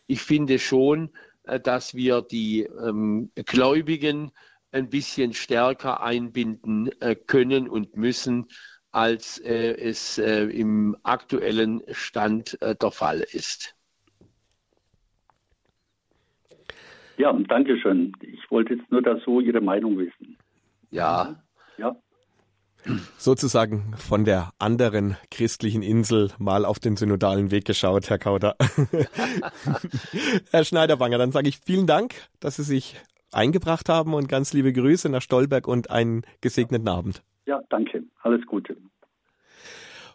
Ich 0.07 0.21
finde 0.21 0.59
schon, 0.59 1.11
äh, 1.43 1.59
dass 1.59 1.95
wir 1.95 2.21
die 2.21 2.61
ähm, 2.63 3.31
Gläubigen 3.35 4.31
ein 4.71 4.89
bisschen 4.89 5.33
stärker 5.33 6.01
einbinden 6.01 6.89
äh, 7.01 7.15
können 7.15 7.67
und 7.67 7.95
müssen, 7.95 8.47
als 8.91 9.39
äh, 9.39 9.73
es 9.73 10.17
äh, 10.17 10.43
im 10.45 10.97
aktuellen 11.03 11.83
Stand 11.91 12.61
äh, 12.61 12.75
der 12.75 12.91
Fall 12.91 13.19
ist. 13.19 13.75
Ja, 17.17 17.33
danke 17.33 17.77
schön. 17.79 18.13
Ich 18.21 18.49
wollte 18.51 18.75
jetzt 18.75 18.91
nur 18.91 19.01
dazu 19.01 19.39
Ihre 19.39 19.61
Meinung 19.61 19.97
wissen. 19.97 20.37
Ja. 20.91 21.43
Ja 21.77 21.95
sozusagen 23.17 23.93
von 23.97 24.25
der 24.25 24.51
anderen 24.59 25.17
christlichen 25.31 25.81
Insel 25.81 26.31
mal 26.37 26.65
auf 26.65 26.79
den 26.79 26.95
synodalen 26.95 27.51
Weg 27.51 27.65
geschaut, 27.65 28.09
Herr 28.09 28.19
Kauder. 28.19 28.55
Herr 30.51 30.63
Schneiderwanger, 30.63 31.17
dann 31.17 31.31
sage 31.31 31.49
ich 31.49 31.59
vielen 31.59 31.87
Dank, 31.87 32.15
dass 32.39 32.57
Sie 32.57 32.63
sich 32.63 32.95
eingebracht 33.31 33.89
haben 33.89 34.13
und 34.13 34.29
ganz 34.29 34.53
liebe 34.53 34.71
Grüße 34.71 35.09
nach 35.09 35.21
Stolberg 35.21 35.67
und 35.67 35.91
einen 35.91 36.23
gesegneten 36.41 36.87
Abend. 36.87 37.23
Ja, 37.45 37.61
danke. 37.69 38.03
Alles 38.21 38.45
Gute. 38.45 38.77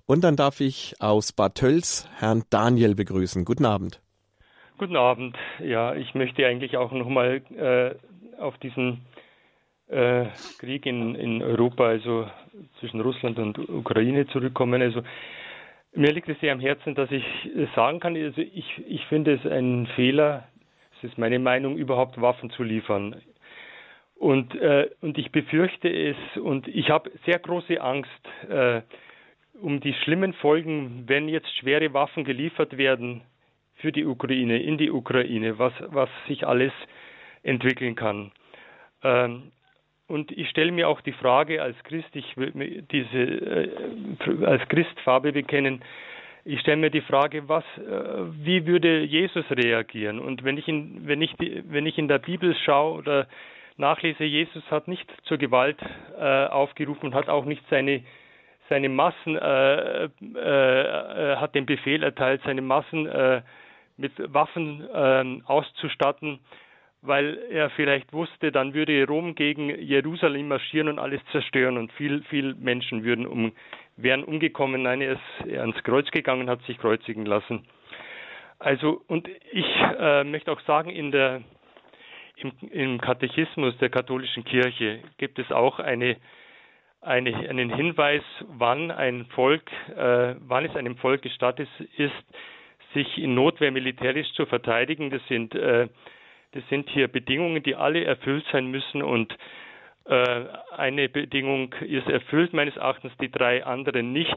Und 0.06 0.24
dann 0.24 0.36
darf 0.36 0.60
ich 0.60 0.94
aus 1.00 1.32
Bad 1.32 1.54
Tölz 1.54 2.08
Herrn 2.16 2.42
Daniel 2.50 2.94
begrüßen. 2.94 3.44
Guten 3.44 3.64
Abend. 3.64 4.00
Guten 4.78 4.96
Abend. 4.96 5.36
Ja, 5.60 5.94
ich 5.94 6.14
möchte 6.14 6.44
eigentlich 6.46 6.76
auch 6.76 6.92
nochmal 6.92 7.42
äh, 7.56 7.94
auf 8.40 8.58
diesen 8.58 9.02
äh, 9.92 10.26
Krieg 10.58 10.86
in, 10.86 11.14
in 11.14 11.42
Europa, 11.42 11.86
also 11.86 12.26
zwischen 12.80 13.00
Russland 13.00 13.38
und 13.38 13.58
Ukraine 13.68 14.26
zurückkommen. 14.28 14.80
Also 14.80 15.02
mir 15.94 16.12
liegt 16.12 16.28
es 16.28 16.40
sehr 16.40 16.52
am 16.52 16.60
Herzen, 16.60 16.94
dass 16.94 17.10
ich 17.10 17.24
sagen 17.76 18.00
kann, 18.00 18.16
also 18.16 18.40
ich, 18.40 18.82
ich 18.88 19.04
finde 19.06 19.34
es 19.34 19.46
ein 19.46 19.86
Fehler, 19.94 20.48
es 20.98 21.10
ist 21.10 21.18
meine 21.18 21.38
Meinung, 21.38 21.76
überhaupt 21.76 22.20
Waffen 22.20 22.50
zu 22.50 22.62
liefern. 22.62 23.20
Und, 24.14 24.54
äh, 24.54 24.88
und 25.00 25.18
ich 25.18 25.32
befürchte 25.32 25.88
es 25.88 26.16
und 26.40 26.68
ich 26.68 26.90
habe 26.90 27.10
sehr 27.26 27.38
große 27.38 27.80
Angst 27.80 28.10
äh, 28.48 28.82
um 29.60 29.80
die 29.80 29.94
schlimmen 29.94 30.32
Folgen, 30.32 31.04
wenn 31.06 31.28
jetzt 31.28 31.54
schwere 31.58 31.92
Waffen 31.92 32.24
geliefert 32.24 32.78
werden 32.78 33.22
für 33.74 33.92
die 33.92 34.06
Ukraine, 34.06 34.62
in 34.62 34.78
die 34.78 34.90
Ukraine, 34.90 35.58
was, 35.58 35.72
was 35.88 36.08
sich 36.28 36.46
alles 36.46 36.72
entwickeln 37.42 37.96
kann. 37.96 38.30
Ähm, 39.02 39.50
und 40.12 40.30
ich 40.30 40.50
stelle 40.50 40.72
mir 40.72 40.88
auch 40.88 41.00
die 41.00 41.12
Frage 41.12 41.62
als 41.62 41.76
Christ, 41.84 42.10
ich 42.12 42.36
will 42.36 42.84
diese 42.92 43.18
äh, 43.18 44.44
als 44.44 44.62
Christ 44.68 45.00
Farbe 45.00 45.32
bekennen. 45.32 45.82
Ich 46.44 46.60
stelle 46.60 46.76
mir 46.76 46.90
die 46.90 47.00
Frage, 47.00 47.48
was, 47.48 47.64
äh, 47.78 48.44
wie 48.44 48.66
würde 48.66 49.04
Jesus 49.04 49.46
reagieren? 49.50 50.18
Und 50.18 50.44
wenn 50.44 50.58
ich 50.58 50.68
in, 50.68 51.06
wenn 51.06 51.22
ich, 51.22 51.32
die, 51.40 51.62
wenn 51.66 51.86
ich 51.86 51.96
in 51.96 52.08
der 52.08 52.18
Bibel 52.18 52.54
schaue 52.54 52.98
oder 52.98 53.26
nachlese, 53.78 54.24
Jesus 54.24 54.62
hat 54.70 54.86
nicht 54.86 55.10
zur 55.22 55.38
Gewalt 55.38 55.78
äh, 56.18 56.44
aufgerufen 56.46 57.06
und 57.06 57.14
hat 57.14 57.30
auch 57.30 57.46
nicht 57.46 57.62
seine 57.70 58.02
seine 58.68 58.90
Massen 58.90 59.36
äh, 59.36 60.04
äh, 60.04 61.36
hat 61.36 61.54
den 61.54 61.66
Befehl 61.66 62.02
erteilt, 62.02 62.42
seine 62.44 62.62
Massen 62.62 63.06
äh, 63.06 63.42
mit 63.96 64.12
Waffen 64.32 64.86
ähm, 64.94 65.42
auszustatten 65.46 66.38
weil 67.02 67.36
er 67.50 67.68
vielleicht 67.70 68.12
wusste, 68.12 68.52
dann 68.52 68.74
würde 68.74 69.06
Rom 69.06 69.34
gegen 69.34 69.68
Jerusalem 69.80 70.48
marschieren 70.48 70.88
und 70.88 70.98
alles 71.00 71.20
zerstören 71.32 71.76
und 71.76 71.92
viel, 71.92 72.22
viel 72.30 72.54
Menschen 72.54 73.02
würden 73.02 73.26
um, 73.26 73.52
wären 73.96 74.22
umgekommen. 74.22 74.82
Nein, 74.82 75.00
er 75.00 75.12
ist 75.14 75.58
ans 75.58 75.82
Kreuz 75.82 76.08
gegangen, 76.12 76.48
hat 76.48 76.62
sich 76.62 76.78
kreuzigen 76.78 77.26
lassen. 77.26 77.66
Also, 78.60 79.02
und 79.08 79.28
ich 79.50 79.66
äh, 79.98 80.22
möchte 80.22 80.52
auch 80.52 80.60
sagen, 80.60 80.90
in 80.90 81.10
der, 81.10 81.42
im, 82.36 82.52
im 82.70 83.00
Katechismus 83.00 83.76
der 83.78 83.90
katholischen 83.90 84.44
Kirche 84.44 85.00
gibt 85.18 85.40
es 85.40 85.50
auch 85.50 85.80
eine, 85.80 86.16
eine, 87.00 87.34
einen 87.48 87.74
Hinweis, 87.74 88.22
wann 88.46 88.92
ein 88.92 89.26
Volk, 89.34 89.68
äh, 89.96 90.36
wann 90.38 90.64
es 90.64 90.76
einem 90.76 90.96
Volk 90.96 91.22
gestattet 91.22 91.68
ist, 91.96 92.12
sich 92.94 93.18
in 93.18 93.34
Notwehr 93.34 93.72
militärisch 93.72 94.32
zu 94.34 94.46
verteidigen. 94.46 95.10
Das 95.10 95.26
sind, 95.26 95.56
äh, 95.56 95.88
das 96.52 96.62
sind 96.68 96.88
hier 96.90 97.08
Bedingungen, 97.08 97.62
die 97.62 97.74
alle 97.74 98.04
erfüllt 98.04 98.44
sein 98.52 98.66
müssen 98.66 99.02
und 99.02 99.36
äh, 100.04 100.44
eine 100.76 101.08
Bedingung 101.08 101.74
ist 101.80 102.08
erfüllt, 102.08 102.52
meines 102.52 102.76
Erachtens, 102.76 103.12
die 103.20 103.30
drei 103.30 103.64
anderen 103.64 104.12
nicht. 104.12 104.36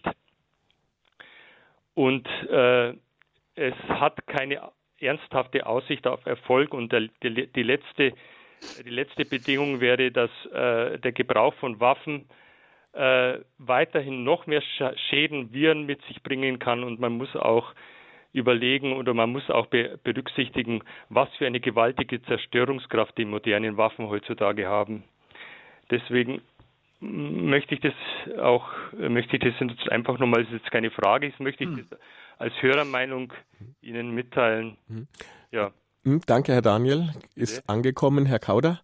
Und 1.94 2.28
äh, 2.50 2.94
es 3.56 3.74
hat 3.88 4.28
keine 4.28 4.72
ernsthafte 5.00 5.66
Aussicht 5.66 6.08
auf 6.08 6.26
Erfolg 6.26 6.74
und 6.74 6.92
der, 6.92 7.08
die, 7.24 7.48
die, 7.48 7.64
letzte, 7.64 8.14
die 8.86 8.90
letzte 8.90 9.26
Bedingung 9.26 9.82
wäre, 9.82 10.12
dass 10.12 10.30
äh, 10.48 11.00
der 11.00 11.12
Gebrauch 11.14 11.54
von 11.56 11.80
Waffen 11.80 12.30
äh, 12.94 13.40
weiterhin 13.58 14.24
noch 14.24 14.46
mehr 14.46 14.62
Schäden, 15.10 15.52
Viren 15.54 15.86
mit 15.86 16.02
sich 16.06 16.22
bringen 16.22 16.60
kann 16.60 16.84
und 16.84 17.00
man 17.00 17.14
muss 17.14 17.36
auch 17.36 17.74
überlegen 18.36 18.94
oder 18.94 19.14
man 19.14 19.32
muss 19.32 19.50
auch 19.50 19.68
be 19.68 19.98
berücksichtigen, 20.04 20.84
was 21.10 21.30
für 21.38 21.48
eine 21.48 21.60
gewaltige 21.60 22.22
Zerstörungskraft 22.24 23.18
die 23.18 23.26
modernen 23.26 23.78
Waffen 23.78 24.10
heutzutage 24.10 24.68
haben. 24.68 25.04
Deswegen 25.90 26.42
möchte 27.00 27.76
ich 27.76 27.82
das 27.82 27.94
auch, 28.40 28.68
möchte 28.98 29.38
ich 29.38 29.44
das 29.44 29.54
jetzt 29.60 29.90
einfach 29.90 30.20
nochmal, 30.20 30.44
das 30.44 30.54
ist 30.54 30.64
jetzt 30.64 30.72
keine 30.72 30.92
Frage, 30.92 31.30
das 31.30 31.40
möchte 31.40 31.64
ich 31.64 31.70
hm. 31.70 31.88
das 31.90 32.00
als 32.38 32.54
Hörermeinung 32.62 33.32
Ihnen 33.82 34.12
mitteilen. 34.12 34.78
Hm. 34.88 35.08
Ja. 35.52 35.72
Hm, 36.04 36.22
danke, 36.26 36.54
Herr 36.54 36.62
Daniel. 36.62 37.10
Ist 37.36 37.58
ja. 37.58 37.64
angekommen, 37.68 38.26
Herr 38.26 38.40
Kauder? 38.40 38.82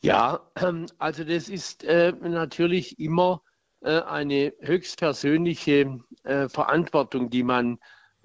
Ja, 0.00 0.40
ähm, 0.62 0.86
also 0.98 1.24
das 1.24 1.48
ist 1.48 1.82
äh, 1.84 2.12
natürlich 2.12 3.00
immer 3.00 3.42
äh, 3.80 4.00
eine 4.00 4.52
höchstpersönliche 4.60 6.00
äh, 6.22 6.48
Verantwortung, 6.48 7.30
die 7.30 7.42
man 7.42 7.78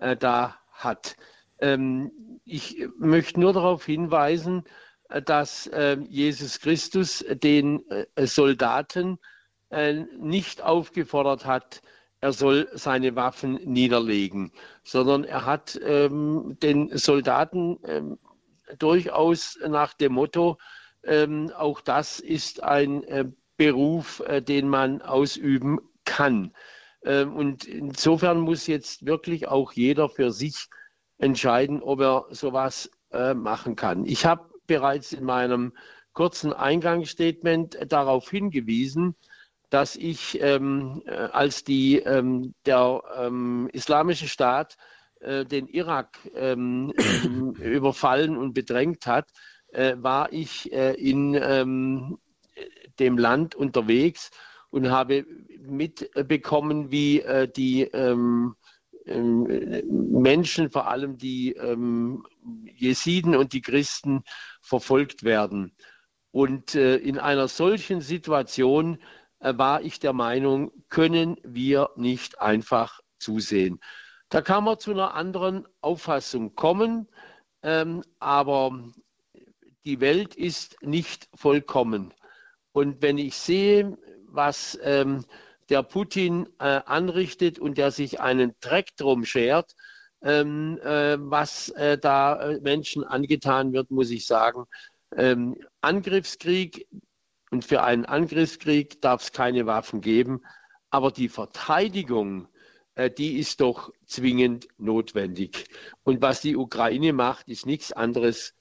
äh, 0.04 0.18
da 0.18 0.58
hat. 0.72 1.16
Ähm, 1.60 2.12
ich 2.46 2.88
möchte 2.98 3.40
nur 3.40 3.54
darauf 3.54 3.86
hinweisen, 3.86 4.64
äh, 5.10 5.22
dass 5.22 5.68
äh, 5.68 5.98
Jesus 6.10 6.60
Christus 6.60 7.26
den 7.30 7.84
Soldaten 8.18 9.20
nicht 10.20 10.62
aufgefordert 10.62 11.48
hat, 11.48 11.82
er 12.24 12.32
soll 12.32 12.70
seine 12.74 13.16
Waffen 13.16 13.56
niederlegen, 13.66 14.52
sondern 14.84 15.24
er 15.24 15.48
hat 15.48 15.80
ähm, 15.84 16.58
den 16.62 16.96
Soldaten 16.96 17.80
ähm, 17.84 18.20
durchaus 18.78 19.58
nach 19.68 19.94
dem 19.94 20.14
Motto, 20.14 20.58
ähm, 21.04 21.52
auch 21.58 21.82
das 21.82 22.20
ist 22.20 22.64
ein 22.64 23.04
äh, 23.04 23.26
Beruf, 23.58 24.22
äh, 24.22 24.42
den 24.42 24.70
man 24.70 25.02
ausüben 25.02 25.80
kann. 26.06 26.54
Ähm, 27.06 27.36
und 27.36 27.66
insofern 27.66 28.40
muss 28.40 28.68
jetzt 28.68 29.06
wirklich 29.06 29.48
auch 29.48 29.74
jeder 29.74 30.10
für 30.10 30.32
sich 30.32 30.68
entscheiden, 31.18 31.82
ob 31.82 32.02
er 32.02 32.26
sowas 32.32 32.90
äh, 33.12 33.34
machen 33.34 33.76
kann. 33.76 34.06
Ich 34.06 34.26
habe 34.26 34.50
bereits 34.68 35.14
in 35.14 35.24
meinem 35.24 35.74
kurzen 36.14 36.54
Eingangsstatement 36.54 37.78
darauf 37.92 38.30
hingewiesen, 38.30 39.16
dass 39.70 39.96
ich, 39.96 40.40
ähm, 40.42 41.02
äh, 41.06 41.14
als 41.14 41.64
die, 41.64 41.98
ähm, 41.98 42.54
der 42.66 43.02
ähm, 43.18 43.70
Islamische 43.74 44.28
Staat 44.28 44.78
äh, 45.20 45.46
den 45.46 45.68
Irak 45.68 46.20
ähm, 46.36 46.92
überfallen 47.60 48.38
und 48.38 48.54
bedrängt 48.54 49.08
hat, 49.08 49.30
äh, 49.70 49.96
war 49.98 50.32
ich 50.32 50.72
äh, 50.72 50.94
in 50.94 51.34
ähm, 51.34 52.20
dem 53.00 53.18
Land 53.18 53.56
unterwegs 53.56 54.30
und 54.74 54.90
habe 54.90 55.24
mitbekommen, 55.60 56.90
wie 56.90 57.22
äh, 57.22 57.48
die 57.48 57.84
ähm, 57.84 58.56
ähm, 59.06 59.84
Menschen, 59.88 60.72
vor 60.72 60.88
allem 60.88 61.20
die 61.20 61.52
ähm, 61.52 62.26
Jesiden 62.76 63.36
und 63.36 63.54
die 63.54 63.62
Christen, 63.62 64.24
verfolgt 64.62 65.24
werden. 65.24 65.76
Und 66.32 66.74
äh, 66.74 66.96
in 66.96 67.20
einer 67.20 67.48
solchen 67.50 68.02
Situation 68.02 68.98
äh, 69.38 69.56
war 69.56 69.84
ich 69.84 70.00
der 70.00 70.14
Meinung, 70.14 70.72
können 70.90 71.38
wir 71.44 71.92
nicht 71.96 72.42
einfach 72.42 73.00
zusehen. 73.20 73.80
Da 74.30 74.42
kann 74.42 74.64
man 74.64 74.80
zu 74.80 74.90
einer 74.90 75.14
anderen 75.14 75.68
Auffassung 75.82 76.56
kommen, 76.56 77.08
ähm, 77.62 78.02
aber 78.18 78.92
die 79.86 80.00
Welt 80.00 80.34
ist 80.34 80.78
nicht 80.82 81.30
vollkommen. 81.36 82.12
Und 82.72 83.04
wenn 83.04 83.20
ich 83.20 83.36
sehe, 83.36 83.96
was 84.34 84.78
ähm, 84.84 85.26
der 85.70 85.84
Putin 85.84 86.48
äh, 86.60 86.82
anrichtet 86.86 87.60
und 87.60 87.78
der 87.78 87.92
sich 87.92 88.20
einen 88.20 88.54
Dreck 88.60 88.96
drum 88.98 89.26
schert, 89.26 89.76
ähm, 90.22 90.80
äh, 90.84 91.18
was 91.20 91.70
äh, 91.70 91.98
da 91.98 92.42
äh, 92.42 92.60
Menschen 92.62 93.04
angetan 93.04 93.74
wird, 93.74 93.92
muss 93.92 94.10
ich 94.10 94.26
sagen, 94.26 94.66
ähm, 95.16 95.58
Angriffskrieg 95.82 96.88
und 97.52 97.66
für 97.66 97.84
einen 97.84 98.06
Angriffskrieg 98.06 99.02
darf 99.02 99.24
es 99.24 99.32
keine 99.32 99.66
Waffen 99.66 100.02
geben, 100.02 100.42
aber 100.90 101.12
die 101.12 101.30
Verteidigung, 101.30 102.48
äh, 102.96 103.10
die 103.10 103.38
ist 103.38 103.62
doch 103.62 103.92
zwingend 104.06 104.68
notwendig. 104.78 105.68
Und 106.04 106.22
was 106.22 106.42
die 106.42 106.56
Ukraine 106.56 107.14
macht, 107.14 107.48
ist 107.50 107.66
nichts 107.66 107.92
anderes 107.92 108.54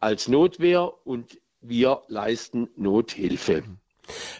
als 0.00 0.28
Notwehr 0.28 0.92
und 1.06 1.38
wir 1.60 2.02
leisten 2.06 2.68
Nothilfe. 2.76 3.64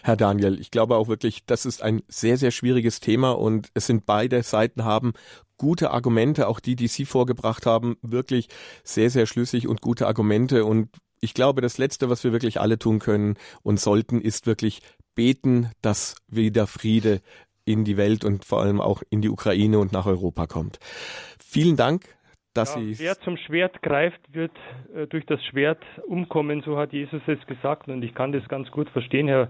Herr 0.03 0.17
Daniel, 0.17 0.59
ich 0.59 0.71
glaube 0.71 0.95
auch 0.95 1.07
wirklich, 1.07 1.45
das 1.45 1.65
ist 1.65 1.81
ein 1.81 2.01
sehr, 2.07 2.37
sehr 2.37 2.51
schwieriges 2.51 2.99
Thema 2.99 3.31
und 3.31 3.69
es 3.73 3.87
sind 3.87 4.05
beide 4.05 4.43
Seiten 4.43 4.83
haben 4.83 5.13
gute 5.57 5.91
Argumente, 5.91 6.47
auch 6.47 6.59
die, 6.59 6.75
die 6.75 6.87
Sie 6.87 7.05
vorgebracht 7.05 7.65
haben, 7.65 7.97
wirklich 8.01 8.47
sehr, 8.83 9.09
sehr 9.09 9.25
schlüssig 9.25 9.67
und 9.67 9.81
gute 9.81 10.07
Argumente 10.07 10.65
und 10.65 10.89
ich 11.21 11.33
glaube, 11.33 11.61
das 11.61 11.77
Letzte, 11.77 12.09
was 12.09 12.23
wir 12.23 12.31
wirklich 12.31 12.61
alle 12.61 12.79
tun 12.79 12.99
können 12.99 13.35
und 13.61 13.79
sollten, 13.79 14.21
ist 14.21 14.47
wirklich 14.47 14.81
beten, 15.15 15.69
dass 15.81 16.15
wieder 16.29 16.65
Friede 16.65 17.21
in 17.65 17.83
die 17.83 17.97
Welt 17.97 18.23
und 18.23 18.45
vor 18.45 18.61
allem 18.61 18.79
auch 18.81 19.03
in 19.09 19.21
die 19.21 19.29
Ukraine 19.29 19.79
und 19.79 19.91
nach 19.91 20.05
Europa 20.05 20.47
kommt. 20.47 20.79
Vielen 21.43 21.75
Dank, 21.75 22.05
dass 22.53 22.75
ja, 22.75 22.81
Sie. 22.81 22.99
Wer 22.99 23.15
zum 23.19 23.37
Schwert 23.37 23.81
greift, 23.81 24.19
wird 24.33 24.51
äh, 24.95 25.07
durch 25.07 25.25
das 25.25 25.43
Schwert 25.45 25.83
umkommen, 26.05 26.61
so 26.61 26.77
hat 26.77 26.93
Jesus 26.93 27.21
es 27.27 27.45
gesagt. 27.47 27.87
Und 27.87 28.03
ich 28.03 28.13
kann 28.13 28.31
das 28.31 28.47
ganz 28.47 28.69
gut 28.71 28.89
verstehen, 28.89 29.27
Herr, 29.27 29.49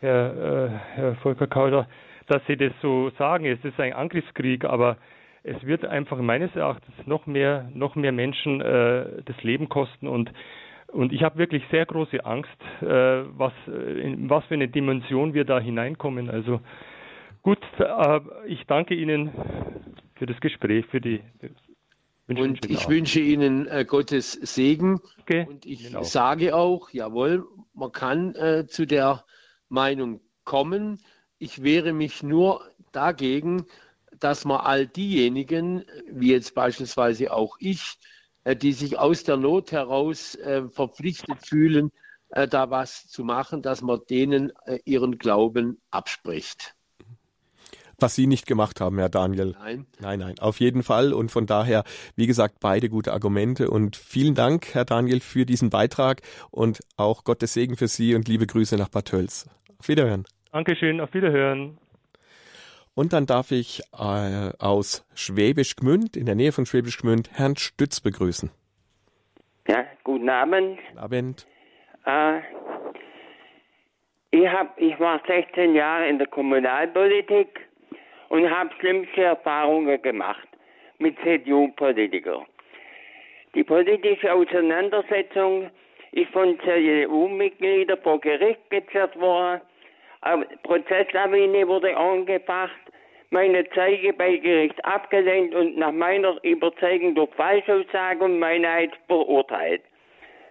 Herr, 0.00 0.64
äh, 0.64 0.68
Herr 0.94 1.14
Volker 1.16 1.46
Kauder, 1.46 1.88
dass 2.26 2.42
Sie 2.46 2.56
das 2.56 2.72
so 2.80 3.10
sagen. 3.18 3.44
Es 3.44 3.62
ist 3.64 3.78
ein 3.78 3.92
Angriffskrieg, 3.92 4.64
aber 4.64 4.96
es 5.42 5.62
wird 5.64 5.84
einfach 5.84 6.18
meines 6.18 6.54
Erachtens 6.54 6.94
noch 7.06 7.26
mehr, 7.26 7.70
noch 7.74 7.94
mehr 7.94 8.12
Menschen 8.12 8.60
äh, 8.60 9.22
das 9.24 9.42
Leben 9.42 9.68
kosten 9.68 10.06
und 10.06 10.32
und 10.92 11.12
ich 11.12 11.22
habe 11.22 11.38
wirklich 11.38 11.62
sehr 11.70 11.86
große 11.86 12.24
Angst, 12.24 12.50
äh, 12.80 12.86
was, 12.86 13.52
in 13.66 14.28
was 14.28 14.44
für 14.46 14.54
eine 14.54 14.66
Dimension 14.66 15.34
wir 15.34 15.44
da 15.44 15.60
hineinkommen. 15.60 16.28
Also 16.28 16.60
gut, 17.42 17.60
äh, 17.78 18.20
ich 18.46 18.66
danke 18.66 18.94
Ihnen 18.94 19.30
für 20.16 20.26
das 20.26 20.40
Gespräch, 20.40 20.84
für 20.86 21.00
die 21.00 21.20
und 22.38 22.66
ich 22.66 22.88
wünsche 22.88 23.20
Ihnen 23.20 23.66
äh, 23.66 23.84
Gottes 23.84 24.32
Segen. 24.32 25.00
Okay. 25.20 25.46
Und 25.48 25.66
ich 25.66 25.84
genau. 25.84 26.02
sage 26.02 26.54
auch, 26.54 26.90
jawohl, 26.90 27.46
man 27.74 27.92
kann 27.92 28.34
äh, 28.34 28.66
zu 28.66 28.86
der 28.86 29.24
Meinung 29.68 30.20
kommen. 30.44 31.02
Ich 31.38 31.62
wehre 31.62 31.92
mich 31.92 32.22
nur 32.22 32.62
dagegen, 32.92 33.66
dass 34.18 34.44
man 34.44 34.60
all 34.60 34.86
diejenigen, 34.86 35.84
wie 36.10 36.32
jetzt 36.32 36.54
beispielsweise 36.54 37.32
auch 37.32 37.56
ich, 37.58 37.98
äh, 38.44 38.54
die 38.54 38.72
sich 38.72 38.98
aus 38.98 39.24
der 39.24 39.36
Not 39.36 39.72
heraus 39.72 40.34
äh, 40.34 40.68
verpflichtet 40.68 41.46
fühlen, 41.46 41.90
äh, 42.30 42.46
da 42.46 42.70
was 42.70 43.08
zu 43.08 43.24
machen, 43.24 43.62
dass 43.62 43.82
man 43.82 44.00
denen 44.08 44.52
äh, 44.66 44.78
ihren 44.84 45.18
Glauben 45.18 45.80
abspricht 45.90 46.74
was 48.02 48.14
Sie 48.14 48.26
nicht 48.26 48.46
gemacht 48.46 48.80
haben, 48.80 48.98
Herr 48.98 49.08
Daniel. 49.08 49.54
Nein. 49.58 49.86
Nein, 50.00 50.18
nein, 50.20 50.38
auf 50.40 50.60
jeden 50.60 50.82
Fall. 50.82 51.12
Und 51.12 51.30
von 51.30 51.46
daher, 51.46 51.84
wie 52.16 52.26
gesagt, 52.26 52.56
beide 52.60 52.88
gute 52.88 53.12
Argumente. 53.12 53.70
Und 53.70 53.96
vielen 53.96 54.34
Dank, 54.34 54.74
Herr 54.74 54.84
Daniel, 54.84 55.20
für 55.20 55.46
diesen 55.46 55.70
Beitrag 55.70 56.22
und 56.50 56.80
auch 56.96 57.24
Gottes 57.24 57.54
Segen 57.54 57.76
für 57.76 57.88
Sie 57.88 58.14
und 58.14 58.28
liebe 58.28 58.46
Grüße 58.46 58.76
nach 58.76 58.88
Bad 58.88 59.06
Tölz. 59.06 59.48
Auf 59.78 59.88
Wiederhören. 59.88 60.24
Dankeschön, 60.52 61.00
auf 61.00 61.14
Wiederhören. 61.14 61.78
Und 62.94 63.12
dann 63.12 63.26
darf 63.26 63.50
ich 63.52 63.82
äh, 63.92 64.50
aus 64.58 65.06
Schwäbisch 65.14 65.76
Gmünd, 65.76 66.16
in 66.16 66.26
der 66.26 66.34
Nähe 66.34 66.52
von 66.52 66.66
Schwäbisch 66.66 66.98
Gmünd, 66.98 67.30
Herrn 67.32 67.56
Stütz 67.56 68.00
begrüßen. 68.00 68.50
Ja, 69.68 69.84
guten 70.04 70.28
Abend. 70.28 70.78
Guten 70.88 70.98
Abend. 70.98 71.46
Äh, 72.04 72.40
ich, 74.32 74.46
hab, 74.48 74.78
ich 74.78 74.98
war 74.98 75.20
16 75.26 75.74
Jahre 75.74 76.08
in 76.08 76.18
der 76.18 76.26
Kommunalpolitik 76.26 77.69
und 78.30 78.50
habe 78.50 78.70
schlimmste 78.78 79.22
Erfahrungen 79.22 80.00
gemacht 80.02 80.48
mit 80.98 81.16
CDU-Politikern. 81.20 82.46
Die 83.54 83.64
politische 83.64 84.32
Auseinandersetzung 84.32 85.70
ist 86.12 86.30
von 86.30 86.58
CDU-Mitgliedern 86.60 87.98
vor 88.02 88.20
Gericht 88.20 88.70
gezerrt 88.70 89.18
worden, 89.20 89.60
Eine 90.22 90.46
Prozesslawine 90.64 91.66
wurde 91.66 91.96
angebracht, 91.96 92.78
meine 93.30 93.68
Zeige 93.70 94.12
bei 94.12 94.36
Gericht 94.36 94.84
abgelehnt 94.84 95.54
und 95.54 95.78
nach 95.78 95.92
meiner 95.92 96.36
Überzeugung 96.44 97.14
durch 97.14 97.30
Falschaussage 97.36 98.22
und 98.22 98.38
Meinheit 98.38 98.90
verurteilt. 99.06 99.82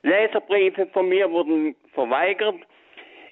Leserbriefe 0.02 0.88
von 0.88 1.10
mir 1.10 1.30
wurden 1.30 1.76
verweigert. 1.94 2.56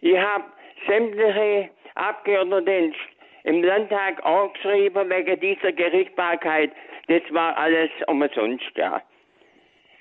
Ich 0.02 0.18
habe 0.18 0.44
sämtliche 0.88 1.69
Abgeordnete 1.95 2.94
im 3.43 3.64
Landtag 3.64 4.23
angeschrieben 4.26 5.09
wegen 5.09 5.39
dieser 5.39 5.72
Gerichtbarkeit. 5.72 6.72
Das 7.07 7.22
war 7.31 7.57
alles 7.57 7.89
umsonst, 8.07 8.72
ja. 8.76 9.01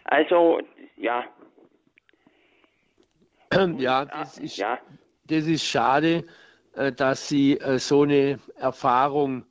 Also, 0.05 0.61
ja. 0.97 1.25
Ja, 3.79 4.05
das 4.05 4.39
ist, 4.39 4.57
ja. 4.57 4.79
das 5.25 5.47
ist 5.47 5.65
schade, 5.65 6.25
äh, 6.75 6.93
dass 6.93 7.29
Sie 7.29 7.59
äh, 7.59 7.79
so 7.79 8.03
eine 8.03 8.39
Erfahrung 8.57 9.47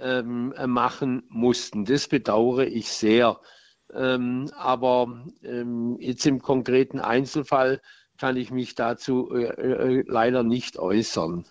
ähm, 0.00 0.54
machen 0.66 1.24
mussten. 1.28 1.84
Das 1.84 2.08
bedauere 2.08 2.66
ich 2.66 2.88
sehr. 2.88 3.38
Ähm, 3.92 4.50
aber 4.56 5.24
ähm, 5.42 5.96
jetzt 6.00 6.26
im 6.26 6.40
konkreten 6.40 7.00
Einzelfall 7.00 7.80
kann 8.18 8.36
ich 8.36 8.50
mich 8.50 8.74
dazu 8.74 9.34
äh, 9.34 9.44
äh, 9.44 10.04
leider 10.06 10.42
nicht 10.42 10.78
äußern. 10.78 11.44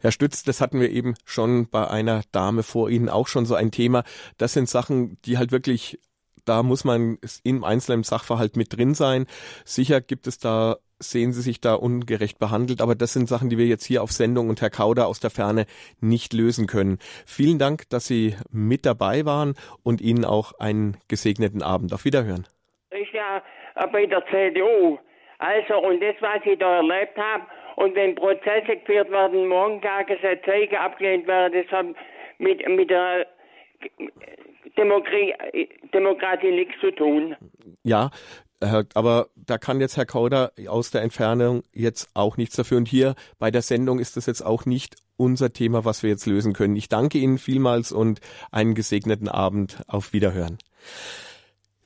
Herr 0.00 0.12
Stütz, 0.12 0.42
das 0.42 0.60
hatten 0.60 0.80
wir 0.80 0.90
eben 0.90 1.14
schon 1.24 1.68
bei 1.68 1.88
einer 1.88 2.22
Dame 2.32 2.62
vor 2.62 2.90
Ihnen 2.90 3.08
auch 3.08 3.28
schon 3.28 3.46
so 3.46 3.54
ein 3.54 3.70
Thema. 3.70 4.04
Das 4.38 4.52
sind 4.52 4.68
Sachen, 4.68 5.18
die 5.24 5.38
halt 5.38 5.52
wirklich, 5.52 5.98
da 6.44 6.62
muss 6.62 6.84
man 6.84 7.18
im 7.42 7.64
einzelnen 7.64 8.02
Sachverhalt 8.02 8.56
mit 8.56 8.76
drin 8.76 8.94
sein. 8.94 9.26
Sicher 9.64 10.00
gibt 10.00 10.26
es 10.26 10.38
da 10.38 10.76
sehen 10.98 11.32
Sie 11.32 11.42
sich 11.42 11.60
da 11.60 11.74
ungerecht 11.74 12.38
behandelt, 12.38 12.80
aber 12.80 12.94
das 12.94 13.12
sind 13.12 13.28
Sachen, 13.28 13.50
die 13.50 13.58
wir 13.58 13.66
jetzt 13.66 13.84
hier 13.84 14.02
auf 14.02 14.12
Sendung 14.12 14.48
und 14.48 14.60
Herr 14.60 14.70
Kauder 14.70 15.06
aus 15.06 15.20
der 15.20 15.30
Ferne 15.30 15.66
nicht 16.00 16.32
lösen 16.32 16.66
können. 16.66 16.98
Vielen 17.26 17.58
Dank, 17.58 17.88
dass 17.90 18.06
Sie 18.06 18.34
mit 18.50 18.86
dabei 18.86 19.24
waren 19.26 19.54
und 19.82 20.00
Ihnen 20.00 20.24
auch 20.24 20.58
einen 20.58 20.96
gesegneten 21.08 21.62
Abend. 21.62 21.92
Auf 21.92 22.04
Wiederhören. 22.04 22.46
Ich 22.90 23.12
ja 23.12 23.42
bei 23.92 24.06
der 24.06 24.24
CDU. 24.26 24.98
Also, 25.38 25.78
und 25.78 26.00
das, 26.00 26.16
was 26.20 26.40
ich 26.46 26.58
da 26.58 26.76
erlebt 26.76 27.18
habe, 27.18 27.44
und 27.76 27.94
wenn 27.94 28.14
Prozesse 28.14 28.76
geführt 28.78 29.10
werden, 29.10 29.48
morgen 29.48 29.80
Zeuge 30.44 30.80
abgelehnt 30.80 31.26
werden, 31.26 31.62
das 31.62 31.70
hat 31.70 31.86
mit, 32.38 32.66
mit 32.68 32.90
der 32.90 33.26
Demokratie, 34.76 35.34
Demokratie 35.94 36.50
nichts 36.50 36.74
zu 36.80 36.90
tun. 36.90 37.36
Ja, 37.82 38.10
aber 38.94 39.26
da 39.36 39.58
kann 39.58 39.80
jetzt 39.80 39.96
Herr 39.96 40.06
Kauder 40.06 40.52
aus 40.68 40.90
der 40.90 41.02
Entfernung 41.02 41.62
jetzt 41.72 42.08
auch 42.14 42.38
nichts 42.38 42.56
dafür. 42.56 42.78
Und 42.78 42.88
hier 42.88 43.14
bei 43.38 43.50
der 43.50 43.62
Sendung 43.62 43.98
ist 43.98 44.16
das 44.16 44.26
jetzt 44.26 44.42
auch 44.42 44.64
nicht 44.64 44.96
unser 45.18 45.52
Thema, 45.52 45.84
was 45.84 46.02
wir 46.02 46.10
jetzt 46.10 46.26
lösen 46.26 46.54
können. 46.54 46.76
Ich 46.76 46.88
danke 46.88 47.18
Ihnen 47.18 47.38
vielmals 47.38 47.92
und 47.92 48.20
einen 48.50 48.74
gesegneten 48.74 49.28
Abend. 49.28 49.82
Auf 49.86 50.12
Wiederhören. 50.12 50.58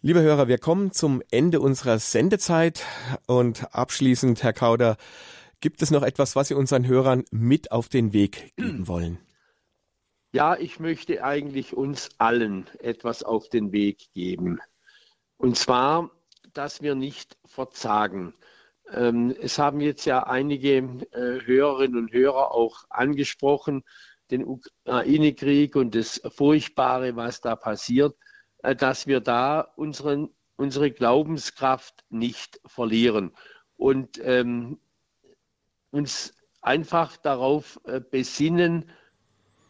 Liebe 0.03 0.23
Hörer, 0.23 0.49
wir 0.49 0.59
kommen 0.59 0.93
zum 0.93 1.23
Ende 1.31 1.61
unserer 1.61 1.99
Sendezeit 1.99 2.85
und 3.27 3.75
abschließend, 3.75 4.43
Herr 4.43 4.53
Kauder, 4.53 4.97
gibt 5.61 5.83
es 5.83 5.91
noch 5.91 6.03
etwas, 6.03 6.37
was 6.37 6.49
Sie 6.49 6.55
unseren 6.55 6.87
Hörern 6.87 7.25
mit 7.31 7.73
auf 7.73 7.89
den 7.89 8.13
Weg 8.13 8.55
geben 8.57 8.89
wollen? 8.89 9.19
Ja, 10.33 10.57
ich 10.57 10.79
möchte 10.79 11.25
eigentlich 11.25 11.75
uns 11.75 12.11
allen 12.19 12.67
etwas 12.79 13.23
auf 13.23 13.49
den 13.49 13.73
Weg 13.73 14.13
geben. 14.13 14.61
Und 15.37 15.57
zwar, 15.57 16.11
dass 16.53 16.83
wir 16.83 16.95
nicht 16.95 17.37
verzagen. 17.45 18.35
Ähm, 18.93 19.35
es 19.41 19.59
haben 19.59 19.81
jetzt 19.81 20.05
ja 20.05 20.23
einige 20.25 20.77
äh, 21.13 21.41
Hörerinnen 21.45 21.99
und 21.99 22.13
Hörer 22.13 22.53
auch 22.53 22.85
angesprochen, 22.91 23.83
den 24.31 24.45
Ukraine-Krieg 24.45 25.75
und 25.75 25.95
das 25.95 26.21
Furchtbare, 26.37 27.17
was 27.17 27.41
da 27.41 27.57
passiert. 27.57 28.17
Äh, 28.63 28.77
dass 28.77 29.07
wir 29.07 29.21
da 29.21 29.61
unseren, 29.77 30.29
unsere 30.57 30.91
Glaubenskraft 30.91 32.05
nicht 32.11 32.61
verlieren 32.67 33.33
und 33.77 34.21
ähm, 34.23 34.79
uns 35.91 36.35
einfach 36.63 37.17
darauf 37.17 37.81
äh, 37.85 38.01
besinnen, 38.01 38.91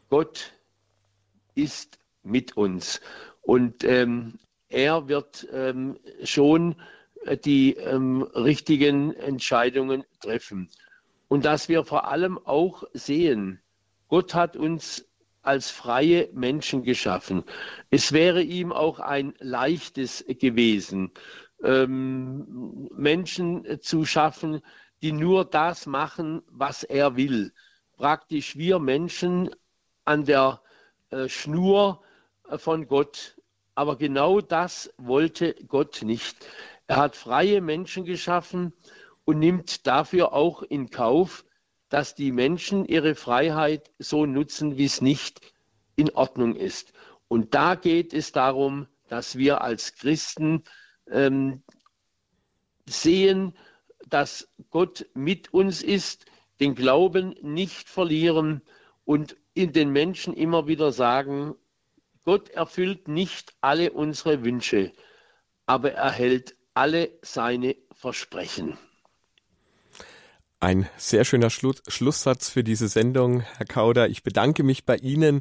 Gott 0.09 0.53
ist 1.55 1.99
mit 2.23 2.57
uns 2.57 3.01
und 3.43 3.85
ähm, 3.85 4.39
er 4.69 5.09
wird 5.09 5.47
ähm, 5.53 5.99
schon 6.23 6.77
äh, 7.25 7.37
die 7.37 7.75
ähm, 7.75 8.23
richtigen 8.23 9.13
Entscheidungen 9.15 10.05
treffen. 10.21 10.69
Und 11.29 11.45
dass 11.45 11.69
wir 11.69 11.85
vor 11.85 12.09
allem 12.09 12.39
auch 12.39 12.85
sehen, 12.93 13.61
Gott 14.09 14.35
hat 14.35 14.57
uns 14.57 15.07
als 15.43 15.71
freie 15.71 16.29
Menschen 16.33 16.83
geschaffen. 16.83 17.45
Es 17.91 18.13
wäre 18.13 18.43
ihm 18.43 18.73
auch 18.73 19.01
ein 19.01 19.35
leichtes 19.39 20.25
gewesen, 20.27 21.13
ähm, 21.63 22.89
Menschen 22.95 23.81
zu 23.81 24.05
schaffen, 24.05 24.61
die 25.03 25.13
nur 25.13 25.45
das 25.45 25.87
machen, 25.87 26.43
was 26.49 26.85
er 26.85 27.17
will. 27.17 27.53
Praktisch 27.97 28.57
wir 28.57 28.79
Menschen 28.79 29.51
an 30.05 30.25
der 30.25 30.61
äh, 31.11 31.29
Schnur 31.29 32.03
äh, 32.49 32.59
von 32.59 32.87
Gott. 32.87 33.37
Aber 33.75 33.97
genau 33.97 34.41
das 34.41 34.93
wollte 34.99 35.55
Gott 35.67 36.03
nicht. 36.03 36.37
Er 36.87 36.97
hat 36.97 37.17
freie 37.17 37.61
Menschen 37.61 38.05
geschaffen 38.05 38.73
und 39.25 39.39
nimmt 39.39 39.87
dafür 39.87 40.33
auch 40.33 40.63
in 40.63 40.91
Kauf, 40.91 41.45
dass 41.89 42.15
die 42.15 42.33
Menschen 42.33 42.85
ihre 42.85 43.15
Freiheit 43.15 43.91
so 43.99 44.27
nutzen, 44.27 44.77
wie 44.77 44.85
es 44.85 45.01
nicht 45.01 45.41
in 45.97 46.11
Ordnung 46.11 46.57
ist. 46.57 46.93
Und 47.29 47.55
da 47.55 47.75
geht 47.75 48.13
es 48.13 48.33
darum, 48.33 48.87
dass 49.09 49.37
wir 49.37 49.61
als 49.61 49.95
Christen 49.95 50.65
ähm, 51.11 51.63
sehen, 52.87 53.57
dass 54.11 54.49
Gott 54.71 55.07
mit 55.15 55.55
uns 55.55 55.83
ist, 55.83 56.27
den 56.61 56.75
Glauben 56.75 57.35
nicht 57.41 57.89
verlieren 57.89 58.63
und 59.05 59.37
in 59.55 59.73
den 59.73 59.91
Menschen 59.91 60.35
immer 60.35 60.67
wieder 60.67 60.93
sagen, 60.93 61.55
Gott 62.25 62.51
erfüllt 62.51 63.09
nicht 63.09 63.55
alle 63.61 63.93
unsere 63.93 64.45
Wünsche, 64.45 64.93
aber 65.67 65.93
er 65.93 66.13
hält 66.13 66.55
alle 66.75 67.11
seine 67.23 67.77
Versprechen. 67.93 68.77
Ein 70.63 70.87
sehr 70.99 71.25
schöner 71.25 71.49
Schluss, 71.49 71.83
Schlusssatz 71.89 72.51
für 72.51 72.63
diese 72.63 72.89
Sendung, 72.89 73.41
Herr 73.41 73.65
Kauder. 73.65 74.11
Ich 74.11 74.23
bedanke 74.23 74.63
mich 74.63 74.85
bei 74.85 74.97
Ihnen, 74.97 75.41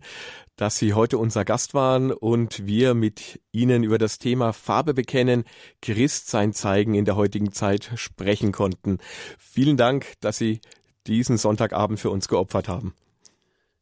dass 0.55 0.77
Sie 0.77 0.93
heute 0.93 1.17
unser 1.17 1.43
Gast 1.43 1.73
waren 1.73 2.13
und 2.13 2.65
wir 2.65 2.93
mit 2.93 3.41
Ihnen 3.51 3.83
über 3.83 3.97
das 3.97 4.17
Thema 4.17 4.53
Farbe 4.53 4.93
bekennen, 4.93 5.43
Christsein 5.81 6.53
zeigen 6.53 6.93
in 6.93 7.03
der 7.03 7.17
heutigen 7.17 7.51
Zeit 7.51 7.91
sprechen 7.95 8.53
konnten. 8.53 8.99
Vielen 9.37 9.75
Dank, 9.75 10.13
dass 10.21 10.37
Sie 10.37 10.61
diesen 11.05 11.37
Sonntagabend 11.37 11.99
für 11.99 12.11
uns 12.11 12.29
geopfert 12.29 12.69
haben. 12.69 12.93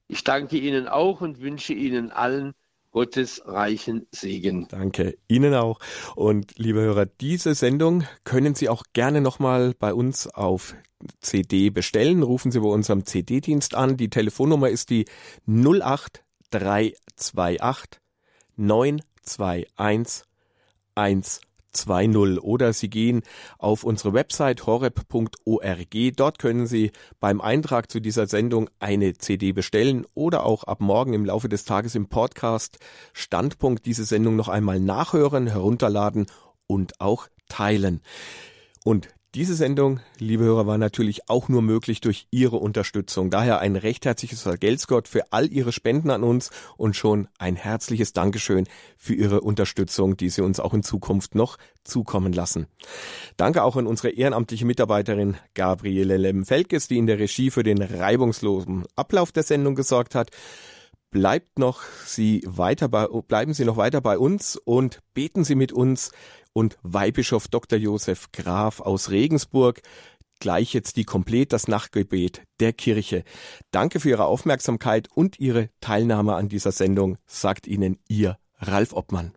Ich 0.07 0.23
danke 0.23 0.57
Ihnen 0.57 0.88
auch 0.88 1.22
und 1.22 1.39
wünsche 1.39 1.73
Ihnen 1.73 2.11
allen 2.11 2.55
Gottes 2.98 3.44
reichen 3.45 4.07
Segen. 4.10 4.68
Danke 4.69 5.19
Ihnen 5.28 5.53
auch. 5.53 5.78
Und 6.15 6.57
liebe 6.57 6.82
Hörer, 6.82 7.06
diese 7.06 7.53
Sendung 7.53 8.06
können 8.24 8.56
Sie 8.56 8.69
auch 8.69 8.82
gerne 8.94 9.22
nochmal 9.22 9.76
bei 9.78 9.94
uns 9.94 10.26
auf 10.26 10.74
CD 11.22 11.69
bestellen. 11.69 12.24
Rufen 12.24 12.52
Sie 12.52 12.60
bei 12.60 12.69
unserem 12.69 13.06
CD-Dienst 13.06 13.76
an. 13.76 13.98
Die 13.98 14.10
Telefonnummer 14.10 14.69
ist 14.69 14.90
die 14.90 15.06
08328 15.45 18.02
921 18.56 20.24
120 21.85 22.43
oder 22.43 22.73
Sie 22.73 22.89
gehen 22.89 23.21
auf 23.57 23.83
unsere 23.83 24.13
Website 24.13 24.65
horeb.org. 24.65 25.95
Dort 26.15 26.39
können 26.39 26.65
Sie 26.65 26.91
beim 27.19 27.41
Eintrag 27.41 27.91
zu 27.91 27.99
dieser 27.99 28.27
Sendung 28.27 28.69
eine 28.79 29.13
CD 29.13 29.51
bestellen 29.51 30.05
oder 30.13 30.45
auch 30.45 30.63
ab 30.63 30.79
morgen 30.79 31.13
im 31.13 31.25
Laufe 31.25 31.49
des 31.49 31.65
Tages 31.65 31.95
im 31.95 32.07
Podcast 32.07 32.79
Standpunkt 33.13 33.85
diese 33.85 34.05
Sendung 34.05 34.35
noch 34.35 34.47
einmal 34.47 34.79
nachhören, 34.79 35.47
herunterladen 35.47 36.27
und 36.67 36.99
auch 36.99 37.27
teilen. 37.49 38.01
Und 38.83 39.09
diese 39.38 39.53
Sendung, 39.53 39.99
liebe 40.18 40.45
Hörer, 40.45 40.65
war 40.65 40.80
natürlich 40.80 41.30
auch 41.30 41.47
nur 41.47 41.61
möglich 41.61 42.01
durch 42.01 42.26
Ihre 42.31 42.55
Unterstützung. 42.55 43.30
Daher 43.30 43.59
ein 43.59 43.76
recht 43.76 44.03
herzliches 44.03 44.41
Vergelt's 44.41 44.88
für 45.03 45.31
all 45.31 45.53
Ihre 45.53 45.72
Spenden 45.72 46.09
an 46.09 46.23
uns 46.23 46.49
und 46.76 46.95
schon 46.95 47.27
ein 47.38 47.55
herzliches 47.55 48.14
Dankeschön 48.14 48.68
für 48.97 49.14
Ihre 49.14 49.41
Unterstützung, 49.41 50.18
die 50.18 50.30
Sie 50.30 50.41
uns 50.41 50.59
auch 50.59 50.73
in 50.73 50.81
Zukunft 50.81 51.35
noch 51.35 51.57
zukommen 51.84 52.34
lassen. 52.34 52.65
Danke 53.38 53.61
auch 53.61 53.76
an 53.76 53.85
unsere 53.85 54.09
ehrenamtliche 54.09 54.65
Mitarbeiterin 54.65 55.38
Gabriele 55.53 56.18
Lemfelkes, 56.18 56.88
die 56.88 56.97
in 56.97 57.05
der 57.05 57.19
Regie 57.19 57.51
für 57.51 57.61
den 57.61 57.80
reibungslosen 57.80 58.85
Ablauf 58.95 59.31
der 59.31 59.43
Sendung 59.43 59.76
gesorgt 59.76 60.15
hat 60.15 60.31
bleibt 61.09 61.57
noch 61.57 61.84
Sie 62.05 62.43
weiter 62.45 62.89
bei, 62.89 63.07
bleiben 63.07 63.53
Sie 63.53 63.64
noch 63.64 63.77
weiter 63.77 64.01
bei 64.01 64.18
uns 64.18 64.57
und 64.57 64.99
beten 65.14 65.45
Sie 65.45 65.55
mit 65.55 65.72
uns 65.72 66.11
und 66.57 66.79
Weihbischof 66.81 67.47
Dr. 67.49 67.77
Josef 67.77 68.31
Graf 68.31 68.79
aus 68.79 69.11
Regensburg, 69.11 69.79
gleich 70.39 70.73
jetzt 70.73 70.97
die 70.97 71.03
Komplett, 71.03 71.53
das 71.53 71.67
Nachtgebet 71.67 72.41
der 72.59 72.73
Kirche. 72.73 73.23
Danke 73.69 73.99
für 73.99 74.09
Ihre 74.09 74.25
Aufmerksamkeit 74.25 75.07
und 75.13 75.39
Ihre 75.39 75.69
Teilnahme 75.81 76.34
an 76.34 76.49
dieser 76.49 76.71
Sendung, 76.71 77.19
sagt 77.27 77.67
Ihnen 77.67 77.99
Ihr 78.07 78.39
Ralf 78.57 78.93
Obmann. 78.93 79.34